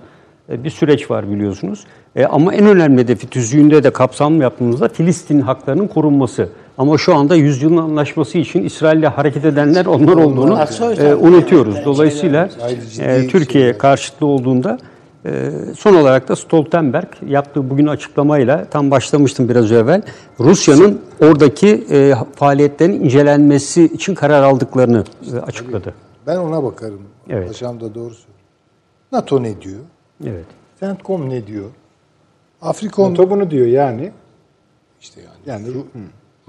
[0.50, 1.84] e, bir süreç var biliyorsunuz.
[2.16, 6.50] E, ama en önemli hedefi tüzüğünde de kapsamlı yaptığımızda Filistin haklarının korunması.
[6.78, 10.60] Ama şu anda yüzyılın anlaşması için İsrail'le hareket edenler onlar olduğunu
[11.00, 11.76] e, unutuyoruz.
[11.86, 12.50] Dolayısıyla
[13.00, 13.78] e, Türkiye şeyler.
[13.78, 14.78] karşıtlı olduğunda
[15.77, 20.02] son olarak da Stoltenberg yaptığı bugün açıklamayla tam başlamıştım biraz evvel
[20.40, 25.03] Rusya'nın oradaki e, faaliyetlerin incelenmesi için karar aldıklarını
[25.34, 25.93] e, açıkladı.
[26.27, 27.02] Ben ona bakarım.
[27.30, 27.48] Evet.
[27.48, 28.40] Paşam da doğru söylüyor.
[29.11, 29.80] NATO ne diyor?
[30.26, 30.45] Evet.
[30.80, 31.69] CENTCOM ne diyor?
[32.61, 34.11] Afrikom NATO bunu diyor yani.
[35.02, 35.38] işte yani.
[35.45, 35.85] Yani Ru-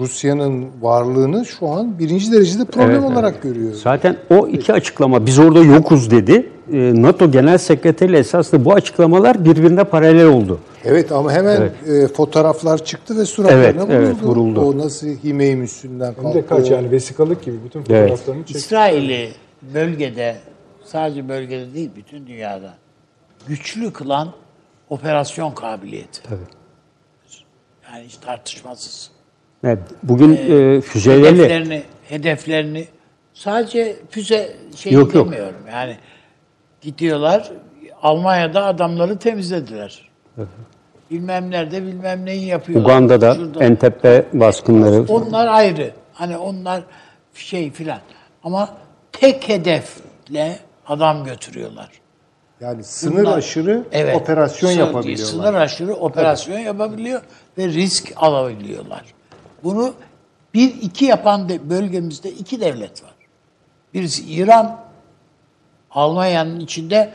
[0.00, 3.72] Rusya'nın varlığını şu an birinci derecede problem Evet, olarak görüyor.
[3.74, 6.50] Zaten o iki açıklama biz orada yokuz dedi.
[6.72, 10.58] E, NATO Genel Sekreteri esasında bu açıklamalar birbirine paralel oldu.
[10.84, 13.92] Evet ama hemen e, fotoğraflar çıktı ve suratlarına Evet, vuruldu.
[13.92, 14.60] evet, vuruldu.
[14.60, 16.46] O nasıl Himeyim üstünden hem de kalktı.
[16.48, 18.10] kaç o- yani vesikalık gibi bütün Evet.
[18.10, 18.56] fotoğraflarını çek.
[18.56, 19.28] İsrail'i
[19.74, 20.36] bölgede
[20.84, 22.74] sadece bölgede değil bütün dünyada
[23.48, 24.28] güçlü kılan
[24.90, 26.22] operasyon kabiliyeti.
[26.22, 26.38] Tabii.
[27.92, 29.10] Yani hiç tartışmasız.
[29.64, 32.84] Evet, bugün e, füzelerle Hedeflerini, hedeflerini
[33.34, 35.26] sadece füze şey Yok, yok.
[35.26, 35.60] demiyorum.
[35.72, 35.96] Yani
[36.80, 37.50] gidiyorlar
[38.02, 40.08] Almanya'da adamları temizlediler.
[41.10, 42.84] Bilmem nerede bilmem neyi yapıyorlar.
[42.90, 43.64] Uganda'da Şurada.
[43.64, 45.90] Entebbe baskınları Onlar ayrı.
[46.12, 46.82] Hani onlar
[47.34, 47.98] şey filan.
[48.44, 48.68] Ama
[49.12, 51.88] tek hedefle adam götürüyorlar.
[52.60, 55.24] Yani sınır Bunlar- aşırı Evet, operasyon sınır- yapabiliyorlar.
[55.26, 57.20] Sınır aşırı operasyon yapabiliyor
[57.58, 59.02] ve risk alabiliyorlar.
[59.64, 59.94] Bunu
[60.54, 63.14] bir iki yapan de, bölgemizde iki devlet var.
[63.94, 64.80] Birisi İran,
[65.90, 67.12] Almanya'nın içinde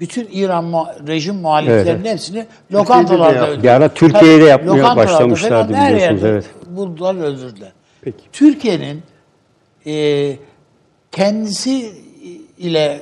[0.00, 2.12] bütün İran muha- rejim muhaliflerinin Evet.
[2.12, 3.62] hepsini lokantalarda öldürdü.
[3.62, 6.44] Bir ara Türkiye'ye de yapmaya başlamışlardı biliyorsunuz, evet.
[6.66, 7.72] Buldular öldürdüler.
[8.00, 8.18] Peki.
[8.32, 9.02] Türkiye'nin
[9.86, 10.36] e,
[11.12, 11.92] kendisi
[12.58, 13.00] ile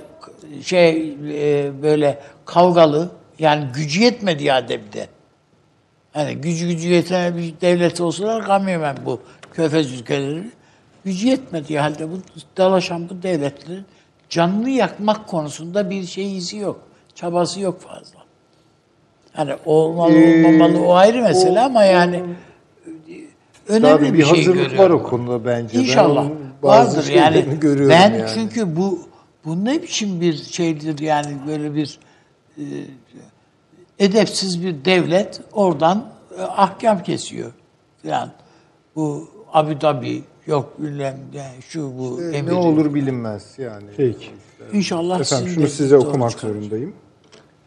[0.62, 5.06] şey e, böyle kavgalı yani gücü yetmediği halde bir de.
[6.12, 9.20] Hani gücü gücü yeten bir devlet olsalar kamıyorum ben bu
[9.52, 10.50] körfez ülkeleri.
[11.04, 12.14] Gücü yetmediği halde bu
[12.56, 13.84] dalaşan bu devletlerin
[14.28, 16.80] canını yakmak konusunda bir şey izi yok.
[17.14, 18.20] Çabası yok fazla.
[19.38, 22.22] Yani olmalı olmamalı o ayrı mesele ama yani
[23.68, 25.00] önemli Tabii bir, bir şey hazırlık var görüyorum.
[25.00, 25.78] o konuda bence.
[25.78, 26.26] Ben İnşallah
[26.62, 27.44] bazı vardır yani.
[27.60, 28.30] görüyorum Ben yani.
[28.34, 29.00] çünkü bu
[29.44, 31.98] bu ne biçim bir şeydir yani böyle bir
[32.58, 32.64] e,
[34.00, 37.52] edepsiz bir devlet oradan e, ahkam kesiyor
[38.02, 38.30] falan.
[38.96, 42.54] Bu Abu Dhabi yok bilmem ne şu bu E, emiri.
[42.54, 43.84] ne olur bilinmez yani.
[43.96, 44.30] Peki.
[44.72, 46.48] İnşallah Efendim sizin şunu de size okumak çıkar.
[46.48, 46.92] zorundayım.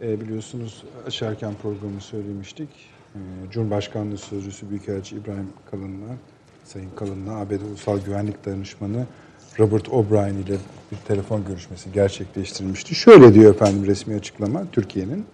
[0.02, 2.70] Ee, biliyorsunuz açarken programı söylemiştik.
[3.16, 3.20] Ee,
[3.52, 6.16] Cumhurbaşkanlığı Sözcüsü Büyükelçi İbrahim Kalın'la,
[6.66, 9.06] Sayın Kalın'la ABD Ulusal Güvenlik Danışmanı
[9.60, 10.56] Robert O'Brien ile
[10.92, 12.96] bir telefon görüşmesi gerçekleştirilmişti.
[12.96, 15.26] Şöyle diyor efendim resmi açıklama Türkiye'nin.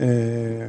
[0.00, 0.68] Ee,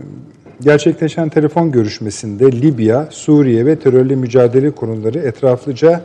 [0.61, 6.03] gerçekleşen telefon görüşmesinde Libya, Suriye ve terörle mücadele konuları etraflıca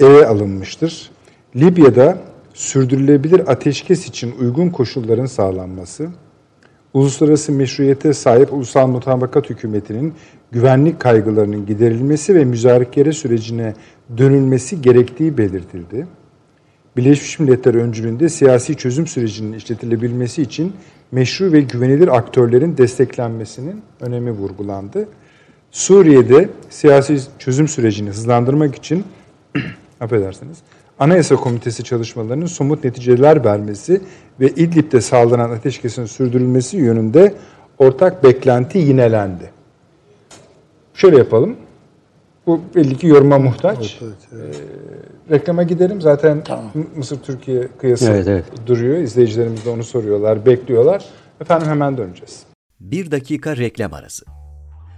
[0.00, 1.10] ele alınmıştır.
[1.56, 2.18] Libya'da
[2.54, 6.08] sürdürülebilir ateşkes için uygun koşulların sağlanması,
[6.94, 10.14] uluslararası meşruiyete sahip ulusal mutabakat hükümetinin
[10.52, 13.74] güvenlik kaygılarının giderilmesi ve müzakere sürecine
[14.18, 16.06] dönülmesi gerektiği belirtildi.
[16.96, 20.72] Birleşmiş Milletler öncülüğünde siyasi çözüm sürecinin işletilebilmesi için
[21.12, 25.08] meşru ve güvenilir aktörlerin desteklenmesinin önemi vurgulandı.
[25.70, 29.04] Suriye'de siyasi çözüm sürecini hızlandırmak için
[30.00, 30.58] affedersiniz,
[30.98, 34.00] Anayasa Komitesi çalışmalarının somut neticeler vermesi
[34.40, 37.34] ve İdlib'de sağlanan ateşkesin sürdürülmesi yönünde
[37.78, 39.50] ortak beklenti yinelendi.
[40.94, 41.56] Şöyle yapalım.
[42.46, 44.00] Bu belli ki yoruma muhtaç.
[45.30, 46.00] Reklama gidelim.
[46.00, 46.42] Zaten
[46.74, 48.44] M- Mısır-Türkiye kıyası Evet, evet.
[48.66, 48.98] duruyor.
[48.98, 51.04] İzleyicilerimiz de onu soruyorlar, bekliyorlar.
[51.40, 52.42] Efendim hemen döneceğiz.
[52.80, 54.24] Bir dakika reklam arası.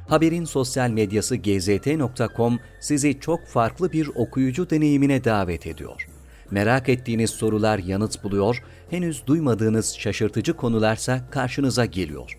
[0.09, 6.07] Haberin sosyal medyası gzt.com sizi çok farklı bir okuyucu deneyimine davet ediyor.
[6.51, 12.39] Merak ettiğiniz sorular yanıt buluyor, henüz duymadığınız şaşırtıcı konularsa karşınıza geliyor.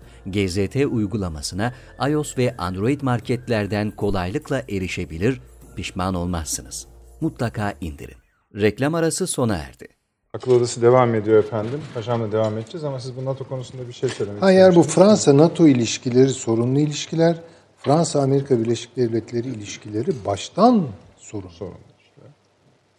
[0.25, 1.73] GZT uygulamasına
[2.09, 5.41] iOS ve Android marketlerden kolaylıkla erişebilir,
[5.75, 6.87] pişman olmazsınız.
[7.21, 8.17] Mutlaka indirin.
[8.55, 9.87] Reklam arası sona erdi.
[10.33, 11.81] Akıl odası devam ediyor efendim.
[11.93, 14.83] Paşamla devam edeceğiz ama siz bu NATO konusunda bir şey söylemek Ha, eğer bu.
[14.83, 17.41] Fransa-NATO ilişkileri sorunlu ilişkiler,
[17.77, 21.49] Fransa-Amerika Birleşik Devletleri ilişkileri baştan sorun.
[21.49, 21.73] Sorun.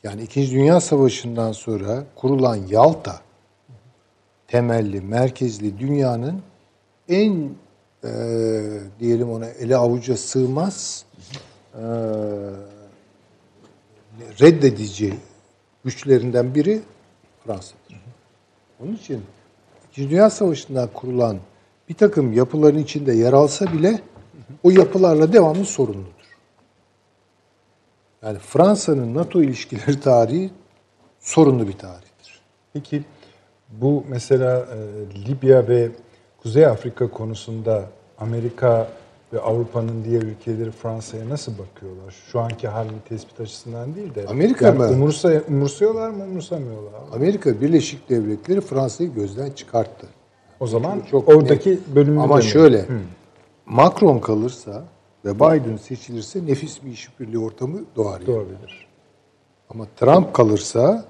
[0.05, 3.21] Yani İkinci Dünya Savaşı'ndan sonra kurulan Yalta
[4.49, 6.43] temelli, merkezli dünyanın
[7.09, 7.51] en
[8.05, 8.11] e,
[9.01, 11.05] diyelim ona ele avuca sığmaz
[11.75, 11.83] e,
[14.41, 15.15] reddedici
[15.85, 16.81] güçlerinden biri
[17.45, 18.03] Fransa'dır.
[18.81, 19.23] Onun için
[19.91, 21.39] İkinci Dünya Savaşı'ndan kurulan
[21.89, 24.01] bir takım yapıların içinde yer alsa bile
[24.63, 26.13] o yapılarla devamlı sorumludur.
[28.23, 30.51] Yani Fransa'nın NATO ilişkileri tarihi
[31.21, 32.41] sorunlu bir tarihtir.
[32.73, 33.05] Peki
[33.69, 34.77] bu mesela e,
[35.29, 35.91] Libya ve
[36.43, 37.85] Kuzey Afrika konusunda
[38.19, 38.89] Amerika
[39.33, 42.15] ve Avrupa'nın diğer ülkeleri Fransa'ya nasıl bakıyorlar?
[42.33, 44.27] Şu anki halini tespit açısından değil de.
[44.27, 44.89] Amerika yani mı?
[44.89, 47.07] Umursa, umursuyorlar mı, umursamıyorlar mı?
[47.15, 50.07] Amerika Birleşik Devletleri Fransa'yı gözden çıkarttı.
[50.61, 51.89] O zaman Çok oradaki net.
[51.95, 52.49] bölümü Ama demiyorum.
[52.51, 52.85] şöyle,
[53.67, 54.85] Macron kalırsa
[55.25, 58.13] ve Biden seçilirse nefis bir işbirliği ortamı doğar.
[58.21, 58.27] yani.
[58.27, 58.87] Doğabilir.
[59.71, 61.05] Ama Trump kalırsa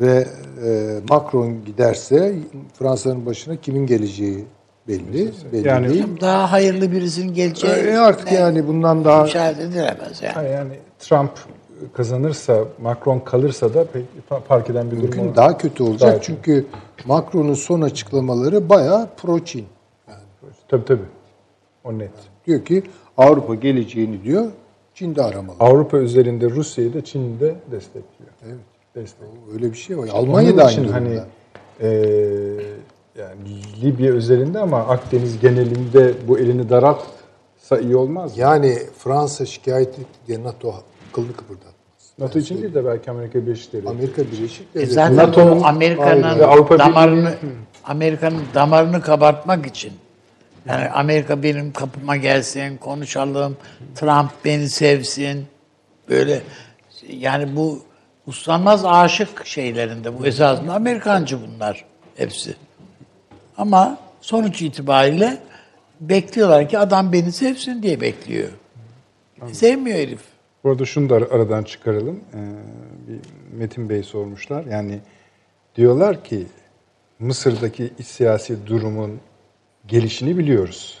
[0.00, 0.26] ve
[0.66, 2.34] e, Macron giderse
[2.78, 4.44] Fransa'nın başına kimin geleceği
[4.88, 5.32] belli.
[5.52, 6.06] belli Yani- değil.
[6.20, 10.50] Daha hayırlı birisinin geleceği E, artık yani bundan daha müşahede edilemez yani.
[10.50, 11.30] Yani Trump
[11.92, 16.12] kazanırsa, Macron kalırsa da pek fa- fark eden bir durum mümkün daha kötü olacak.
[16.12, 16.20] Daha.
[16.22, 16.66] Çünkü
[17.04, 19.64] Macron'un son açıklamaları bayağı pro-Çin.
[20.68, 21.02] Tabii tabii.
[21.84, 22.10] O net.
[22.46, 22.82] Diyor ki
[23.16, 24.46] Avrupa geleceğini diyor
[24.94, 25.56] Çin'de aramalı.
[25.60, 28.30] Avrupa üzerinde Rusya'yı da Çin'i de destekliyor.
[28.46, 28.54] Evet.
[28.94, 29.32] Destekliyor.
[29.54, 30.02] Öyle bir şey var.
[30.02, 30.94] Onun Almanya da aynı durumda.
[30.94, 31.20] hani
[31.82, 31.90] eee,
[33.18, 38.36] yani Libya özelinde ama Akdeniz genelinde bu elini daraltsa iyi olmaz.
[38.36, 38.42] mı?
[38.42, 40.74] Yani Fransa şikayet etti diye NATO
[41.12, 41.74] kılını kıpırdatmaz.
[42.18, 43.94] NATO için değil de belki Amerika Birleşik Devletleri.
[43.96, 44.94] Amerika Birleşik E Devletleri.
[44.94, 47.34] zaten NATO'nun- Amerika'nın damarını
[47.84, 49.92] Amerika'nın damarını kabartmak için
[50.66, 53.56] yani Amerika benim kapıma gelsin, konuşalım,
[53.94, 55.46] Trump beni sevsin.
[56.08, 56.42] Böyle
[57.08, 57.78] yani bu
[58.30, 61.84] uslanmaz aşık şeylerinde bu esasında Amerikancı bunlar
[62.16, 62.54] hepsi.
[63.56, 65.38] Ama sonuç itibariyle
[66.00, 68.48] bekliyorlar ki adam beni sevsin diye bekliyor.
[69.52, 70.20] Sevmiyor herif.
[70.64, 72.20] Bu arada şunu da ar- aradan çıkaralım.
[72.34, 72.38] Ee,
[73.08, 73.18] bir
[73.58, 74.64] Metin Bey sormuşlar.
[74.64, 74.98] Yani
[75.76, 76.46] diyorlar ki
[77.18, 79.20] Mısır'daki siyasi durumun
[79.86, 80.98] gelişini biliyoruz.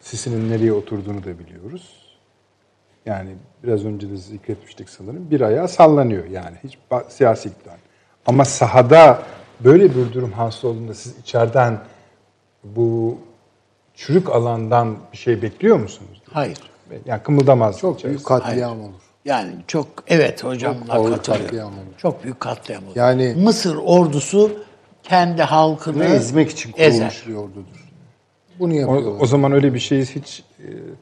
[0.00, 2.01] Sisi'nin nereye oturduğunu da biliyoruz.
[3.06, 3.30] Yani
[3.64, 5.30] biraz önce de zikretmiştik sanırım.
[5.30, 6.56] Bir ayağı sallanıyor yani.
[6.64, 7.76] Hiç siyasi iktidar.
[8.26, 9.22] Ama sahada
[9.60, 11.78] böyle bir durum hasıl olduğunda siz içeriden
[12.64, 13.18] bu
[13.94, 16.22] çürük alandan bir şey bekliyor musunuz?
[16.32, 16.58] Hayır.
[17.06, 17.78] Yani kımıldamaz.
[17.78, 18.16] Çok içerisi.
[18.16, 19.00] büyük katliam olur.
[19.24, 21.96] Yani çok evet hocam Çok katliam olur.
[21.98, 22.96] Çok büyük katliam olur.
[22.96, 24.52] Yani- Mısır ordusu
[25.02, 27.92] kendi halkını ezmek için kurulmuş bir ordudur.
[28.58, 29.20] Bunu O, yapıyorlar.
[29.20, 30.44] o zaman öyle bir şeyi hiç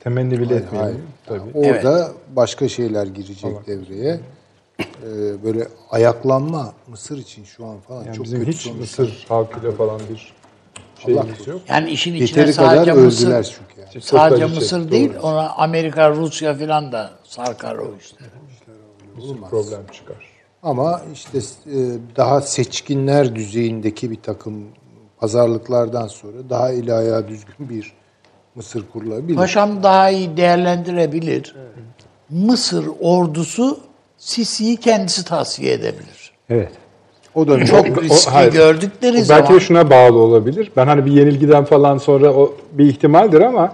[0.00, 1.00] temenni bile Hayır, etmeyelim.
[1.26, 1.44] hayır.
[1.54, 1.58] Tabii.
[1.68, 4.20] Orada başka şeyler girecek devreye.
[4.80, 8.80] Ee, böyle ayaklanma Mısır için şu an falan Yani çok bizim kötü hiç sonuçlar.
[8.80, 10.32] Mısır halkıyla falan bir
[11.04, 11.60] şeyimiz yok.
[11.68, 14.02] Yani işin içine Yeteri kadar sadece öldüler Mısır, çünkü yani.
[14.02, 15.22] Sadece Mısır çekti, değil, doğru.
[15.22, 18.24] ona Amerika, Rusya filan da sarkar o işte.
[19.16, 20.16] Bir problem çıkar.
[20.62, 21.78] Ama işte e,
[22.16, 24.64] daha seçkinler düzeyindeki bir takım
[25.16, 27.92] pazarlıklardan sonra daha eli ayağı düzgün bir
[28.60, 29.36] Mısır kurulabilir.
[29.36, 31.54] Paşam daha iyi değerlendirebilir.
[32.30, 33.78] Mısır ordusu
[34.18, 36.32] Sisi'yi kendisi tavsiye edebilir.
[36.50, 36.68] Evet.
[37.34, 38.52] O da Çok O- riskli hayır.
[38.52, 40.72] gördükleri O belki zaman de şuna bağlı olabilir.
[40.76, 43.72] Ben hani bir yenilgiden falan sonra o bir ihtimaldir ama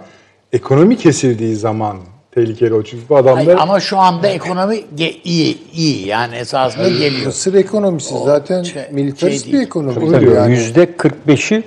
[0.52, 1.96] ekonomi kesildiği zaman
[2.34, 2.82] tehlikeli o.
[2.82, 4.80] Çünkü bu adamlar Hayır, ama şu anda ekonomi
[5.24, 7.26] iyi, iyi yani esasında geliyor.
[7.26, 9.94] Mısır ekonomisi zaten şey- militarist şey bir ekonomi.
[9.94, 10.52] Tabii, Tabii yani.
[10.52, 11.62] Yüzde 45'i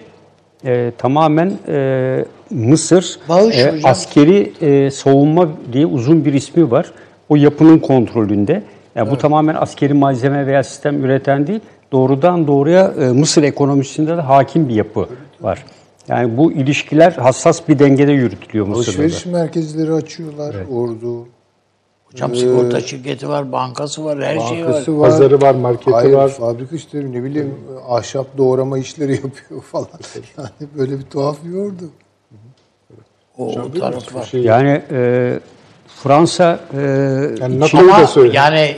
[0.65, 3.91] e, tamamen e, Mısır Bağış e, hocam.
[3.91, 6.91] askeri e, savunma diye uzun bir ismi var.
[7.29, 8.63] O yapının kontrolünde.
[8.95, 11.59] Yani Bu tamamen askeri malzeme veya sistem üreten değil,
[11.91, 15.09] doğrudan doğruya e, Mısır ekonomisinde de hakim bir yapı
[15.41, 15.65] var.
[16.07, 18.97] Yani bu ilişkiler hassas bir dengede yürütülüyor Mısır'da.
[18.97, 19.01] da.
[19.03, 21.27] Alışveriş merkezleri açıyorlar ordu.
[22.11, 24.67] Hocam sigorta şirketi var, bankası var, her şey var.
[24.67, 25.09] Bankası var.
[25.09, 26.29] Pazarı var, marketi Hayır, var.
[26.29, 27.55] fabrika işte ne bileyim
[27.89, 29.87] ahşap doğrama işleri yapıyor falan.
[30.37, 31.83] Yani böyle bir tuhaf bir ordu.
[33.39, 34.25] O, taraf var.
[34.25, 35.39] Şey, Yani e,
[35.87, 36.79] Fransa e,
[37.39, 38.77] yani da Ama yani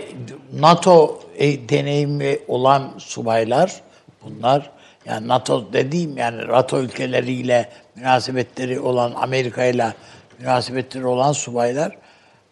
[0.59, 3.81] NATO e, deneyimi olan subaylar
[4.23, 4.71] bunlar
[5.05, 9.93] yani NATO dediğim yani NATO ülkeleriyle münasebetleri olan Amerika ile
[10.39, 11.97] münasebetleri olan subaylar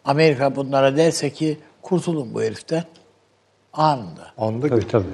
[0.06, 2.84] Amerika bunlara derse ki kurtulun bu heriften
[3.74, 4.28] anında.
[4.38, 5.06] Anda Tabii tabii.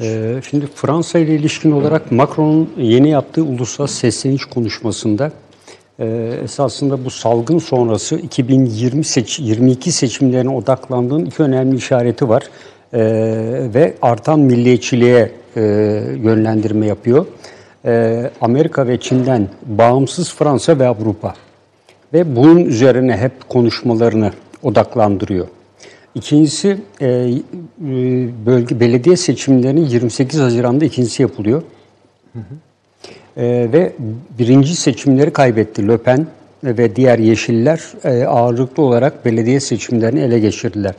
[0.00, 5.32] Ee, şimdi Fransa ile ilişkin olarak Macron'un yeni yaptığı uluslararası sesleniş konuşmasında
[5.98, 6.06] e,
[6.44, 12.42] esasında bu salgın sonrası 2020 seç 22 seçimlerine odaklandığın iki önemli işareti var.
[12.92, 13.00] E,
[13.74, 15.60] ve artan milliyetçiliğe e,
[16.22, 17.26] yönlendirme yapıyor.
[17.84, 21.34] E, Amerika ve Çin'den bağımsız Fransa ve Avrupa
[22.12, 25.46] ve bunun üzerine hep konuşmalarını odaklandırıyor.
[26.16, 27.38] İkincisi e, e,
[28.46, 31.62] bölge belediye seçimlerinin 28 Haziran'da ikincisi yapılıyor.
[33.36, 33.92] E, ve
[34.38, 36.26] birinci seçimleri kaybetti Le Pen
[36.64, 40.94] ve diğer Yeşiller e, ağırlıklı olarak belediye seçimlerini ele geçirdiler.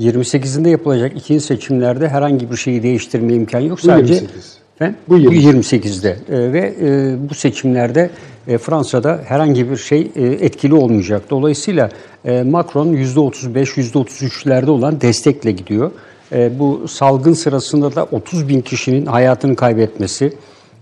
[0.00, 3.80] 28'inde yapılacak ikinci seçimlerde herhangi bir şeyi değiştirme imkanı yok.
[3.80, 4.58] Sadece 28.
[4.80, 4.98] Efendim?
[5.08, 6.04] Bu 28.
[6.04, 8.10] 28'de E, ve e, bu seçimlerde
[8.48, 11.22] e, Fransa'da herhangi bir şey e, etkili olmayacak.
[11.30, 11.88] Dolayısıyla
[12.24, 15.90] e, Macron %35, %33'lerde olan destekle gidiyor.
[16.32, 20.32] E, bu salgın sırasında da 30 bin kişinin hayatını kaybetmesi,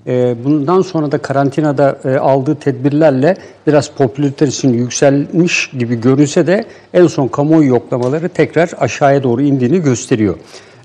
[0.06, 3.36] e, bundan sonra da karantinada e, aldığı tedbirlerle
[3.66, 10.34] biraz popülaritesinin yükselmiş gibi görünse de en son kamuoyu yoklamaları tekrar aşağıya doğru indiğini gösteriyor.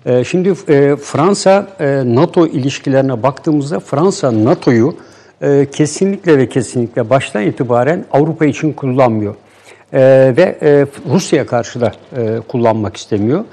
[0.06, 4.96] Ee, Şimdi e, Fransa e, NATO ilişkilerine baktığımızda Fransa NATO'yu
[5.42, 9.36] e, kesinlikle ve kesinlikle baştan itibaren Avrupa için kullanmıyor.
[10.38, 11.92] Ve Rusya'ya karşı da
[12.48, 13.44] kullanmak istemiyor.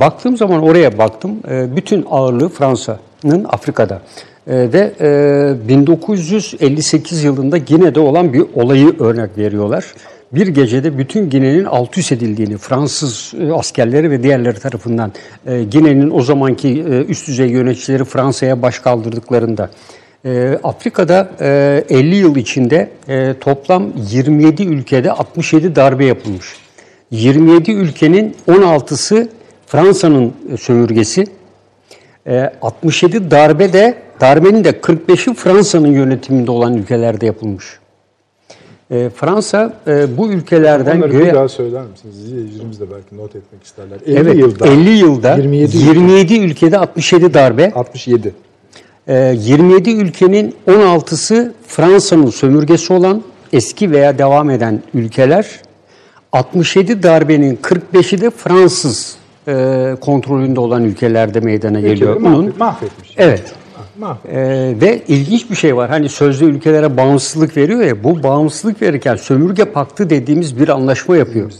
[0.00, 1.30] Baktığım zaman oraya baktım.
[1.76, 4.02] Bütün ağırlığı Fransa'nın Afrika'da.
[4.46, 9.84] Ve e, 1958 yılında Gine'de olan bir olayı örnek veriyorlar
[10.32, 15.12] bir gecede bütün Gine'nin alt üst edildiğini, Fransız e, askerleri ve diğerleri tarafından
[15.46, 19.70] e, Gine'nin o zamanki e, üst düzey yöneticileri Fransa'ya baş kaldırdıklarında
[20.62, 22.90] Afrika'da e, 50 yıl içinde
[23.40, 26.46] toplam 27 ülkede 67 darbe yapılmış.
[27.10, 29.28] 27 ülkenin 16'sı
[29.66, 31.26] Fransa'nın sömürgesi.
[32.26, 37.78] E, 67 darbe de darbenin de 45'i Fransa'nın yönetiminde olan ülkelerde yapılmış.
[38.90, 42.18] E, Fransa e, bu ülkelerden Onları bir daha söyler misiniz?
[42.18, 43.98] İzleyicilerimiz de belki not etmek isterler.
[44.06, 46.44] 50 evet, yılda 50 yılda 27 27, ülke.
[46.44, 47.72] ülkede 67 darbe.
[47.74, 48.34] 67.
[49.08, 55.60] E, 27 ülkenin 16'sı Fransa'nın sömürgesi olan eski veya devam eden ülkeler.
[56.32, 59.16] 67 darbenin 45'i de Fransız
[59.48, 62.16] e, kontrolünde olan ülkelerde meydana geliyor.
[62.16, 63.14] Ülkeleri mahvet- mahvetmiş.
[63.16, 63.42] Evet.
[64.28, 65.90] Ee, ve ilginç bir şey var.
[65.90, 68.04] Hani sözde ülkelere bağımsızlık veriyor ya.
[68.04, 71.50] Bu bağımsızlık verirken sömürge paktı dediğimiz bir anlaşma yapıyor.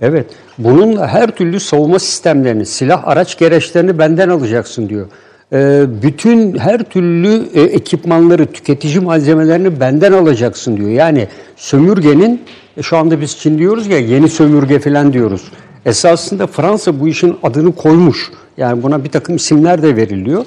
[0.00, 0.26] Evet.
[0.58, 5.06] Bununla her türlü savunma sistemlerini, silah araç gereçlerini benden alacaksın diyor.
[5.52, 10.90] Ee, bütün her türlü e, ekipmanları, tüketici malzemelerini benden alacaksın diyor.
[10.90, 12.42] Yani sömürgenin
[12.76, 15.42] e, şu anda biz Çin diyoruz ya yeni sömürge falan diyoruz.
[15.86, 18.30] Esasında Fransa bu işin adını koymuş.
[18.56, 20.44] Yani buna bir takım isimler de veriliyor.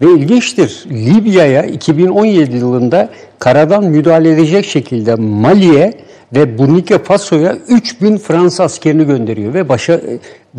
[0.00, 5.94] Ve ilginçtir Libya'ya 2017 yılında karadan müdahale edecek şekilde Mali'ye
[6.34, 10.00] ve Burkina Faso'ya 3000 Fransız askerini gönderiyor ve başa,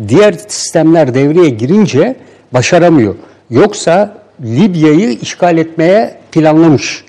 [0.08, 2.16] diğer sistemler devreye girince
[2.52, 3.14] başaramıyor.
[3.50, 7.04] Yoksa Libya'yı işgal etmeye planlamış.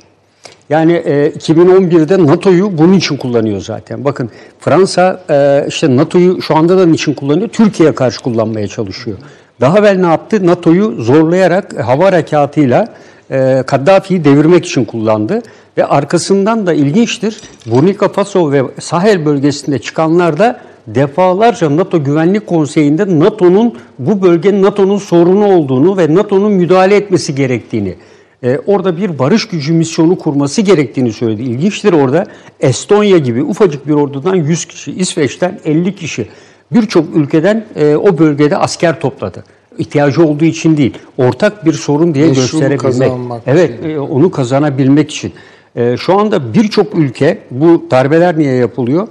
[0.69, 4.05] Yani e, 2011'de NATO'yu bunun için kullanıyor zaten.
[4.05, 7.49] Bakın Fransa e, işte NATO'yu şu anda da niçin kullanıyor?
[7.49, 9.17] Türkiye'ye karşı kullanmaya çalışıyor.
[9.61, 10.47] Daha evvel ne yaptı?
[10.47, 12.87] NATO'yu zorlayarak e, hava harekatıyla
[13.31, 15.41] e, Kaddafi'yi devirmek için kullandı.
[15.77, 17.41] Ve arkasından da ilginçtir.
[17.65, 24.97] Burkina Faso ve Sahel bölgesinde çıkanlar da defalarca NATO Güvenlik Konseyi'nde NATO'nun bu bölgenin NATO'nun
[24.97, 27.95] sorunu olduğunu ve NATO'nun müdahale etmesi gerektiğini
[28.43, 31.43] e, orada bir barış gücü misyonu kurması gerektiğini söyledi.
[31.43, 32.25] İlginçtir orada
[32.59, 36.27] Estonya gibi ufacık bir ordudan 100 kişi, İsveç'ten 50 kişi
[36.71, 39.43] birçok ülkeden e, o bölgede asker topladı.
[39.77, 43.11] İhtiyacı olduğu için değil, ortak bir sorun diye Meşru gösterebilmek.
[43.47, 45.33] Evet, e, onu kazanabilmek için.
[45.75, 49.07] E, şu anda birçok ülke bu darbeler niye yapılıyor?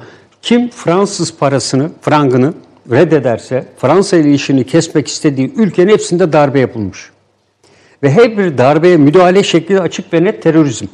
[0.46, 2.54] Kim Fransız parasını, frangını
[2.90, 7.10] reddederse Fransa ile işini kesmek istediği ülkenin hepsinde darbe yapılmış.
[8.02, 10.86] Ve her bir darbeye müdahale şekli açık ve net terörizm.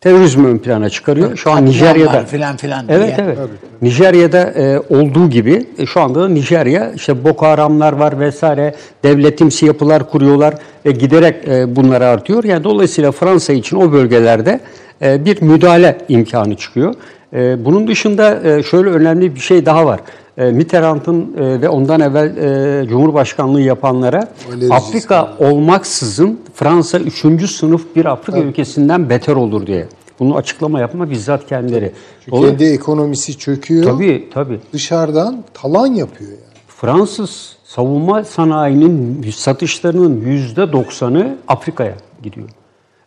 [0.00, 1.36] Terörizmi ön plana çıkarıyor.
[1.36, 3.26] Şu an Nijerya'da filan filan Evet diye.
[3.26, 3.38] evet.
[3.82, 9.66] Nijerya'da e, olduğu gibi e, şu anda da Nijerya işte Boko Haramlar var vesaire devletimsi
[9.66, 10.54] yapılar kuruyorlar
[10.86, 12.44] ve giderek e, bunlar artıyor.
[12.44, 14.60] Yani dolayısıyla Fransa için o bölgelerde
[15.02, 16.94] e, bir müdahale imkanı çıkıyor.
[17.34, 20.00] E, bunun dışında e, şöyle önemli bir şey daha var.
[20.38, 27.50] E, Mitterrand'ın e, ve ondan evvel Cumhurbaşkanlığı yapanlara Valéry Afrika olmaksızın Fransa 3.
[27.50, 29.86] sınıf bir Afrika ülkesinden beter olur diye.
[30.18, 31.92] Bunu açıklama yapma bizzat kendileri.
[32.24, 33.84] Çünkü Dolayı- kendi ekonomisi çöküyor.
[33.84, 34.60] Tabii tabii.
[34.72, 36.40] Dışarıdan talan yapıyor yani.
[36.68, 42.48] Fransız savunma sanayinin satışlarının yüzde doksanı Afrika'ya gidiyor.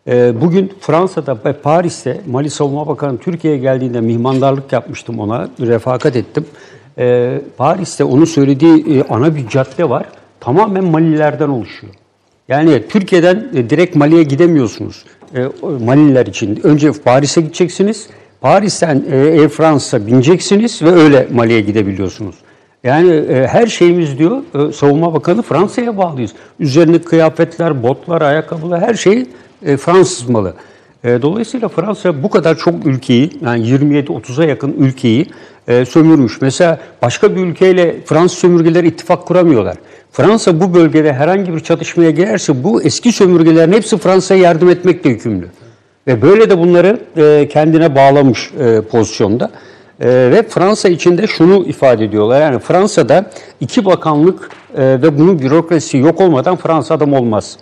[0.08, 6.46] Ee, Bugün Fransa'da ve Paris'te Mali Savunma Bakanı Türkiye'ye geldiğinde mihmandarlık yapmıştım ona, refakat ettim.
[6.98, 10.06] Ee, Paris'te onun söylediği e, ana bir cadde var.
[10.40, 11.94] Tamamen Malilerden oluşuyor.
[12.48, 15.06] Yani Türkiye'den e, direkt Mali'ye gidemiyorsunuz.
[15.36, 15.46] E,
[15.86, 16.60] Maliler için.
[16.64, 18.08] Önce Paris'e gideceksiniz.
[18.42, 22.36] Paris'ten Air France'a bineceksiniz ve öyle Mali'ye gidebiliyorsunuz.
[22.84, 26.32] Yani e, her şeyimiz diyor e, Savunma Bakanı Fransa'ya bağlıyız.
[26.60, 29.26] Üzerindeki kıyafetler, botlar, ayakkabılar her şey
[29.66, 30.54] e, Fransız malı.
[31.04, 35.28] E, dolayısıyla Fransa bu kadar çok ülkeyi yani 27-30'a yakın ülkeyi
[35.68, 36.42] e, sömürmüş.
[36.42, 39.78] Mesela başka bir ülkeyle Fransız sömürgeleri ittifak kuramıyorlar.
[40.12, 45.48] Fransa bu bölgede herhangi bir çatışmaya girerse bu eski sömürgelerin hepsi Fransa'ya yardım etmekle yükümlü.
[46.08, 49.52] Ve böyle de bunları e, kendine bağlamış e, pozisyonda.
[50.00, 52.42] E, ve Fransa içinde şunu ifade ediyorlar.
[52.42, 53.26] Yani Fransa'da
[53.60, 57.58] iki bakanlık e, ve bunun bürokrasisi yok olmadan Fransa adam olmaz.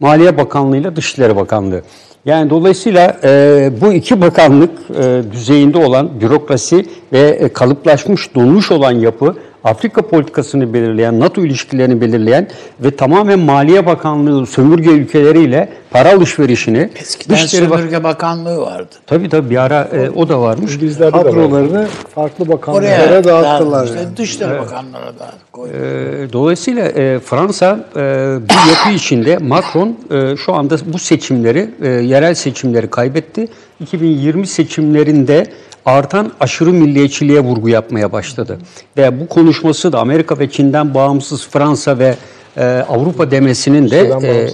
[0.00, 1.82] Maliye Bakanlığı ile Dışişleri Bakanlığı.
[2.24, 8.92] Yani dolayısıyla e, bu iki bakanlık e, düzeyinde olan bürokrasi ve e, kalıplaşmış, donmuş olan
[8.92, 12.48] yapı Afrika politikasını belirleyen, NATO ilişkilerini belirleyen
[12.80, 18.88] ve tamamen Maliye Bakanlığı sömürge ülkeleriyle para alışverişini Eskiden Dışişleri Bak- sömürge bakanlığı vardı.
[19.06, 20.74] Tabii tabii bir ara e, o da varmış.
[20.74, 21.24] İngilizlerde de var.
[21.24, 23.86] Kadrolarını farklı bakanlıklara Oraya dağıttılar.
[23.86, 24.16] işte yani.
[24.16, 25.72] Dışişleri Bakanlığı'na da koydu.
[25.74, 28.00] E, Dolayısıyla e, Fransa e,
[28.40, 33.48] bu yapı içinde Macron e, şu anda bu seçimleri, e, yerel seçimleri kaybetti.
[33.80, 35.46] 2020 seçimlerinde
[35.88, 38.58] artan aşırı milliyetçiliğe vurgu yapmaya başladı.
[38.96, 42.14] Ve bu konuşması da Amerika ve Çin'den bağımsız Fransa ve
[42.56, 44.48] e, Avrupa demesinin de e,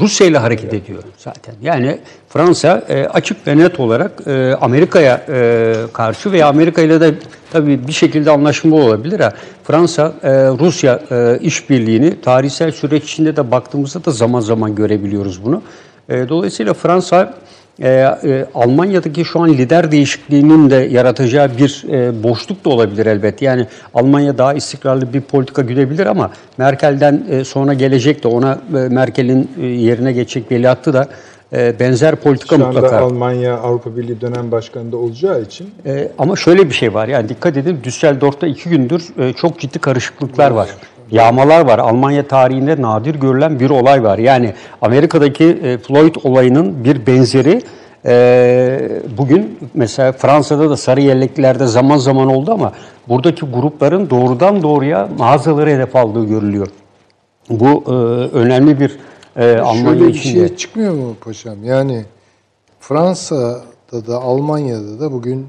[0.00, 1.54] Rusya ile hareket ediyor zaten.
[1.62, 7.14] Yani Fransa e, açık ve net olarak e, Amerika'ya e, karşı veya Amerika ile de
[7.52, 9.32] tabii bir şekilde anlaşma olabilir ha.
[9.64, 15.62] Fransa e, Rusya e, işbirliğini tarihsel süreç içinde de baktığımızda da zaman zaman görebiliyoruz bunu.
[16.08, 17.34] E, dolayısıyla Fransa
[17.80, 23.42] e, e, Almanya'daki şu an lider değişikliğinin de yaratacağı bir e, boşluk da olabilir elbet.
[23.42, 28.76] Yani Almanya daha istikrarlı bir politika güdebilir ama Merkel'den e, sonra gelecek de ona e,
[28.76, 31.08] Merkel'in e, yerine geçecek veliahtı da
[31.52, 33.04] e, benzer politika Şu anda mutlaka.
[33.04, 37.28] Almanya Avrupa Birliği dönem başkanı da olacağı için E, ama şöyle bir şey var yani
[37.28, 40.68] dikkat edin Düsseldorf'ta iki gündür e, çok ciddi karışıklıklar var.
[41.12, 41.78] Yağmalar var.
[41.78, 44.18] Almanya tarihinde nadir görülen bir olay var.
[44.18, 47.62] Yani Amerika'daki e, Floyd olayının bir benzeri
[48.06, 52.72] e, bugün mesela Fransa'da da sarı yelleklilerde zaman zaman oldu ama
[53.08, 56.68] buradaki grupların doğrudan doğruya mağazaları hedef aldığı görülüyor.
[57.50, 57.90] Bu e,
[58.36, 58.98] önemli bir
[59.36, 60.48] Almanya Şöyle bir içinde.
[60.48, 61.64] şey çıkmıyor mu paşam?
[61.64, 62.04] Yani
[62.80, 65.46] Fransa'da da Almanya'da da bugün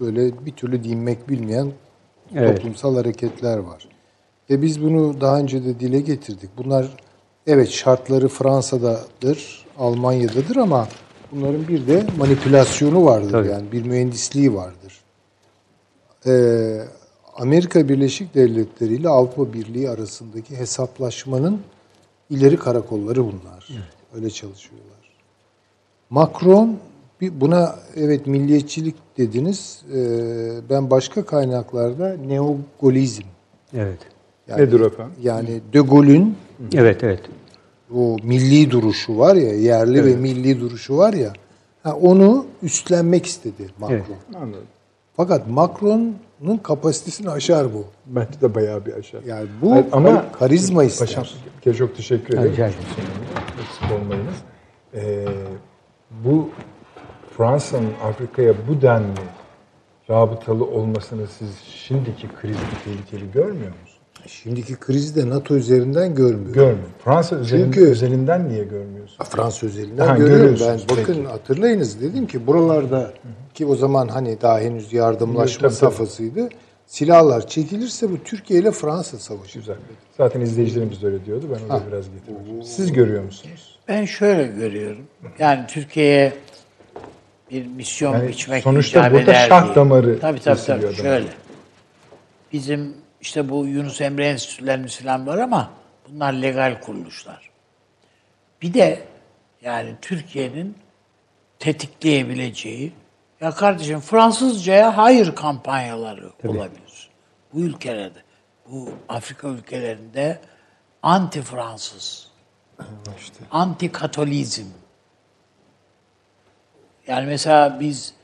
[0.00, 1.66] böyle bir türlü dinmek bilmeyen
[2.36, 2.56] Evet.
[2.56, 3.88] toplumsal hareketler var.
[4.50, 6.50] Ve biz bunu daha önce de dile getirdik.
[6.58, 6.96] Bunlar
[7.46, 10.88] evet şartları Fransa'dadır, Almanya'dadır ama
[11.32, 13.48] bunların bir de manipülasyonu vardır Tabii.
[13.48, 15.00] yani bir mühendisliği vardır.
[16.26, 16.80] Ee,
[17.36, 21.60] Amerika Birleşik Devletleri ile Avrupa Birliği arasındaki hesaplaşmanın
[22.30, 23.68] ileri karakolları bunlar.
[24.14, 24.96] Öyle çalışıyorlar.
[26.10, 26.76] Macron
[27.20, 29.82] buna evet milliyetçilik dediniz.
[29.94, 29.98] Ee,
[30.70, 33.22] ben başka kaynaklarda neogolizm
[33.74, 33.98] Evet.
[34.48, 35.14] Yani, nedir efendim?
[35.22, 36.36] yani De Gaulle'ün
[36.74, 37.20] Evet, evet.
[37.94, 41.32] o milli duruşu var ya, yerli ve milli duruşu var ya,
[41.82, 43.96] ha, onu üstlenmek istedi Macron.
[43.96, 44.06] Evet.
[44.36, 44.66] Anladım.
[45.16, 47.84] Fakat Macron'un kapasitesini aşar bu.
[48.06, 49.20] Bence de bayağı bir aşağı.
[49.26, 51.06] Yani bu Evet, ama karizma ister.
[51.06, 51.24] Paşam
[51.66, 52.52] bir çok teşekkür ederim.
[52.52, 52.80] Rica ederim.
[53.62, 54.34] Eksik olmayınız.
[54.94, 55.26] Ee,
[56.24, 56.48] bu
[57.36, 59.20] Fransa'nın Afrika'ya bu denli
[60.10, 63.85] rabıtalı olmasını siz şimdiki krizi tehlikeli görmüyor musunuz?
[64.26, 66.54] Şimdiki krizi de NATO üzerinden görmüyor.
[66.54, 66.88] Görmüyor.
[67.04, 69.24] Fransa üzerinden, Çünkü- üzerinden niye görmüyorsun?
[69.24, 70.52] Fransa üzerinden Ha, görüyorum ben.
[70.54, 71.26] görüyorsunuz, Bakın peki.
[71.28, 73.12] hatırlayınız dedim ki buralarda
[73.54, 75.76] ki o zaman hani daha henüz yardımlaşma tabii.
[75.78, 76.48] safhasıydı.
[76.86, 79.58] Silahlar çekilirse bu Türkiye ile Fransa savaşı.
[79.58, 79.76] Güzel.
[80.16, 81.44] Zaten izleyicilerimiz de öyle diyordu.
[81.50, 82.62] Ben onu biraz getirdim.
[82.62, 83.78] Siz görüyor musunuz?
[83.88, 85.02] Ben şöyle görüyorum.
[85.38, 86.32] Yani Türkiye'ye
[87.50, 89.74] bir misyon Yani biçmek sonuçta icap burada eder şah diye.
[89.74, 90.94] damarı Tabii tabii tabii.
[90.94, 91.26] Şöyle.
[92.52, 92.94] Bizim
[93.26, 95.70] işte bu Yunus Emre Enstitülerimiz falan var ama
[96.08, 97.50] bunlar legal kuruluşlar.
[98.62, 99.02] Bir de
[99.62, 100.76] yani Türkiye'nin
[101.58, 102.92] tetikleyebileceği
[103.40, 107.10] ya kardeşim Fransızcaya hayır kampanyaları olabilir.
[107.52, 108.18] Bu ülkelerde,
[108.70, 110.40] bu Afrika ülkelerinde
[111.02, 112.28] anti Fransız,
[113.50, 114.66] anti Katolizm.
[117.06, 118.14] Yani mesela biz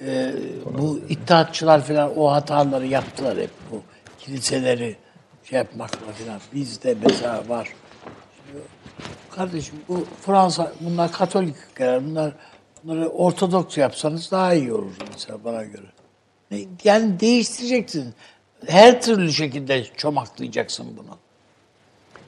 [0.00, 0.32] e,
[0.78, 3.82] bu iddiatçılar falan o hataları yaptılar hep bu
[4.26, 4.96] kiliseleri
[5.44, 6.40] şey yapmakla falan.
[6.54, 7.68] Bizde mesela var.
[8.36, 8.64] Şimdi,
[9.30, 12.04] kardeşim bu Fransa bunlar Katolik ülkeler.
[12.06, 12.32] Bunlar
[12.84, 15.86] bunları Ortodoks yapsanız daha iyi olur mesela bana göre.
[16.50, 18.14] Ne- Yani değiştireceksin.
[18.66, 21.16] Her türlü şekilde çomaklayacaksın bunu.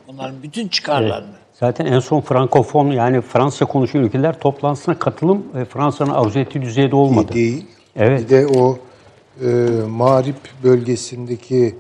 [0.09, 1.35] Bunların bütün çıkarlarını.
[1.61, 6.97] Zaten en son Frankofon yani Fransa konuşan ülkeler toplantısına katılım e, Fransa'nın arzu ettiği düzeyde
[6.97, 7.33] olmadı.
[7.33, 7.67] Değil.
[7.97, 8.21] Evet.
[8.25, 8.79] Bir de o
[9.45, 9.47] e,
[9.89, 11.77] Mağrip bölgesindeki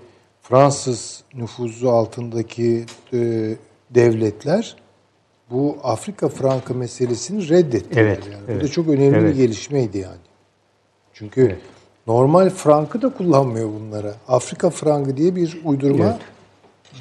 [0.48, 3.18] Fransız nüfuzu altındaki e,
[3.90, 4.76] devletler
[5.50, 8.02] bu Afrika frankı meselesini reddettiler.
[8.02, 8.42] Evet, yani.
[8.48, 8.60] evet.
[8.60, 9.34] Bu da çok önemli Evet.
[9.34, 10.16] bir gelişmeydi yani.
[11.12, 11.58] Çünkü
[12.06, 14.14] normal frankı da kullanmıyor bunlara.
[14.28, 16.16] Afrika frangı diye bir uydurma Evet.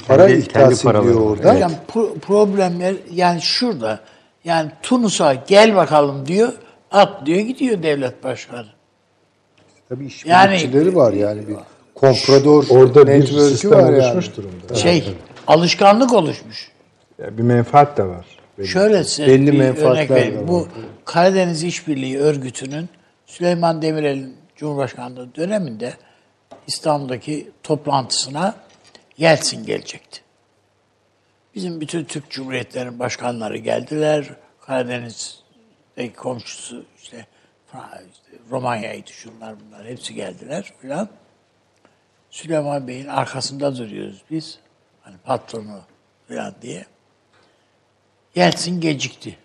[0.08, 1.56] para Kendi- ihtas kendi paraları ediyor orada.
[1.56, 4.00] Hocam pro- problemler yani şurada.
[4.44, 6.54] Yani Tunus'a gel bakalım diyor.
[6.92, 8.66] At diyor gidiyor devlet başkanı.
[9.90, 11.56] Tabii iş Yani- var yani bir
[12.00, 13.96] komprador Orada bir sistem var yani.
[13.96, 14.76] oluşmuş durumda.
[14.76, 15.16] Şey
[15.48, 16.72] alışkanlık oluşmuş.
[17.20, 18.26] Yani bir menfaat de var.
[18.58, 18.68] Belli.
[18.68, 20.38] Şöyle size Belli bir menfaatler örnek vereyim.
[20.38, 20.48] var.
[20.48, 20.68] Bu
[21.06, 22.90] Karadeniz İşbirliği Örgütü'nün
[23.26, 25.94] Süleyman Demirel'in Cumhurbaşkanlığı döneminde
[26.68, 28.56] İstanbul'daki toplantısına
[29.18, 30.22] Yeltsin gelecekti.
[31.56, 34.26] Bizim bütün Türk Cumhuriyetlerinin başkanları geldiler.
[34.62, 37.26] Karadeniz'deki komşusu işte,
[37.74, 37.88] işte
[38.52, 41.10] Romanya'ydı şunlar bunlar hepsi geldiler filan.
[42.30, 44.60] Süleyman Bey'in arkasında duruyoruz biz.
[45.02, 45.82] Hani patronu
[46.28, 46.86] filan diye.
[48.36, 49.38] Yeltsin gecikti.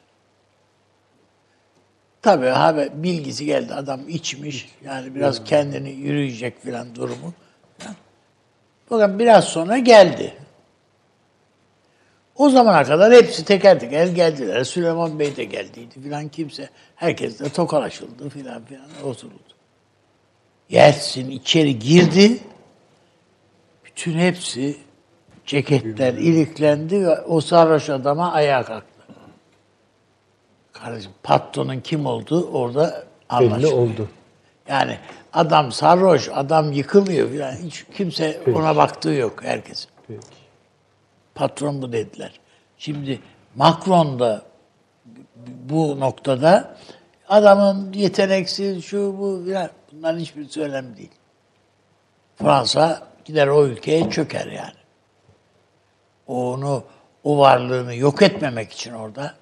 [2.22, 3.74] Tabii haber bilgisi geldi.
[3.74, 4.68] Adam içmiş.
[4.84, 7.34] Yani biraz kendini yürüyecek filan durumu.
[8.88, 10.34] Fakat biraz sonra geldi.
[12.36, 14.64] O zamana kadar hepsi teker teker geldiler.
[14.64, 16.68] Süleyman Bey de geldiydi filan kimse.
[16.96, 19.52] Herkes de tokalaşıldı filan filan oturuldu.
[20.68, 22.38] Yeltsin içeri girdi.
[23.96, 24.76] Bütün hepsi
[25.46, 28.88] ceketler iliklendi ve o sarhoş adama ayağa kalktı.
[30.72, 33.04] Kardeşim patronun kim olduğu orada
[33.40, 33.74] Belli anlaşıldı.
[33.74, 34.08] oldu.
[34.68, 34.98] Yani
[35.32, 37.52] adam sarhoş, adam yıkılıyor filan.
[37.52, 39.90] Hiç kimse ona baktığı yok herkesin.
[40.08, 40.20] Peki.
[41.34, 42.40] Patron bu dediler.
[42.78, 43.20] Şimdi
[43.54, 44.42] Macron da
[45.46, 46.76] bu noktada
[47.28, 51.10] adamın yeteneksiz şu bu filan bunların hiçbirisi önemli değil.
[52.36, 54.72] Fransa gider o ülkeye çöker yani.
[56.26, 56.84] Onu
[57.24, 59.34] o varlığını yok etmemek için orada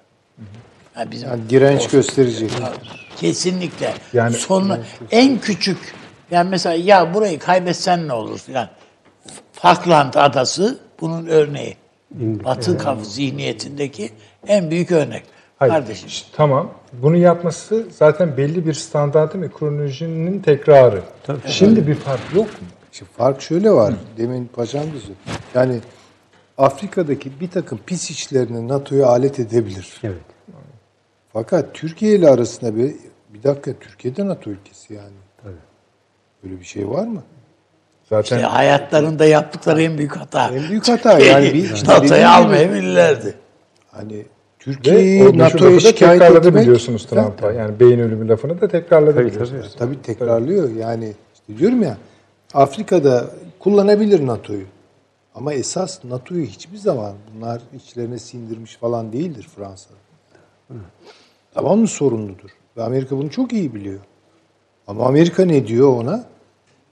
[0.97, 2.51] yani bizim Yani direnç gösterecek.
[3.17, 3.93] Kesinlikle.
[4.13, 4.79] Yani- Sonra
[5.11, 5.95] en küçük
[6.31, 8.69] yani mesela ya burayı kaybetsen ne olur filan.
[9.53, 11.77] Falkland adası bunun örneği.
[12.11, 14.11] Batı kaf zihniyetindeki
[14.47, 15.23] en büyük örnek.
[15.59, 16.71] Hayır, Kardeşim tamam.
[16.93, 21.01] Bunu yapması zaten belli bir standartın ve kronolojinin tekrarı.
[21.45, 22.67] Şimdi bir fark yok mu?
[22.91, 23.93] İşte fark şöyle var.
[24.17, 25.15] Demin paşam diyorsun.
[25.55, 25.79] Yani
[26.57, 29.99] Afrika'daki bir takım pis işlerini NATO'ya alet edebilir.
[30.03, 30.15] Evet.
[31.33, 32.95] Fakat Türkiye ile arasında bir
[33.33, 35.13] bir dakika Türkiye de NATO ülkesi yani.
[36.43, 37.23] Böyle bir şey var mı?
[38.09, 40.47] Zaten işte hayatlarında yaptıkları en büyük hata.
[40.49, 43.35] En büyük hata yani bir işte gibi- almayabilirlerdi.
[43.91, 44.25] Hani
[44.59, 47.51] Türkiye'yi NATO'ya şikayet tekrarladı etmek biliyorsunuz Trump'a.
[47.51, 49.75] Yani beyin ölümü lafını da tekrarladı Tabii, biliyorsunuz.
[49.79, 50.69] tabii tekrarlıyor.
[50.75, 51.97] Yani işte diyorum ya
[52.53, 53.25] Afrika'da
[53.59, 54.65] kullanabilir NATO'yu.
[55.35, 59.89] Ama esas NATO'yu hiçbir zaman bunlar içlerine sindirmiş falan değildir Fransa.
[61.53, 62.49] Tamam mı sorumludur.
[62.77, 63.99] Ve Amerika bunu çok iyi biliyor.
[64.87, 66.23] Ama Amerika ne diyor ona?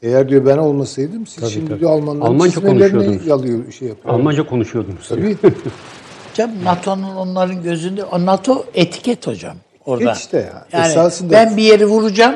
[0.01, 1.79] Eğer diyor ben olmasaydım siz Tabii, şimdi tabii.
[1.79, 3.27] diyor Almanların Almanca konuşuyordunuz.
[3.27, 4.13] yalıyor şey yapıyor.
[4.15, 5.07] Almanca konuşuyordunuz.
[5.09, 5.37] Tabii.
[6.29, 10.03] Hocam NATO'nun onların gözünde o NATO etiket hocam orada.
[10.03, 10.65] Etiket işte ya.
[10.71, 12.35] Yani Esasında- ben bir yeri vuracağım.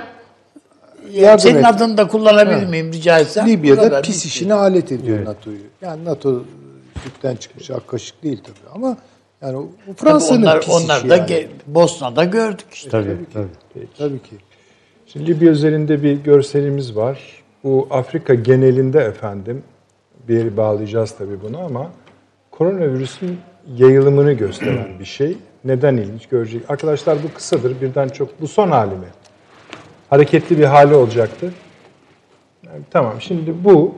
[1.12, 1.66] Yardım Senin et.
[1.66, 3.48] adını da kullanabilir miyim rica etsem?
[3.48, 4.28] Libya'da pis bitti.
[4.28, 5.58] işine alet ediyor NATO'yu.
[5.82, 6.44] Yani NATO
[7.04, 8.98] sütten çıkmış ak kaşık değil tabii ama
[9.42, 11.48] yani o Tabii Fransa'nın onlar, pis onlar işi da yani.
[11.68, 12.90] Bosna'da gördük işte.
[12.90, 13.88] Tabii, tabii.
[13.98, 14.36] Tabii ki.
[15.08, 17.20] Şimdi Libya üzerinde bir görselimiz var.
[17.64, 19.64] Bu Afrika genelinde efendim
[20.28, 21.92] bir yere bağlayacağız tabii bunu ama
[22.52, 23.38] koronavirüsün
[23.78, 25.38] yayılımını gösteren bir şey.
[25.66, 26.62] Neden ilginç görecek?
[26.70, 27.82] Arkadaşlar bu kısadır.
[27.82, 29.08] Birden çok bu son hali mi?
[30.14, 31.54] Hareketli bir hali olacaktı.
[32.66, 33.96] Yani tamam şimdi bu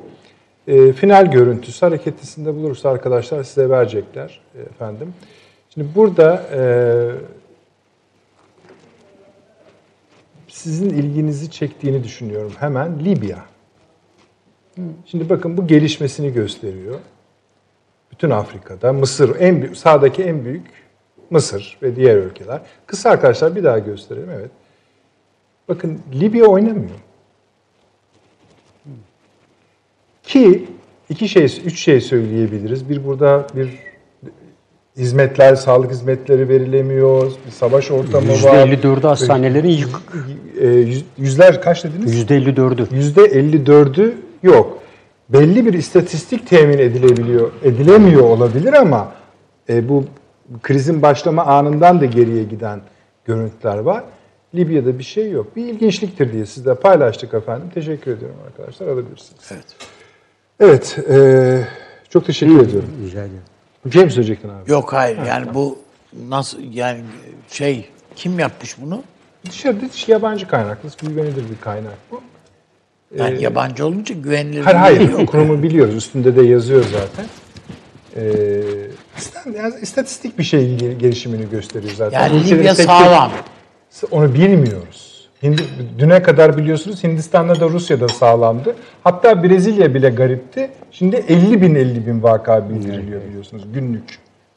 [0.67, 5.13] e, final görüntüsü hareketlisinde bulursa arkadaşlar size verecekler e, efendim.
[5.69, 6.61] Şimdi burada e,
[10.47, 13.45] sizin ilginizi çektiğini düşünüyorum hemen Libya.
[15.05, 16.99] Şimdi bakın bu gelişmesini gösteriyor.
[18.11, 20.67] Bütün Afrika'da Mısır en büyük, sağdaki en büyük
[21.29, 22.61] Mısır ve diğer ülkeler.
[22.85, 24.51] Kısa arkadaşlar bir daha gösterelim evet.
[25.69, 26.89] Bakın Libya oynamıyor.
[30.23, 30.65] Ki
[31.09, 32.89] iki şey, üç şey söyleyebiliriz.
[32.89, 33.69] Bir burada bir
[34.97, 38.33] hizmetler, sağlık hizmetleri verilemiyor, bir savaş ortamı var.
[38.67, 39.89] %54'ü hastanelerin yık.
[40.59, 42.21] E, yüz- yüzler kaç dediniz?
[42.31, 42.95] %54'ü.
[42.95, 44.13] Yüzde 54'ü
[44.43, 44.77] yok.
[45.29, 49.11] Belli bir istatistik temin edilebiliyor, edilemiyor olabilir ama
[49.69, 50.03] e, bu
[50.63, 52.81] krizin başlama anından da geriye giden
[53.25, 54.03] görüntüler var.
[54.55, 55.55] Libya'da bir şey yok.
[55.55, 57.69] Bir ilginçliktir diye sizle paylaştık efendim.
[57.73, 58.87] Teşekkür ediyorum arkadaşlar.
[58.87, 59.41] Alabilirsiniz.
[59.51, 59.65] Evet.
[60.59, 60.97] Evet.
[61.09, 61.67] e,
[62.09, 62.89] çok teşekkür ediyorum.
[63.05, 63.41] Rica ederim.
[63.89, 64.71] James söyleyecektin abi.
[64.71, 65.77] Yok hayır yani bu
[66.29, 66.99] nasıl yani
[67.51, 69.03] şey kim yapmış bunu?
[69.49, 72.21] Dışarıda hiç yabancı kaynaklı, güvenilir bir kaynak bu.
[73.17, 75.27] Yani yabancı olunca güvenilir Hayır hayır bir yok.
[75.29, 75.95] kurumu biliyoruz.
[75.95, 77.25] Üstünde de yazıyor zaten.
[78.15, 82.19] Ee, istatistik bir şey gel- gelişimini gösteriyor zaten.
[82.21, 83.31] Yani Libya tek- sağlam.
[84.11, 85.15] Onu bilmiyoruz.
[85.43, 85.61] Hindi,
[85.99, 88.75] düne kadar biliyorsunuz Hindistan'da da Rusya'da sağlamdı.
[89.03, 90.69] Hatta Brezilya bile garipti.
[90.91, 94.03] Şimdi 50 bin 50 bin vaka bildiriliyor biliyorsunuz günlük.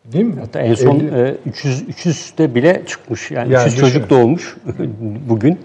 [0.04, 0.34] Değil mi?
[0.40, 3.30] Hatta en son 50 e, 300 300'de bile çıkmış.
[3.30, 4.20] Yani, Yani 300 çocuk düşünün.
[4.22, 4.56] doğmuş
[5.28, 5.58] bugün.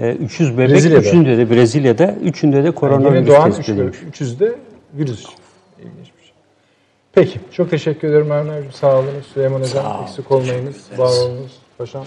[0.00, 1.00] E, 300 bebek, Brezilya'da.
[1.08, 3.98] üçünde de Brezilya'da, üçünde de koronavirüs doğan tespit 300'de, edilmiş.
[4.20, 4.54] 300'de
[4.94, 5.26] virüs.
[5.78, 6.32] İlginç bir şey.
[7.12, 7.40] Peki.
[7.52, 8.72] Çok teşekkür ederim Erman Hocam.
[8.72, 9.06] Sağ olun.
[9.34, 10.86] Süleyman Hocam eksik olmayınız.
[10.96, 11.52] Var olunuz.
[11.78, 12.06] Paşam.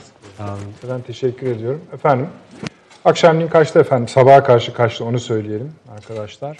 [0.89, 1.81] Ben teşekkür ediyorum.
[1.93, 2.27] Efendim.
[3.05, 4.07] Akşamleyin kaçta efendim?
[4.07, 6.57] Sabaha karşı kaçta onu söyleyelim arkadaşlar.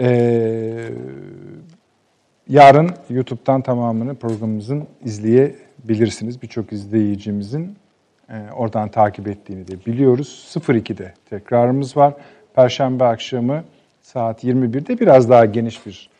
[0.00, 0.88] Ee,
[2.48, 6.42] yarın YouTube'dan tamamını programımızın izleyebilirsiniz.
[6.42, 7.76] Birçok izleyicimizin
[8.28, 10.54] e, oradan takip ettiğini de biliyoruz.
[10.54, 12.14] 02'de tekrarımız var.
[12.54, 13.64] Perşembe akşamı
[14.02, 16.10] saat 21'de biraz daha geniş bir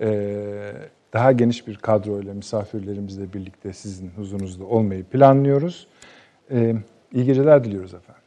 [0.00, 0.08] e,
[1.12, 5.86] daha geniş bir kadroyla misafirlerimizle birlikte sizin huzurunuzda olmayı planlıyoruz.
[6.50, 6.74] E,
[7.12, 8.17] iyi geceler diliyoruz efendim.